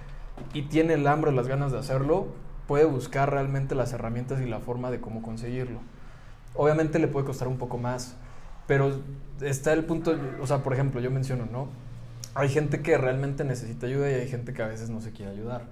y 0.52 0.62
tiene 0.62 0.94
el 0.94 1.06
hambre, 1.06 1.32
las 1.32 1.48
ganas 1.48 1.72
de 1.72 1.78
hacerlo, 1.78 2.28
puede 2.66 2.84
buscar 2.84 3.30
realmente 3.30 3.74
las 3.74 3.92
herramientas 3.92 4.40
y 4.40 4.46
la 4.46 4.60
forma 4.60 4.90
de 4.90 5.00
cómo 5.00 5.22
conseguirlo. 5.22 5.80
Obviamente 6.54 6.98
le 6.98 7.08
puede 7.08 7.26
costar 7.26 7.48
un 7.48 7.58
poco 7.58 7.78
más, 7.78 8.16
pero 8.66 9.00
está 9.40 9.72
el 9.72 9.84
punto, 9.84 10.16
o 10.40 10.46
sea, 10.46 10.62
por 10.62 10.72
ejemplo, 10.72 11.00
yo 11.00 11.10
menciono, 11.10 11.46
¿no? 11.50 11.68
Hay 12.36 12.50
gente 12.50 12.82
que 12.82 12.98
realmente 12.98 13.44
necesita 13.44 13.86
ayuda 13.86 14.10
y 14.10 14.14
hay 14.14 14.28
gente 14.28 14.52
que 14.52 14.62
a 14.62 14.66
veces 14.66 14.90
no 14.90 15.00
se 15.00 15.10
quiere 15.10 15.32
ayudar. 15.32 15.64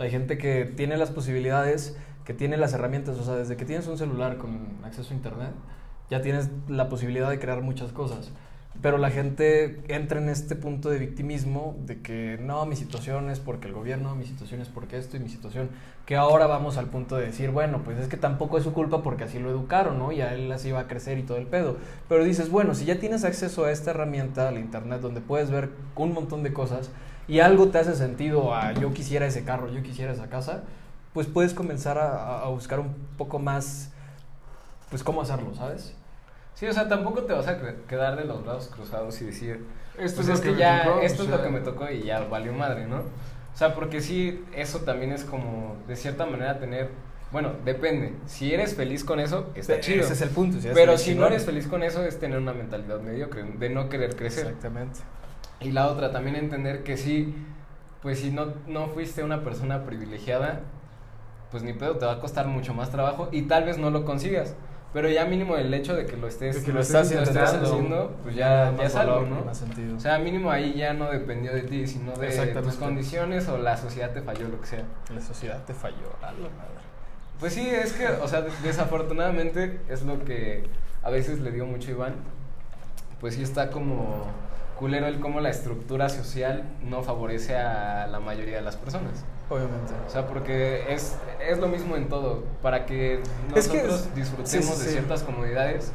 Hay 0.00 0.10
gente 0.10 0.38
que 0.38 0.64
tiene 0.64 0.96
las 0.96 1.12
posibilidades, 1.12 1.96
que 2.24 2.34
tiene 2.34 2.56
las 2.56 2.72
herramientas, 2.72 3.16
o 3.16 3.22
sea, 3.22 3.36
desde 3.36 3.56
que 3.56 3.64
tienes 3.64 3.86
un 3.86 3.96
celular 3.96 4.36
con 4.36 4.78
acceso 4.82 5.12
a 5.12 5.16
internet, 5.16 5.52
ya 6.10 6.20
tienes 6.20 6.50
la 6.66 6.88
posibilidad 6.88 7.30
de 7.30 7.38
crear 7.38 7.62
muchas 7.62 7.92
cosas. 7.92 8.32
Pero 8.82 8.96
la 8.96 9.10
gente 9.10 9.82
entra 9.88 10.18
en 10.20 10.30
este 10.30 10.56
punto 10.56 10.88
de 10.88 10.98
victimismo 10.98 11.76
de 11.84 12.00
que 12.00 12.38
no, 12.40 12.64
mi 12.64 12.76
situación 12.76 13.28
es 13.28 13.38
porque 13.38 13.68
el 13.68 13.74
gobierno, 13.74 14.14
mi 14.14 14.24
situación 14.24 14.62
es 14.62 14.68
porque 14.68 14.96
esto 14.96 15.18
y 15.18 15.20
mi 15.20 15.28
situación, 15.28 15.68
que 16.06 16.16
ahora 16.16 16.46
vamos 16.46 16.78
al 16.78 16.86
punto 16.86 17.16
de 17.16 17.26
decir, 17.26 17.50
bueno, 17.50 17.82
pues 17.84 17.98
es 17.98 18.08
que 18.08 18.16
tampoco 18.16 18.56
es 18.56 18.64
su 18.64 18.72
culpa 18.72 19.02
porque 19.02 19.24
así 19.24 19.38
lo 19.38 19.50
educaron, 19.50 19.98
¿no? 19.98 20.12
Y 20.12 20.22
a 20.22 20.32
él 20.32 20.50
así 20.50 20.70
va 20.72 20.80
a 20.80 20.86
crecer 20.88 21.18
y 21.18 21.22
todo 21.24 21.36
el 21.36 21.46
pedo. 21.46 21.76
Pero 22.08 22.24
dices, 22.24 22.50
bueno, 22.50 22.74
si 22.74 22.86
ya 22.86 22.98
tienes 22.98 23.24
acceso 23.24 23.64
a 23.66 23.70
esta 23.70 23.90
herramienta, 23.90 24.48
al 24.48 24.56
internet, 24.58 25.00
donde 25.02 25.20
puedes 25.20 25.50
ver 25.50 25.68
un 25.96 26.14
montón 26.14 26.42
de 26.42 26.52
cosas 26.54 26.90
y 27.28 27.40
algo 27.40 27.68
te 27.68 27.78
hace 27.78 27.94
sentido 27.94 28.54
a 28.54 28.72
yo 28.72 28.94
quisiera 28.94 29.26
ese 29.26 29.44
carro, 29.44 29.68
yo 29.70 29.82
quisiera 29.82 30.12
esa 30.12 30.28
casa, 30.30 30.62
pues 31.12 31.26
puedes 31.26 31.52
comenzar 31.54 31.98
a, 31.98 32.40
a- 32.44 32.48
buscar 32.48 32.80
un 32.80 32.94
poco 33.18 33.38
más, 33.38 33.90
pues 34.90 35.02
cómo 35.02 35.22
hacerlo, 35.22 35.54
¿sabes? 35.54 35.94
Sí, 36.60 36.66
o 36.66 36.74
sea, 36.74 36.86
tampoco 36.86 37.22
te 37.22 37.32
vas 37.32 37.48
a 37.48 37.58
quedar 37.88 38.16
de 38.16 38.26
los 38.26 38.44
brazos 38.44 38.68
cruzados 38.68 39.18
y 39.22 39.24
decir, 39.24 39.64
Esto 39.96 40.16
pues 40.16 40.28
es, 40.28 40.40
es, 40.40 40.40
lo 40.40 40.42
que, 40.42 40.50
que, 40.50 40.58
ya, 40.58 40.76
me 40.76 40.84
tocó, 40.84 41.00
esto 41.00 41.22
o 41.22 41.24
es 41.24 41.30
lo 41.30 41.42
que 41.42 41.48
me 41.48 41.60
tocó 41.60 41.90
y 41.90 42.02
ya 42.02 42.20
valió 42.24 42.52
madre, 42.52 42.86
¿no? 42.86 42.98
O 42.98 43.56
sea, 43.56 43.74
porque 43.74 44.02
sí, 44.02 44.44
eso 44.54 44.80
también 44.80 45.10
es 45.10 45.24
como, 45.24 45.76
de 45.88 45.96
cierta 45.96 46.26
manera, 46.26 46.58
tener, 46.58 46.90
bueno, 47.32 47.52
depende. 47.64 48.12
Si 48.26 48.52
eres 48.52 48.74
feliz 48.74 49.04
con 49.04 49.20
eso, 49.20 49.50
está 49.54 49.76
Ese 49.76 49.80
chido. 49.80 50.06
es 50.06 50.20
el 50.20 50.28
punto. 50.28 50.60
si 50.60 50.68
Pero 50.68 50.98
si 50.98 51.14
no 51.14 51.28
eres 51.28 51.46
feliz 51.46 51.66
con 51.66 51.82
eso, 51.82 52.04
es 52.04 52.18
tener 52.18 52.36
una 52.36 52.52
mentalidad 52.52 53.00
mediocre, 53.00 53.42
de 53.42 53.70
no 53.70 53.88
querer 53.88 54.14
crecer. 54.14 54.48
Exactamente. 54.48 55.00
Y 55.60 55.72
la 55.72 55.86
otra, 55.86 56.12
también 56.12 56.36
entender 56.36 56.82
que 56.82 56.98
sí, 56.98 57.34
pues 58.02 58.18
si 58.18 58.32
no, 58.32 58.52
no 58.66 58.88
fuiste 58.88 59.24
una 59.24 59.42
persona 59.44 59.86
privilegiada, 59.86 60.60
pues 61.50 61.62
ni 61.62 61.72
pedo, 61.72 61.96
te 61.96 62.04
va 62.04 62.12
a 62.12 62.20
costar 62.20 62.48
mucho 62.48 62.74
más 62.74 62.90
trabajo 62.90 63.30
y 63.32 63.44
tal 63.44 63.64
vez 63.64 63.78
no 63.78 63.90
lo 63.90 64.04
consigas. 64.04 64.54
Pero 64.92 65.08
ya 65.08 65.24
mínimo 65.24 65.56
el 65.56 65.72
hecho 65.72 65.94
de 65.94 66.04
que 66.04 66.16
lo 66.16 66.26
estés, 66.26 66.56
De 66.56 66.64
que 66.64 66.72
lo 66.72 66.80
estás 66.80 67.10
estés 67.12 67.36
haciendo, 67.36 68.16
pues 68.24 68.34
ya, 68.34 68.74
ya 68.76 68.84
es 68.84 68.96
algo, 68.96 69.22
¿no? 69.22 69.44
Más 69.44 69.58
sentido. 69.58 69.96
O 69.96 70.00
sea, 70.00 70.18
mínimo 70.18 70.50
ahí 70.50 70.74
ya 70.74 70.92
no 70.94 71.10
dependió 71.10 71.52
de 71.52 71.62
ti, 71.62 71.86
sino 71.86 72.12
de 72.12 72.30
tus 72.62 72.74
condiciones 72.74 73.48
o 73.48 73.58
la 73.58 73.76
sociedad 73.76 74.12
te 74.12 74.22
falló, 74.22 74.48
lo 74.48 74.60
que 74.60 74.66
sea. 74.66 74.84
la 75.14 75.20
sociedad 75.20 75.64
te 75.64 75.74
falló. 75.74 76.16
A 76.22 76.32
la 76.32 76.32
madre. 76.32 76.80
Pues 77.38 77.54
sí, 77.54 77.66
es 77.68 77.92
que, 77.94 78.06
o 78.06 78.28
sea, 78.28 78.42
desafortunadamente 78.62 79.80
es 79.88 80.02
lo 80.02 80.22
que 80.24 80.64
a 81.02 81.08
veces 81.08 81.40
le 81.40 81.50
digo 81.52 81.66
mucho 81.66 81.88
a 81.88 81.92
Iván. 81.92 82.14
Pues 83.20 83.34
sí 83.34 83.42
está 83.42 83.70
como 83.70 84.26
culero 84.76 85.06
el 85.06 85.20
cómo 85.20 85.40
la 85.40 85.50
estructura 85.50 86.08
social 86.08 86.64
no 86.82 87.02
favorece 87.02 87.56
a 87.56 88.06
la 88.08 88.20
mayoría 88.20 88.56
de 88.56 88.62
las 88.62 88.76
personas. 88.76 89.24
Obviamente. 89.50 89.92
O 90.06 90.10
sea, 90.10 90.26
porque 90.26 90.84
es, 90.94 91.16
es 91.46 91.58
lo 91.58 91.68
mismo 91.68 91.96
en 91.96 92.08
todo. 92.08 92.44
Para 92.62 92.86
que 92.86 93.20
Es 93.54 93.68
que 93.68 93.78
nosotros 93.82 94.06
es- 94.06 94.14
disfrutemos 94.14 94.66
sí, 94.66 94.72
sí, 94.80 94.84
de 94.86 94.92
ciertas 94.92 95.22
comodidades, 95.24 95.92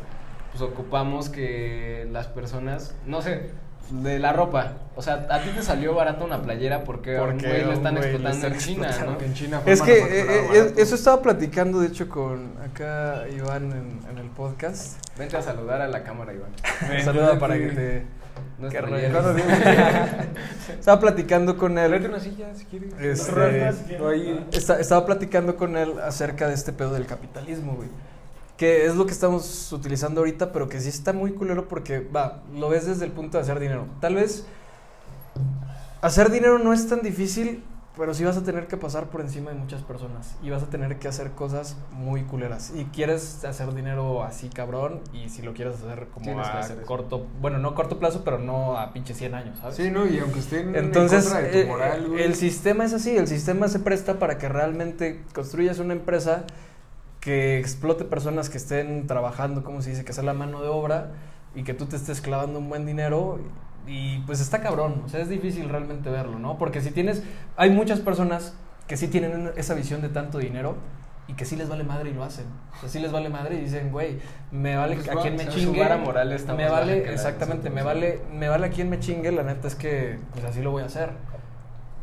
pues 0.52 0.62
ocupamos 0.62 1.30
que 1.30 2.08
las 2.12 2.28
personas, 2.28 2.94
no 3.06 3.22
sé, 3.22 3.50
de 3.92 4.20
la 4.20 4.34
ropa. 4.34 4.74
O 4.96 5.02
sea, 5.02 5.28
a 5.30 5.42
ti 5.42 5.50
te 5.56 5.62
salió 5.62 5.94
barato 5.94 6.26
una 6.26 6.42
playera 6.42 6.84
porque, 6.84 7.18
Porque 7.18 7.48
güey 7.48 7.64
lo 7.66 7.74
están 7.74 7.96
güey 7.96 8.10
explotando 8.10 8.48
en 8.48 8.58
China, 8.58 8.88
explotando 8.88 9.20
¿no? 9.22 9.26
En 9.26 9.34
China 9.34 9.60
fue 9.62 9.72
Es 9.74 9.82
que 9.82 9.98
eh, 10.00 10.26
eh, 10.54 10.74
eso 10.78 10.96
estaba 10.96 11.22
platicando, 11.22 11.80
de 11.80 11.88
hecho, 11.88 12.10
con 12.10 12.54
acá 12.64 13.26
Iván 13.30 13.72
en, 13.72 14.00
en 14.10 14.18
el 14.18 14.30
podcast. 14.32 14.98
Vente 15.18 15.38
a 15.38 15.42
saludar 15.42 15.82
a 15.82 15.88
la 15.88 16.04
cámara, 16.04 16.34
Iván. 16.34 16.52
Saluda 17.04 17.38
para 17.40 17.56
que 17.60 17.68
te... 17.68 18.06
Qué. 18.70 18.78
Estaba 20.80 21.00
platicando 21.00 21.58
con 21.58 21.78
él. 21.78 21.94
Una 22.06 22.20
silla 22.20 22.54
si 22.56 22.66
quieres. 22.66 22.94
Este. 23.00 23.32
Esta- 24.52 24.80
estaba 24.80 25.06
platicando 25.06 25.56
con 25.56 25.78
él 25.78 25.94
acerca 26.04 26.48
de 26.48 26.54
este 26.54 26.74
pedo 26.74 26.94
del 26.94 27.06
capitalismo, 27.06 27.74
güey. 27.76 27.90
Que 28.58 28.86
es 28.86 28.96
lo 28.96 29.06
que 29.06 29.12
estamos 29.12 29.72
utilizando 29.74 30.22
ahorita, 30.22 30.52
pero 30.54 30.70
que 30.70 30.80
sí 30.80 30.88
está 30.90 31.12
muy 31.12 31.34
culero 31.34 31.68
porque, 31.68 32.00
va, 32.00 32.42
lo 32.54 32.70
ves 32.70 32.86
desde 32.86 33.04
el 33.06 33.12
punto 33.12 33.38
de 33.38 33.44
hacer 33.44 33.60
dinero. 33.60 33.88
Tal 34.00 34.16
vez 34.16 34.46
hacer 36.02 36.30
dinero 36.32 36.58
no 36.60 36.72
es 36.72 36.88
tan 36.88 37.02
difícil 37.02 37.64
pero 37.98 38.14
sí 38.14 38.24
vas 38.24 38.38
a 38.38 38.44
tener 38.44 38.68
que 38.68 38.78
pasar 38.78 39.10
por 39.10 39.22
encima 39.22 39.52
de 39.52 39.58
muchas 39.58 39.82
personas 39.82 40.36
y 40.44 40.50
vas 40.50 40.64
a 40.64 40.68
tener 40.68 41.00
que 41.00 41.08
hacer 41.08 41.32
cosas 41.32 41.78
muy 41.92 42.24
culeras. 42.24 42.74
Y 42.76 42.86
quieres 42.86 43.44
hacer 43.46 43.74
dinero 43.74 44.24
así 44.24 44.50
cabrón 44.50 45.02
y 45.14 45.30
si 45.30 45.42
lo 45.42 45.54
quieres 45.54 45.76
hacer 45.76 46.08
como 46.14 46.26
Tienes 46.26 46.48
a 46.48 46.60
hacer 46.60 46.82
corto, 46.84 47.26
bueno, 47.42 47.58
no 47.58 47.74
corto 47.74 47.98
plazo, 47.98 48.24
pero 48.24 48.40
no 48.40 48.78
a 48.78 48.92
pinche 48.92 49.14
100 49.14 49.34
años, 49.34 49.60
¿sabes? 49.60 49.76
Sí, 49.76 49.90
¿no? 49.90 50.06
Y 50.06 50.20
aunque 50.20 50.40
estén 50.40 50.76
Entonces, 50.76 51.26
en 51.26 51.32
contra 51.32 51.50
de 51.50 51.62
eh, 51.62 51.64
tu 51.64 51.70
moral, 51.70 52.08
güey. 52.08 52.24
el 52.24 52.36
sistema 52.36 52.86
es 52.86 52.94
así, 52.94 53.16
el 53.16 53.28
sistema 53.28 53.68
se 53.68 53.80
presta 53.80 54.20
para 54.20 54.38
que 54.38 54.50
realmente 54.50 55.24
construyas 55.34 55.80
una 55.80 55.94
empresa 55.94 56.46
que 57.22 57.58
explote 57.58 58.06
personas 58.06 58.50
que 58.50 58.58
estén 58.58 59.08
trabajando, 59.08 59.64
como 59.64 59.82
se 59.82 59.92
dice, 59.92 60.06
que 60.06 60.14
sea 60.14 60.24
la 60.24 60.34
mano 60.34 60.62
de 60.62 60.68
obra 60.68 61.12
y 61.56 61.64
que 61.64 61.74
tú 61.74 61.86
te 61.86 61.96
estés 61.96 62.22
clavando 62.22 62.60
un 62.60 62.70
buen 62.70 62.86
dinero 62.86 63.40
y 63.88 64.20
pues 64.20 64.40
está 64.40 64.62
cabrón, 64.62 65.04
o 65.06 65.10
sea, 65.10 65.22
es 65.22 65.30
difícil 65.30 65.70
realmente 65.70 66.10
verlo, 66.10 66.40
¿no? 66.40 66.58
Porque 66.58 66.82
si 66.82 66.92
tienes, 66.92 67.24
hay 67.56 67.70
muchas 67.70 68.00
personas 68.00 68.56
que 68.88 68.98
sí 68.98 69.08
tienen 69.08 69.52
esa 69.56 69.74
visión 69.74 70.02
de 70.02 70.10
tanto 70.10 70.38
dinero 70.38 70.76
y 71.28 71.34
que 71.34 71.46
sí 71.46 71.56
les 71.56 71.68
vale 71.70 71.84
madre 71.84 72.12
y 72.12 72.14
lo 72.14 72.24
hacen. 72.24 72.46
O 72.78 72.80
sea, 72.82 72.90
sí 72.90 73.00
les 73.00 73.12
vale 73.12 73.30
madre 73.30 73.56
y 73.56 73.62
dicen, 73.62 73.92
güey, 73.92 74.20
me 74.52 74.76
vale 74.76 74.96
Pues, 74.96 75.10
a 75.10 75.16
quien 75.16 75.36
me 75.36 75.48
chingue. 75.48 75.80
vara 75.80 75.98
moral 75.98 76.32
está 76.32 76.54
me 76.54 76.70
vale, 76.70 77.12
exactamente, 77.12 77.70
me 77.70 77.82
vale, 77.82 78.22
me 78.32 78.48
vale 78.48 78.68
a 78.68 78.70
quien 78.70 78.90
me 78.90 79.00
chingue, 79.00 79.32
la 79.32 79.44
neta 79.44 79.68
es 79.68 79.76
que 79.76 80.20
pues 80.34 80.46
así 80.46 80.62
lo 80.62 80.72
voy 80.72 80.84
a 80.84 80.86
hacer. 80.86 81.12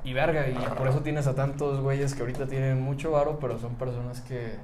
Y 0.05 0.13
verga, 0.13 0.49
y 0.49 0.55
por 0.77 0.89
eso 0.89 1.01
tienes 1.01 1.29
a 1.29 1.37
tantos 1.37 1.81
güeyes 1.81 2.15
que 2.15 2.23
ahorita 2.23 2.47
tienen 2.47 2.83
mucho 2.83 3.13
varo, 3.13 3.39
pero 3.39 3.61
son 3.61 3.77
personas 3.77 4.21
que, 4.21 4.57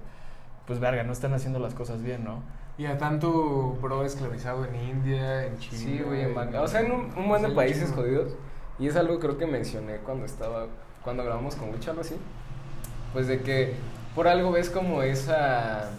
pues 0.67 0.81
verga, 0.81 1.05
no 1.05 1.13
están 1.13 1.33
haciendo 1.33 1.61
las 1.61 1.75
cosas 1.75 2.03
bien, 2.03 2.25
¿no? 2.25 2.43
Y 2.79 2.87
a 2.87 2.97
tanto 2.97 3.77
bro 3.83 4.05
esclavizado 4.05 4.65
en 4.65 4.75
India, 4.77 5.47
en 5.47 5.59
China. 5.59 5.77
Sí, 5.79 5.99
güey, 6.05 6.23
en 6.23 6.35
Bangladesh. 6.35 6.65
O 6.65 6.69
sea, 6.69 6.81
en 6.81 6.93
un, 6.93 7.13
un 7.17 7.29
buen 7.29 7.43
de 7.43 7.49
países 7.51 7.91
jodidos. 7.93 8.33
Y 8.79 8.87
es 8.87 8.95
algo 8.97 9.19
creo 9.19 9.37
que 9.37 9.47
mencioné 9.47 9.97
cuando 9.99 10.25
estaba, 10.25 10.69
cuando 11.03 11.25
grabamos 11.25 11.57
con 11.57 11.71
Wicho, 11.71 11.91
algo 11.91 12.03
así. 12.03 12.15
Pues 13.13 13.27
de 13.27 13.41
que 13.41 13.75
por 14.15 14.29
algo 14.29 14.53
ves 14.53 14.71
como 14.71 15.03
esa, 15.03 15.91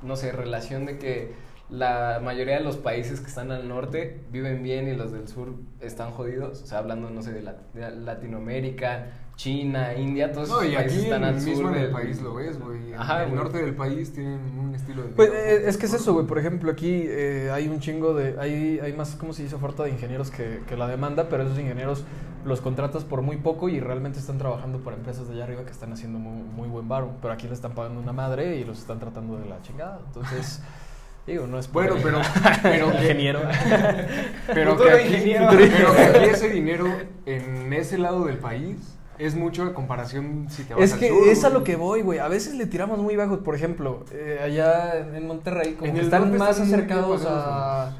no 0.00 0.16
sé, 0.16 0.32
relación 0.32 0.86
de 0.86 0.98
que 0.98 1.34
la 1.68 2.20
mayoría 2.22 2.56
de 2.56 2.64
los 2.64 2.76
países 2.78 3.20
que 3.20 3.26
están 3.28 3.50
al 3.50 3.68
norte 3.68 4.22
viven 4.30 4.62
bien 4.62 4.88
y 4.88 4.94
los 4.94 5.12
del 5.12 5.28
sur 5.28 5.54
están 5.80 6.10
jodidos. 6.10 6.62
O 6.62 6.66
sea, 6.66 6.78
hablando, 6.78 7.10
no 7.10 7.20
sé, 7.22 7.32
de, 7.32 7.42
la- 7.42 7.56
de 7.74 7.90
Latinoamérica, 7.90 9.08
China, 9.42 9.92
India, 9.94 10.30
todos 10.30 10.48
No, 10.50 10.60
esos 10.60 10.72
y 10.72 10.76
países 10.76 10.92
aquí 10.98 11.04
están 11.04 11.24
al 11.24 11.34
el 11.34 11.40
sur. 11.40 11.48
mismo 11.50 11.68
en 11.70 11.74
el 11.74 11.90
país 11.90 12.22
lo 12.22 12.34
ves, 12.34 12.60
güey. 12.60 12.92
En 12.92 12.94
Ajá, 13.00 13.24
el 13.24 13.34
norte 13.34 13.58
del 13.58 13.74
país 13.74 14.12
tienen 14.12 14.38
un 14.56 14.72
estilo 14.72 15.02
de. 15.02 15.08
Pues 15.08 15.30
eh, 15.32 15.64
es 15.66 15.76
que 15.76 15.86
es 15.86 15.94
eso, 15.94 16.12
güey. 16.12 16.26
Por 16.26 16.38
ejemplo, 16.38 16.70
aquí 16.70 17.02
eh, 17.08 17.50
hay 17.52 17.66
un 17.66 17.80
chingo 17.80 18.14
de. 18.14 18.36
Hay, 18.38 18.78
hay 18.78 18.92
más, 18.92 19.16
¿cómo 19.16 19.32
se 19.32 19.42
dice? 19.42 19.56
Oferta 19.56 19.82
de 19.82 19.90
ingenieros 19.90 20.30
que, 20.30 20.60
que 20.68 20.76
la 20.76 20.86
demanda, 20.86 21.26
pero 21.28 21.42
esos 21.42 21.58
ingenieros 21.58 22.04
los 22.44 22.60
contratas 22.60 23.02
por 23.04 23.22
muy 23.22 23.36
poco 23.36 23.68
y 23.68 23.80
realmente 23.80 24.20
están 24.20 24.38
trabajando 24.38 24.78
para 24.78 24.96
empresas 24.96 25.26
de 25.26 25.34
allá 25.34 25.44
arriba 25.44 25.64
que 25.64 25.72
están 25.72 25.92
haciendo 25.92 26.20
muy, 26.20 26.42
muy 26.44 26.68
buen 26.68 26.86
varo. 26.88 27.10
Pero 27.20 27.34
aquí 27.34 27.48
le 27.48 27.54
están 27.54 27.72
pagando 27.72 28.00
una 28.00 28.12
madre 28.12 28.56
y 28.58 28.64
los 28.64 28.78
están 28.78 29.00
tratando 29.00 29.38
de 29.38 29.46
la 29.48 29.60
chingada. 29.62 30.00
Entonces, 30.06 30.62
digo, 31.26 31.48
no 31.48 31.58
es 31.58 31.66
por- 31.66 31.88
Bueno, 31.88 32.00
pero, 32.00 32.20
pero 32.62 32.86
ingeniero. 32.92 33.40
Pero 34.54 34.76
que, 34.76 34.90
aquí, 34.90 35.06
ingeniero. 35.14 35.46
pero 35.50 35.94
que 35.94 36.02
aquí 36.02 36.24
ese 36.30 36.48
dinero 36.50 36.86
en 37.26 37.72
ese 37.72 37.98
lado 37.98 38.26
del 38.26 38.38
país 38.38 38.91
es 39.18 39.34
mucho 39.34 39.64
a 39.64 39.74
comparación 39.74 40.46
si 40.48 40.64
te 40.64 40.74
vas 40.74 40.82
Es 40.84 40.92
al 40.94 40.98
que 40.98 41.08
sur, 41.08 41.28
es 41.28 41.44
a 41.44 41.50
lo 41.50 41.64
que 41.64 41.76
voy, 41.76 42.02
güey. 42.02 42.18
A 42.18 42.28
veces 42.28 42.54
le 42.54 42.66
tiramos 42.66 42.98
muy 42.98 43.16
bajos. 43.16 43.40
Por 43.40 43.54
ejemplo, 43.54 44.04
eh, 44.12 44.40
allá 44.42 44.98
en 44.98 45.26
Monterrey, 45.26 45.74
como 45.74 45.86
En 45.86 45.94
que 45.94 46.00
el 46.00 46.04
están 46.06 46.36
más 46.36 46.58
están 46.58 46.66
acercados 46.68 47.24
a. 47.26 47.92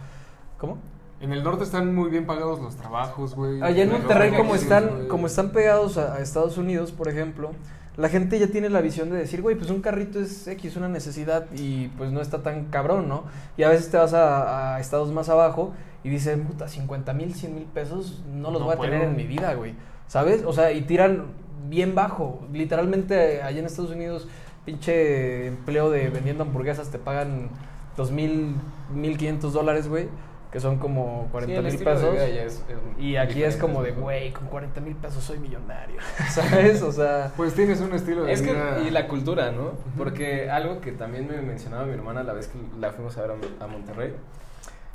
¿Cómo? 0.58 0.78
En 1.20 1.32
el 1.32 1.44
norte 1.44 1.62
están 1.62 1.94
muy 1.94 2.10
bien 2.10 2.26
pagados 2.26 2.60
los 2.60 2.76
trabajos, 2.76 3.34
güey. 3.36 3.62
Allá 3.62 3.84
en 3.84 3.92
Monterrey, 3.92 4.32
como 4.36 4.54
están, 4.56 5.06
como 5.08 5.26
están 5.28 5.50
pegados 5.50 5.96
a, 5.96 6.16
a 6.16 6.20
Estados 6.20 6.58
Unidos, 6.58 6.90
por 6.90 7.08
ejemplo, 7.08 7.52
la 7.96 8.08
gente 8.08 8.40
ya 8.40 8.48
tiene 8.48 8.68
la 8.70 8.80
visión 8.80 9.08
de 9.10 9.18
decir, 9.18 9.40
güey, 9.40 9.54
pues 9.54 9.70
un 9.70 9.82
carrito 9.82 10.18
es 10.18 10.48
X, 10.48 10.76
una 10.76 10.88
necesidad 10.88 11.46
y 11.54 11.88
pues 11.98 12.10
no 12.10 12.20
está 12.20 12.42
tan 12.42 12.64
cabrón, 12.66 13.08
¿no? 13.08 13.24
Y 13.56 13.62
a 13.62 13.68
veces 13.68 13.88
te 13.90 13.98
vas 13.98 14.14
a, 14.14 14.74
a 14.74 14.80
estados 14.80 15.12
más 15.12 15.28
abajo 15.28 15.72
y 16.02 16.08
dicen, 16.08 16.42
puta, 16.44 16.66
50 16.66 17.12
mil, 17.12 17.34
100 17.34 17.54
mil 17.54 17.64
pesos 17.66 18.24
no 18.32 18.50
los 18.50 18.60
No 18.60 18.66
voy 18.66 18.74
a 18.74 18.76
puedo. 18.78 18.90
tener 18.90 19.06
en 19.06 19.14
mi 19.14 19.24
vida, 19.24 19.54
güey. 19.54 19.74
¿Sabes? 20.06 20.42
O 20.44 20.52
sea, 20.52 20.72
y 20.72 20.82
tiran 20.82 21.26
bien 21.68 21.94
bajo. 21.94 22.40
Literalmente, 22.52 23.42
allá 23.42 23.58
en 23.60 23.66
Estados 23.66 23.90
Unidos, 23.90 24.28
pinche 24.66 25.46
empleo 25.46 25.90
de 25.90 26.08
vendiendo 26.10 26.44
hamburguesas 26.44 26.90
te 26.90 26.98
pagan 26.98 27.50
dos 27.96 28.10
mil, 28.10 28.54
mil 28.94 29.16
quinientos 29.16 29.52
dólares, 29.52 29.88
güey. 29.88 30.08
Que 30.52 30.60
son 30.60 30.76
como 30.78 31.22
Sí, 31.24 31.28
40 31.32 31.54
el 31.60 31.64
mil 31.64 31.78
pesos. 31.82 32.14
es- 32.14 32.36
es 32.56 32.62
Y 32.98 33.16
aquí 33.16 33.42
es 33.42 33.56
como 33.56 33.82
de, 33.82 33.92
güey, 33.92 34.32
con 34.32 34.48
40 34.48 34.82
mil 34.82 34.94
pesos 34.94 35.24
soy 35.24 35.38
millonario. 35.38 35.96
¿Sabes? 36.30 36.82
O 36.82 36.92
sea. 36.92 37.32
Pues 37.38 37.54
tienes 37.54 37.80
un 37.80 37.94
estilo 37.94 38.24
de 38.24 38.32
Es 38.34 38.42
que, 38.42 38.52
vida. 38.52 38.80
y 38.86 38.90
la 38.90 39.08
cultura, 39.08 39.50
¿no? 39.50 39.72
Porque 39.96 40.50
algo 40.50 40.82
que 40.82 40.92
también 40.92 41.26
me 41.26 41.40
mencionaba 41.40 41.86
mi 41.86 41.94
hermana 41.94 42.22
la 42.22 42.34
vez 42.34 42.48
que 42.48 42.58
la 42.78 42.90
fuimos 42.90 43.16
a 43.16 43.22
ver 43.22 43.30
a, 43.60 43.64
a 43.64 43.66
Monterrey, 43.66 44.12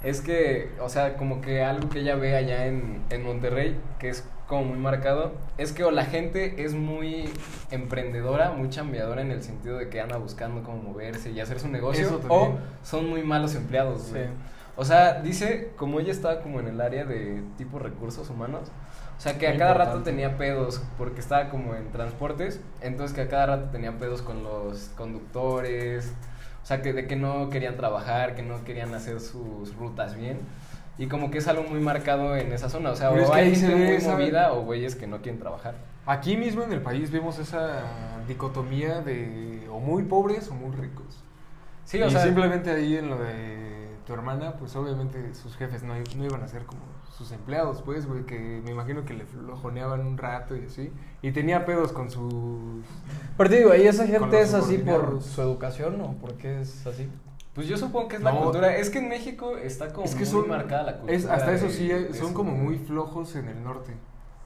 es 0.04 0.22
que, 0.22 0.70
o 0.80 0.90
sea, 0.90 1.18
como 1.18 1.42
que 1.42 1.64
algo 1.64 1.90
que 1.90 2.02
ella 2.02 2.16
ve 2.16 2.36
allá 2.36 2.68
en, 2.68 3.02
en 3.10 3.24
Monterrey, 3.24 3.80
que 3.98 4.10
es 4.10 4.24
como 4.48 4.64
muy 4.64 4.78
marcado, 4.78 5.34
es 5.58 5.74
que 5.74 5.84
o 5.84 5.92
la 5.92 6.06
gente 6.06 6.64
es 6.64 6.74
muy 6.74 7.30
emprendedora, 7.70 8.52
muy 8.52 8.70
chambeadora 8.70 9.22
en 9.22 9.32
el 9.32 9.44
sentido 9.44 9.78
de 9.78 9.90
que 9.90 10.00
anda 10.00 10.18
buscando 10.18 10.64
cómo 10.64 10.82
moverse 10.82 11.32
y 11.32 11.40
hacer 11.40 11.60
su 11.60 11.68
negocio, 11.68 12.22
o 12.30 12.58
son 12.82 13.10
muy 13.10 13.24
malos 13.24 13.56
empleados, 13.56 14.04
Sí. 14.14 14.20
O 14.80 14.86
sea, 14.86 15.22
dice, 15.22 15.72
como 15.76 16.00
ella 16.00 16.12
estaba 16.12 16.42
como 16.42 16.60
en 16.60 16.68
el 16.68 16.80
área 16.80 17.04
de 17.04 17.42
tipo 17.58 17.80
recursos 17.80 18.30
humanos, 18.30 18.70
o 19.18 19.20
sea, 19.20 19.40
que 19.40 19.48
a 19.48 19.58
cada 19.58 19.74
rato 19.74 20.04
tenía 20.04 20.38
pedos 20.38 20.84
porque 21.00 21.20
estaba 21.20 21.50
como 21.50 21.74
en 21.74 21.92
transportes, 21.92 22.62
entonces 22.82 23.16
que 23.16 23.22
a 23.22 23.28
cada 23.28 23.48
rato 23.48 23.70
tenía 23.72 23.98
pedos 23.98 24.22
con 24.22 24.44
los 24.44 24.90
conductores, 24.96 26.14
o 26.62 26.66
sea, 26.68 26.84
que 26.84 26.94
de 26.94 27.08
que 27.08 27.16
no 27.16 27.50
querían 27.50 27.76
trabajar, 27.76 28.36
que 28.36 28.44
no 28.44 28.64
querían 28.64 28.94
hacer 28.94 29.20
sus 29.20 29.76
rutas 29.76 30.16
bien. 30.16 30.42
Y 30.98 31.08
como 31.08 31.30
que 31.30 31.38
es 31.38 31.48
algo 31.48 31.64
muy 31.64 31.80
marcado 31.80 32.36
en 32.36 32.52
esa 32.54 32.70
zona, 32.70 32.92
o 32.92 32.96
sea, 32.96 33.10
Pero 33.12 33.22
o 33.22 33.26
es 33.26 33.32
que 33.32 33.38
hay 33.38 33.56
gente 33.56 33.76
muy 33.76 33.96
esa- 33.96 34.12
movida 34.14 34.54
o 34.54 34.64
güeyes 34.64 34.96
que 34.96 35.06
no 35.08 35.22
quieren 35.22 35.40
trabajar. 35.40 35.76
Aquí 36.06 36.38
mismo 36.38 36.64
en 36.64 36.72
el 36.74 36.82
país 36.82 37.12
vemos 37.12 37.38
esa 37.38 37.84
dicotomía 38.28 39.02
de 39.02 39.68
o 39.72 39.80
muy 39.80 40.04
pobres 40.04 40.50
o 40.50 40.56
muy 40.56 40.76
ricos. 40.76 41.24
Sí, 41.86 41.98
y 42.00 42.02
o 42.02 42.10
sea, 42.10 42.24
simplemente 42.24 42.72
ahí 42.72 42.98
en 42.98 43.10
lo 43.10 43.18
de 43.18 43.90
tu 44.06 44.14
hermana, 44.14 44.54
pues 44.54 44.76
obviamente 44.76 45.34
sus 45.36 45.56
jefes 45.58 45.84
no, 45.84 45.94
no 45.96 46.26
iban 46.26 46.42
a 46.42 46.48
ser 46.48 46.64
como 46.66 46.82
sus 47.18 47.32
empleados, 47.32 47.82
pues, 47.82 48.06
güey, 48.06 48.24
que 48.26 48.62
me 48.64 48.72
imagino 48.72 49.04
que 49.06 49.14
le 49.14 49.26
flojoneaban 49.26 50.06
un 50.06 50.18
rato 50.18 50.56
y 50.56 50.66
así. 50.66 50.92
Y 51.22 51.32
tenía 51.32 51.66
pedos 51.66 51.92
con 51.92 52.10
sus... 52.10 52.86
Pero 53.38 53.50
te 53.50 53.58
digo, 53.58 53.76
¿y 53.76 53.88
esa 53.88 54.06
gente 54.08 54.40
es 54.40 54.54
así 54.54 54.78
por 54.78 55.22
su 55.22 55.42
educación 55.42 56.00
o 56.02 56.14
por 56.14 56.36
qué 56.36 56.62
es 56.62 56.86
así? 56.88 57.10
Pues 57.58 57.68
yo 57.68 57.76
supongo 57.76 58.08
que 58.08 58.18
es 58.18 58.22
la 58.22 58.32
cultura. 58.32 58.78
Es 58.78 58.92
que 58.92 59.00
en 59.00 59.10
México 59.10 59.58
está 59.58 59.92
como 59.92 60.06
es 60.06 60.12
que 60.12 60.20
muy 60.20 60.28
son... 60.28 60.48
marcada 60.48 60.84
la 60.84 60.94
cultura. 60.98 61.18
es, 61.18 61.26
hasta 61.26 61.54
eso 61.54 61.66
de- 61.66 61.72
sí, 61.72 61.88
de 61.88 62.14
son 62.14 62.36
como 62.36 62.52
muy 62.52 62.78
flojos 62.78 63.36
en 63.36 63.48
el 63.48 63.64
norte. 63.64 63.94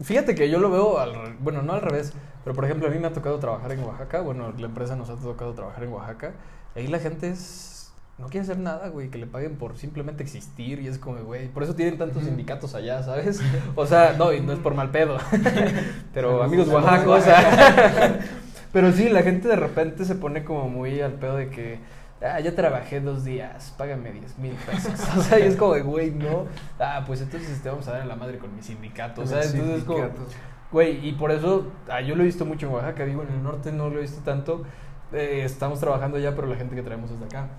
Fíjate 0.01 0.34
que 0.34 0.49
yo 0.49 0.59
lo 0.59 0.72
veo 0.72 0.97
al 0.97 1.36
bueno, 1.41 1.62
no 1.62 1.74
al 1.74 1.82
revés, 1.82 2.14
pero 2.45 2.55
por 2.55 2.64
ejemplo 2.64 2.88
a 2.88 2.89
mí 2.89 2.97
me 2.99 3.07
ha 3.07 3.14
tocado 3.14 3.38
trabajar 3.38 3.74
en 3.74 3.84
Oaxaca, 3.84 4.22
bueno, 4.22 4.53
la 4.57 4.66
empresa 4.66 4.95
nos 4.95 5.09
ha 5.09 5.16
tocado 5.18 5.53
trabajar 5.53 5.84
en 5.84 5.91
Oaxaca, 5.91 6.32
y 6.74 6.80
ahí 6.80 6.88
la 6.88 6.99
gente 6.99 7.30
es 7.30 7.91
no 8.18 8.28
quiere 8.28 8.43
hacer 8.43 8.59
nada, 8.59 8.88
güey, 8.88 9.09
que 9.09 9.18
le 9.18 9.28
paguen 9.28 9.57
por 9.57 9.78
simplemente 9.78 10.24
existir 10.24 10.80
y 10.80 10.88
es 10.88 10.97
como, 10.97 11.22
güey, 11.24 11.49
por 11.49 11.64
eso 11.64 11.76
tienen 11.76 11.97
tantos 11.97 12.24
sindicatos 12.24 12.76
allá, 12.76 13.03
¿sabes? 13.03 13.41
O 13.76 13.86
sea, 13.86 14.16
no, 14.18 14.32
y 14.32 14.39
no 14.39 14.53
es 14.53 14.59
por 14.59 14.74
mal 14.74 14.89
pedo, 14.89 15.18
pero 16.14 16.43
amigos 16.43 16.70
oaxacos, 16.70 17.20
o 17.20 17.22
sea, 17.22 18.20
pero 18.72 18.93
sí, 18.93 19.09
la 19.09 19.24
gente 19.24 19.49
de 19.49 19.57
repente 19.57 20.05
se 20.05 20.16
pone 20.16 20.45
como 20.45 20.70
muy 20.70 21.01
al 21.01 21.14
pedo 21.14 21.36
de 21.36 21.49
que, 21.49 21.80
ah, 22.24 22.39
ya 22.39 22.53
trabajé 22.55 22.99
dos 23.01 23.24
días, 23.24 23.74
págame 23.78 24.11
10 24.11 24.38
mil 24.39 24.53
pesos, 24.53 24.93
o 25.17 25.22
sea, 25.22 25.39
y 25.39 25.43
es 25.43 25.55
como 25.55 25.74
de, 25.74 25.82
güey, 25.82 26.11
no, 26.11 26.45
ah, 26.80 27.03
pues 27.05 27.22
entonces 27.22 27.61
te 27.61 27.69
vamos 27.69 27.88
a 27.88 27.91
dar 27.93 28.01
en 28.01 28.07
la 28.07 28.15
madre 28.15 28.38
con 28.38 28.55
mi 28.55 28.61
sindicato, 28.61 29.22
o 29.22 29.26
sea, 29.26 29.41
entonces 29.43 29.80
es 29.80 29.84
como... 29.84 30.03
Güey, 30.72 31.05
y 31.05 31.11
por 31.13 31.32
eso, 31.32 31.67
ah, 31.89 31.99
yo 31.99 32.15
lo 32.15 32.24
he 32.24 32.26
visto 32.26 32.45
mucho 32.45 32.67
en 32.67 32.74
Oaxaca, 32.74 33.03
digo, 33.05 33.24
en 33.24 33.30
el 33.34 33.43
norte 33.43 33.72
no 33.74 33.89
lo 33.89 33.97
he 33.97 34.01
visto 34.03 34.22
tanto. 34.24 34.63
eh, 35.11 35.41
estamos 35.43 35.80
trabajando 35.82 36.15
allá, 36.17 36.34
pero 36.34 36.47
la 36.47 36.55
gente 36.55 36.76
que 36.76 36.82
traemos 36.82 37.11
es 37.11 37.19
de 37.19 37.26
acá. 37.26 37.49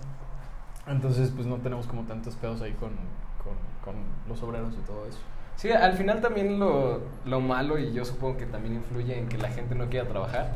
Entonces, 0.87 1.31
pues 1.33 1.45
no 1.47 1.57
tenemos 1.57 1.85
como 1.87 2.03
tantos 2.03 2.35
pedos 2.35 2.61
ahí 2.61 2.73
con, 2.73 2.89
con, 3.37 3.53
con 3.83 3.95
los 4.27 4.41
obreros 4.41 4.73
y 4.73 4.81
todo 4.85 5.05
eso. 5.05 5.19
Sí, 5.55 5.69
al 5.71 5.93
final 5.93 6.21
también 6.21 6.59
lo, 6.59 7.01
lo 7.25 7.39
malo, 7.39 7.77
y 7.77 7.93
yo 7.93 8.03
supongo 8.03 8.37
que 8.37 8.47
también 8.47 8.73
influye 8.75 9.17
en 9.19 9.29
que 9.29 9.37
la 9.37 9.49
gente 9.49 9.75
no 9.75 9.87
quiera 9.89 10.07
trabajar, 10.09 10.51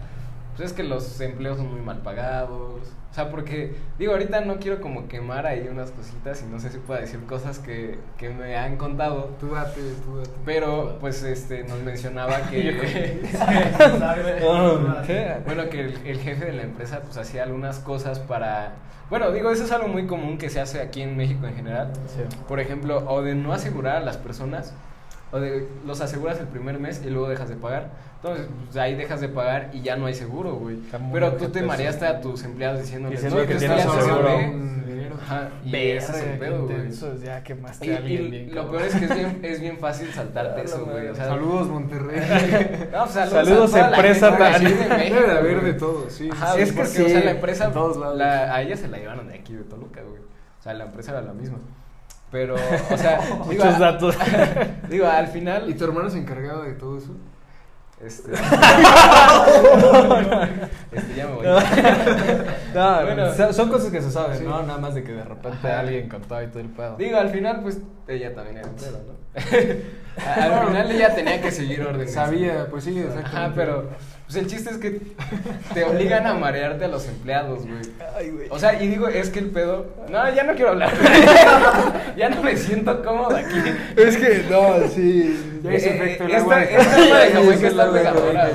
pues 0.57 0.71
es 0.71 0.75
que 0.75 0.83
los 0.83 1.21
empleos 1.21 1.57
son 1.57 1.71
muy 1.71 1.81
mal 1.81 1.99
pagados. 1.99 2.81
O 3.11 3.13
sea, 3.13 3.29
porque, 3.29 3.75
digo, 3.99 4.13
ahorita 4.13 4.41
no 4.41 4.57
quiero 4.57 4.81
como 4.81 5.07
quemar 5.07 5.45
ahí 5.45 5.67
unas 5.71 5.91
cositas 5.91 6.41
y 6.41 6.51
no 6.51 6.59
sé 6.59 6.71
si 6.71 6.79
puedo 6.79 6.99
decir 6.99 7.19
cosas 7.25 7.59
que, 7.59 7.99
que 8.17 8.29
me 8.29 8.57
han 8.57 8.77
contado. 8.77 9.35
Tú 9.39 9.51
date, 9.51 9.79
tú 10.03 10.17
date. 10.17 10.31
Pero, 10.45 10.97
pues, 10.99 11.21
este, 11.21 11.63
nos 11.63 11.79
mencionaba 11.81 12.41
que... 12.49 12.75
¿Qué? 12.75 13.21
bueno, 15.45 15.69
que 15.69 15.79
el, 15.79 16.07
el 16.07 16.19
jefe 16.19 16.45
de 16.45 16.53
la 16.53 16.63
empresa, 16.63 17.01
pues, 17.01 17.17
hacía 17.17 17.43
algunas 17.43 17.77
cosas 17.77 18.19
para... 18.19 18.73
Bueno, 19.11 19.31
digo, 19.31 19.51
eso 19.51 19.63
es 19.63 19.71
algo 19.71 19.87
muy 19.87 20.07
común 20.07 20.39
que 20.39 20.49
se 20.49 20.59
hace 20.59 20.81
aquí 20.81 21.03
en 21.03 21.15
México 21.15 21.45
en 21.45 21.55
general. 21.55 21.93
Sí. 22.07 22.23
Por 22.47 22.59
ejemplo, 22.59 23.03
o 23.07 23.21
de 23.21 23.35
no 23.35 23.53
asegurar 23.53 23.97
a 23.97 24.01
las 24.01 24.17
personas 24.17 24.73
o 25.31 25.39
de, 25.39 25.67
los 25.85 26.01
aseguras 26.01 26.39
el 26.39 26.47
primer 26.47 26.79
mes 26.79 27.01
y 27.05 27.09
luego 27.09 27.29
dejas 27.29 27.49
de 27.49 27.55
pagar. 27.55 27.89
Entonces, 28.21 28.47
pues, 28.65 28.77
ahí 28.77 28.95
dejas 28.95 29.21
de 29.21 29.29
pagar 29.29 29.69
y 29.73 29.81
ya 29.81 29.95
no 29.95 30.07
hay 30.07 30.13
seguro, 30.15 30.55
güey. 30.55 30.77
Pero 31.13 31.33
tú 31.33 31.49
te 31.49 31.61
mareaste 31.61 32.05
a 32.05 32.19
tus 32.19 32.43
empleados 32.43 32.81
diciéndoles, 32.81 33.21
Diciendo 33.21 33.41
"No, 33.43 33.47
que 33.47 33.55
tienes 33.55 33.81
seguro". 33.83 34.23
ve". 34.23 34.35
un 34.49 34.85
dinero. 34.87 35.15
Ajá, 35.21 35.49
y 35.63 35.75
ese 35.75 36.11
es 36.11 36.17
el 36.23 36.39
pedo, 36.39 36.65
güey. 36.65 36.91
ya 37.23 37.43
quemaste 37.43 37.85
Y, 37.85 37.91
a 37.91 37.97
alguien 37.97 38.25
y 38.25 38.29
bien, 38.29 38.55
lo 38.55 38.69
peor 38.71 38.81
es 38.83 38.95
que 38.95 39.05
es 39.05 39.15
bien, 39.15 39.39
es 39.43 39.61
bien 39.61 39.77
fácil 39.77 40.07
saltarte 40.13 40.63
eso, 40.63 40.79
güey. 40.83 40.95
madre. 40.95 41.11
O 41.11 41.15
sea, 41.15 41.25
Saludos, 41.27 41.67
Monterrey. 41.69 42.19
no, 42.91 43.03
pues, 43.03 43.29
Saludos, 43.29 43.73
a 43.75 43.89
empresa 43.89 44.31
de 44.31 44.37
tan- 44.37 44.63
Debe 44.63 45.27
de 45.27 45.31
haber 45.37 45.61
de 45.63 45.73
todo, 45.73 46.09
sí. 46.09 46.29
Ajá, 46.31 46.53
Sí, 46.55 46.61
es 46.61 46.71
que 46.71 46.81
o 46.81 46.85
sea, 46.85 47.07
sí, 47.07 47.13
la 47.25 47.31
empresa, 47.31 47.65
en 47.65 47.73
todos 47.73 47.97
lados. 47.97 48.17
la- 48.17 48.53
a 48.55 48.61
ella 48.63 48.75
se 48.77 48.87
la 48.87 48.97
llevaron 48.97 49.27
de 49.27 49.35
aquí, 49.35 49.53
de 49.53 49.63
Toluca, 49.63 50.01
güey. 50.01 50.21
O 50.21 50.63
sea, 50.63 50.73
la 50.73 50.85
empresa 50.85 51.11
era 51.11 51.21
la 51.21 51.33
misma. 51.33 51.59
Pero, 52.31 52.55
o 52.55 52.97
sea, 52.97 53.19
digo, 53.49 53.63
Muchos 53.63 53.79
datos. 53.79 54.17
digo, 54.89 55.05
al 55.07 55.25
¿Y 55.25 55.31
final, 55.31 55.75
tu 55.77 55.83
hermano 55.83 56.09
se 56.09 56.17
encargaba 56.17 56.65
de 56.65 56.73
todo 56.73 56.97
eso? 56.97 57.11
Este, 57.99 58.31
este, 60.91 61.15
ya 61.15 61.27
me 61.27 61.33
voy. 61.35 61.45
No, 62.73 63.01
Bueno. 63.03 63.33
son- 63.33 63.53
son 63.53 63.69
cosas 63.69 63.91
que 63.91 64.01
se 64.01 64.11
saben, 64.11 64.37
Sí. 64.37 64.43
¿no? 64.43 64.61
Nada 64.63 64.77
más 64.79 64.93
de 64.95 65.03
que 65.03 65.13
de 65.13 65.23
repente 65.23 65.67
Ajá. 65.67 65.79
alguien 65.79 66.07
contaba 66.09 66.43
y 66.43 66.47
todo 66.47 66.59
el 66.59 66.69
pedo. 66.69 66.95
Digo, 66.97 67.17
al 67.17 67.29
final, 67.29 67.61
pues, 67.61 67.79
ella 68.07 68.33
también 68.35 68.57
era 68.57 68.67
empleada, 68.67 68.99
¿no? 68.99 69.17
al 70.61 70.67
final 70.67 70.91
ella 70.91 71.15
tenía 71.15 71.41
que 71.41 71.51
seguir 71.51 71.81
órdenes. 71.81 72.13
Sabía, 72.13 72.67
pues 72.69 72.83
sí, 72.83 72.97
exactamente. 72.99 73.37
Ajá, 73.37 73.51
pero, 73.55 73.89
pues 74.27 74.35
el 74.35 74.47
chiste 74.47 74.69
es 74.71 74.77
que 74.77 74.99
te 75.73 75.85
obligan 75.85 76.27
a 76.27 76.33
marearte 76.33 76.83
a 76.83 76.89
los 76.89 77.07
empleados, 77.07 77.65
güey. 77.65 77.79
Ay, 78.13 78.29
güey. 78.31 78.47
O 78.49 78.59
sea, 78.59 78.81
y 78.83 78.89
digo, 78.89 79.07
es 79.07 79.29
que 79.29 79.39
el 79.39 79.51
pedo. 79.51 79.85
No, 80.09 80.29
ya 80.35 80.43
no 80.43 80.53
quiero 80.53 80.71
hablar. 80.71 80.91
ya 82.17 82.27
no 82.27 82.43
me 82.43 82.57
siento 82.57 83.01
cómodo 83.05 83.37
aquí. 83.37 83.55
Es 83.95 84.17
que, 84.17 84.43
no, 84.49 84.85
sí. 84.89 85.61
Eh, 85.63 85.75
efecto 85.75 86.25
el 86.25 86.31
esta- 86.31 86.65
Jamaica. 86.65 87.37
agua 87.37 87.55
de 87.55 87.67
está 87.67 87.91
pegadora, 87.91 88.49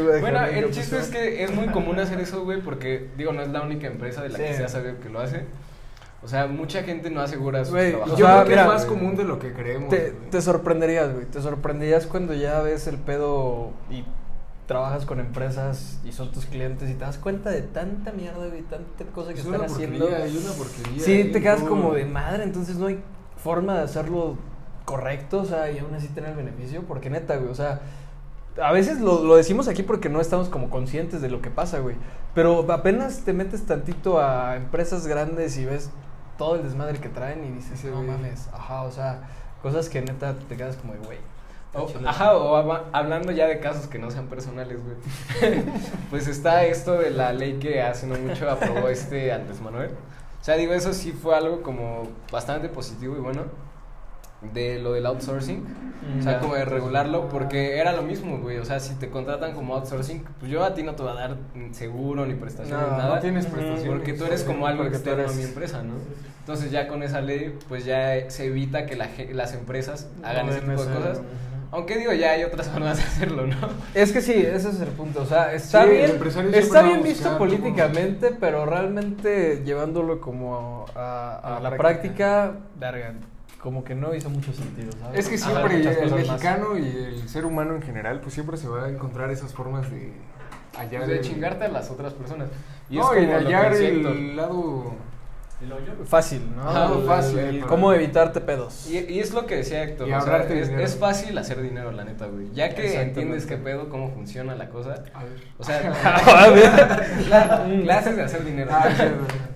güey. 0.00 0.20
Bueno, 0.20 0.44
el 0.46 0.70
chiste 0.72 0.98
es 0.98 1.08
que 1.08 1.44
es 1.44 1.52
muy 1.54 1.66
común 1.68 1.98
hacer 2.00 2.18
eso, 2.20 2.42
güey, 2.44 2.60
porque, 2.60 3.08
digo, 3.16 3.32
no 3.32 3.42
es 3.42 3.48
la 3.48 3.62
única 3.62 3.86
empresa 3.86 4.22
de 4.22 4.30
la 4.30 4.38
que 4.38 4.54
se 4.54 4.64
ha 4.64 4.68
sabido 4.68 4.98
que 5.00 5.08
lo 5.10 5.20
hace. 5.20 5.42
O 6.22 6.26
sea, 6.26 6.46
mucha 6.48 6.82
gente 6.82 7.10
no 7.10 7.20
asegura 7.20 7.64
sus 7.64 7.72
Güey, 7.74 7.90
trabajadores. 7.90 8.18
Yo 8.18 8.26
O 8.26 8.28
sea, 8.28 8.36
creo 8.36 8.44
que 8.44 8.50
mira, 8.50 8.62
es 8.62 8.68
más 8.68 8.86
común 8.86 9.16
de 9.16 9.24
lo 9.24 9.38
que 9.38 9.52
creemos. 9.52 9.88
Te, 9.88 10.42
sorprenderías, 10.42 11.14
güey. 11.14 11.26
Te 11.26 11.40
sorprenderías 11.40 12.06
cuando 12.06 12.34
ya 12.34 12.60
ves 12.60 12.88
el 12.88 12.96
pedo 12.98 13.70
y 13.88 14.04
trabajas 14.66 15.06
con 15.06 15.20
empresas 15.20 16.00
y 16.04 16.12
son 16.12 16.30
tus 16.32 16.44
clientes 16.46 16.90
y 16.90 16.94
te 16.94 17.00
das 17.00 17.18
cuenta 17.18 17.50
de 17.50 17.62
tanta 17.62 18.12
mierda, 18.12 18.46
güey, 18.48 18.62
tanta 18.62 19.04
cosa 19.14 19.32
que 19.32 19.40
Es 19.40 19.46
están 19.46 19.60
una 19.60 19.66
haciendo. 19.66 20.08
hay 20.08 20.36
una 20.36 20.52
porquería. 20.52 21.02
Sí, 21.02 21.30
te 21.32 21.40
quedas 21.40 21.62
como 21.62 21.94
de 21.94 22.04
madre, 22.04 22.42
entonces 22.42 22.76
no 22.76 22.86
hay 22.88 23.00
forma 23.36 23.76
de 23.76 23.84
hacerlo 23.84 24.36
correcto, 24.84 25.40
o 25.40 25.44
sea, 25.44 25.70
y 25.70 25.78
aún 25.78 25.94
así 25.94 26.08
tener 26.08 26.30
el 26.30 26.36
beneficio, 26.36 26.82
porque 26.82 27.08
neta, 27.10 27.36
güey, 27.36 27.50
o 27.50 27.54
sea, 27.54 27.80
a 28.62 28.72
veces 28.72 29.00
lo, 29.00 29.22
lo 29.22 29.36
decimos 29.36 29.68
aquí 29.68 29.82
porque 29.82 30.08
no 30.08 30.20
estamos 30.20 30.48
como 30.48 30.68
conscientes 30.68 31.22
de 31.22 31.30
lo 31.30 31.40
que 31.40 31.50
pasa, 31.50 31.78
güey, 31.78 31.96
pero 32.34 32.70
apenas 32.72 33.20
te 33.20 33.32
metes 33.32 33.64
tantito 33.64 34.20
a 34.20 34.56
empresas 34.56 35.06
grandes 35.06 35.56
y 35.56 35.64
ves 35.64 35.90
todo 36.38 36.54
el 36.56 36.62
desmadre 36.62 36.98
que 36.98 37.08
traen 37.10 37.44
y 37.44 37.50
dices, 37.50 37.80
Sí, 37.80 37.88
no 37.88 37.96
güey. 37.96 38.06
mames, 38.08 38.48
ajá, 38.54 38.82
o 38.82 38.90
sea, 38.90 39.20
cosas 39.62 39.88
que 39.88 40.00
neta 40.00 40.34
te 40.48 40.56
quedas 40.56 40.76
como 40.76 40.94
de, 40.94 41.00
güey. 41.00 41.18
está 41.66 41.82
O- 41.82 41.86
chido". 41.88 42.08
ajá, 42.08 42.36
o 42.36 42.56
hab- 42.56 42.84
hablando 42.92 43.32
ya 43.32 43.46
de 43.46 43.58
casos 43.60 43.88
que 43.88 43.98
no 43.98 44.10
sean 44.10 44.26
personales, 44.28 44.78
güey. 44.82 44.96
pues 46.10 46.26
está 46.28 46.64
esto 46.64 46.94
de 46.94 47.10
la 47.10 47.32
ley 47.32 47.58
que 47.58 47.82
hace 47.82 48.06
no 48.06 48.16
mucho 48.16 48.48
aprobó 48.50 48.88
este 48.88 49.32
Andrés 49.32 49.60
Manuel. 49.60 49.90
O 50.40 50.44
sea, 50.44 50.54
digo, 50.56 50.72
eso 50.72 50.92
sí 50.94 51.12
fue 51.12 51.36
algo 51.36 51.62
como 51.62 52.04
bastante 52.32 52.68
positivo 52.68 53.16
y 53.16 53.20
bueno. 53.20 53.42
De 54.54 54.78
lo 54.78 54.92
del 54.92 55.06
outsourcing. 55.06 55.64
O 56.18 56.22
sea, 56.22 56.38
como 56.38 56.54
de 56.54 56.64
regularlo, 56.64 57.28
porque 57.28 57.76
era 57.78 57.92
lo 57.92 58.02
mismo, 58.02 58.38
güey. 58.38 58.58
O 58.58 58.64
sea, 58.64 58.80
si 58.80 58.94
te 58.94 59.10
contratan 59.10 59.52
como 59.52 59.74
outsourcing, 59.74 60.24
pues 60.38 60.50
yo 60.50 60.64
a 60.64 60.72
ti 60.72 60.82
no 60.82 60.94
te 60.94 61.02
voy 61.02 61.12
a 61.12 61.14
dar 61.14 61.36
seguro 61.72 62.24
ni 62.24 62.34
prestación 62.34 62.80
No, 62.80 62.96
nada. 62.96 63.16
no 63.16 63.20
tienes 63.20 63.44
Ujú. 63.46 63.54
prestaciones. 63.56 63.92
Porque 63.92 64.12
tú 64.14 64.24
eres 64.24 64.42
como 64.44 64.66
algo 64.66 64.84
externo 64.84 65.22
a 65.22 65.24
eres- 65.26 65.36
mi 65.36 65.42
empresa, 65.42 65.82
¿no? 65.82 65.94
Entonces 66.40 66.70
ya 66.70 66.88
con 66.88 67.02
esa 67.02 67.20
ley, 67.20 67.58
pues 67.68 67.84
ya 67.84 68.30
se 68.30 68.46
evita 68.46 68.86
que 68.86 68.96
la 68.96 69.08
las 69.32 69.52
empresas 69.54 70.08
hagan 70.22 70.46
No 70.46 70.52
ese 70.52 70.60
tipo 70.62 70.82
de 70.84 70.94
cosas. 70.94 71.20
Aunque 71.70 71.98
digo, 71.98 72.12
ya 72.14 72.30
hay 72.30 72.44
otras 72.44 72.68
formas 72.70 72.96
de 72.96 73.02
hacerlo, 73.02 73.46
¿no? 73.46 73.56
Es 73.92 74.10
que 74.12 74.22
sí, 74.22 74.32
ese 74.32 74.70
es 74.70 74.80
el 74.80 74.88
punto. 74.88 75.20
O 75.22 75.26
sea, 75.26 75.52
está 75.52 75.82
Sí, 75.84 75.90
bien, 75.90 76.18
está 76.54 76.80
va 76.80 76.86
a 76.86 76.90
bien 76.90 77.02
visto 77.02 77.36
políticamente, 77.36 78.34
pero 78.40 78.64
realmente 78.64 79.62
llevándolo 79.64 80.20
como 80.22 80.86
a, 80.94 81.38
a 81.44 81.56
A 81.56 81.60
la 81.60 81.70
la 81.70 81.76
práctica, 81.76 82.52
verga, 82.76 83.12
como 83.60 83.82
que 83.84 83.94
no 83.94 84.14
hizo 84.14 84.30
mucho 84.30 84.52
sentido, 84.52 84.92
¿sabes? 85.00 85.18
Es 85.20 85.28
que 85.28 85.38
siempre 85.38 85.76
el 85.76 86.10
más. 86.10 86.12
mexicano 86.12 86.78
y 86.78 86.86
el 86.86 87.28
ser 87.28 87.44
humano 87.44 87.74
en 87.74 87.82
general, 87.82 88.20
pues 88.20 88.34
siempre 88.34 88.56
se 88.56 88.68
va 88.68 88.84
a 88.84 88.88
encontrar 88.88 89.30
esas 89.30 89.52
formas 89.52 89.90
de 89.90 90.12
hallar 90.76 91.06
de 91.06 91.16
el- 91.18 91.20
chingarte 91.24 91.64
a 91.64 91.68
las 91.68 91.90
otras 91.90 92.12
personas. 92.14 92.48
Y 92.88 92.96
no, 92.96 93.12
es 93.12 93.22
y 93.22 93.26
de 93.26 93.34
hallar 93.34 93.72
decía 93.72 93.88
Héctor. 93.88 94.16
El 95.60 95.68
lado 95.70 95.80
Fácil, 96.04 96.42
¿no? 96.54 97.00
El- 97.00 97.06
fácil, 97.06 97.38
el 97.38 97.56
para- 97.58 97.68
cómo 97.68 97.92
evitarte 97.92 98.40
pedos. 98.40 98.88
Y, 98.88 98.98
y 98.98 99.18
es 99.18 99.32
lo 99.34 99.44
que 99.46 99.56
decía 99.56 99.82
Héctor. 99.82 100.08
Y 100.08 100.12
o 100.12 100.20
sea, 100.20 100.42
es, 100.44 100.96
fácil 100.96 101.36
hacer 101.36 101.60
dinero, 101.60 101.90
la 101.90 102.04
neta, 102.04 102.26
güey. 102.26 102.50
Ya 102.52 102.74
que 102.74 103.00
entiendes 103.00 103.44
qué 103.46 103.56
pedo, 103.56 103.88
cómo 103.88 104.10
funciona 104.10 104.54
la 104.54 104.68
cosa. 104.68 105.02
A 105.14 105.24
ver. 105.24 105.32
O 105.58 105.64
sea, 105.64 105.78
A 106.26 106.48
ver. 106.50 106.70
cla- 107.28 107.82
clases 107.82 108.16
de 108.16 108.22
hacer 108.22 108.44
dinero. 108.44 108.70
Ah. 108.72 108.88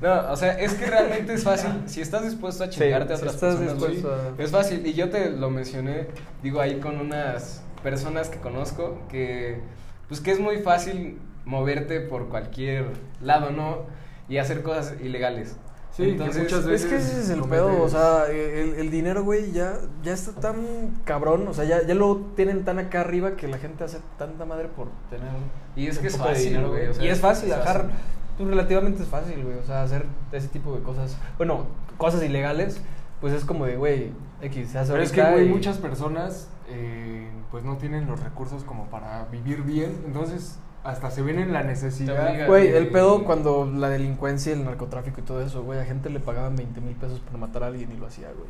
No, 0.00 0.32
o 0.32 0.36
sea, 0.36 0.58
es 0.58 0.74
que 0.74 0.86
realmente 0.86 1.34
es 1.34 1.44
fácil. 1.44 1.70
Si 1.86 2.00
estás 2.00 2.24
dispuesto 2.24 2.64
a 2.64 2.66
Sí, 2.66 2.80
chingarte 2.80 3.12
a 3.12 3.16
si 3.16 3.22
otras 3.22 3.34
estás 3.34 3.56
personas, 3.56 3.78
güey, 3.78 4.02
a- 4.04 4.42
es 4.42 4.50
fácil. 4.50 4.84
Y 4.86 4.94
yo 4.94 5.08
te 5.10 5.30
lo 5.30 5.50
mencioné, 5.50 6.08
digo, 6.42 6.60
ahí 6.60 6.80
con 6.80 6.98
unas 6.98 7.62
personas 7.82 8.28
que 8.28 8.38
conozco 8.38 8.98
que, 9.08 9.60
pues 10.08 10.20
que 10.20 10.32
es 10.32 10.40
muy 10.40 10.58
fácil 10.58 11.18
moverte 11.44 12.00
por 12.00 12.28
cualquier 12.28 12.86
lado, 13.20 13.50
¿no? 13.50 13.86
Y 14.28 14.38
hacer 14.38 14.62
cosas 14.62 14.94
ilegales. 15.02 15.56
Sí, 15.92 16.16
que 16.16 16.24
muchas 16.24 16.52
Es 16.60 16.66
veces 16.66 16.88
que 16.90 16.96
ese 16.96 17.20
es 17.20 17.28
el 17.30 17.42
pedo, 17.42 17.82
o 17.82 17.88
sea, 17.88 18.26
el, 18.30 18.74
el 18.74 18.90
dinero, 18.90 19.24
güey, 19.24 19.52
ya, 19.52 19.74
ya 20.02 20.14
está 20.14 20.32
tan 20.40 20.56
cabrón, 21.04 21.46
o 21.48 21.52
sea, 21.54 21.64
ya, 21.64 21.86
ya 21.86 21.94
lo 21.94 22.16
tienen 22.34 22.64
tan 22.64 22.78
acá 22.78 23.02
arriba 23.02 23.36
que 23.36 23.46
la 23.46 23.58
gente 23.58 23.84
hace 23.84 23.98
tanta 24.18 24.46
madre 24.46 24.68
por 24.68 24.88
tener 25.10 25.28
Y 25.76 25.86
es 25.88 25.98
que 25.98 26.06
es 26.06 26.16
fácil, 26.16 26.66
güey, 26.66 26.88
o 26.88 26.94
sea, 26.94 27.04
y 27.04 27.08
es 27.08 27.20
fácil, 27.20 27.50
es 27.50 27.58
dejar, 27.58 27.82
fácil. 27.82 27.96
pues 28.38 28.48
relativamente 28.48 29.02
es 29.02 29.08
fácil, 29.08 29.44
güey, 29.44 29.58
o 29.58 29.64
sea, 29.64 29.82
hacer 29.82 30.06
ese 30.32 30.48
tipo 30.48 30.74
de 30.74 30.82
cosas, 30.82 31.16
bueno, 31.36 31.66
cosas 31.98 32.22
ilegales, 32.22 32.80
pues 33.20 33.34
es 33.34 33.44
como 33.44 33.66
de, 33.66 33.76
güey, 33.76 34.12
X, 34.40 34.70
se 34.70 34.78
hace 34.78 34.92
Pero 34.92 35.04
es 35.04 35.12
que, 35.12 35.22
güey, 35.22 35.46
y- 35.46 35.50
muchas 35.50 35.76
personas 35.76 36.48
eh, 36.68 37.28
pues 37.50 37.64
no 37.64 37.76
tienen 37.76 38.06
los 38.06 38.18
recursos 38.20 38.64
como 38.64 38.86
para 38.86 39.26
vivir 39.26 39.60
bien, 39.62 39.94
entonces 40.06 40.58
hasta 40.84 41.10
se 41.10 41.22
ven 41.22 41.38
en 41.38 41.52
la 41.52 41.62
necesidad. 41.62 42.46
Güey, 42.46 42.68
el 42.68 42.88
pedo 42.88 43.24
cuando 43.24 43.66
la 43.66 43.88
delincuencia 43.88 44.52
y 44.52 44.58
el 44.58 44.64
narcotráfico 44.64 45.20
y 45.20 45.24
todo 45.24 45.42
eso, 45.42 45.62
güey, 45.62 45.78
a 45.78 45.84
gente 45.84 46.10
le 46.10 46.20
pagaban 46.20 46.56
20 46.56 46.80
mil 46.80 46.94
pesos 46.96 47.20
por 47.20 47.38
matar 47.38 47.64
a 47.64 47.66
alguien 47.68 47.90
y 47.92 47.96
lo 47.96 48.06
hacía, 48.06 48.28
güey. 48.36 48.48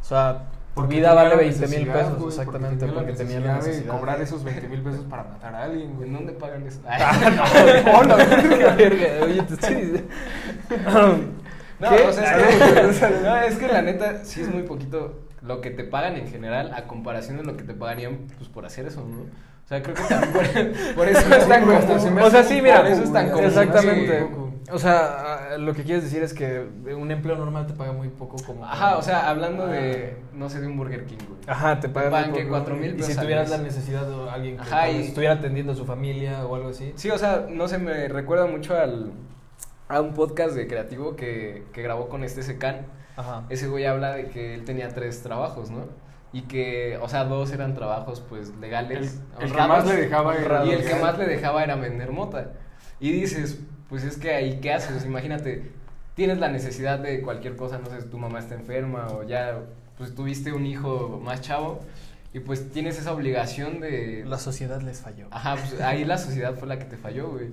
O 0.00 0.04
sea, 0.04 0.46
Porque 0.74 0.96
vida 0.96 1.14
vale 1.14 1.30
la 1.30 1.36
20 1.36 1.68
mil 1.68 1.86
pesos, 1.86 2.16
güey, 2.16 2.28
exactamente, 2.28 2.86
porque 2.86 3.12
tenía 3.12 3.40
la 3.40 3.56
necesidad. 3.56 3.84
de 3.84 3.88
cobrar 3.88 4.20
esos 4.20 4.42
20 4.42 4.68
mil 4.68 4.82
pesos 4.82 5.04
para 5.04 5.24
matar 5.24 5.54
a 5.54 5.64
alguien, 5.64 5.94
güey. 5.94 6.08
¿En 6.08 6.14
dónde 6.14 6.32
pagan 6.32 6.66
eso? 6.66 6.80
no, 7.84 8.02
no, 8.02 8.16
verga, 8.76 9.24
oye, 9.24 9.42
te 9.42 9.54
estoy 9.54 9.74
diciendo. 9.74 10.02
No, 11.80 11.88
¿Qué? 11.88 12.02
o 12.02 12.12
sea, 12.12 12.38
es 12.38 12.98
que, 12.98 13.10
no, 13.22 13.36
es 13.36 13.56
que 13.56 13.68
la 13.68 13.82
neta 13.82 14.24
sí 14.24 14.42
es 14.42 14.52
muy 14.52 14.64
poquito 14.64 15.20
lo 15.40 15.60
que 15.62 15.70
te 15.70 15.84
pagan 15.84 16.16
en 16.16 16.28
general 16.28 16.72
a 16.74 16.86
comparación 16.86 17.38
de 17.38 17.44
lo 17.44 17.56
que 17.56 17.64
te 17.64 17.72
pagarían 17.72 18.26
pues 18.36 18.50
por 18.50 18.66
hacer 18.66 18.86
eso, 18.86 19.00
¿no? 19.00 19.24
O 19.70 19.72
sea, 19.72 19.82
creo 19.84 19.94
que 19.94 20.02
también 20.02 20.32
por, 20.32 20.94
por 20.96 21.08
eso 21.08 21.34
es 21.34 21.48
tan 21.48 21.60
común. 21.64 22.22
O 22.22 22.30
sea, 22.30 22.42
sí, 22.42 22.60
mira, 22.60 22.78
poco, 22.78 22.88
eso 22.88 23.02
es 23.04 23.12
tan 23.12 23.30
común. 23.30 23.44
Exactamente. 23.44 24.26
O 24.72 24.78
sea, 24.80 25.52
ah, 25.52 25.58
lo 25.58 25.74
que 25.74 25.84
quieres 25.84 26.02
decir 26.02 26.24
es 26.24 26.34
que 26.34 26.66
un 26.92 27.08
empleo 27.12 27.36
normal 27.36 27.68
te 27.68 27.74
paga 27.74 27.92
muy 27.92 28.08
poco 28.08 28.36
como... 28.44 28.64
Ajá, 28.64 28.96
o 28.98 29.02
sea, 29.02 29.28
hablando 29.30 29.68
de, 29.68 30.16
no 30.32 30.48
sé, 30.50 30.60
de 30.60 30.66
un 30.66 30.76
Burger 30.76 31.04
King, 31.06 31.18
güey. 31.28 31.40
Ajá, 31.46 31.78
te 31.78 31.88
pagan, 31.88 32.10
pagan 32.10 32.30
muy 32.30 32.38
que 32.40 32.44
poco. 32.46 32.56
4,000 32.64 32.90
Y 32.90 32.94
pesos 32.94 33.12
si 33.14 33.20
tuvieras 33.20 33.48
la 33.50 33.58
necesidad 33.58 34.06
de 34.06 34.30
alguien 34.30 34.56
que 34.56 34.62
Ajá, 34.62 34.90
y- 34.90 35.06
estuviera 35.06 35.34
atendiendo 35.34 35.72
a 35.72 35.76
su 35.76 35.84
familia 35.84 36.44
o 36.46 36.56
algo 36.56 36.70
así. 36.70 36.92
Sí, 36.96 37.08
o 37.10 37.18
sea, 37.18 37.46
no 37.48 37.68
sé, 37.68 37.78
me 37.78 38.08
recuerda 38.08 38.46
mucho 38.46 38.76
al, 38.76 39.12
a 39.88 40.00
un 40.00 40.14
podcast 40.14 40.54
de 40.56 40.66
creativo 40.66 41.14
que, 41.14 41.64
que 41.72 41.82
grabó 41.82 42.08
con 42.08 42.24
este 42.24 42.42
Secan. 42.42 42.86
Ajá. 43.16 43.44
Ese 43.50 43.68
güey 43.68 43.86
habla 43.86 44.14
de 44.14 44.26
que 44.26 44.54
él 44.54 44.64
tenía 44.64 44.88
tres 44.88 45.22
trabajos, 45.22 45.70
¿no? 45.70 45.84
Y 46.32 46.42
que, 46.42 46.96
o 47.02 47.08
sea, 47.08 47.24
dos 47.24 47.50
eran 47.52 47.74
trabajos, 47.74 48.20
pues, 48.28 48.54
legales. 48.60 49.20
El- 49.38 49.46
el 49.46 49.52
que 49.52 49.58
más 49.58 49.84
le 49.86 49.96
dejaba 49.96 50.36
era 50.36 50.64
Y 50.64 50.70
el 50.70 50.78
que 50.78 50.84
legal. 50.84 51.02
más 51.02 51.18
le 51.18 51.26
dejaba 51.26 51.64
era 51.64 51.74
vender 51.76 52.12
mota. 52.12 52.52
Y 53.00 53.10
dices, 53.12 53.58
pues 53.88 54.04
es 54.04 54.16
que 54.16 54.32
ahí, 54.34 54.60
¿qué 54.60 54.72
haces? 54.72 55.04
Imagínate, 55.04 55.72
tienes 56.14 56.38
la 56.38 56.48
necesidad 56.48 56.98
de 57.00 57.22
cualquier 57.22 57.56
cosa, 57.56 57.78
no 57.78 57.90
sé, 57.90 58.02
tu 58.06 58.18
mamá 58.18 58.38
está 58.38 58.54
enferma 58.54 59.08
o 59.08 59.24
ya, 59.24 59.60
pues, 59.98 60.14
tuviste 60.14 60.52
un 60.52 60.66
hijo 60.66 61.20
más 61.22 61.40
chavo. 61.40 61.80
Y 62.32 62.38
pues 62.38 62.70
tienes 62.70 62.96
esa 62.96 63.12
obligación 63.12 63.80
de... 63.80 64.22
La 64.24 64.38
sociedad 64.38 64.80
les 64.82 65.00
falló. 65.00 65.26
Ajá, 65.32 65.56
pues 65.56 65.80
ahí 65.80 66.04
la 66.04 66.16
sociedad 66.16 66.54
fue 66.54 66.68
la 66.68 66.78
que 66.78 66.84
te 66.84 66.96
falló, 66.96 67.28
güey. 67.30 67.48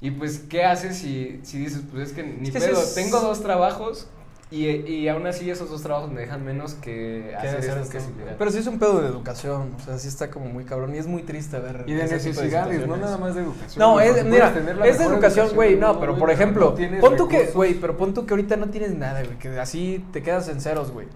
Y 0.00 0.10
pues, 0.10 0.40
¿qué 0.40 0.64
haces 0.64 0.96
si, 0.96 1.38
si 1.44 1.58
dices, 1.58 1.82
pues 1.88 2.08
es 2.08 2.12
que 2.12 2.24
ni 2.24 2.48
Es 2.48 2.52
que 2.52 2.58
pedo, 2.58 2.82
es- 2.82 2.96
tengo 2.96 3.20
dos 3.20 3.40
trabajos 3.44 4.08
Y, 4.52 4.66
y 4.68 5.08
aún 5.08 5.26
así 5.26 5.50
esos 5.50 5.70
dos 5.70 5.82
trabajos 5.82 6.10
me 6.10 6.20
dejan 6.20 6.44
menos 6.44 6.74
que 6.74 7.28
¿Qué 7.30 7.36
hacer 7.36 7.58
hacer 7.58 7.78
esto 7.78 7.96
esto? 7.96 8.10
que. 8.18 8.34
Pero 8.38 8.50
sí 8.50 8.58
es 8.58 8.66
un 8.66 8.78
pedo 8.78 9.00
de 9.00 9.08
educación, 9.08 9.74
o 9.74 9.82
sea, 9.82 9.98
sí 9.98 10.08
está 10.08 10.30
como 10.30 10.46
muy 10.46 10.64
cabrón 10.64 10.94
y 10.94 10.98
es 10.98 11.06
muy 11.06 11.22
triste 11.22 11.58
ver 11.58 11.84
Y 11.86 11.94
de 11.94 12.06
necesidades, 12.06 12.86
no 12.86 12.98
nada 12.98 13.16
más 13.16 13.34
de 13.34 13.42
educación. 13.42 13.78
No, 13.78 13.98
es, 13.98 14.22
mira, 14.26 14.54
es 14.84 14.98
de 14.98 15.04
educación, 15.06 15.50
güey, 15.54 15.76
no, 15.76 15.98
pero 15.98 16.18
por 16.18 16.30
ejemplo, 16.30 16.76
no 16.78 17.00
pon 17.00 17.16
tú 17.16 17.28
que, 17.28 17.46
güey, 17.46 17.74
pero 17.74 17.96
pon 17.96 18.12
tú 18.12 18.26
que 18.26 18.34
ahorita 18.34 18.56
no 18.56 18.68
tienes 18.68 18.94
nada, 18.94 19.22
güey, 19.24 19.38
que 19.38 19.58
así 19.58 20.04
te 20.12 20.22
quedas 20.22 20.48
en 20.48 20.60
ceros, 20.60 20.90
güey. 20.90 21.08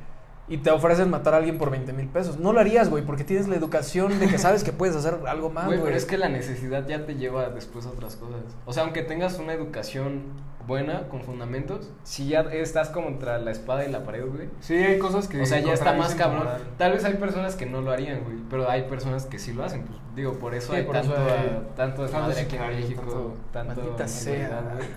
Y 0.49 0.59
te 0.59 0.71
ofrecen 0.71 1.11
matar 1.11 1.35
a 1.35 1.39
alguien 1.39 1.59
por 1.59 1.71
20 1.71 1.93
mil 1.93 2.09
pesos. 2.09 2.39
No 2.39 2.53
lo 2.53 2.61
harías, 2.61 2.89
güey, 2.89 3.05
porque 3.05 3.25
tienes 3.25 3.49
la 3.49 3.57
educación 3.57 4.19
de 4.21 4.29
que 4.29 4.39
sabes 4.39 4.63
que 4.63 4.73
puedes 4.73 4.95
hacer 4.95 5.19
algo 5.27 5.51
más, 5.51 5.67
Güey, 5.67 5.81
pero 5.83 5.97
es 5.97 6.05
que 6.05 6.17
la 6.17 6.29
necesidad 6.29 6.87
ya 6.87 7.05
te 7.05 7.17
lleva 7.17 7.49
después 7.51 7.85
a 7.87 7.91
otras 7.91 8.17
cosas. 8.17 8.41
O 8.65 8.73
sea, 8.73 8.85
aunque 8.85 9.03
tengas 9.03 9.39
una 9.39 9.53
educación 9.55 10.23
buena, 10.67 11.09
con 11.09 11.23
fundamentos, 11.23 11.91
si 12.03 12.29
ya 12.29 12.41
estás 12.41 12.91
contra 12.91 13.39
la 13.39 13.51
espada 13.51 13.85
y 13.85 13.91
la 13.91 14.05
pared, 14.05 14.25
güey. 14.27 14.49
Sí, 14.61 14.75
hay 14.75 14.99
cosas 14.99 15.29
que. 15.29 15.41
O 15.41 15.47
sea, 15.47 15.61
ya 15.61 15.73
está 15.73 15.93
más 15.95 16.15
cabrón. 16.15 16.45
moral. 16.45 16.63
Tal 16.77 16.93
vez 16.93 17.05
hay 17.05 17.15
personas 17.15 17.55
que 17.57 17.67
no 17.67 17.81
lo 17.81 17.91
harían, 17.91 18.23
güey. 18.25 18.37
Pero 18.51 18.69
hay 18.69 18.83
personas 18.83 19.27
que 19.27 19.39
sí 19.39 19.53
lo 19.53 19.65
hacen. 19.65 19.85
Pues 19.85 19.99
digo, 20.15 20.35
por 20.35 20.55
eso 20.55 20.73
Sí, 20.73 20.79
hay 20.79 20.85
por 20.85 20.95
tanto, 20.95 21.15
eso 21.15 21.23
hay 21.23 21.75
tanto 21.77 22.03
desmadre 22.03 22.35
tanto 22.35 22.57
aquí 22.57 22.57
en 22.57 22.81
México. 22.81 23.35
Tanto. 23.53 23.81
Maldita 23.81 24.09
sea. 24.09 24.63
güey. 24.75 24.89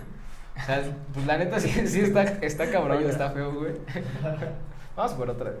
O 0.56 0.66
sea, 0.66 0.82
pues 1.14 1.26
la 1.26 1.38
neta 1.38 1.58
sí, 1.58 1.70
sí 1.86 2.00
está, 2.00 2.22
está 2.22 2.70
cabrón, 2.70 3.02
está 3.04 3.30
feo, 3.30 3.52
güey. 3.52 3.72
Vamos 4.96 5.12
por 5.14 5.30
otra. 5.30 5.52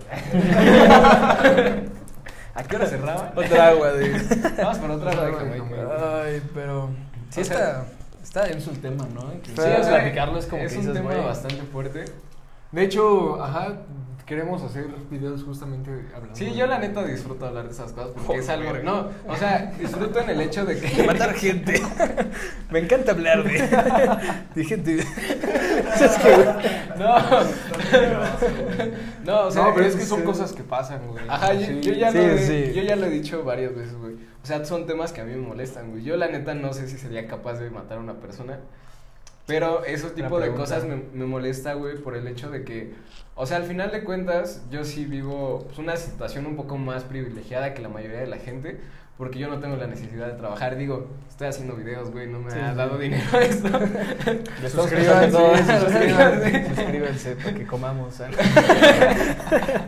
¿A 2.54 2.62
qué 2.64 2.76
hora 2.76 2.86
cerraba? 2.86 3.32
Otra 3.34 3.68
agua, 3.68 3.92
güey. 3.92 4.10
Vamos 4.58 4.78
por 4.78 4.90
otra 4.90 5.10
de 5.12 5.16
agua 5.26 5.42
de 5.44 5.58
Jamaica. 5.58 6.22
Ay, 6.24 6.42
pero 6.52 6.90
sí 7.30 7.40
está, 7.42 7.86
está 8.22 8.44
denso 8.44 8.70
el 8.72 8.80
tema, 8.80 9.06
¿no? 9.14 9.20
Sí, 9.44 9.52
o 9.56 9.62
sea, 9.62 9.80
platicarlo 9.88 10.38
es 10.38 10.46
como 10.46 10.62
es 10.62 10.72
que 10.72 10.78
un 10.80 10.92
tema 10.92 11.14
bastante 11.16 11.62
fuerte. 11.72 12.04
De 12.72 12.82
hecho, 12.84 13.42
ajá, 13.42 13.78
queremos 14.26 14.62
hacer 14.62 14.86
videos 15.10 15.42
justamente 15.42 15.90
hablando. 16.14 16.36
Sí, 16.36 16.44
de- 16.46 16.54
yo 16.56 16.66
la 16.66 16.78
neta 16.78 17.04
disfruto 17.04 17.46
hablar 17.46 17.64
de 17.64 17.70
esas 17.72 17.92
cosas 17.92 18.10
porque 18.12 18.26
Joder. 18.26 18.40
es 18.42 18.48
algo. 18.48 18.72
No, 18.84 19.08
o 19.26 19.36
sea, 19.36 19.72
disfruto 19.78 20.20
en 20.20 20.30
el 20.30 20.40
hecho 20.42 20.64
de 20.64 20.78
que. 20.78 21.02
matar 21.06 21.32
gente. 21.34 21.80
Me 22.70 22.80
encanta 22.80 23.12
hablar 23.12 23.42
de, 23.44 24.46
de 24.54 24.64
gente. 24.64 25.04
Es 26.00 26.18
que, 26.18 26.34
güey, 26.34 26.46
No. 26.98 27.18
No, 29.24 29.46
o 29.46 29.50
sea. 29.50 29.64
no, 29.64 29.74
pero 29.74 29.86
es 29.86 29.96
que 29.96 30.04
son 30.04 30.20
sí. 30.20 30.24
cosas 30.24 30.52
que 30.52 30.62
pasan, 30.62 31.06
güey. 31.08 31.24
Ajá, 31.28 31.52
yo, 31.54 31.66
Sí. 31.66 31.80
yo 31.82 31.92
ya 31.92 32.10
Sí, 32.12 32.18
lo 32.18 32.24
he, 32.24 32.38
sí. 32.38 32.72
yo 32.74 32.82
ya 32.82 32.96
lo 32.96 33.06
he 33.06 33.10
dicho 33.10 33.44
varias 33.44 33.74
veces, 33.74 33.94
güey. 33.96 34.14
O 34.42 34.46
sea, 34.46 34.64
son 34.64 34.86
temas 34.86 35.12
que 35.12 35.20
a 35.20 35.24
mí 35.24 35.32
me 35.32 35.46
molestan, 35.46 35.90
güey. 35.90 36.02
Yo 36.02 36.16
la 36.16 36.28
neta 36.28 36.54
no 36.54 36.72
sé 36.72 36.88
si 36.88 36.96
sería 36.96 37.26
capaz 37.26 37.54
de 37.58 37.70
matar 37.70 37.98
a 37.98 38.00
una 38.00 38.14
persona. 38.14 38.58
Pero 39.46 39.84
ese 39.84 40.10
tipo 40.10 40.38
de 40.38 40.52
cosas 40.52 40.84
me, 40.84 40.96
me 41.12 41.24
molesta, 41.26 41.74
güey, 41.74 41.96
por 41.96 42.14
el 42.16 42.28
hecho 42.28 42.50
de 42.50 42.62
que, 42.62 42.92
o 43.34 43.46
sea, 43.46 43.56
al 43.56 43.64
final 43.64 43.90
de 43.90 44.04
cuentas, 44.04 44.62
yo 44.70 44.84
sí 44.84 45.06
vivo 45.06 45.64
pues, 45.66 45.78
una 45.78 45.96
situación 45.96 46.46
un 46.46 46.54
poco 46.54 46.78
más 46.78 47.02
privilegiada 47.02 47.74
que 47.74 47.82
la 47.82 47.88
mayoría 47.88 48.20
de 48.20 48.28
la 48.28 48.36
gente, 48.36 48.78
porque 49.20 49.38
yo 49.38 49.48
no 49.48 49.58
tengo 49.58 49.76
la 49.76 49.86
necesidad 49.86 50.28
de 50.28 50.32
trabajar. 50.32 50.76
Digo, 50.76 51.08
estoy 51.28 51.48
haciendo 51.48 51.74
videos, 51.76 52.10
güey, 52.10 52.26
no 52.26 52.40
me 52.40 52.50
Sí, 52.52 52.58
ha 52.58 52.70
sí. 52.70 52.76
dado 52.78 52.96
dinero 52.96 53.38
esto. 53.38 53.68
Suscríbanse, 54.66 55.30
Suscríbanse. 55.30 55.80
suscríbanse, 55.80 56.74
suscríbanse 56.74 57.36
para 57.36 57.54
que 57.54 57.66
comamos. 57.66 58.18
¿eh? 58.20 58.24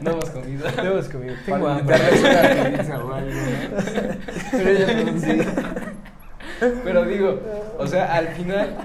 no 0.03 0.11
hemos 0.11 0.29
comido. 0.29 0.69
Debes 0.71 1.09
comer. 1.09 1.35
Tengo 1.47 1.65
Para 1.65 1.77
hambre. 1.79 1.97
¿no? 2.91 3.11
Pero 4.51 4.73
ya 4.73 5.03
no, 5.03 5.19
sí. 5.19 5.41
Pero 6.85 7.05
digo, 7.07 7.41
o 7.79 7.87
sea, 7.87 8.15
al 8.15 8.29
final, 8.29 8.77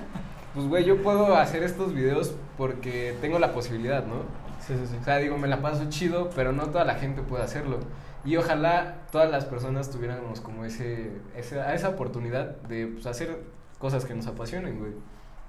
pues, 0.55 0.65
güey, 0.67 0.85
yo 0.85 1.03
puedo 1.03 1.35
hacer 1.35 1.61
estos 1.63 1.93
videos 1.93 2.33
porque 2.57 3.15
tengo 3.19 3.37
la 3.37 3.51
posibilidad, 3.51 4.05
¿no? 4.05 4.21
Sí, 4.65 4.75
sí, 4.75 4.87
sí. 4.91 4.97
O 5.01 5.03
sea, 5.03 5.17
digo, 5.17 5.37
me 5.37 5.49
la 5.49 5.61
paso 5.61 5.89
chido, 5.89 6.29
pero 6.37 6.53
no 6.53 6.67
toda 6.67 6.85
la 6.85 6.95
gente 6.95 7.21
puede 7.21 7.43
hacerlo. 7.43 7.79
Y 8.27 8.35
ojalá 8.35 8.95
todas 9.09 9.31
las 9.31 9.45
personas 9.45 9.89
tuviéramos 9.89 10.41
como 10.41 10.65
ese, 10.65 11.13
ese 11.37 11.61
esa 11.73 11.87
oportunidad 11.87 12.57
de 12.63 12.87
pues, 12.87 13.05
hacer 13.05 13.39
cosas 13.79 14.03
que 14.03 14.13
nos 14.13 14.27
apasionen, 14.27 14.79
güey. 14.79 14.91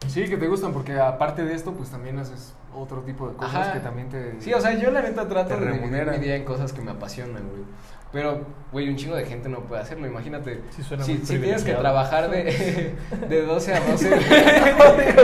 Sí, 0.06 0.28
que 0.28 0.36
te 0.36 0.46
gustan, 0.46 0.72
porque 0.72 0.96
aparte 0.96 1.44
de 1.44 1.54
esto, 1.54 1.72
pues 1.72 1.90
también 1.90 2.18
haces 2.20 2.54
otro 2.72 3.00
tipo 3.00 3.28
de 3.28 3.34
cosas 3.34 3.54
Ajá. 3.56 3.72
que 3.72 3.80
también 3.80 4.08
te. 4.08 4.40
Sí, 4.40 4.54
o 4.54 4.60
sea, 4.60 4.74
yo 4.74 4.92
la 4.92 5.02
neta 5.02 5.26
trato 5.26 5.54
de 5.54 5.56
dividir 5.56 5.80
remuneran. 5.80 6.20
mi 6.20 6.24
día 6.24 6.36
en 6.36 6.44
cosas 6.44 6.72
que 6.72 6.80
me 6.80 6.92
apasionan, 6.92 7.42
güey. 7.48 7.62
Pero, 8.10 8.46
güey, 8.72 8.88
un 8.88 8.96
chingo 8.96 9.16
de 9.16 9.26
gente 9.26 9.50
no 9.50 9.60
puede 9.60 9.82
hacerlo. 9.82 10.06
Imagínate, 10.06 10.62
Sí, 10.70 10.82
suena 10.82 11.04
si, 11.04 11.16
tienes 11.18 11.62
que 11.62 11.74
trabajar 11.74 12.30
de, 12.30 12.94
de 13.28 13.42
12 13.42 13.74
a 13.74 13.80
12, 13.80 14.14
o 14.14 14.20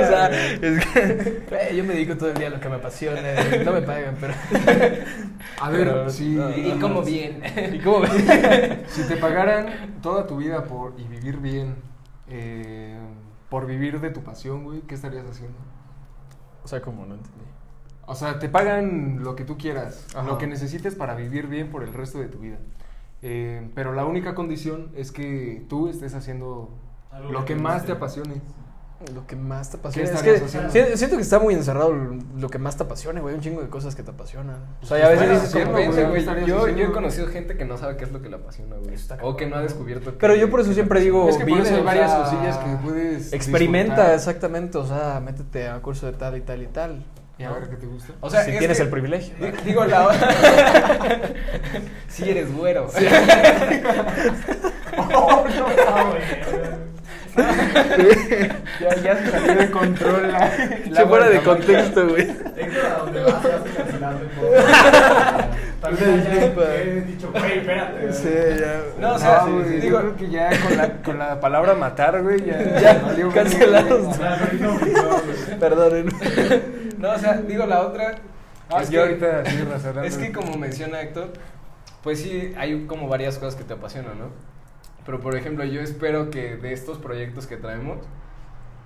sea, 0.06 0.28
es 0.28 0.86
que 0.86 1.42
güey, 1.48 1.76
yo 1.76 1.84
me 1.84 1.94
dedico 1.94 2.16
todo 2.18 2.28
el 2.30 2.36
día 2.36 2.48
a 2.48 2.50
lo 2.50 2.60
que 2.60 2.68
me 2.68 2.74
apasiona. 2.76 3.20
No 3.64 3.72
me 3.72 3.80
pagan, 3.82 4.16
pero. 4.20 4.34
A 5.60 5.70
ver, 5.70 5.86
Pero- 5.86 6.10
si, 6.10 6.30
no, 6.30 6.50
y 6.56 6.78
como 6.78 7.02
bien. 7.02 7.42
¿Y 7.72 7.78
cómo 7.78 8.00
ves? 8.00 8.12
si 8.88 9.02
te 9.08 9.16
pagaran 9.16 9.98
toda 10.02 10.26
tu 10.26 10.36
vida 10.36 10.64
por 10.64 10.94
y 10.98 11.04
vivir 11.04 11.38
bien, 11.38 11.76
eh, 12.28 12.98
por 13.48 13.66
vivir 13.66 14.00
de 14.00 14.10
tu 14.10 14.22
pasión, 14.22 14.64
güey, 14.64 14.80
¿qué 14.82 14.94
estarías 14.94 15.24
haciendo? 15.26 15.56
O 16.64 16.68
sea, 16.68 16.80
como 16.82 17.06
no 17.06 17.14
entendí. 17.14 17.44
O 18.06 18.14
sea, 18.14 18.38
te 18.38 18.48
pagan 18.50 19.22
lo 19.22 19.34
que 19.36 19.44
tú 19.44 19.56
quieras, 19.56 20.06
Ajá. 20.14 20.26
lo 20.26 20.36
que 20.38 20.46
necesites 20.46 20.94
para 20.94 21.14
vivir 21.14 21.46
bien 21.46 21.70
por 21.70 21.82
el 21.82 21.92
resto 21.94 22.18
de 22.18 22.26
tu 22.28 22.38
vida. 22.38 22.58
Eh, 23.26 23.70
pero 23.74 23.94
la 23.94 24.04
única 24.04 24.34
condición 24.34 24.90
es 24.94 25.10
que 25.10 25.64
tú 25.68 25.88
estés 25.88 26.14
haciendo 26.14 26.68
Algo 27.10 27.32
lo 27.32 27.44
que 27.46 27.54
más 27.56 27.84
te 27.86 27.92
apasione. 27.92 28.42
Lo 29.14 29.26
que 29.26 29.34
más 29.34 29.70
te 29.70 29.76
apasiona. 29.78 30.08
¿Qué 30.08 30.14
Es 30.14 30.18
estarías 30.20 30.40
que 30.52 30.58
haciendo? 30.58 30.90
si- 30.92 30.98
siento 30.98 31.16
que 31.16 31.22
está 31.22 31.38
muy 31.38 31.52
encerrado 31.54 31.92
lo 31.92 32.48
que 32.48 32.58
más 32.58 32.76
te 32.76 32.84
apasiona, 32.84 33.20
güey. 33.20 33.34
Un 33.34 33.40
chingo 33.40 33.60
de 33.62 33.68
cosas 33.68 33.94
que 33.94 34.02
te 34.02 34.10
apasionan. 34.10 34.56
O 34.82 34.86
sea, 34.86 34.98
y 34.98 35.02
a 35.02 35.08
veces 35.08 35.18
Bueno, 35.20 35.34
dices 35.34 35.50
sí, 35.50 35.58
como, 35.60 35.72
güey, 35.72 36.24
¿qué 36.24 36.46
Yo, 36.46 36.68
yo 36.68 36.84
he 36.86 36.92
conocido 36.92 37.26
gente 37.28 37.56
que 37.56 37.64
no 37.64 37.76
sabe 37.78 37.96
qué 37.96 38.04
es 38.04 38.12
lo 38.12 38.20
que 38.22 38.28
le 38.28 38.36
apasiona, 38.36 38.76
güey. 38.76 38.94
O 39.22 39.36
que 39.36 39.46
no 39.46 39.56
ha 39.56 39.62
descubierto. 39.62 40.12
que- 40.12 40.18
Pero 40.18 40.36
yo 40.36 40.48
por 40.50 40.60
eso 40.60 40.72
siempre 40.74 41.00
digo, 41.00 41.28
es 41.28 41.36
que 41.38 41.46
por 41.46 41.58
eso 41.60 41.74
hay 41.74 41.80
o 41.80 41.84
varias 41.84 42.10
sea, 42.10 42.24
cosillas 42.24 42.58
que 42.58 42.76
puedes 42.82 43.32
Experimenta, 43.32 43.94
disfrutar 43.94 44.14
exactamente. 44.14 44.78
O 44.78 44.86
sea, 44.86 45.20
métete 45.24 45.68
a 45.68 45.80
curso 45.80 46.06
de 46.06 46.12
tal 46.12 46.36
y 46.36 46.40
tal 46.42 46.62
y 46.62 46.66
tal. 46.66 47.04
Y 47.38 47.42
a 47.42 47.50
ver 47.52 47.68
qué 47.68 47.76
te 47.76 47.86
gusta. 47.86 48.12
O 48.20 48.30
sea, 48.30 48.44
si 48.44 48.52
es 48.52 48.58
tienes 48.58 48.76
que- 48.76 48.82
el 48.84 48.90
privilegio. 48.90 49.34
Di- 49.40 49.52
Digo, 49.64 49.84
la 49.84 50.08
Si 52.08 52.28
eres 52.30 52.52
güero. 52.54 52.88
ya, 58.80 58.94
ya 59.02 59.16
se 59.16 59.30
salió 59.30 59.54
de 59.56 59.70
control 59.72 60.30
la, 60.30 60.50
Se 60.94 61.06
fuera 61.06 61.28
de 61.28 61.40
contexto, 61.42 62.06
güey. 62.08 62.22
Héctor, 62.30 62.86
a 62.86 62.98
donde 62.98 63.22
vas, 63.24 63.42
ya 63.42 63.58
se 63.62 63.70
cancelando. 63.76 64.20
También 65.80 66.24
ya 66.24 66.30
dicho, 67.06 67.30
güey, 67.32 67.58
espérate. 67.58 68.12
Sí, 68.12 68.28
ya. 68.60 68.80
No, 69.00 69.14
o 69.14 69.18
sea, 69.18 69.42
No, 69.46 69.52
güey, 69.64 69.80
digo- 69.80 70.00
yo 70.00 70.14
creo 70.14 70.16
que 70.16 70.30
ya 70.30 70.50
con 70.62 70.76
la, 70.76 70.88
con 71.02 71.18
la 71.18 71.40
palabra 71.40 71.74
matar, 71.74 72.22
güey, 72.22 72.44
ya, 72.44 72.80
Ya, 72.80 72.94
güey. 73.16 73.28
cancelados. 73.34 74.14
Sea, 74.16 74.38
no, 77.04 77.14
o 77.14 77.18
sea, 77.18 77.34
digo, 77.34 77.66
la 77.66 77.80
otra. 77.82 78.16
Ah, 78.70 78.82
es 78.82 78.90
que- 78.90 78.98
ahorita. 78.98 79.42
Es 80.04 80.16
que 80.18 80.32
como 80.32 80.56
menciona 80.56 81.00
Héctor, 81.00 81.32
pues 82.02 82.20
sí, 82.20 82.52
hay 82.56 82.86
como 82.86 83.08
varias 83.08 83.38
cosas 83.38 83.54
que 83.56 83.64
te 83.64 83.74
apasionan, 83.74 84.18
¿no? 84.18 84.26
Pero 85.06 85.20
por 85.20 85.36
ejemplo, 85.36 85.64
yo 85.64 85.80
espero 85.80 86.30
que 86.30 86.56
de 86.56 86.72
estos 86.72 86.98
proyectos 86.98 87.46
que 87.46 87.56
traemos, 87.56 87.98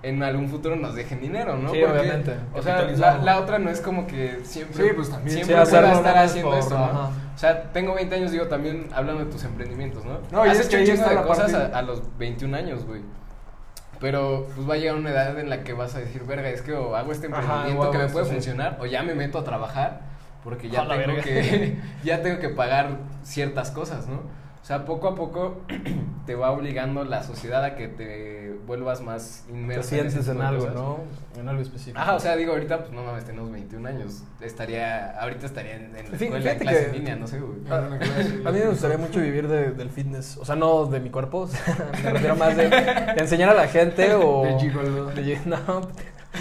en 0.01 0.23
algún 0.23 0.47
futuro 0.49 0.75
nos 0.77 0.95
dejen 0.95 1.19
dinero, 1.21 1.57
¿no? 1.57 1.71
Sí, 1.71 1.83
obviamente. 1.83 2.35
O 2.53 2.61
sea, 2.61 3.17
la, 3.21 3.39
otra 3.39 3.59
no 3.59 3.69
es 3.69 3.81
como 3.81 4.07
que 4.07 4.39
siempre, 4.43 4.87
Sí, 4.87 4.93
pues 4.95 5.09
también. 5.09 5.35
siempre 5.35 5.65
Sí, 5.65 5.71
pueda 5.71 5.93
estar 5.93 6.17
haciendo 6.17 6.49
por- 6.51 6.59
esto, 6.59 6.77
¿no? 6.77 6.85
ajá. 6.85 7.09
O 7.35 7.37
sea, 7.37 7.63
tengo 7.71 7.95
20 7.95 8.15
años, 8.15 8.31
digo, 8.31 8.47
también 8.47 8.87
hablando 8.93 9.25
de 9.25 9.31
tus 9.31 9.43
emprendimientos, 9.45 10.03
¿no? 10.05 10.19
No, 10.31 10.45
y 10.45 10.49
Has 10.49 10.59
hecho 10.65 10.77
un 10.77 10.85
de 10.85 11.21
cosas 11.23 11.53
a, 11.53 11.77
a 11.77 11.81
los 11.81 12.01
21 12.17 12.53
años, 12.55 12.85
güey. 12.85 13.01
Pero 13.99 14.47
pues 14.55 14.69
va 14.69 14.75
a 14.75 14.77
llegar 14.77 14.95
una 14.95 15.11
edad 15.11 15.37
en 15.39 15.49
la 15.49 15.63
que 15.63 15.73
vas 15.73 15.95
a 15.95 15.99
decir, 15.99 16.23
verga, 16.23 16.49
es 16.49 16.61
que 16.61 16.73
o 16.73 16.95
hago 16.95 17.11
este 17.11 17.27
emprendimiento 17.27 17.91
que 17.91 17.97
me 17.97 18.07
puede 18.07 18.23
esto, 18.23 18.25
sí. 18.25 18.31
funcionar, 18.31 18.77
o 18.79 18.85
ya 18.85 19.03
me 19.03 19.13
meto 19.13 19.39
a 19.39 19.43
trabajar, 19.43 20.01
porque 20.43 20.69
ya 20.69 20.87
tengo 20.87 21.21
que 21.21 21.77
ya 22.03 22.21
tengo 22.21 22.39
que 22.39 22.49
pagar 22.49 22.97
ciertas 23.23 23.71
cosas, 23.71 24.07
¿no? 24.07 24.17
O 24.61 24.65
sea, 24.65 24.85
poco 24.85 25.07
a 25.09 25.15
poco 25.15 25.61
te 26.25 26.35
va 26.35 26.51
obligando 26.51 27.03
la 27.03 27.23
sociedad 27.23 27.63
a 27.63 27.75
que 27.75 27.87
te 27.87 28.48
vuelvas 28.65 29.01
más 29.01 29.43
Te 29.47 29.53
inmerso. 29.53 29.81
ese 29.81 29.89
sientes 29.95 30.27
en 30.27 30.41
algo, 30.41 30.61
cosas. 30.61 30.75
¿no? 30.75 30.99
En 31.39 31.47
algo 31.49 31.61
específico. 31.61 31.97
Ajá, 31.99 32.15
o 32.15 32.19
sea, 32.19 32.35
digo, 32.35 32.53
ahorita, 32.53 32.79
pues 32.79 32.91
no 32.91 33.03
mames, 33.03 33.25
tenemos 33.25 33.51
21 33.51 33.87
años. 33.87 34.23
Estaría, 34.41 35.11
ahorita 35.19 35.45
estaría 35.45 35.75
en, 35.75 35.95
en 35.95 36.11
la 36.11 36.17
escuela, 36.17 36.51
en 36.51 36.59
clase 36.59 36.77
que- 36.79 36.85
en 36.87 36.91
línea, 36.93 37.15
no 37.15 37.27
sé, 37.27 37.39
güey. 37.39 37.59
A, 37.71 37.77
a 37.77 38.51
mí 38.51 38.59
me 38.59 38.67
gustaría 38.67 38.97
mucho 38.97 39.19
vivir 39.19 39.47
de- 39.47 39.71
del 39.71 39.89
fitness, 39.89 40.37
o 40.37 40.45
sea, 40.45 40.55
no 40.55 40.85
de 40.85 40.99
mi 40.99 41.09
cuerpo, 41.09 41.39
o 41.39 41.47
sea, 41.47 41.89
me 42.03 42.11
refiero 42.11 42.35
más 42.35 42.55
de, 42.57 42.69
de 42.69 43.15
enseñar 43.17 43.49
a 43.49 43.53
la 43.53 43.67
gente 43.67 44.13
o... 44.15 44.43
De 44.43 44.59
gigolo. 44.59 45.05
de 45.11 45.39
no, 45.45 45.81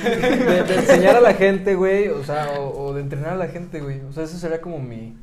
de, 0.03 0.63
de 0.65 0.75
enseñar 0.75 1.17
a 1.17 1.21
la 1.21 1.35
gente, 1.35 1.75
güey, 1.75 2.09
o 2.09 2.23
sea, 2.25 2.53
o, 2.59 2.87
o 2.89 2.95
de 2.95 3.01
entrenar 3.01 3.31
a 3.33 3.37
la 3.37 3.49
gente, 3.49 3.81
güey, 3.81 4.01
o 4.01 4.13
sea, 4.13 4.25
eso 4.25 4.37
sería 4.39 4.61
como 4.61 4.79
mi... 4.79 5.17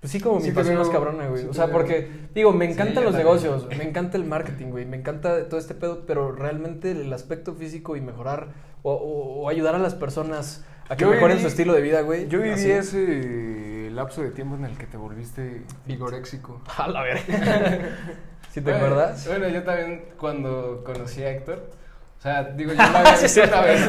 Pues 0.00 0.12
sí, 0.12 0.20
como 0.20 0.40
Sí 0.40 0.48
mi 0.48 0.54
pasión 0.54 0.76
más 0.78 0.88
cabrona, 0.90 1.26
güey. 1.26 1.42
sí 1.42 1.48
o 1.50 1.54
sea, 1.54 1.72
porque, 1.72 2.08
digo, 2.34 2.52
me 2.52 2.70
encantan 2.70 3.02
los 3.04 3.14
negocios, 3.14 3.66
me 3.76 3.82
encanta 3.82 4.16
el 4.16 4.24
marketing, 4.24 4.66
güey, 4.68 4.84
me 4.86 4.96
encanta 4.96 5.48
todo 5.48 5.58
este 5.58 5.74
pedo, 5.74 6.04
pero 6.06 6.30
realmente 6.32 6.92
el 6.92 7.12
aspecto 7.12 7.54
físico 7.54 7.96
y 7.96 8.00
mejorar 8.00 8.48
o, 8.82 8.92
o- 8.92 9.42
o 9.42 9.48
ayudar 9.48 9.74
a 9.74 9.78
las 9.78 9.94
personas 9.96 10.64
a 10.88 10.96
que 10.96 11.04
Yo 11.04 11.10
mejoren 11.10 11.38
viví- 11.38 11.42
su 11.42 11.48
estilo 11.48 11.72
de 11.72 11.80
vida, 11.82 12.02
güey. 12.02 12.28
Yo 12.28 12.38
viví 12.38 12.52
Así. 12.52 12.70
ese 12.70 13.90
lapso 13.92 14.22
de 14.22 14.30
tiempo 14.30 14.54
en 14.54 14.64
el 14.66 14.78
que 14.78 14.86
te 14.86 14.96
volviste 14.96 15.62
vigoréxico. 15.86 16.62
A 16.78 16.86
la 16.88 17.02
verga. 17.02 17.20
¿Sí 18.50 18.60
te 18.60 18.70
Bueno, 18.70 18.76
acuerdas? 18.76 19.26
Bueno, 19.26 19.48
yo 19.48 19.62
también 19.64 20.04
cuando 20.18 20.82
conocí 20.84 21.22
a 21.24 21.30
Héctor, 21.32 21.70
o 22.18 22.20
sea, 22.20 22.42
digo, 22.42 22.72
yo 22.72 22.76
lo 22.78 22.98
había 22.98 23.16
visto 23.22 23.42
una 23.44 23.60
vez. 23.60 23.88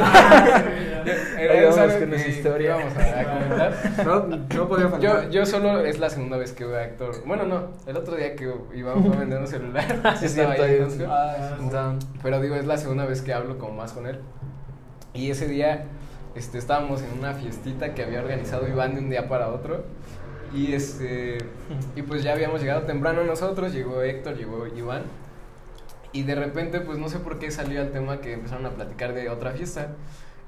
Él 1.40 1.66
vamos 1.76 1.94
con 1.94 2.14
esa 2.14 2.24
que 2.26 2.30
historia. 2.30 2.76
íbamos 2.78 2.96
a, 2.96 3.20
a 3.20 3.24
comentar. 3.24 4.06
No, 4.06 4.38
no 4.56 4.68
podía 4.68 4.88
faltar. 4.90 5.24
Yo, 5.24 5.30
yo 5.32 5.46
solo 5.48 5.80
es 5.84 5.98
la 5.98 6.12
segunda 6.12 6.38
vez 6.38 6.52
que 6.52 6.64
veo 6.64 6.78
a 6.78 6.84
Héctor. 6.84 7.24
Bueno, 7.26 7.46
no, 7.46 7.70
el 7.88 7.98
otro 7.98 8.16
día 8.16 8.36
que 8.36 8.54
Iván 8.76 9.04
fue 9.04 9.16
a 9.16 9.20
vender 9.20 9.40
un 9.40 9.48
celular. 9.48 9.86
Sí, 10.20 10.26
es 10.26 10.32
estaba 10.38 10.54
ahí 10.54 10.76
en. 10.76 11.06
Ah, 11.10 11.58
en 11.60 11.70
town. 11.72 12.00
Pero 12.22 12.40
digo, 12.40 12.54
es 12.56 12.66
la 12.68 12.78
segunda 12.78 13.06
vez 13.06 13.24
que 13.24 13.34
hablo 13.34 13.58
como 13.58 13.74
más 13.74 13.94
con 13.94 14.06
él. 14.06 14.20
Y 15.16 15.32
ese 15.32 15.48
día 15.48 15.86
este, 16.36 16.60
estábamos 16.60 17.02
en 17.02 17.18
una 17.18 17.34
fiestita 17.34 17.96
que 17.96 18.04
había 18.04 18.20
organizado 18.20 18.68
Iván 18.68 18.94
de 18.94 19.02
un 19.02 19.10
día 19.10 19.28
para 19.28 19.50
otro. 19.50 19.86
Y 20.54 20.74
este 20.74 21.40
y 21.96 22.02
pues 22.04 22.22
ya 22.22 22.34
habíamos 22.34 22.62
llegado 22.62 22.84
temprano 22.84 23.24
nosotros, 23.24 23.74
llegó 23.74 24.04
Héctor, 24.04 24.36
llegó 24.36 24.68
Iván. 24.68 25.02
Y 26.11 26.23
de 26.23 26.36
repente, 26.36 26.81
pues 26.81 26.98
no 26.98 27.10
sé 27.10 27.19
por 27.19 27.40
qué 27.40 27.52
salió 27.52 27.81
el 27.81 27.91
tema 27.91 28.19
que 28.19 28.34
empezaron 28.34 28.65
a 28.65 28.72
platicar 28.72 29.14
de 29.14 29.30
otra 29.30 29.52
fiesta. 29.52 29.95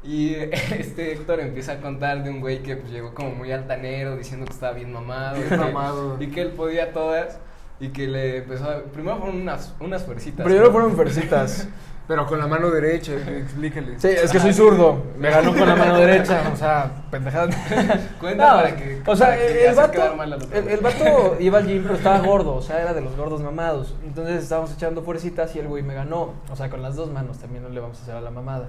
Y 0.04 0.34
este 0.78 1.14
Héctor 1.14 1.40
empieza 1.40 1.74
a 1.74 1.82
contar 1.82 2.24
de 2.24 2.30
un 2.30 2.40
güey 2.40 2.64
que 2.64 2.76
pues, 2.76 2.92
llegó 2.92 3.14
como 3.14 3.32
muy 3.32 3.52
altanero, 3.52 4.18
diciendo 4.18 4.46
que 4.46 4.54
estaba 4.54 4.74
bien 4.74 4.92
mamado. 4.92 5.36
Bien 5.38 5.50
que- 5.50 5.58
mamado. 5.58 6.18
Y 6.22 6.28
que 6.28 6.42
él 6.42 6.50
podía 6.52 6.92
todas. 6.94 7.40
Y 7.80 7.90
que 7.90 8.08
le 8.08 8.38
empezó 8.38 8.70
a... 8.70 8.84
Primero 8.84 9.18
fueron 9.18 9.42
unas, 9.42 9.74
unas 9.80 10.04
fuercitas. 10.04 10.46
Primero 10.46 10.68
¿no? 10.68 10.72
fueron 10.72 10.96
versitas. 10.96 11.68
Pero 12.12 12.28
con 12.28 12.40
la 12.40 12.48
mano 12.48 12.70
derecha, 12.70 13.14
explícale. 13.14 13.98
Sí, 13.98 14.10
es 14.10 14.30
que 14.30 14.40
soy 14.42 14.52
zurdo. 14.52 15.02
Me 15.18 15.30
ganó 15.30 15.56
con 15.56 15.66
la 15.66 15.78
mano 15.78 15.98
derecha. 15.98 16.52
O 16.54 16.58
sea, 16.58 16.92
pendejada. 17.10 17.48
Cuenta 18.20 18.50
No, 18.50 18.56
para 18.58 18.76
que. 18.76 19.02
O 19.08 19.16
sea, 19.16 19.28
para 19.28 19.38
que 19.38 19.66
el, 19.66 19.76
vato, 19.76 20.16
mal 20.18 20.38
el 20.54 20.80
vato 20.82 21.38
iba 21.40 21.60
al 21.60 21.66
gym, 21.66 21.84
pero 21.84 21.96
estaba 21.96 22.20
gordo. 22.28 22.56
O 22.56 22.62
sea, 22.62 22.82
era 22.82 22.94
de 22.94 23.00
los 23.00 23.16
gordos 23.16 23.40
mamados. 23.40 23.96
Entonces 24.04 24.44
estábamos 24.44 24.74
echando 24.74 25.04
fuercitas 25.04 25.56
y 25.56 25.60
el 25.60 25.70
güey 25.70 25.84
me 25.84 25.94
ganó. 25.94 26.34
O 26.52 26.56
sea, 26.58 26.70
con 26.70 26.82
las 26.82 26.98
dos 26.98 27.10
manos 27.10 27.38
también 27.38 27.64
no 27.64 27.70
le 27.70 27.80
vamos 27.80 27.98
a 28.00 28.02
hacer 28.02 28.16
a 28.16 28.20
la 28.20 28.30
mamada. 28.30 28.68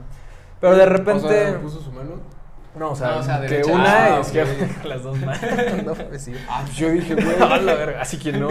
Pero 0.61 0.77
de 0.77 0.87
repente. 0.87 1.27
O 1.27 1.29
sea, 1.29 1.59
puso 1.59 1.81
su 1.81 1.91
mano. 1.91 2.21
No, 2.75 2.93
o 2.93 2.97
sea, 2.97 3.09
No, 3.11 3.19
o 3.19 3.23
sea, 3.23 3.41
que 3.41 3.49
derecha. 3.49 3.73
una 3.73 4.05
Ah, 4.07 4.17
y 4.17 4.21
izquierda 4.23 4.53
ok. 4.53 4.81
con 4.81 4.89
las 4.91 5.03
dos 5.03 5.19
manos. 5.21 5.41
No, 5.85 5.95
pues 5.95 6.23
sí. 6.23 6.33
Ah, 6.49 6.63
pues 6.65 6.77
yo 6.77 6.89
dije, 6.91 7.15
güey. 7.15 7.37
A 7.41 7.59
la 7.59 7.75
verga, 7.75 8.01
así 8.01 8.19
que 8.19 8.33
no. 8.33 8.49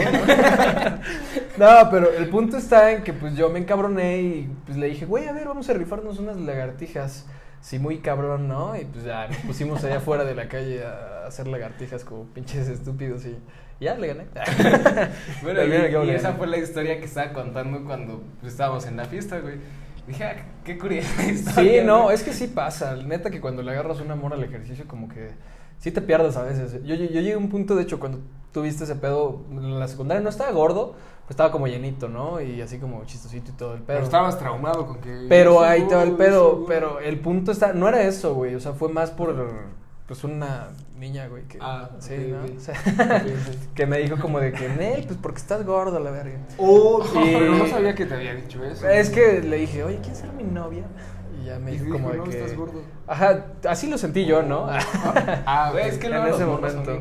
no, 1.58 1.90
pero 1.90 2.12
el 2.12 2.30
punto 2.30 2.58
está 2.58 2.92
en 2.92 3.04
que 3.04 3.14
pues 3.14 3.36
yo 3.36 3.50
me 3.50 3.60
encabroné 3.60 4.22
y 4.22 4.56
pues 4.66 4.78
le 4.78 4.88
dije, 4.88 5.06
güey, 5.06 5.28
a 5.28 5.34
ver, 5.34 5.48
vamos 5.48 5.70
a 5.70 5.74
rifarnos 5.74 6.20
unas 6.20 6.38
lagartijas. 6.38 7.26
Sí, 7.62 7.78
muy 7.78 8.00
cabrón, 8.00 8.48
¿no? 8.48 8.76
Y 8.76 8.86
pues 8.86 9.04
ya 9.06 9.28
nos 9.28 9.38
pusimos 9.38 9.84
allá 9.84 9.98
afuera 9.98 10.24
de 10.24 10.34
la 10.34 10.48
calle 10.48 10.84
a 10.84 11.28
hacer 11.28 11.48
lagartijas 11.48 12.04
como 12.04 12.26
pinches 12.26 12.68
estúpidos 12.68 13.24
y 13.26 13.38
ya 13.80 13.94
le 13.96 14.08
gané. 14.08 14.26
Bueno, 15.44 15.64
y, 16.06 16.10
esa 16.10 16.34
fue 16.34 16.48
la 16.48 16.58
historia 16.58 16.98
que 17.00 17.06
estaba 17.06 17.34
contando 17.34 17.84
cuando 17.86 18.24
pues, 18.40 18.54
estábamos 18.54 18.88
en 18.88 18.98
la 18.98 19.06
fiesta, 19.06 19.40
güey. 19.40 19.56
Dije, 20.08 20.24
ah, 20.24 20.36
qué 20.64 20.78
curiosa 20.78 21.24
historia. 21.32 21.82
Sí, 21.82 21.86
no, 21.86 22.12
es 22.12 22.24
que 22.24 22.34
sí 22.34 22.48
pasa. 22.48 22.96
Neta 22.96 23.30
que 23.30 23.42
cuando 23.42 23.62
le 23.62 23.72
agarras 23.72 24.00
un 24.02 24.12
amor 24.12 24.34
al 24.34 24.44
ejercicio, 24.44 24.86
como 24.88 25.08
que 25.08 25.32
sí 25.80 25.92
te 25.92 26.02
pierdes 26.02 26.38
a 26.38 26.44
veces. 26.44 26.74
Yo, 26.84 26.96
yo, 26.96 27.06
yo 27.06 27.22
llegué 27.22 27.34
a 27.34 27.38
un 27.38 27.50
punto, 27.50 27.76
de 27.76 27.84
hecho, 27.84 28.00
cuando 28.00 28.20
tuviste 28.52 28.84
ese 28.84 28.96
pedo, 28.96 29.42
en 29.52 29.80
la 29.80 29.88
secundaria 29.88 30.22
no 30.22 30.30
estaba 30.30 30.52
gordo, 30.52 30.96
pues 31.22 31.32
estaba 31.32 31.52
como 31.52 31.68
llenito, 31.68 32.10
¿no? 32.10 32.42
Y 32.42 32.62
así 32.62 32.78
como 32.78 33.06
chistosito 33.06 33.52
y 33.52 33.54
todo 33.54 33.74
el 33.74 33.82
pedo. 33.82 33.98
Pero 33.98 34.04
estabas 34.04 34.38
traumado 34.38 34.86
con 34.86 35.00
que. 35.00 35.26
Pero 35.30 35.62
ahí 35.62 35.88
te 35.88 35.96
va 35.96 36.04
el 36.04 36.14
pedo. 36.14 36.66
Pero 36.68 37.00
el 37.00 37.20
punto 37.20 37.52
está. 37.52 37.74
No 37.74 37.88
era 37.88 38.02
eso, 38.04 38.34
güey. 38.34 38.56
O 38.56 38.60
sea, 38.60 38.74
fue 38.74 38.90
más 38.90 39.12
por. 39.12 39.81
Pues 40.12 40.26
una 40.26 40.68
niña, 41.00 41.30
güey. 41.30 41.44
Que, 41.44 41.58
Ah, 41.62 41.90
sí, 42.00 42.18
¿no? 42.30 42.40
O 42.58 42.60
sea, 42.60 42.76
que 43.74 43.86
me 43.86 43.98
dijo 44.00 44.20
como 44.20 44.42
de 44.42 44.52
que, 44.52 44.68
Nel, 44.68 45.06
pues 45.06 45.18
porque 45.22 45.38
estás 45.38 45.66
gordo, 45.66 45.98
la 46.02 46.12
verga. 46.12 46.38
Oh, 46.58 47.02
Y- 47.16 47.34
pero 47.40 47.56
no 47.56 47.66
sabía 47.66 47.96
que 47.96 48.06
te 48.06 48.16
había 48.16 48.36
dicho 48.36 48.62
eso. 48.66 48.90
Es 48.90 49.10
que 49.10 49.42
le 49.42 49.56
dije, 49.56 49.86
oye, 49.86 50.00
¿quién 50.04 50.14
será 50.14 50.34
mi 50.34 50.44
novia? 50.44 50.84
Y 51.42 51.46
ya 51.46 51.60
me 51.60 51.70
Y 51.72 51.74
dijo 51.76 51.86
dijo, 51.86 51.96
como 51.96 52.12
de 52.12 52.18
no, 52.18 52.24
que. 52.26 52.32
estás 52.42 52.58
gordo. 52.58 52.82
Ajá, 53.08 53.46
así 53.70 53.90
lo 53.90 53.98
sentí 53.98 54.26
yo, 54.26 54.44
¿no? 54.44 54.68
Ah, 55.46 55.70
Güey, 55.72 55.88
es 55.88 55.98
que 55.98 56.08
en 56.08 56.26
ese 56.28 56.46
momento. 56.46 56.92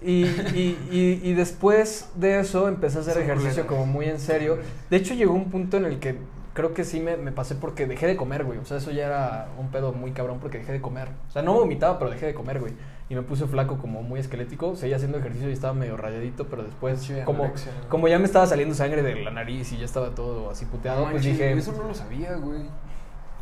Y, 0.00 0.24
y, 0.26 0.78
y, 0.92 1.20
y 1.30 1.34
después 1.34 2.10
de 2.14 2.38
eso 2.38 2.68
empecé 2.68 2.98
a 2.98 3.00
hacer 3.00 3.18
ejercicio 3.18 3.66
como 3.66 3.86
muy 3.86 4.06
en 4.06 4.20
serio. 4.20 4.58
De 4.88 4.98
hecho, 4.98 5.14
llegó 5.14 5.34
un 5.34 5.50
punto 5.50 5.78
en 5.78 5.84
el 5.84 5.98
que 5.98 6.16
creo 6.60 6.74
que 6.74 6.84
sí 6.84 7.00
me, 7.00 7.16
me 7.16 7.32
pasé 7.32 7.54
porque 7.54 7.86
dejé 7.86 8.06
de 8.06 8.16
comer, 8.16 8.44
güey. 8.44 8.58
O 8.58 8.64
sea, 8.66 8.76
eso 8.76 8.90
ya 8.90 9.06
era 9.06 9.48
un 9.58 9.70
pedo 9.70 9.92
muy 9.92 10.12
cabrón 10.12 10.38
porque 10.40 10.58
dejé 10.58 10.72
de 10.72 10.80
comer. 10.82 11.08
O 11.28 11.32
sea, 11.32 11.40
no 11.40 11.54
vomitaba, 11.54 11.98
pero 11.98 12.10
dejé 12.10 12.26
de 12.26 12.34
comer, 12.34 12.60
güey. 12.60 12.74
Y 13.08 13.14
me 13.14 13.22
puse 13.22 13.46
flaco 13.46 13.78
como 13.78 14.02
muy 14.02 14.20
esquelético. 14.20 14.76
Seguía 14.76 14.96
haciendo 14.96 15.18
ejercicio 15.18 15.48
y 15.48 15.52
estaba 15.52 15.72
medio 15.72 15.96
rayadito, 15.96 16.48
pero 16.48 16.62
después, 16.62 17.00
Sí, 17.00 17.14
como, 17.24 17.44
anorexia, 17.44 17.72
¿no? 17.82 17.88
como 17.88 18.08
ya 18.08 18.18
me 18.18 18.26
estaba 18.26 18.46
saliendo 18.46 18.74
sangre 18.74 19.02
de 19.02 19.24
la 19.24 19.30
nariz 19.30 19.72
y 19.72 19.78
ya 19.78 19.86
estaba 19.86 20.14
todo 20.14 20.50
así 20.50 20.66
puteado, 20.66 21.06
No 21.06 21.12
pues 21.12 21.24
dije... 21.24 21.52
Eso 21.52 21.72
no 21.72 21.84
lo 21.84 21.94
sabía, 21.94 22.34
güey. 22.34 22.60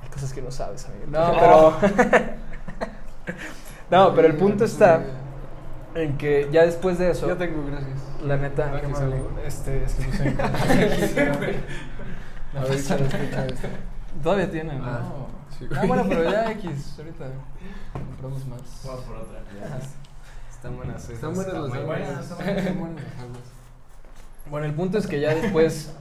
Hay 0.03 0.09
cosas 0.13 0.33
que 0.33 0.41
no 0.41 0.53
sabes, 0.53 0.87
amigo. 0.87 1.07
No. 1.09 1.33
pero... 1.41 1.75
no, 3.91 4.15
pero 4.15 4.29
el 4.29 4.37
punto 4.37 4.65
está 4.65 5.03
en 5.97 6.17
que 6.17 6.49
ya 6.53 6.65
después 6.65 6.99
de 6.99 7.11
eso... 7.11 7.27
Ya 7.27 7.37
tengo, 7.37 7.67
gracias. 7.67 7.99
La 8.25 8.37
neta, 8.37 8.73
Ah, 8.75 8.81
qué 8.81 8.95
salud. 8.95 9.17
Este, 9.45 9.85
es 9.85 9.95
que 9.95 10.05
puse 10.05 10.37
A 12.57 12.61
ver, 12.65 12.73
échale, 12.73 13.07
escucha 13.07 13.47
esto. 13.47 13.69
Todavía 14.23 14.51
tienen, 14.51 14.79
¿no? 14.79 14.87
Ah, 14.87 15.03
sí. 15.59 15.67
Ah, 15.77 15.85
bueno, 15.87 16.05
pero 16.09 16.25
ya 16.31 16.51
X, 16.53 16.95
ahorita 16.99 17.27
compramos 17.93 18.47
más. 18.47 18.61
Vamos 18.85 19.05
por 19.05 19.17
otra. 19.17 19.41
Están 20.51 20.77
buenas. 20.77 21.09
Están 21.11 21.35
buenas 21.35 21.55
las. 21.55 21.75
Están 22.31 22.79
buenas. 22.79 23.05
Bueno, 24.51 24.67
el 24.67 24.75
punto 24.75 24.99
es 24.99 25.07
que 25.07 25.21
ya 25.21 25.35
después 25.35 25.93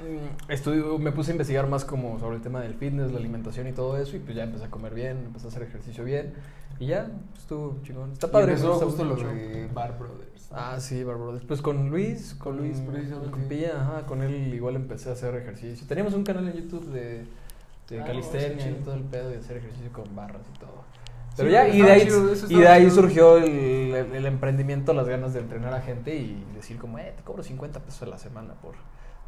mm, 0.00 0.50
estudio, 0.50 0.98
me 0.98 1.12
puse 1.12 1.30
a 1.30 1.34
investigar 1.34 1.68
más 1.68 1.84
como 1.84 2.18
sobre 2.18 2.36
el 2.36 2.42
tema 2.42 2.60
del 2.60 2.74
fitness, 2.74 3.12
la 3.12 3.18
alimentación 3.18 3.68
y 3.68 3.72
todo 3.72 3.96
eso, 3.96 4.16
y 4.16 4.18
pues 4.18 4.36
ya 4.36 4.42
empecé 4.42 4.64
a 4.64 4.70
comer 4.70 4.94
bien, 4.94 5.18
empecé 5.26 5.46
a 5.46 5.50
hacer 5.50 5.62
ejercicio 5.62 6.04
bien, 6.04 6.34
y 6.80 6.86
ya 6.86 7.06
estuvo 7.36 7.78
chingón. 7.84 8.12
Está 8.12 8.26
Y 8.26 8.30
padre. 8.30 8.52
empezó 8.52 8.66
me 8.66 8.72
gusta 8.72 8.86
justo 8.86 9.04
lo 9.04 9.16
de 9.16 9.70
Bar 9.72 9.96
Brothers. 9.96 10.23
Ah, 10.52 10.78
sí, 10.80 11.02
Bárbaro. 11.04 11.32
Después 11.34 11.60
con 11.62 11.90
Luis, 11.90 12.34
con, 12.38 12.56
Luis, 12.56 12.78
Luis, 12.78 12.88
precisamente. 12.90 13.30
con 13.30 13.42
Pilla, 13.48 13.80
ajá, 13.80 14.06
con 14.06 14.22
él 14.22 14.54
igual 14.54 14.76
empecé 14.76 15.10
a 15.10 15.12
hacer 15.12 15.34
ejercicio. 15.34 15.86
Teníamos 15.86 16.14
un 16.14 16.24
canal 16.24 16.46
en 16.48 16.54
YouTube 16.54 16.86
de, 16.90 17.26
de 17.88 18.00
Ah, 18.00 18.04
calistenia 18.04 18.70
y 18.70 18.74
todo 18.84 18.94
el 18.94 19.02
pedo 19.04 19.32
y 19.32 19.36
hacer 19.36 19.56
ejercicio 19.58 19.92
con 19.92 20.14
barras 20.14 20.42
y 20.54 20.58
todo. 20.58 20.84
Sí, 21.30 21.38
Pero 21.38 21.50
ya, 21.50 21.68
y 21.68 21.82
de 21.82 21.90
ahí, 21.90 22.02
chido, 22.02 22.32
y 22.48 22.58
de 22.60 22.68
ahí 22.68 22.90
surgió 22.90 23.36
el, 23.38 23.44
el- 23.50 24.14
el 24.14 24.26
emprendimiento, 24.26 24.92
las 24.94 25.08
ganas 25.08 25.34
de 25.34 25.40
entrenar 25.40 25.74
a 25.74 25.80
gente 25.80 26.14
y 26.14 26.44
decir 26.54 26.78
como, 26.78 26.98
eh, 27.00 27.12
te 27.16 27.24
cobro 27.24 27.42
50 27.42 27.80
pesos 27.80 28.02
a 28.02 28.06
la 28.06 28.18
semana 28.18 28.54
por 28.54 28.74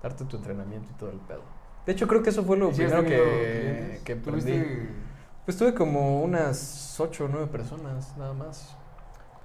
darte 0.02 0.24
tu 0.24 0.36
entrenamiento 0.36 0.88
y 0.94 0.98
todo 0.98 1.10
el 1.10 1.18
pedo. 1.18 1.42
De 1.84 1.92
hecho, 1.92 2.06
creo 2.06 2.22
que 2.22 2.30
eso 2.30 2.44
fue 2.44 2.56
lo 2.56 2.70
¿Y 2.70 2.74
si 2.74 2.82
has 2.84 2.92
primero 2.92 3.08
que, 3.08 4.00
que 4.04 4.12
emprendí. 4.12 4.40
¿Tuviste 4.52 4.88
Pues 5.44 5.56
tuve 5.56 5.74
como 5.74 6.22
unas 6.22 6.94
8 7.00 7.24
o 7.24 7.28
9 7.28 7.48
personas, 7.48 8.16
nada 8.16 8.34
más. 8.34 8.76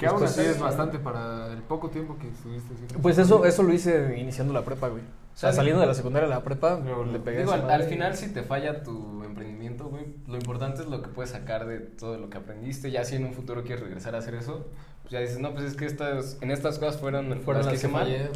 Que 0.02 0.08
aún 0.08 0.24
así 0.24 0.42
es 0.42 0.60
bastante 0.60 0.98
para 0.98 1.54
el 1.54 1.62
poco 1.62 1.92
tiempo 1.92 2.18
que 2.18 2.28
estuviste 2.28 2.74
Pues 3.04 3.20
eso, 3.20 3.46
eso 3.46 3.62
lo 3.62 3.72
hice 3.72 4.18
iniciando 4.18 4.52
la 4.52 4.66
prepa, 4.66 4.88
güey. 4.88 5.04
O 5.04 5.38
sea, 5.38 5.54
saliendo 5.54 5.80
de 5.80 5.86
la 5.86 5.94
secundaria 5.94 6.26
a 6.26 6.30
la 6.32 6.44
prepa, 6.44 6.80
le 6.80 7.20
pegué 7.20 7.40
Digo, 7.40 7.52
a 7.52 7.56
al, 7.56 7.84
final 7.84 8.16
si 8.16 8.30
te 8.34 8.42
falla 8.42 8.82
tu 8.82 9.24
emprendimiento, 9.24 9.90
güey, 9.90 10.06
lo 10.28 10.38
importante 10.38 10.82
es 10.82 10.88
lo 10.88 11.04
que 11.04 11.10
puedes 11.10 11.30
sacar 11.30 11.68
de 11.68 11.80
todo 11.80 12.18
lo 12.18 12.32
que 12.32 12.40
aprendiste. 12.40 12.90
Ya 12.90 13.06
si 13.06 13.16
en 13.16 13.26
un 13.26 13.34
futuro 13.34 13.62
quieres 13.62 13.84
regresar 13.84 14.16
a 14.16 14.18
hacer 14.18 14.34
eso, 14.34 14.66
pues 15.04 15.12
ya 15.12 15.20
dices, 15.20 15.40
no, 15.40 15.54
pues 15.54 15.66
es 15.66 15.76
que 15.76 15.86
estas, 15.86 16.40
en 16.42 16.50
estas 16.50 16.80
cosas 16.80 17.00
fueron, 17.00 17.28
Fueron 17.44 17.64
las 17.64 17.74
las 17.74 17.82
que 17.82 17.88
mal. 17.88 18.32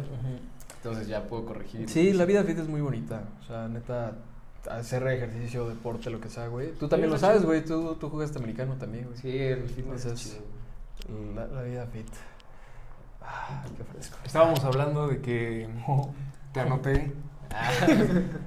Entonces 0.76 1.08
ya 1.08 1.24
puedo 1.24 1.46
corregir. 1.46 1.88
Sí, 1.88 2.12
la 2.12 2.26
vida 2.26 2.44
fit 2.44 2.60
es 2.60 2.68
muy 2.68 2.80
bonita. 2.80 3.24
O 3.42 3.44
sea, 3.44 3.66
neta, 3.66 4.12
hacer 4.70 5.04
ejercicio, 5.08 5.68
deporte, 5.68 6.10
lo 6.10 6.20
que 6.20 6.28
sea, 6.28 6.46
güey. 6.46 6.70
Tú 6.74 6.86
también 6.86 7.10
lo 7.10 7.18
sabes, 7.18 7.38
chido. 7.38 7.48
güey. 7.48 7.64
Tú, 7.64 7.96
tú 7.96 8.08
jugaste 8.08 8.38
americano 8.38 8.76
también, 8.76 9.06
güey. 9.06 9.18
Sí, 9.18 9.36
el 9.36 9.68
fitness 9.68 10.06
es 10.06 10.14
chido. 10.14 10.55
La, 11.34 11.46
la 11.46 11.62
vida 11.62 11.86
fit. 11.92 12.06
Ah, 13.22 13.64
qué 13.76 13.84
fresco. 13.84 14.16
Estábamos 14.24 14.64
hablando 14.64 15.08
de 15.08 15.20
que 15.20 15.68
te 16.52 16.60
anoté. 16.60 17.12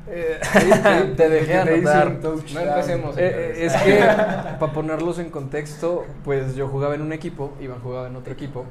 Eh, 0.07 0.40
te 0.53 1.02
te 1.15 1.30
dejé 1.30 1.57
anotar. 1.60 2.19
No 2.22 2.60
empecemos. 2.60 3.15
Eh, 3.18 3.65
es 3.65 3.73
que, 3.73 3.98
para 4.60 4.73
ponerlos 4.73 5.18
en 5.19 5.30
contexto, 5.30 6.06
pues 6.23 6.56
yo 6.56 6.68
jugaba 6.68 6.95
en 6.95 7.02
un 7.02 7.14
equipo, 7.14 7.53
Iván 7.60 7.80
jugaba 7.81 8.07
en 8.07 8.15
otro 8.15 8.34
equipo. 8.34 8.65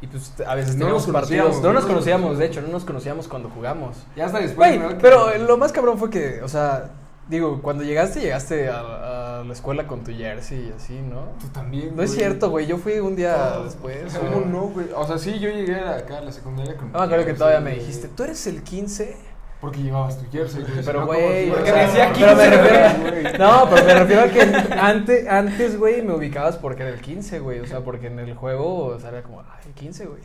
Y 0.00 0.06
pues 0.06 0.32
a 0.46 0.54
veces 0.54 0.74
No 0.74 0.80
teníamos 0.80 1.06
nos 1.08 1.12
partidos. 1.14 1.44
conocíamos, 1.44 1.62
No 1.62 1.72
nos 1.72 1.74
no 1.74 1.80
nos 1.80 1.84
conocíamos, 1.86 2.38
de 2.38 2.46
hecho, 2.46 2.60
no 2.60 2.68
nos 2.68 2.84
conocíamos 2.84 3.26
cuando 3.26 3.48
jugamos. 3.50 3.96
Ya 4.14 4.26
hasta 4.26 4.38
después. 4.38 4.78
Pero 5.00 5.36
lo 5.38 5.56
más 5.56 5.72
cabrón 5.72 5.98
fue 5.98 6.10
que, 6.10 6.42
o 6.42 6.48
sea, 6.48 6.90
digo, 7.28 7.60
cuando 7.62 7.82
llegaste, 7.84 8.20
llegaste 8.20 8.68
a, 8.68 8.80
a 8.80 9.23
la 9.44 9.52
escuela 9.52 9.86
con 9.86 10.02
tu 10.04 10.12
jersey 10.12 10.68
y 10.70 10.72
así, 10.76 10.94
¿no? 11.00 11.20
Tú 11.40 11.48
también. 11.48 11.94
No 11.96 12.02
es 12.02 12.12
cierto, 12.14 12.50
güey. 12.50 12.66
Yo 12.66 12.78
fui 12.78 12.98
un 13.00 13.14
día 13.16 13.52
No, 13.56 13.64
después. 13.64 14.12
¿Cómo 14.14 14.38
o- 14.38 14.44
no, 14.46 14.60
güey? 14.68 14.86
O 14.94 15.06
sea, 15.06 15.18
sí, 15.18 15.38
yo 15.38 15.48
llegué 15.50 15.76
acá 15.78 16.18
a 16.18 16.20
la 16.22 16.32
secundaria 16.32 16.76
con. 16.76 16.90
No 16.92 16.98
me 16.98 17.04
acuerdo 17.04 17.24
que 17.26 17.34
todavía 17.34 17.60
me 17.60 17.72
dijiste, 17.72 18.08
¿tú 18.08 18.24
eres 18.24 18.46
el 18.46 18.62
15? 18.62 19.16
Porque 19.60 19.82
llevabas 19.82 20.18
tu 20.18 20.30
jersey, 20.30 20.62
güey. 20.62 20.84
Pero, 20.84 21.00
no, 21.00 21.06
güey, 21.06 21.48
¿cómo 21.48 21.60
o 21.60 21.64
te 21.64 21.70
sea, 21.70 21.84
ibas 21.84 21.96
a- 21.96 22.12
pero 22.12 22.36
me 22.36 22.50
refiero, 22.50 22.88
güey. 23.22 23.38
no, 23.38 23.68
pero 23.70 23.84
me 23.86 23.94
refiero 23.94 24.22
a 24.22 24.28
que 24.28 24.40
antes, 24.78 25.26
antes, 25.28 25.78
güey, 25.78 26.02
me 26.02 26.12
ubicabas 26.14 26.56
porque 26.58 26.82
era 26.82 26.92
el 26.92 27.00
15, 27.00 27.38
güey, 27.38 27.60
o 27.60 27.66
sea, 27.66 27.80
porque 27.80 28.08
en 28.08 28.18
el 28.18 28.34
juego, 28.34 28.86
o 28.86 28.98
sea, 29.00 29.08
era 29.10 29.22
como, 29.22 29.40
ay, 29.40 29.46
el 29.66 29.72
15, 29.72 30.06
güey. 30.06 30.20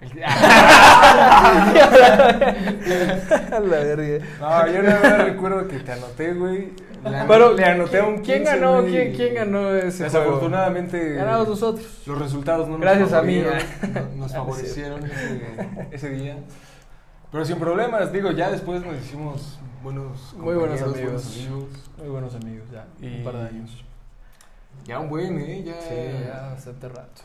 La 3.50 3.60
verga. 3.60 4.24
No, 4.40 4.66
yo 4.72 4.82
más 4.82 5.18
recuerdo 5.24 5.68
que 5.68 5.78
te 5.80 5.92
anoté, 5.92 6.34
güey. 6.34 6.72
Pero, 7.02 7.52
le 7.54 7.64
anoté 7.64 7.98
a 8.00 8.04
un 8.06 8.18
¿quién 8.18 8.38
15, 8.42 8.44
ganó? 8.58 8.80
güey, 8.82 8.92
¿Quién, 8.92 9.14
quién 9.14 9.34
ganó 9.34 9.70
ese 9.74 10.04
Desafortunadamente. 10.04 10.98
juego? 10.98 11.16
Ganamos 11.16 11.48
nosotros. 11.48 11.86
Los 12.06 12.18
resultados 12.18 12.66
no 12.68 12.72
nos 12.72 12.80
Gracias 12.80 13.12
a 13.12 13.22
mí. 13.22 13.42
nos 14.16 14.32
favorecieron 14.32 15.04
ese, 15.04 15.42
ese 15.90 16.10
día. 16.10 16.38
Pero 17.30 17.44
sin 17.44 17.58
problemas, 17.58 18.12
digo, 18.12 18.30
ya 18.32 18.50
después 18.50 18.84
nos 18.84 18.96
hicimos 18.96 19.58
buenos 19.82 20.34
Muy 20.36 20.54
buenos 20.56 20.80
amigos. 20.82 21.00
buenos 21.02 21.26
amigos. 21.36 21.90
Muy 21.98 22.08
buenos 22.08 22.34
amigos, 22.34 22.66
ya, 22.72 22.86
Y- 23.00 23.18
un 23.18 23.24
par 23.24 23.34
de 23.36 23.42
años. 23.48 23.84
Ya 24.86 24.98
un 25.00 25.08
buen, 25.10 25.38
¿eh? 25.38 25.62
Ya, 25.64 25.80
Sí, 25.82 26.24
ya 26.26 26.48
bastante 26.52 26.88
rato. 26.88 27.22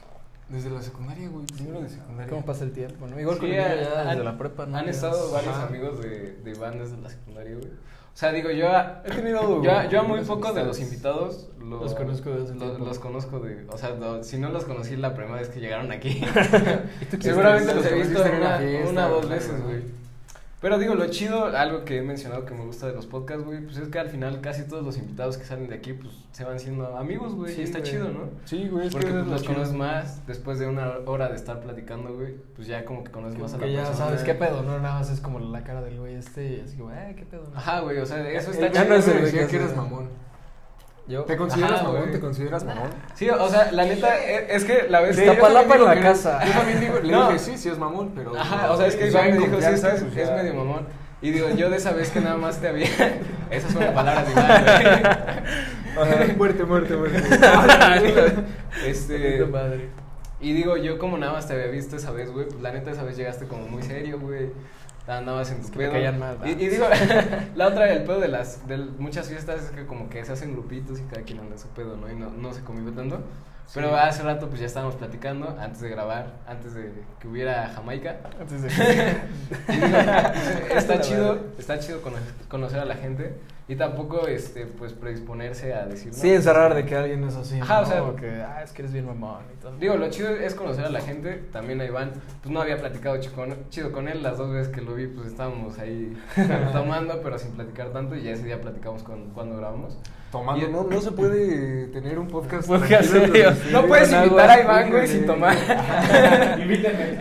Desde 0.50 0.70
la 0.70 0.82
secundaria, 0.82 1.30
güey. 1.30 1.46
Primero 1.46 1.82
de 1.82 1.88
secundaria. 1.90 2.30
¿Cómo 2.30 2.46
pasa 2.46 2.66
el 2.66 2.74
tiempo? 2.74 3.08
¿no? 3.08 3.18
Igual 3.20 3.38
Sí, 3.40 3.46
han- 3.46 3.52
ya 3.54 3.76
desde 3.76 3.96
han- 4.12 4.26
la 4.26 4.38
prepa, 4.38 4.66
¿no? 4.66 4.78
Han 4.78 4.86
Ya 4.86 4.92
estado 4.92 5.26
es- 5.28 5.32
varios 5.32 5.56
amigos 5.58 6.00
de, 6.02 6.34
de 6.44 6.54
bandas 6.56 6.92
de 6.92 6.98
la 6.98 7.10
secundaria, 7.10 7.56
güey. 7.56 7.70
O 8.14 8.16
sea, 8.16 8.32
digo, 8.32 8.52
yo 8.52 8.70
a, 8.70 9.02
He 9.06 9.10
tenido 9.10 9.62
yo, 9.64 9.72
a- 9.72 9.86
yo 9.88 10.00
a 10.02 10.04
muy 10.04 10.22
pocos 10.22 10.54
de 10.54 10.64
los 10.64 10.80
invitados 10.80 11.50
lo- 11.60 11.80
Los 11.82 11.96
conozco 11.96 12.30
hace 12.34 12.54
lo- 12.54 12.78
los 12.78 13.00
conozco 13.00 13.40
de, 13.40 13.66
o 13.70 13.78
sea, 13.78 13.90
lo- 13.92 14.24
si 14.24 14.38
no 14.38 14.50
los 14.50 14.66
conocí 14.66 14.96
la 14.96 15.16
primera 15.16 15.38
vez 15.38 15.50
que 15.50 15.60
llegaron 15.60 15.92
aquí. 15.92 16.22
Seguramente 17.20 17.74
los 17.74 17.86
he 17.86 17.96
visto 17.96 18.22
una 18.22 18.60
una, 18.90 19.08
o 19.08 19.12
dos 19.16 19.30
veces, 19.30 19.64
güey. 19.64 19.82
Pero 20.64 20.80
digo, 20.80 20.96
lo 20.96 21.06
chido, 21.08 21.46
algo 21.46 21.84
que 21.86 21.98
he 21.98 22.02
mencionado 22.02 22.46
que 22.46 22.54
me 22.56 22.64
gusta 22.66 22.88
de 22.88 22.94
los 22.94 23.06
podcasts, 23.06 23.44
güey, 23.46 23.62
pues 23.64 23.78
es 23.78 23.90
que 23.90 24.00
al 24.00 24.10
final 24.10 24.40
casi 24.42 24.64
todos 24.64 24.84
los 24.84 24.98
invitados 24.98 25.38
que 25.38 25.44
salen 25.44 25.68
de 25.68 25.76
aquí, 25.76 25.92
pues 25.94 26.12
se 26.32 26.44
van 26.46 26.58
siendo 26.58 26.98
amigos, 26.98 27.36
güey, 27.36 27.54
Sí, 27.54 27.62
y 27.62 27.64
está 27.66 27.80
güey. 27.80 27.92
chido, 27.92 28.06
¿no? 28.10 28.30
Sí, 28.46 28.70
güey, 28.70 28.88
es 28.88 28.94
Porque 28.94 29.08
que 29.08 29.12
pues, 29.14 29.22
es 29.24 29.28
lo 29.28 29.32
los 29.34 29.42
chido. 29.42 29.54
conoces 29.56 29.76
más, 29.76 30.26
después 30.26 30.58
de 30.60 30.68
una 30.68 30.94
hora 31.06 31.28
de 31.30 31.36
estar 31.36 31.60
platicando, 31.60 32.16
güey, 32.16 32.34
pues 32.56 32.68
ya 32.68 32.86
como 32.86 33.04
que 33.04 33.12
conoces 33.12 33.38
más 33.38 33.54
a 33.54 33.58
la 33.58 33.66
Que 33.66 33.74
ya 33.74 33.84
persona. 33.84 34.06
sabes 34.06 34.24
qué 34.24 34.34
pedo, 34.34 34.64
¿no? 34.64 34.80
Nada 34.80 34.96
más 35.00 35.10
es 35.12 35.20
como 35.20 35.38
la 35.40 35.64
cara 35.66 35.82
del 35.82 36.00
güey 36.00 36.16
este 36.16 36.54
y 36.56 36.62
así 36.62 36.78
como, 36.78 36.92
eh, 36.94 37.14
qué 37.18 37.26
pedo. 37.26 37.44
¿no? 37.52 37.58
Ajá, 37.58 37.82
güey, 37.82 38.00
o 38.00 38.06
sea, 38.06 38.18
eso 38.32 38.52
El 38.52 38.64
está 38.64 38.68
güey 38.70 38.72
chido. 38.72 38.86
no 38.90 38.96
es 38.96 39.08
el 39.08 39.14
me 39.16 39.20
güey 39.20 39.32
decía 39.34 39.46
que 39.46 39.52
que 39.58 39.64
eres 39.64 39.76
mamón. 39.76 40.08
Yo. 41.08 41.24
¿Te 41.24 41.36
consideras 41.36 41.74
Ajá, 41.74 41.84
mamón? 41.84 42.00
güey. 42.02 42.12
¿Te 42.14 42.20
consideras 42.20 42.64
mamón? 42.64 42.90
Sí, 43.14 43.30
o 43.30 43.50
sea, 43.50 43.72
la 43.74 43.84
neta, 43.84 44.18
es, 44.24 44.50
es 44.50 44.64
que 44.64 44.88
la 44.90 45.02
vez 45.02 45.18
Sí, 45.18 45.24
Está 45.24 45.42
palapa 45.42 45.76
en 45.76 45.84
la 45.86 46.00
casa. 46.00 46.40
Yo 46.46 46.52
también 46.54 46.80
digo, 46.80 47.00
le 47.04 47.12
No. 47.12 47.28
dije, 47.28 47.40
sí, 47.40 47.58
sí 47.58 47.70
es 47.70 47.78
mamón, 47.78 48.14
pero... 48.16 48.38
Ajá, 48.40 48.72
o 48.72 48.78
sea, 48.78 48.88
es 48.88 48.96
que 48.96 49.08
Iván 49.08 49.26
me 49.32 49.34
dijo, 49.34 49.46
sí, 49.46 49.52
confianza, 49.52 49.94
es, 49.96 50.04
pues 50.04 50.32
medio 50.32 50.54
mamón. 50.54 50.88
Y 51.22 51.32
digo, 51.32 51.50
yo 51.52 51.70
de 51.70 51.78
esa 51.78 51.92
vez 51.92 52.10
que 52.10 52.20
nada 52.22 52.38
más 52.38 52.60
te 52.60 52.68
había. 52.68 52.88
Esas 53.50 53.72
son 53.72 53.82
las 53.82 53.94
palabras 53.94 54.26
de 54.28 54.32
Iván, 54.34 54.66
Muerte, 56.38 56.64
muerte, 56.66 56.96
muerte. 56.96 57.22
este. 58.86 59.46
Y 60.42 60.54
digo, 60.54 60.76
yo 60.76 61.00
como 61.00 61.18
nada 61.18 61.34
más 61.34 61.48
te 61.48 61.54
había 61.54 61.68
visto 61.68 61.96
esa 61.96 62.12
vez, 62.12 62.32
güey, 62.32 62.48
pues 62.48 62.62
la 62.62 62.74
neta 62.74 62.92
esa 62.92 63.04
vez 63.04 63.16
llegaste 63.16 63.48
como 63.48 63.68
muy 63.68 63.84
serio, 63.84 64.20
güey. 64.20 64.50
Andabas 65.08 65.52
en 65.52 65.62
tu 65.62 65.72
que 65.72 65.90
me 65.90 65.90
pedo. 65.90 66.46
y, 66.48 66.56
digo, 66.56 66.86
la 67.56 67.68
otra, 67.68 67.92
el 67.92 68.04
pedo 68.04 68.20
de 68.20 68.30
las 68.30 68.66
de 68.68 68.78
muchas 68.78 69.28
fiestas 69.28 69.64
es 69.66 69.72
que 69.72 69.86
como 69.86 70.10
que 70.10 70.24
se 70.24 70.32
hacen 70.32 70.54
grupitos 70.54 71.00
y 71.00 71.04
cada 71.04 71.24
quien 71.24 71.40
anda 71.40 71.54
en 71.54 71.60
su 71.60 71.68
pedo, 71.70 71.98
¿no? 71.98 72.10
Y 72.12 72.16
no, 72.16 72.30
no 72.30 72.54
se 72.54 72.62
convive 72.64 72.92
tanto. 72.92 73.20
Pero 73.74 73.96
hace 73.96 74.22
rato 74.24 74.50
pues 74.50 74.60
ya 74.60 74.68
estábamos 74.68 74.96
platicando, 74.96 75.58
antes 75.60 75.82
de 75.82 75.90
grabar, 75.90 76.34
antes 76.48 76.74
de 76.74 76.92
que 77.20 77.28
hubiera 77.28 77.70
Jamaica. 77.70 78.18
Antes 78.40 78.62
de 78.62 78.70
digo, 79.68 79.88
está 80.76 81.02
chido, 81.02 81.40
está 81.58 81.80
chido 81.80 82.02
cono- 82.02 82.18
conocer 82.50 82.80
a 82.80 82.86
la 82.86 82.96
gente 82.96 83.34
y 83.68 83.76
tampoco 83.78 84.28
este 84.28 84.66
pues 84.66 84.92
predisponerse 84.94 85.74
a 85.74 85.86
decir 85.86 86.08
no, 86.12 86.14
Sí, 86.18 86.32
encerrar 86.34 86.76
de 86.76 86.86
que 86.86 86.96
alguien 86.98 87.24
es 87.24 87.36
así. 87.36 87.60
Ajá, 87.62 87.80
o 87.80 87.82
¿no? 87.84 87.88
sea- 87.88 88.04
que, 88.20 88.42
ah, 88.42 88.62
es 88.64 88.72
que 88.74 88.82
eres 88.82 88.92
bien 88.94 89.06
mamón 89.06 89.44
y 89.58 89.62
todo. 89.62 89.72
Digo, 89.78 89.96
lo 89.96 90.10
chido 90.10 90.30
es 90.30 90.54
conocer 90.54 90.84
a 90.86 90.90
la 90.90 91.00
gente, 91.02 91.42
también 91.52 91.80
a 91.82 91.86
Iván, 91.86 92.12
pues 92.42 92.52
no 92.54 92.62
había 92.62 92.78
platicado 92.78 93.18
chido 93.22 93.36
con, 93.36 93.70
chido 93.70 93.92
con 93.92 94.08
él, 94.10 94.22
las 94.22 94.38
dos 94.38 94.52
veces 94.52 94.68
que 94.74 94.82
lo 94.82 94.96
vi 94.96 95.08
pues 95.08 95.28
estábamos 95.28 95.80
ahí 95.80 96.14
tomando, 96.74 97.22
pero 97.22 97.38
sin 97.40 97.52
platicar 97.52 97.90
tanto 97.94 98.16
y 98.16 98.24
ya 98.24 98.32
ese 98.32 98.44
día 98.44 98.60
platicamos 98.60 99.04
con, 99.04 99.30
cuando 99.30 99.56
grabamos. 99.58 99.98
Tomando, 100.32 100.66
Y- 100.66 100.72
no, 100.72 100.84
no 100.84 101.00
se 101.00 101.12
puede 101.12 101.88
tener 101.88 102.18
un 102.20 102.28
podcast 102.28 102.68
Podcast 102.68 103.12
serio. 103.12 103.52
No 103.72 103.86
puedes 103.86 104.12
invitar 104.12 104.50
agua, 104.50 104.54
a 104.56 104.62
Iván, 104.82 104.92
güey, 104.92 105.08
sin 105.08 105.26
tomar. 105.28 105.56
Invítenme. 106.60 107.18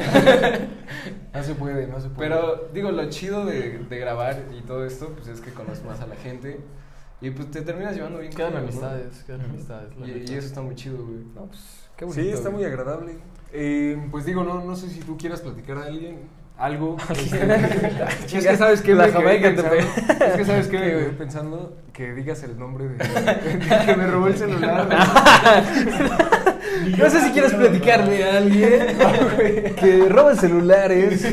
No 1.35 1.43
se 1.43 1.55
puede, 1.55 1.87
no 1.87 2.01
se 2.01 2.09
puede. 2.11 2.29
Pero 2.29 2.69
digo, 2.75 2.91
lo 2.91 3.09
chido 3.09 3.45
de, 3.47 3.79
de 3.79 3.99
grabar 3.99 4.43
y 4.57 4.61
todo 4.63 4.85
esto, 4.85 5.09
pues 5.11 5.29
es 5.29 5.41
que 5.41 5.51
conoces 5.51 5.85
más 5.85 6.01
a 6.01 6.07
la 6.07 6.17
gente 6.17 6.61
y 7.23 7.31
pues 7.31 7.51
te 7.51 7.63
terminas 7.63 7.95
llevando 7.95 8.19
bien 8.19 8.33
Quedan 8.33 8.53
con 8.53 8.63
amistades, 8.63 9.23
quedan 9.25 9.43
amistades. 9.43 9.93
Y, 10.05 10.35
eso 10.35 10.47
está 10.47 10.61
muy 10.61 10.75
chido, 10.75 11.05
güey. 11.05 11.25
No, 11.35 11.47
pues, 11.47 11.89
qué 11.97 12.05
bonito. 12.05 12.21
Sí, 12.23 12.29
está 12.29 12.49
güey. 12.51 12.63
muy 12.63 12.65
agradable. 12.65 13.19
Eh, 13.53 14.09
pues 14.11 14.25
digo, 14.27 14.43
no, 14.43 14.65
no 14.65 14.75
sé 14.75 14.89
si 14.89 15.01
tú 15.01 15.17
quieras 15.17 15.41
platicar 15.41 15.79
a 15.79 15.85
alguien 15.85 16.19
algo. 16.59 16.97
este, 17.11 18.37
es 18.39 18.47
que 18.47 18.57
sabes 18.57 18.83
que 18.83 18.95
la 18.95 19.09
Jamaica 19.09 19.55
te 19.55 19.63
pensando- 19.63 20.25
Es 20.25 20.35
que 20.35 20.45
sabes 20.45 20.67
que 20.69 20.79
me 20.79 21.05
pensando 21.11 21.77
que 21.93 22.13
digas 22.13 22.43
el 22.43 22.59
nombre 22.59 22.89
de, 22.89 22.97
de 22.97 23.87
que 23.87 23.97
me 23.97 24.07
robó 24.09 24.27
el 24.27 24.37
celular. 24.37 24.89
No 26.99 27.11
sé 27.11 27.21
si 27.21 27.31
quieres 27.33 27.53
platicarle 27.55 28.25
a 28.25 28.37
alguien 28.39 28.97
que 29.77 30.07
roba 30.09 30.35
celulares. 30.35 31.27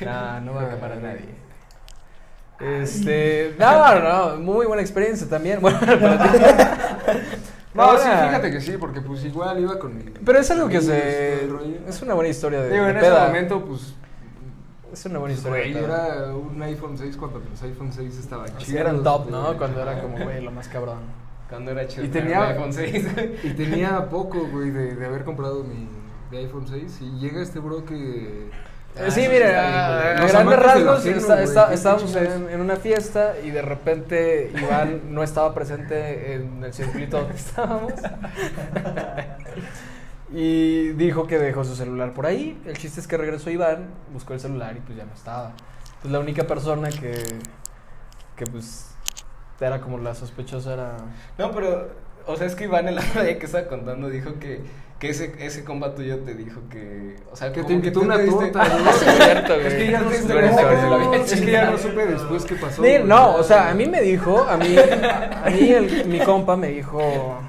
No, 0.00 0.40
no 0.40 0.54
va 0.54 0.62
a 0.62 0.66
acabar 0.66 0.92
a 0.92 0.96
nadie. 0.96 1.28
Este, 2.60 3.54
no, 3.58 3.98
no, 3.98 4.36
muy 4.36 4.66
buena 4.66 4.82
experiencia 4.82 5.28
también. 5.28 5.58
Bueno, 5.62 5.78
para 5.80 6.22
ti. 6.22 6.38
No, 7.74 7.96
sí, 7.96 8.04
fíjate 8.04 8.50
que 8.50 8.60
sí, 8.60 8.76
porque 8.78 9.00
pues 9.00 9.24
igual 9.24 9.58
iba 9.58 9.78
con 9.78 9.96
mi- 9.96 10.04
Pero 10.04 10.38
es 10.38 10.50
algo 10.50 10.68
que 10.68 10.82
se. 10.82 11.48
Es 11.88 12.02
una 12.02 12.12
buena 12.12 12.28
historia 12.28 12.60
de, 12.60 12.70
Digo, 12.70 12.84
de 12.84 12.90
en 12.90 12.96
ese 12.98 13.06
peda. 13.06 13.26
momento, 13.28 13.64
pues, 13.64 13.94
Es 14.92 15.06
una 15.06 15.18
buena 15.20 15.34
historia. 15.34 15.72
güey, 15.72 15.82
era 15.84 16.34
un 16.34 16.62
iPhone 16.62 16.98
6 16.98 17.16
cuando 17.16 17.38
los 17.38 17.62
iPhone 17.62 17.90
6 17.90 18.18
estaban 18.18 18.48
Sí, 18.58 18.66
chidos. 18.66 18.80
eran 18.82 19.02
top, 19.02 19.30
¿no? 19.30 19.56
Cuando 19.56 19.80
era 19.80 20.02
como, 20.02 20.18
güey, 20.22 20.42
lo 20.42 20.50
más 20.50 20.68
cabrón. 20.68 20.98
Cuando 21.52 21.70
era 21.70 21.86
chido. 21.86 22.04
Y 22.04 22.08
tenía- 22.08 22.48
iPhone 22.48 22.72
6, 22.72 23.14
güey. 23.14 23.30
Y 23.44 23.50
tenía 23.50 24.06
poco, 24.10 24.46
güey, 24.48 24.70
de, 24.70 24.96
de 24.96 25.06
haber 25.06 25.22
comprado 25.24 25.62
mi 25.64 25.88
de 26.30 26.38
iPhone 26.38 26.66
6 26.66 26.98
y 27.02 27.18
llega 27.20 27.42
este 27.42 27.58
bro 27.58 27.84
que... 27.84 28.48
Ah, 28.96 29.10
sí, 29.10 29.26
bien, 29.28 29.42
a, 29.44 30.26
grandes 30.28 30.58
rasgos 30.58 31.04
está- 31.06 31.42
está- 31.42 31.72
estábamos 31.72 32.14
en, 32.16 32.48
en 32.50 32.60
una 32.60 32.76
fiesta 32.76 33.34
y 33.42 33.50
de 33.50 33.62
repente 33.62 34.50
Iván 34.54 35.14
no 35.14 35.22
estaba 35.22 35.54
presente 35.54 36.34
en 36.34 36.62
el 36.64 36.72
circuito 36.74 37.18
donde 37.20 37.36
estábamos. 37.36 37.92
Y 40.34 40.90
dijo 40.92 41.26
que 41.26 41.38
dejó 41.38 41.62
su 41.64 41.74
celular 41.76 42.14
por 42.14 42.24
ahí. 42.26 42.60
El 42.64 42.76
chiste 42.78 43.00
es 43.00 43.06
que 43.06 43.16
regresó 43.18 43.50
Iván, 43.50 43.88
buscó 44.12 44.32
el 44.32 44.40
celular 44.40 44.74
y 44.76 44.80
pues 44.80 44.96
ya 44.96 45.04
no 45.04 45.12
estaba. 45.12 45.52
Pues 46.00 46.10
la 46.10 46.20
única 46.20 46.44
persona 46.46 46.88
que, 46.88 47.12
que 48.36 48.44
pues 48.46 48.91
era 49.66 49.80
como 49.80 49.98
la 49.98 50.14
sospechosa 50.14 50.74
era... 50.74 50.96
No, 51.38 51.50
pero, 51.52 51.88
o 52.26 52.36
sea, 52.36 52.46
es 52.46 52.54
que 52.54 52.64
Iván 52.64 52.88
el 52.88 52.98
otro 52.98 53.22
día 53.22 53.38
que 53.38 53.46
estaba 53.46 53.66
contando 53.66 54.08
dijo 54.08 54.38
que, 54.40 54.60
que 54.98 55.10
ese, 55.10 55.32
ese 55.40 55.64
compa 55.64 55.94
tuyo 55.94 56.18
te 56.20 56.34
dijo 56.34 56.60
que, 56.70 57.16
o 57.30 57.36
sea, 57.36 57.52
Que 57.52 57.64
te 57.64 57.72
invitó 57.72 58.00
tú 58.00 58.06
una 58.06 58.24
torta, 58.24 58.60
Ah, 58.62 58.90
es 58.90 59.16
cierto, 59.16 59.54
güey. 59.54 59.66
Es 59.66 59.74
que 59.74 59.90
ya 59.90 60.00
no 60.00 60.10
supe, 60.10 61.22
es 61.32 61.40
que 61.40 61.50
ya 61.52 61.70
no 61.70 61.78
supe 61.78 62.06
después 62.06 62.44
qué 62.44 62.54
pasó. 62.56 62.82
No, 63.04 63.34
o 63.36 63.42
sea, 63.42 63.70
a 63.70 63.74
mí 63.74 63.86
me 63.86 64.00
dijo, 64.00 64.42
a 64.48 64.56
mí, 64.56 64.76
a 64.76 65.50
mí 65.50 65.70
el- 65.72 66.06
mi 66.06 66.20
compa 66.20 66.56
me 66.56 66.68
dijo, 66.68 67.40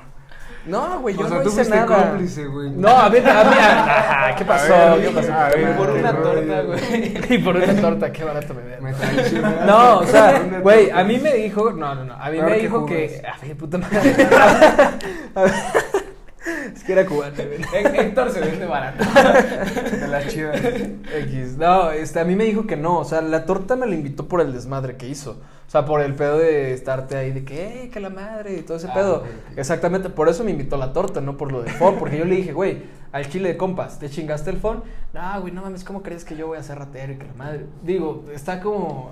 no, 0.66 1.00
güey, 1.02 1.16
yo 1.16 1.26
O 1.26 1.28
sea, 1.28 1.38
no 1.38 1.44
tú 1.44 1.50
hice 1.50 1.70
nada. 1.70 1.86
cómplice, 1.86 2.46
güey. 2.46 2.70
No, 2.72 2.90
a 2.90 3.10
mí, 3.10 3.18
a 3.18 3.22
mí, 3.22 3.28
ah, 3.60 4.36
¿qué 4.38 4.46
pasó? 4.46 4.74
A 4.74 4.96
ver, 4.96 5.08
¿Qué 5.08 5.12
pasó? 5.14 5.34
a 5.34 5.50
ver, 5.50 5.76
Por 5.76 5.90
una 5.90 6.14
torta, 6.14 6.62
güey. 6.62 7.14
Y 7.30 7.38
por 7.40 7.56
una 7.58 7.76
torta, 7.82 8.12
qué 8.12 8.24
barato 8.24 8.54
me 8.82 8.94
traicionaron. 8.94 9.68
No, 9.68 10.00
o 10.00 10.06
sea, 10.06 10.42
güey, 10.62 10.90
a 10.90 11.04
mí 11.04 11.20
me 11.20 11.34
dijo, 11.34 11.72
no, 11.72 11.96
no, 11.96 12.06
no, 12.06 12.14
a 12.14 12.30
mí 12.30 12.42
me 12.42 12.60
dijo 12.60 12.86
que, 12.86 13.22
a 13.28 13.46
ver, 13.46 13.58
puta 13.58 13.78
madre. 13.78 14.00
A 15.36 15.42
ver, 15.42 15.54
Es 16.74 16.84
que 16.84 16.92
era 16.94 17.06
cubano, 17.06 17.36
Héctor 17.74 18.32
se 18.32 18.40
vende 18.42 18.66
barato. 18.66 19.04
De 19.04 20.08
la 20.08 20.28
chida. 20.28 20.54
X. 20.56 21.58
No, 21.58 21.92
este, 21.92 22.20
a 22.20 22.26
mí 22.26 22.36
me 22.36 22.44
dijo 22.44 22.68
que 22.68 22.76
no. 22.76 23.00
O 23.00 23.06
sea, 23.06 23.22
la 23.22 23.46
torta 23.46 23.76
me 23.76 23.86
la 23.88 23.96
invitó 23.96 24.28
por 24.28 24.42
el 24.42 24.52
desmadre 24.54 24.98
que 24.98 25.08
hizo. 25.08 25.42
O 25.66 25.70
sea, 25.74 25.86
por 25.86 26.02
el 26.02 26.14
pedo 26.14 26.38
de 26.38 26.74
estarte 26.74 27.16
ahí 27.16 27.32
de 27.32 27.46
que, 27.46 27.84
eh, 27.86 27.90
que 27.90 28.00
la 28.00 28.10
madre 28.10 28.56
y 28.58 28.62
todo 28.62 28.78
ese 28.78 28.88
Ah, 28.90 28.94
pedo. 28.94 29.24
Exactamente, 29.56 30.10
por 30.10 30.28
eso 30.30 30.44
me 30.44 30.52
invitó 30.52 30.78
la 30.78 30.94
torta, 30.94 31.22
no 31.22 31.38
por 31.38 31.52
lo 31.52 31.64
del 31.64 31.74
phone. 31.74 31.98
Porque 31.98 32.18
yo 32.18 32.26
le 32.26 32.36
dije, 32.36 32.52
güey, 32.54 32.84
al 33.12 33.28
chile 33.30 33.50
de 33.50 33.58
compas, 33.58 33.98
¿te 34.00 34.10
chingaste 34.10 34.50
el 34.52 34.58
phone? 34.58 34.84
No, 35.14 35.42
güey, 35.42 35.54
no 35.54 35.62
mames, 35.62 35.84
¿cómo 35.84 36.04
crees 36.04 36.26
que 36.26 36.36
yo 36.36 36.48
voy 36.48 36.58
a 36.58 36.64
ser 36.64 36.78
ratero 36.78 37.14
y 37.14 37.18
que 37.18 37.26
la 37.26 37.34
madre? 37.34 37.66
Digo, 37.82 38.26
está 38.34 38.60
como. 38.60 39.10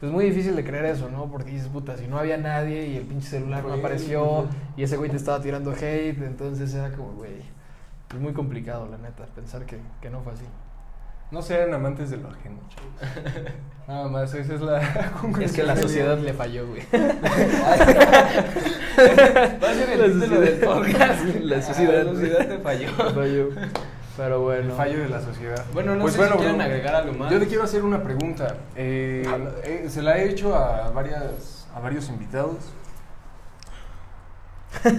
Pues 0.00 0.10
muy 0.10 0.24
difícil 0.24 0.56
de 0.56 0.64
creer 0.64 0.86
eso, 0.86 1.10
¿no? 1.10 1.30
Porque 1.30 1.50
dices, 1.50 1.68
puta, 1.68 1.98
si 1.98 2.06
no 2.06 2.18
había 2.18 2.38
nadie 2.38 2.86
y 2.86 2.96
el 2.96 3.04
pinche 3.04 3.28
celular 3.28 3.62
no 3.64 3.74
apareció 3.74 4.48
y 4.74 4.82
ese 4.82 4.96
güey 4.96 5.10
te 5.10 5.18
estaba 5.18 5.42
tirando 5.42 5.72
hate, 5.72 6.22
entonces 6.22 6.72
era 6.72 6.90
como, 6.92 7.12
güey, 7.12 7.42
es 8.08 8.18
muy 8.18 8.32
complicado, 8.32 8.88
la 8.90 8.96
neta, 8.96 9.26
pensar 9.34 9.66
que, 9.66 9.78
que 10.00 10.08
no 10.08 10.22
fue 10.22 10.32
así. 10.32 10.46
No 11.30 11.42
sean 11.42 11.72
amantes 11.72 12.10
de 12.10 12.16
lo 12.16 12.28
ajeno, 12.28 12.58
chavos. 12.70 12.90
Nada 13.86 14.08
más, 14.08 14.34
esa 14.34 14.54
es 14.54 14.60
la 14.62 14.80
Es 15.40 15.52
que 15.52 15.62
la 15.62 15.76
sociedad 15.76 16.18
le 16.18 16.32
falló, 16.32 16.66
güey. 16.66 16.82
Va 16.92 16.98
a 19.70 19.74
ser 19.74 20.00
el 20.00 20.20
título 20.20 20.40
del 20.40 20.58
podcast. 20.60 21.24
La 21.42 21.62
sociedad. 21.62 22.04
La 22.04 22.12
sociedad 22.12 22.48
te 22.48 22.58
falló. 22.58 22.88
falló. 22.92 23.50
Pero 24.20 24.52
El 24.52 24.60
bueno. 24.64 24.76
fallo 24.76 24.98
de 24.98 25.08
la 25.08 25.22
sociedad. 25.22 25.64
Bueno, 25.72 25.94
no 25.94 26.02
Pues 26.02 26.12
sé 26.12 26.18
bueno, 26.18 26.34
si 26.34 26.38
quieren 26.40 26.56
bro, 26.58 26.66
agregar 26.66 26.94
algo 26.94 27.14
más. 27.14 27.32
Yo 27.32 27.38
te 27.40 27.46
quiero 27.46 27.62
hacer 27.64 27.82
una 27.82 28.02
pregunta. 28.02 28.54
Eh, 28.76 29.24
eh, 29.64 29.86
se 29.88 30.02
la 30.02 30.18
he 30.18 30.28
hecho 30.28 30.54
a 30.54 30.90
varias 30.90 31.66
a 31.74 31.80
varios 31.80 32.08
invitados. 32.10 32.56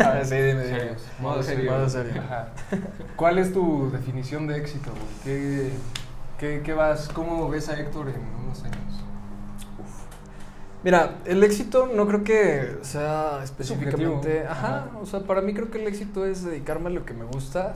Ah, 0.03 0.19
sí, 0.23 0.35
dime, 0.35 0.63
dime. 0.65 0.79
Serios. 0.79 1.01
Modo 1.19 1.41
serio. 1.43 1.71
Modo 1.71 1.87
serio. 1.89 2.13
Ajá. 2.21 2.49
¿Cuál 3.15 3.37
es 3.37 3.53
tu 3.53 3.89
definición 3.91 4.47
de 4.47 4.57
éxito, 4.57 4.89
güey? 4.91 5.07
¿Qué, 5.23 5.71
qué, 6.39 6.61
qué 6.63 6.73
vas, 6.73 7.07
¿Cómo 7.07 7.47
ves 7.47 7.69
a 7.69 7.79
Héctor 7.79 8.09
en 8.09 8.21
unos 8.43 8.63
años? 8.63 9.03
Mira, 10.83 11.17
el 11.25 11.43
éxito 11.43 11.87
no 11.93 12.07
creo 12.07 12.23
que 12.23 12.79
sea 12.81 13.39
específicamente. 13.43 14.45
Ajá, 14.47 14.67
Ajá. 14.77 14.97
o 14.99 15.05
sea, 15.05 15.21
para 15.21 15.41
mí 15.41 15.53
creo 15.53 15.69
que 15.69 15.79
el 15.79 15.87
éxito 15.87 16.25
es 16.25 16.43
dedicarme 16.43 16.87
a 16.87 16.91
lo 16.91 17.05
que 17.05 17.13
me 17.13 17.25
gusta 17.25 17.75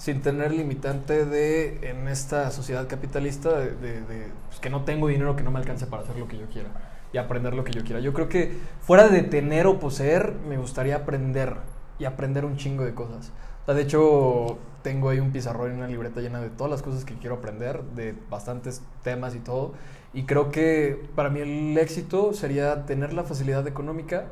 sin 0.00 0.22
tener 0.22 0.50
limitante 0.52 1.26
de 1.26 1.90
en 1.90 2.08
esta 2.08 2.50
sociedad 2.50 2.88
capitalista 2.88 3.50
de, 3.58 3.72
de- 4.02 4.32
pues, 4.48 4.58
que 4.60 4.70
no 4.70 4.84
tengo 4.84 5.08
dinero 5.08 5.36
que 5.36 5.42
no 5.42 5.50
me 5.50 5.58
alcance 5.58 5.86
para 5.86 6.02
hacer 6.02 6.16
lo 6.16 6.26
que 6.26 6.38
yo 6.38 6.46
quiera 6.48 6.70
y 7.12 7.18
aprender 7.18 7.54
lo 7.54 7.64
que 7.64 7.72
yo 7.72 7.84
quiera. 7.84 8.00
Yo 8.00 8.14
creo 8.14 8.28
que 8.28 8.56
fuera 8.80 9.08
de 9.08 9.22
tener 9.22 9.66
o 9.66 9.78
poseer, 9.78 10.34
me 10.48 10.56
gustaría 10.58 10.96
aprender 10.96 11.56
y 11.98 12.06
aprender 12.06 12.44
un 12.46 12.56
chingo 12.56 12.84
de 12.84 12.94
cosas. 12.94 13.32
O 13.66 13.74
de 13.74 13.82
hecho, 13.82 14.58
tengo 14.82 15.10
ahí 15.10 15.20
un 15.20 15.32
pizarrón 15.32 15.72
y 15.72 15.74
una 15.74 15.86
libreta 15.88 16.20
llena 16.20 16.40
de 16.40 16.50
todas 16.50 16.70
las 16.70 16.82
cosas 16.82 17.04
que 17.04 17.14
quiero 17.16 17.36
aprender, 17.36 17.82
de 17.94 18.14
bastantes 18.30 18.82
temas 19.02 19.34
y 19.34 19.40
todo. 19.40 19.74
Y 20.14 20.24
creo 20.24 20.50
que 20.50 21.08
para 21.14 21.28
mí 21.30 21.40
el 21.40 21.76
éxito 21.78 22.32
sería 22.32 22.86
tener 22.86 23.12
la 23.12 23.24
facilidad 23.24 23.66
económica 23.68 24.24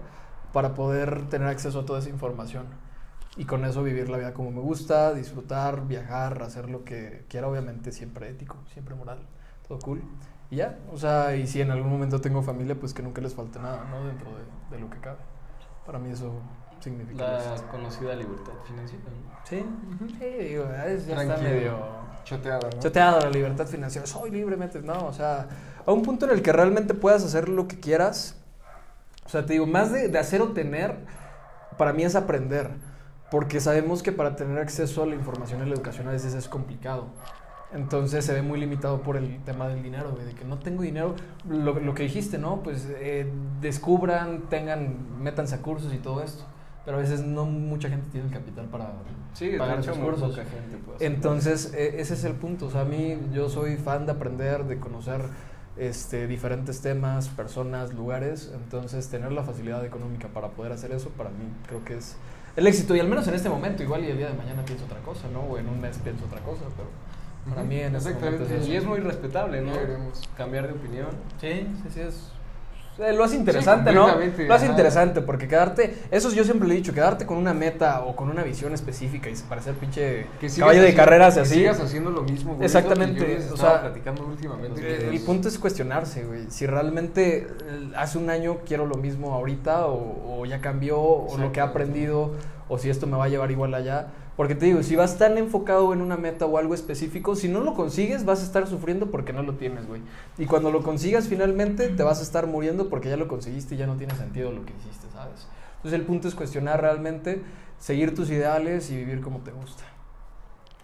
para 0.52 0.74
poder 0.74 1.28
tener 1.28 1.48
acceso 1.48 1.80
a 1.80 1.86
toda 1.86 1.98
esa 2.00 2.08
información. 2.10 2.64
Y 3.38 3.44
con 3.44 3.64
eso 3.64 3.82
vivir 3.82 4.08
la 4.10 4.18
vida 4.18 4.34
como 4.34 4.50
me 4.50 4.60
gusta, 4.60 5.14
disfrutar, 5.14 5.86
viajar, 5.86 6.42
hacer 6.42 6.68
lo 6.68 6.84
que 6.84 7.24
quiera, 7.28 7.48
obviamente 7.48 7.92
siempre 7.92 8.28
ético, 8.28 8.56
siempre 8.72 8.94
moral, 8.96 9.20
todo 9.66 9.78
cool. 9.78 10.02
Y 10.50 10.56
ya, 10.56 10.78
o 10.92 10.98
sea, 10.98 11.36
y 11.36 11.46
si 11.46 11.60
en 11.60 11.70
algún 11.70 11.90
momento 11.90 12.20
tengo 12.20 12.42
familia, 12.42 12.74
pues 12.78 12.92
que 12.92 13.02
nunca 13.02 13.20
les 13.20 13.34
falte 13.34 13.58
nada, 13.60 13.84
¿no? 13.90 14.04
Dentro 14.06 14.28
de, 14.30 14.76
de 14.76 14.82
lo 14.82 14.90
que 14.90 14.98
cabe. 14.98 15.18
Para 15.86 15.98
mí 15.98 16.10
eso 16.10 16.32
significa 16.80 17.24
La 17.24 17.38
éxito. 17.54 17.68
conocida 17.70 18.14
libertad 18.16 18.52
financiera. 18.66 19.04
¿no? 19.04 19.38
Sí, 19.44 19.64
sí, 20.18 20.24
digo, 20.44 20.64
es- 20.64 21.06
ya 21.06 21.14
está 21.22 21.36
Tranquilo. 21.36 21.50
medio 21.50 21.78
Choteado, 22.24 22.68
¿no? 22.74 22.78
choteado 22.80 23.20
la 23.20 23.30
libertad 23.30 23.66
financiera. 23.66 24.06
Soy 24.06 24.30
libremente, 24.30 24.82
no, 24.82 25.06
o 25.06 25.12
sea, 25.12 25.46
a 25.86 25.92
un 25.92 26.02
punto 26.02 26.26
en 26.26 26.32
el 26.32 26.42
que 26.42 26.52
realmente 26.52 26.92
puedas 26.92 27.24
hacer 27.24 27.48
lo 27.48 27.68
que 27.68 27.78
quieras. 27.78 28.36
O 29.24 29.28
sea, 29.28 29.46
te 29.46 29.52
digo, 29.54 29.66
más 29.66 29.92
de, 29.92 30.08
de 30.08 30.18
hacer 30.18 30.42
o 30.42 30.48
tener, 30.52 30.96
para 31.78 31.92
mí 31.92 32.02
es 32.02 32.16
aprender. 32.16 32.70
Porque 33.30 33.60
sabemos 33.60 34.02
que 34.02 34.12
para 34.12 34.36
tener 34.36 34.58
acceso 34.58 35.02
a 35.02 35.06
la 35.06 35.14
información 35.14 35.60
y 35.64 35.68
la 35.68 35.74
educación 35.74 36.08
a 36.08 36.12
veces 36.12 36.34
es 36.34 36.48
complicado. 36.48 37.06
Entonces 37.72 38.24
se 38.24 38.32
ve 38.32 38.40
muy 38.40 38.58
limitado 38.58 39.02
por 39.02 39.18
el 39.18 39.42
tema 39.44 39.68
del 39.68 39.82
dinero, 39.82 40.12
de 40.12 40.32
que 40.34 40.44
no 40.44 40.58
tengo 40.58 40.82
dinero. 40.82 41.14
Lo, 41.46 41.78
lo 41.78 41.94
que 41.94 42.04
dijiste, 42.04 42.38
¿no? 42.38 42.62
Pues 42.62 42.88
eh, 42.90 43.30
descubran, 43.60 44.48
tengan, 44.48 45.22
métanse 45.22 45.56
a 45.56 45.58
cursos 45.60 45.92
y 45.92 45.98
todo 45.98 46.22
esto. 46.22 46.44
Pero 46.86 46.96
a 46.96 47.00
veces 47.00 47.20
no 47.20 47.44
mucha 47.44 47.90
gente 47.90 48.08
tiene 48.10 48.28
el 48.28 48.32
capital 48.32 48.64
para 48.66 48.92
Sí, 49.34 49.50
pagar 49.58 49.80
esos 49.80 49.98
cursos. 49.98 50.30
poca 50.30 50.44
gente 50.48 50.78
puede. 50.78 51.04
Entonces, 51.04 51.74
eh, 51.74 51.96
ese 52.00 52.14
es 52.14 52.24
el 52.24 52.32
punto. 52.32 52.66
O 52.66 52.70
sea, 52.70 52.80
a 52.80 52.84
mí 52.86 53.18
yo 53.34 53.50
soy 53.50 53.76
fan 53.76 54.06
de 54.06 54.12
aprender, 54.12 54.64
de 54.64 54.78
conocer 54.80 55.20
este, 55.76 56.26
diferentes 56.26 56.80
temas, 56.80 57.28
personas, 57.28 57.92
lugares. 57.92 58.50
Entonces, 58.54 59.06
tener 59.08 59.32
la 59.32 59.42
facilidad 59.42 59.84
económica 59.84 60.28
para 60.28 60.48
poder 60.48 60.72
hacer 60.72 60.90
eso, 60.92 61.10
para 61.10 61.28
mí 61.28 61.44
creo 61.66 61.84
que 61.84 61.98
es 61.98 62.16
el 62.58 62.66
éxito. 62.66 62.94
Y 62.96 63.00
al 63.00 63.08
menos 63.08 63.26
en 63.28 63.34
este 63.34 63.48
momento, 63.48 63.82
igual 63.82 64.04
y 64.04 64.10
el 64.10 64.18
día 64.18 64.28
de 64.28 64.34
mañana 64.34 64.64
pienso 64.64 64.84
otra 64.84 64.98
cosa, 64.98 65.28
¿no? 65.32 65.40
O 65.40 65.58
en 65.58 65.68
un 65.68 65.80
mes 65.80 65.98
pienso 66.02 66.24
otra 66.24 66.40
cosa, 66.40 66.64
pero 66.76 66.88
para 67.48 67.62
mí 67.62 67.78
en 67.80 67.94
este 67.94 68.14
momento 68.14 68.44
es 68.52 68.68
Y 68.68 68.76
es 68.76 68.84
muy 68.84 68.98
respetable, 68.98 69.62
¿no? 69.62 69.72
Cambiar 70.36 70.66
de 70.66 70.72
opinión. 70.72 71.08
Sí, 71.40 71.66
sí, 71.82 71.90
sí, 71.94 72.00
es... 72.00 72.32
eh, 72.98 73.12
Lo 73.12 73.24
hace 73.24 73.36
interesante, 73.36 73.92
¿no? 73.92 74.02
completamente, 74.08 74.46
Lo 74.48 74.54
hace 74.54 74.64
ajá. 74.64 74.72
interesante 74.72 75.20
porque 75.22 75.46
quedarte, 75.48 75.96
eso 76.10 76.30
yo 76.32 76.44
siempre 76.44 76.68
le 76.68 76.74
he 76.74 76.76
dicho, 76.78 76.92
quedarte 76.92 77.26
con 77.26 77.36
una 77.36 77.54
meta 77.54 78.00
o 78.04 78.16
con 78.16 78.28
una 78.28 78.42
visión 78.42 78.74
específica 78.74 79.28
y 79.30 79.34
parecer 79.48 79.74
pinche 79.74 80.26
Que 80.40 80.48
caballo 80.48 80.82
de 80.82 80.94
carreras 80.94 81.34
que 81.34 81.40
así. 81.40 81.54
sigas 81.54 81.80
haciendo 81.80 82.10
lo 82.10 82.22
mismo, 82.22 82.54
güey. 82.54 82.64
Exactamente, 82.66 83.20
yo 83.20 83.52
o 83.52 83.54
estaba 83.54 83.72
sea, 83.72 83.80
platicando 83.82 84.26
últimamente. 84.26 84.80
Eh, 84.80 85.08
El 85.08 85.14
es- 85.14 85.22
punto 85.22 85.48
es 85.48 85.58
cuestionarse, 85.58 86.24
güey. 86.24 86.50
Si 86.50 86.66
realmente 86.66 87.46
eh, 87.46 87.90
hace 87.96 88.18
un 88.18 88.30
año 88.30 88.58
quiero 88.66 88.86
lo 88.86 88.96
mismo 88.96 89.32
ahorita 89.34 89.86
o, 89.86 90.40
o 90.40 90.46
ya 90.46 90.60
cambió 90.60 90.98
o 91.00 91.36
lo 91.38 91.52
que 91.52 91.60
he 91.60 91.62
aprendido 91.62 92.34
o 92.68 92.78
si 92.78 92.90
esto 92.90 93.06
me 93.06 93.16
va 93.16 93.24
a 93.24 93.28
llevar 93.28 93.50
igual 93.50 93.74
allá. 93.74 94.08
Porque 94.38 94.54
te 94.54 94.66
digo, 94.66 94.84
si 94.84 94.94
vas 94.94 95.18
tan 95.18 95.36
enfocado 95.36 95.92
en 95.92 96.00
una 96.00 96.16
meta 96.16 96.46
o 96.46 96.58
algo 96.58 96.72
específico, 96.72 97.34
si 97.34 97.48
no 97.48 97.60
lo 97.60 97.74
consigues 97.74 98.24
vas 98.24 98.40
a 98.40 98.44
estar 98.44 98.68
sufriendo 98.68 99.10
porque 99.10 99.32
no 99.32 99.42
lo 99.42 99.54
tienes, 99.54 99.88
güey. 99.88 100.00
Y 100.38 100.46
cuando 100.46 100.70
lo 100.70 100.84
consigas 100.84 101.26
finalmente 101.26 101.88
te 101.88 102.04
vas 102.04 102.20
a 102.20 102.22
estar 102.22 102.46
muriendo 102.46 102.88
porque 102.88 103.08
ya 103.08 103.16
lo 103.16 103.26
conseguiste 103.26 103.74
y 103.74 103.78
ya 103.78 103.88
no 103.88 103.96
tiene 103.96 104.14
sentido 104.14 104.52
lo 104.52 104.64
que 104.64 104.72
hiciste, 104.74 105.08
¿sabes? 105.12 105.48
Entonces 105.78 105.98
el 105.98 106.06
punto 106.06 106.28
es 106.28 106.36
cuestionar 106.36 106.80
realmente, 106.80 107.42
seguir 107.80 108.14
tus 108.14 108.30
ideales 108.30 108.88
y 108.92 108.96
vivir 108.96 109.20
como 109.22 109.40
te 109.40 109.50
gusta. 109.50 109.82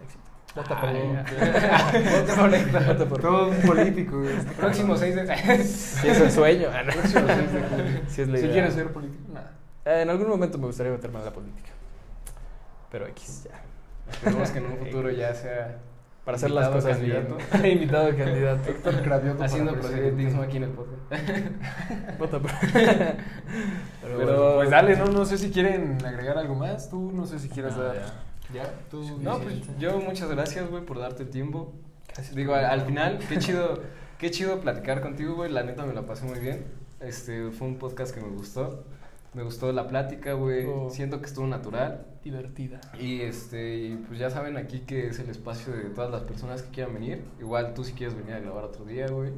Éxito. 0.03 0.29
Vota 0.53 0.81
por. 0.81 0.91
Vota 2.87 3.05
por. 3.07 3.21
Todo 3.21 3.47
un 3.51 3.61
político, 3.61 4.19
güey. 4.19 4.35
este 4.35 4.51
Próximo 4.57 4.95
cabrón. 4.95 5.13
6 5.13 5.27
de... 5.27 5.63
Si 5.63 6.07
es 6.09 6.19
el 6.19 6.29
sueño. 6.31 6.67
Próximo 6.91 7.25
seis 7.27 7.53
de 7.53 7.61
junio. 7.61 8.01
Si 8.09 8.21
es 8.21 8.27
la 8.27 8.37
Si 8.37 8.43
idea. 8.43 8.53
quieres 8.53 8.73
ser 8.73 8.91
político, 8.91 9.23
nada. 9.33 9.53
Eh, 9.85 10.01
en 10.01 10.09
algún 10.09 10.27
momento 10.27 10.57
me 10.57 10.65
gustaría 10.67 10.91
meterme 10.91 11.19
en 11.19 11.25
la 11.25 11.31
política. 11.31 11.69
Pero 12.91 13.07
X, 13.07 13.47
ya. 13.49 13.61
Esperemos 14.11 14.49
que 14.51 14.59
en 14.59 14.65
un 14.65 14.77
futuro 14.85 15.09
ya 15.11 15.33
sea 15.33 15.77
Para 16.23 16.37
hacer 16.37 16.51
las 16.51 16.67
invitado 16.67 16.85
cosas 16.87 17.01
bien. 17.01 17.25
candidato. 17.27 17.67
Invitado 17.67 18.07
a 18.07 18.15
candidato. 18.15 18.69
Héctor 18.69 19.01
Cravioto 19.03 19.43
Haciendo 19.43 19.73
proselitismo 19.73 20.41
aquí 20.43 20.57
en 20.57 20.63
el 20.63 20.69
podcast. 20.69 20.99
Vota 22.19 22.39
por- 22.39 22.51
Pero- 24.01 24.15
bueno, 24.17 24.55
Pues 24.55 24.69
dale, 24.69 24.95
no, 24.97 25.05
no 25.07 25.25
sé 25.25 25.37
si 25.37 25.51
quieren 25.51 25.97
agregar 26.05 26.37
algo 26.37 26.55
más. 26.55 26.89
Tú 26.89 27.11
no 27.11 27.25
sé 27.25 27.39
si 27.39 27.49
quieres 27.49 27.75
No, 27.75 27.83
dar. 27.83 27.95
ya. 27.95 28.05
¿Ya? 28.53 28.73
¿Tú? 28.91 29.03
No, 29.21 29.39
pues 29.39 29.55
yo 29.79 29.99
muchas 29.99 30.29
gracias, 30.29 30.69
güey, 30.69 30.83
por 30.85 30.99
darte 30.99 31.25
tiempo. 31.25 31.73
Digo, 32.33 32.53
al, 32.53 32.65
al 32.65 32.81
final, 32.81 33.19
qué 33.27 33.37
chido, 33.39 33.81
qué 34.19 34.29
chido 34.31 34.59
platicar 34.61 35.01
contigo, 35.01 35.35
güey. 35.35 35.51
La 35.51 35.63
neta 35.63 35.83
me 35.85 35.93
la 35.93 36.03
pasé 36.05 36.25
muy 36.25 36.39
bien. 36.39 36.65
Este, 37.01 37.49
fue 37.51 37.67
un 37.67 37.77
podcast 37.77 38.13
que 38.13 38.21
me 38.21 38.29
gustó. 38.29 38.83
Me 39.35 39.43
gustó 39.43 39.71
la 39.73 39.87
plática, 39.87 40.33
güey. 40.33 40.65
Oh. 40.65 40.89
Siento 40.89 41.19
que 41.19 41.25
estuvo 41.27 41.45
natural. 41.45 42.05
Divertida. 42.23 42.79
Y 42.99 43.21
este, 43.21 43.75
y 43.77 43.95
pues 44.07 44.17
ya 44.17 44.29
saben 44.29 44.55
aquí 44.57 44.79
que 44.79 45.07
es 45.09 45.19
el 45.19 45.29
espacio 45.29 45.73
de 45.73 45.89
todas 45.89 46.09
las 46.09 46.23
personas 46.23 46.61
que 46.63 46.71
quieran 46.71 46.93
venir. 46.93 47.23
Igual 47.39 47.73
tú 47.73 47.83
si 47.83 47.91
quieres 47.93 48.15
venir 48.15 48.33
a 48.33 48.39
grabar 48.39 48.63
otro 48.63 48.85
día, 48.85 49.07
güey. 49.07 49.31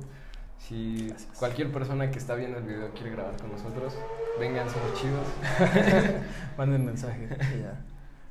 Si 0.59 1.13
cualquier 1.39 1.71
persona 1.71 2.09
que 2.11 2.17
está 2.19 2.35
viendo 2.35 2.57
el 2.59 2.63
video 2.63 2.91
quiere 2.91 3.11
grabar 3.11 3.35
con 3.37 3.51
nosotros, 3.51 3.95
vengan, 4.39 4.67
somos 4.69 4.93
chidos. 4.93 5.27
Manden 6.57 6.85
mensaje. 6.85 7.27
ya. 7.61 7.81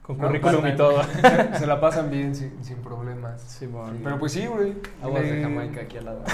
Con 0.03 0.19
No, 0.19 0.29
currículum 0.29 0.63
pasan- 0.63 0.75
y 0.75 0.77
todo. 0.77 1.03
Se 1.59 1.67
la 1.67 1.81
pasan 1.81 2.11
bien, 2.11 2.35
sin, 2.35 2.63
sin 2.65 2.77
problemas. 2.79 3.43
Simón. 3.43 4.01
Pero 4.05 4.19
pues 4.21 4.33
sí, 4.33 4.47
güey. 4.47 4.75
Aguas 5.03 5.23
de 5.23 5.43
Jamaica 5.43 5.81
aquí 5.83 5.99
al 5.99 6.05
lado. 6.05 6.25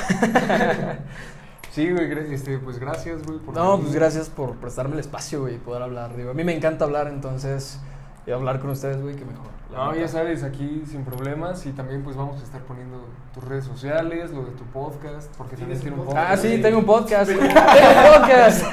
Sí, 1.73 1.91
güey, 1.91 2.35
este, 2.35 2.59
pues 2.59 2.79
gracias, 2.79 3.23
güey. 3.23 3.39
por 3.39 3.55
No, 3.55 3.73
venir. 3.73 3.85
pues 3.85 3.95
gracias 3.95 4.29
por 4.29 4.57
prestarme 4.57 4.95
el 4.95 5.01
espacio, 5.01 5.41
güey, 5.41 5.55
y 5.55 5.59
poder 5.59 5.83
hablar. 5.83 6.15
Digo, 6.15 6.31
a 6.31 6.35
mí 6.35 6.45
me 6.45 6.55
encanta 6.55 6.85
hablar, 6.85 7.09
entonces, 7.09 7.79
y 8.27 8.31
hablar 8.31 8.61
con 8.61 8.71
ustedes, 8.71 9.01
güey, 9.01 9.17
que 9.17 9.25
mejor. 9.25 9.47
No, 9.73 9.95
ya 9.97 10.07
sabes, 10.07 10.43
aquí 10.43 10.83
sin 10.87 11.03
problemas 11.03 11.65
y 11.65 11.71
también 11.73 12.03
pues 12.05 12.15
vamos 12.15 12.43
a 12.43 12.45
estar 12.45 12.61
poniendo 12.61 13.07
tus 13.33 13.43
redes 13.43 13.65
sociales, 13.65 14.31
lo 14.31 14.45
de 14.45 14.51
tu 14.51 14.65
podcast, 14.65 15.35
porque 15.39 15.57
también 15.57 15.81
¿Tienes 15.81 15.81
tiene 15.81 15.95
un 15.97 16.01
un 16.01 16.07
podcast? 16.09 16.31
Ah, 16.31 16.37
sí, 16.37 16.61
tengo 16.61 16.79
un 16.79 16.85
podcast. 16.85 17.31
tengo 17.31 17.43
un 17.43 18.21
podcast. 18.21 18.65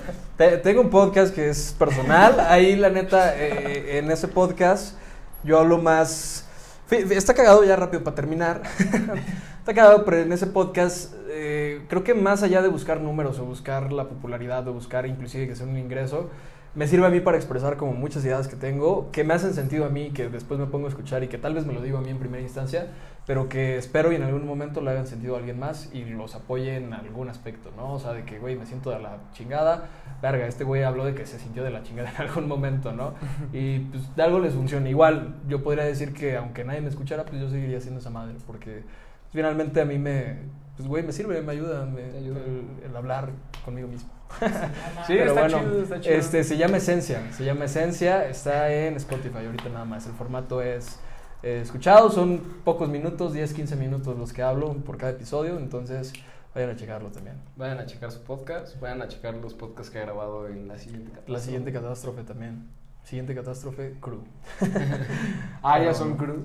Tengo 0.62 0.80
un 0.80 0.88
podcast 0.90 1.34
que 1.34 1.50
es 1.50 1.74
personal. 1.78 2.40
Ahí, 2.40 2.74
la 2.76 2.88
neta, 2.88 3.36
eh, 3.36 3.98
en 3.98 4.10
ese 4.10 4.26
podcast 4.26 4.96
yo 5.44 5.58
hablo 5.58 5.76
más. 5.76 6.46
Está 6.90 7.34
cagado 7.34 7.62
ya 7.62 7.76
rápido 7.76 8.02
para 8.02 8.14
terminar. 8.14 8.62
Está 9.60 9.74
cagado, 9.74 10.06
pero 10.06 10.16
en 10.16 10.32
ese 10.32 10.46
podcast 10.46 11.14
eh, 11.28 11.84
creo 11.88 12.02
que 12.02 12.14
más 12.14 12.42
allá 12.42 12.62
de 12.62 12.68
buscar 12.68 13.02
números 13.02 13.38
o 13.40 13.44
buscar 13.44 13.92
la 13.92 14.08
popularidad 14.08 14.66
o 14.66 14.72
buscar 14.72 15.04
inclusive 15.04 15.46
que 15.46 15.54
sea 15.54 15.66
un 15.66 15.76
ingreso, 15.76 16.30
me 16.74 16.88
sirve 16.88 17.06
a 17.06 17.10
mí 17.10 17.20
para 17.20 17.36
expresar 17.36 17.76
como 17.76 17.92
muchas 17.92 18.24
ideas 18.24 18.48
que 18.48 18.56
tengo, 18.56 19.10
que 19.10 19.22
me 19.22 19.34
hacen 19.34 19.52
sentido 19.52 19.84
a 19.84 19.90
mí, 19.90 20.12
que 20.12 20.30
después 20.30 20.58
me 20.58 20.64
pongo 20.64 20.86
a 20.86 20.88
escuchar 20.88 21.22
y 21.24 21.28
que 21.28 21.36
tal 21.36 21.52
vez 21.52 21.66
me 21.66 21.74
lo 21.74 21.82
digo 21.82 21.98
a 21.98 22.00
mí 22.00 22.08
en 22.08 22.18
primera 22.18 22.42
instancia, 22.42 22.86
pero 23.26 23.50
que 23.50 23.76
espero 23.76 24.12
y 24.12 24.14
en 24.14 24.22
algún 24.22 24.46
momento 24.46 24.80
le 24.80 24.92
hagan 24.92 25.06
sentido 25.06 25.34
a 25.34 25.40
alguien 25.40 25.58
más 25.58 25.90
y 25.92 26.06
los 26.06 26.34
apoye 26.34 26.76
en 26.76 26.94
algún 26.94 27.28
aspecto, 27.28 27.70
¿no? 27.76 27.92
O 27.92 27.98
sea, 27.98 28.14
de 28.14 28.24
que, 28.24 28.38
güey, 28.38 28.56
me 28.56 28.64
siento 28.64 28.88
de 28.90 28.98
la 28.98 29.18
chingada, 29.34 29.90
verga, 30.22 30.46
este 30.46 30.64
güey 30.64 30.84
habló 30.84 31.04
de 31.04 31.14
que 31.14 31.26
se 31.26 31.38
sintió 31.38 31.62
de 31.64 31.70
la 31.70 31.82
chingada 31.82 32.10
en 32.16 32.28
algún 32.28 32.48
momento, 32.48 32.92
¿no? 32.92 33.12
Y 33.52 33.80
pues 33.80 34.16
de 34.16 34.22
algo 34.22 34.38
les 34.38 34.54
funciona. 34.54 34.88
Igual, 34.88 35.34
yo 35.48 35.62
podría 35.62 35.84
decir 35.84 36.14
que 36.14 36.38
aunque 36.38 36.64
nadie 36.64 36.80
me 36.80 36.88
escuchara, 36.88 37.26
pues 37.26 37.42
yo 37.42 37.50
seguiría 37.50 37.78
siendo 37.82 38.00
esa 38.00 38.08
madre, 38.08 38.34
porque 38.46 38.84
finalmente 39.32 39.80
a 39.80 39.84
mí 39.84 39.98
me, 39.98 40.36
pues 40.76 40.88
güey, 40.88 41.02
me 41.02 41.12
sirve, 41.12 41.40
me 41.42 41.52
ayuda, 41.52 41.84
me, 41.86 42.02
ayuda. 42.16 42.40
El, 42.40 42.64
el 42.84 42.96
hablar 42.96 43.30
conmigo 43.64 43.88
mismo. 43.88 44.10
Sí, 44.38 44.44
Pero 45.08 45.26
está 45.26 45.40
bueno, 45.40 45.58
chido, 45.58 45.82
está 45.82 46.00
chido. 46.00 46.14
Este, 46.14 46.44
se 46.44 46.56
llama 46.56 46.76
Esencia, 46.76 47.32
se 47.32 47.44
llama 47.44 47.64
Esencia, 47.64 48.28
está 48.28 48.72
en 48.72 48.96
Spotify 48.96 49.46
ahorita 49.46 49.68
nada 49.68 49.84
más. 49.84 50.06
El 50.06 50.12
formato 50.12 50.62
es 50.62 50.98
eh, 51.42 51.60
escuchado, 51.62 52.10
son 52.10 52.38
pocos 52.64 52.88
minutos, 52.88 53.32
10, 53.32 53.54
15 53.54 53.76
minutos 53.76 54.18
los 54.18 54.32
que 54.32 54.42
hablo 54.42 54.74
por 54.74 54.98
cada 54.98 55.12
episodio, 55.12 55.58
entonces 55.58 56.12
vayan 56.54 56.70
a 56.70 56.76
checarlo 56.76 57.10
también. 57.10 57.36
Vayan 57.56 57.78
a 57.78 57.86
checar 57.86 58.10
su 58.12 58.22
podcast, 58.22 58.78
vayan 58.80 59.02
a 59.02 59.08
checar 59.08 59.34
los 59.34 59.54
podcasts 59.54 59.90
que 59.90 59.98
ha 59.98 60.02
grabado 60.02 60.48
en 60.48 60.68
la 60.68 60.78
siguiente 60.78 61.10
catástrofe. 61.10 61.32
La 61.32 61.40
siguiente 61.40 61.72
catástrofe 61.72 62.22
también. 62.24 62.68
Siguiente 63.04 63.34
catástrofe, 63.34 63.96
crew. 64.00 64.22
Ah, 65.62 65.82
ya 65.82 65.94
son 65.94 66.16
crew. 66.16 66.44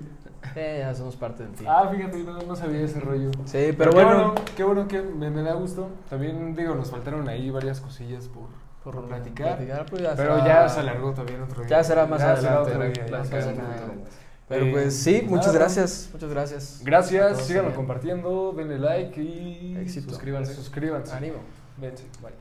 Eh, 0.55 0.77
ya 0.79 0.93
somos 0.93 1.15
parte 1.15 1.43
del 1.43 1.53
team. 1.53 1.69
Ah, 1.69 1.89
fíjate, 1.93 2.17
no, 2.19 2.39
no 2.41 2.55
sabía 2.55 2.81
ese 2.81 2.99
rollo. 2.99 3.31
sí, 3.45 3.73
pero 3.77 3.91
bueno, 3.91 4.35
Qué 4.55 4.63
bueno 4.63 4.87
que 4.87 5.01
me, 5.01 5.29
me 5.29 5.41
da 5.41 5.53
gusto. 5.53 5.89
También, 6.09 6.55
digo, 6.55 6.75
nos 6.75 6.91
faltaron 6.91 7.27
ahí 7.29 7.49
varias 7.49 7.79
cosillas 7.81 8.27
por, 8.27 8.47
por 8.83 9.05
platicar. 9.07 9.57
pues 9.89 10.01
ya 10.01 10.13
Pero 10.15 10.35
será- 10.39 10.45
ya 10.47 10.69
se 10.69 10.79
alargó 10.79 11.11
también 11.13 11.41
otro 11.41 11.61
día. 11.63 11.69
Ya 11.77 11.83
será 11.83 12.05
más 12.05 12.19
Ya 12.21 12.35
será 12.37 12.63
día, 12.65 13.05
ya 13.07 13.23
será. 13.23 13.53
Pero 14.47 14.65
Eh, 14.65 14.71
pues 14.73 14.95
sí, 14.95 15.23
muchas 15.27 15.47
nada. 15.47 15.57
gracias, 15.59 16.09
muchas 16.13 16.29
gracias. 16.29 16.81
Gracias, 16.83 17.37
síganlo 17.41 17.69
también. 17.71 17.75
compartiendo, 17.75 18.53
denle 18.55 18.77
like 18.77 19.19
y 19.19 19.75
Éxito. 19.81 20.09
Suscríbanse. 20.11 20.53
suscríbanse. 20.53 21.15
Ánimo. 21.15 21.37
Vente, 21.77 22.03
bye. 22.21 22.31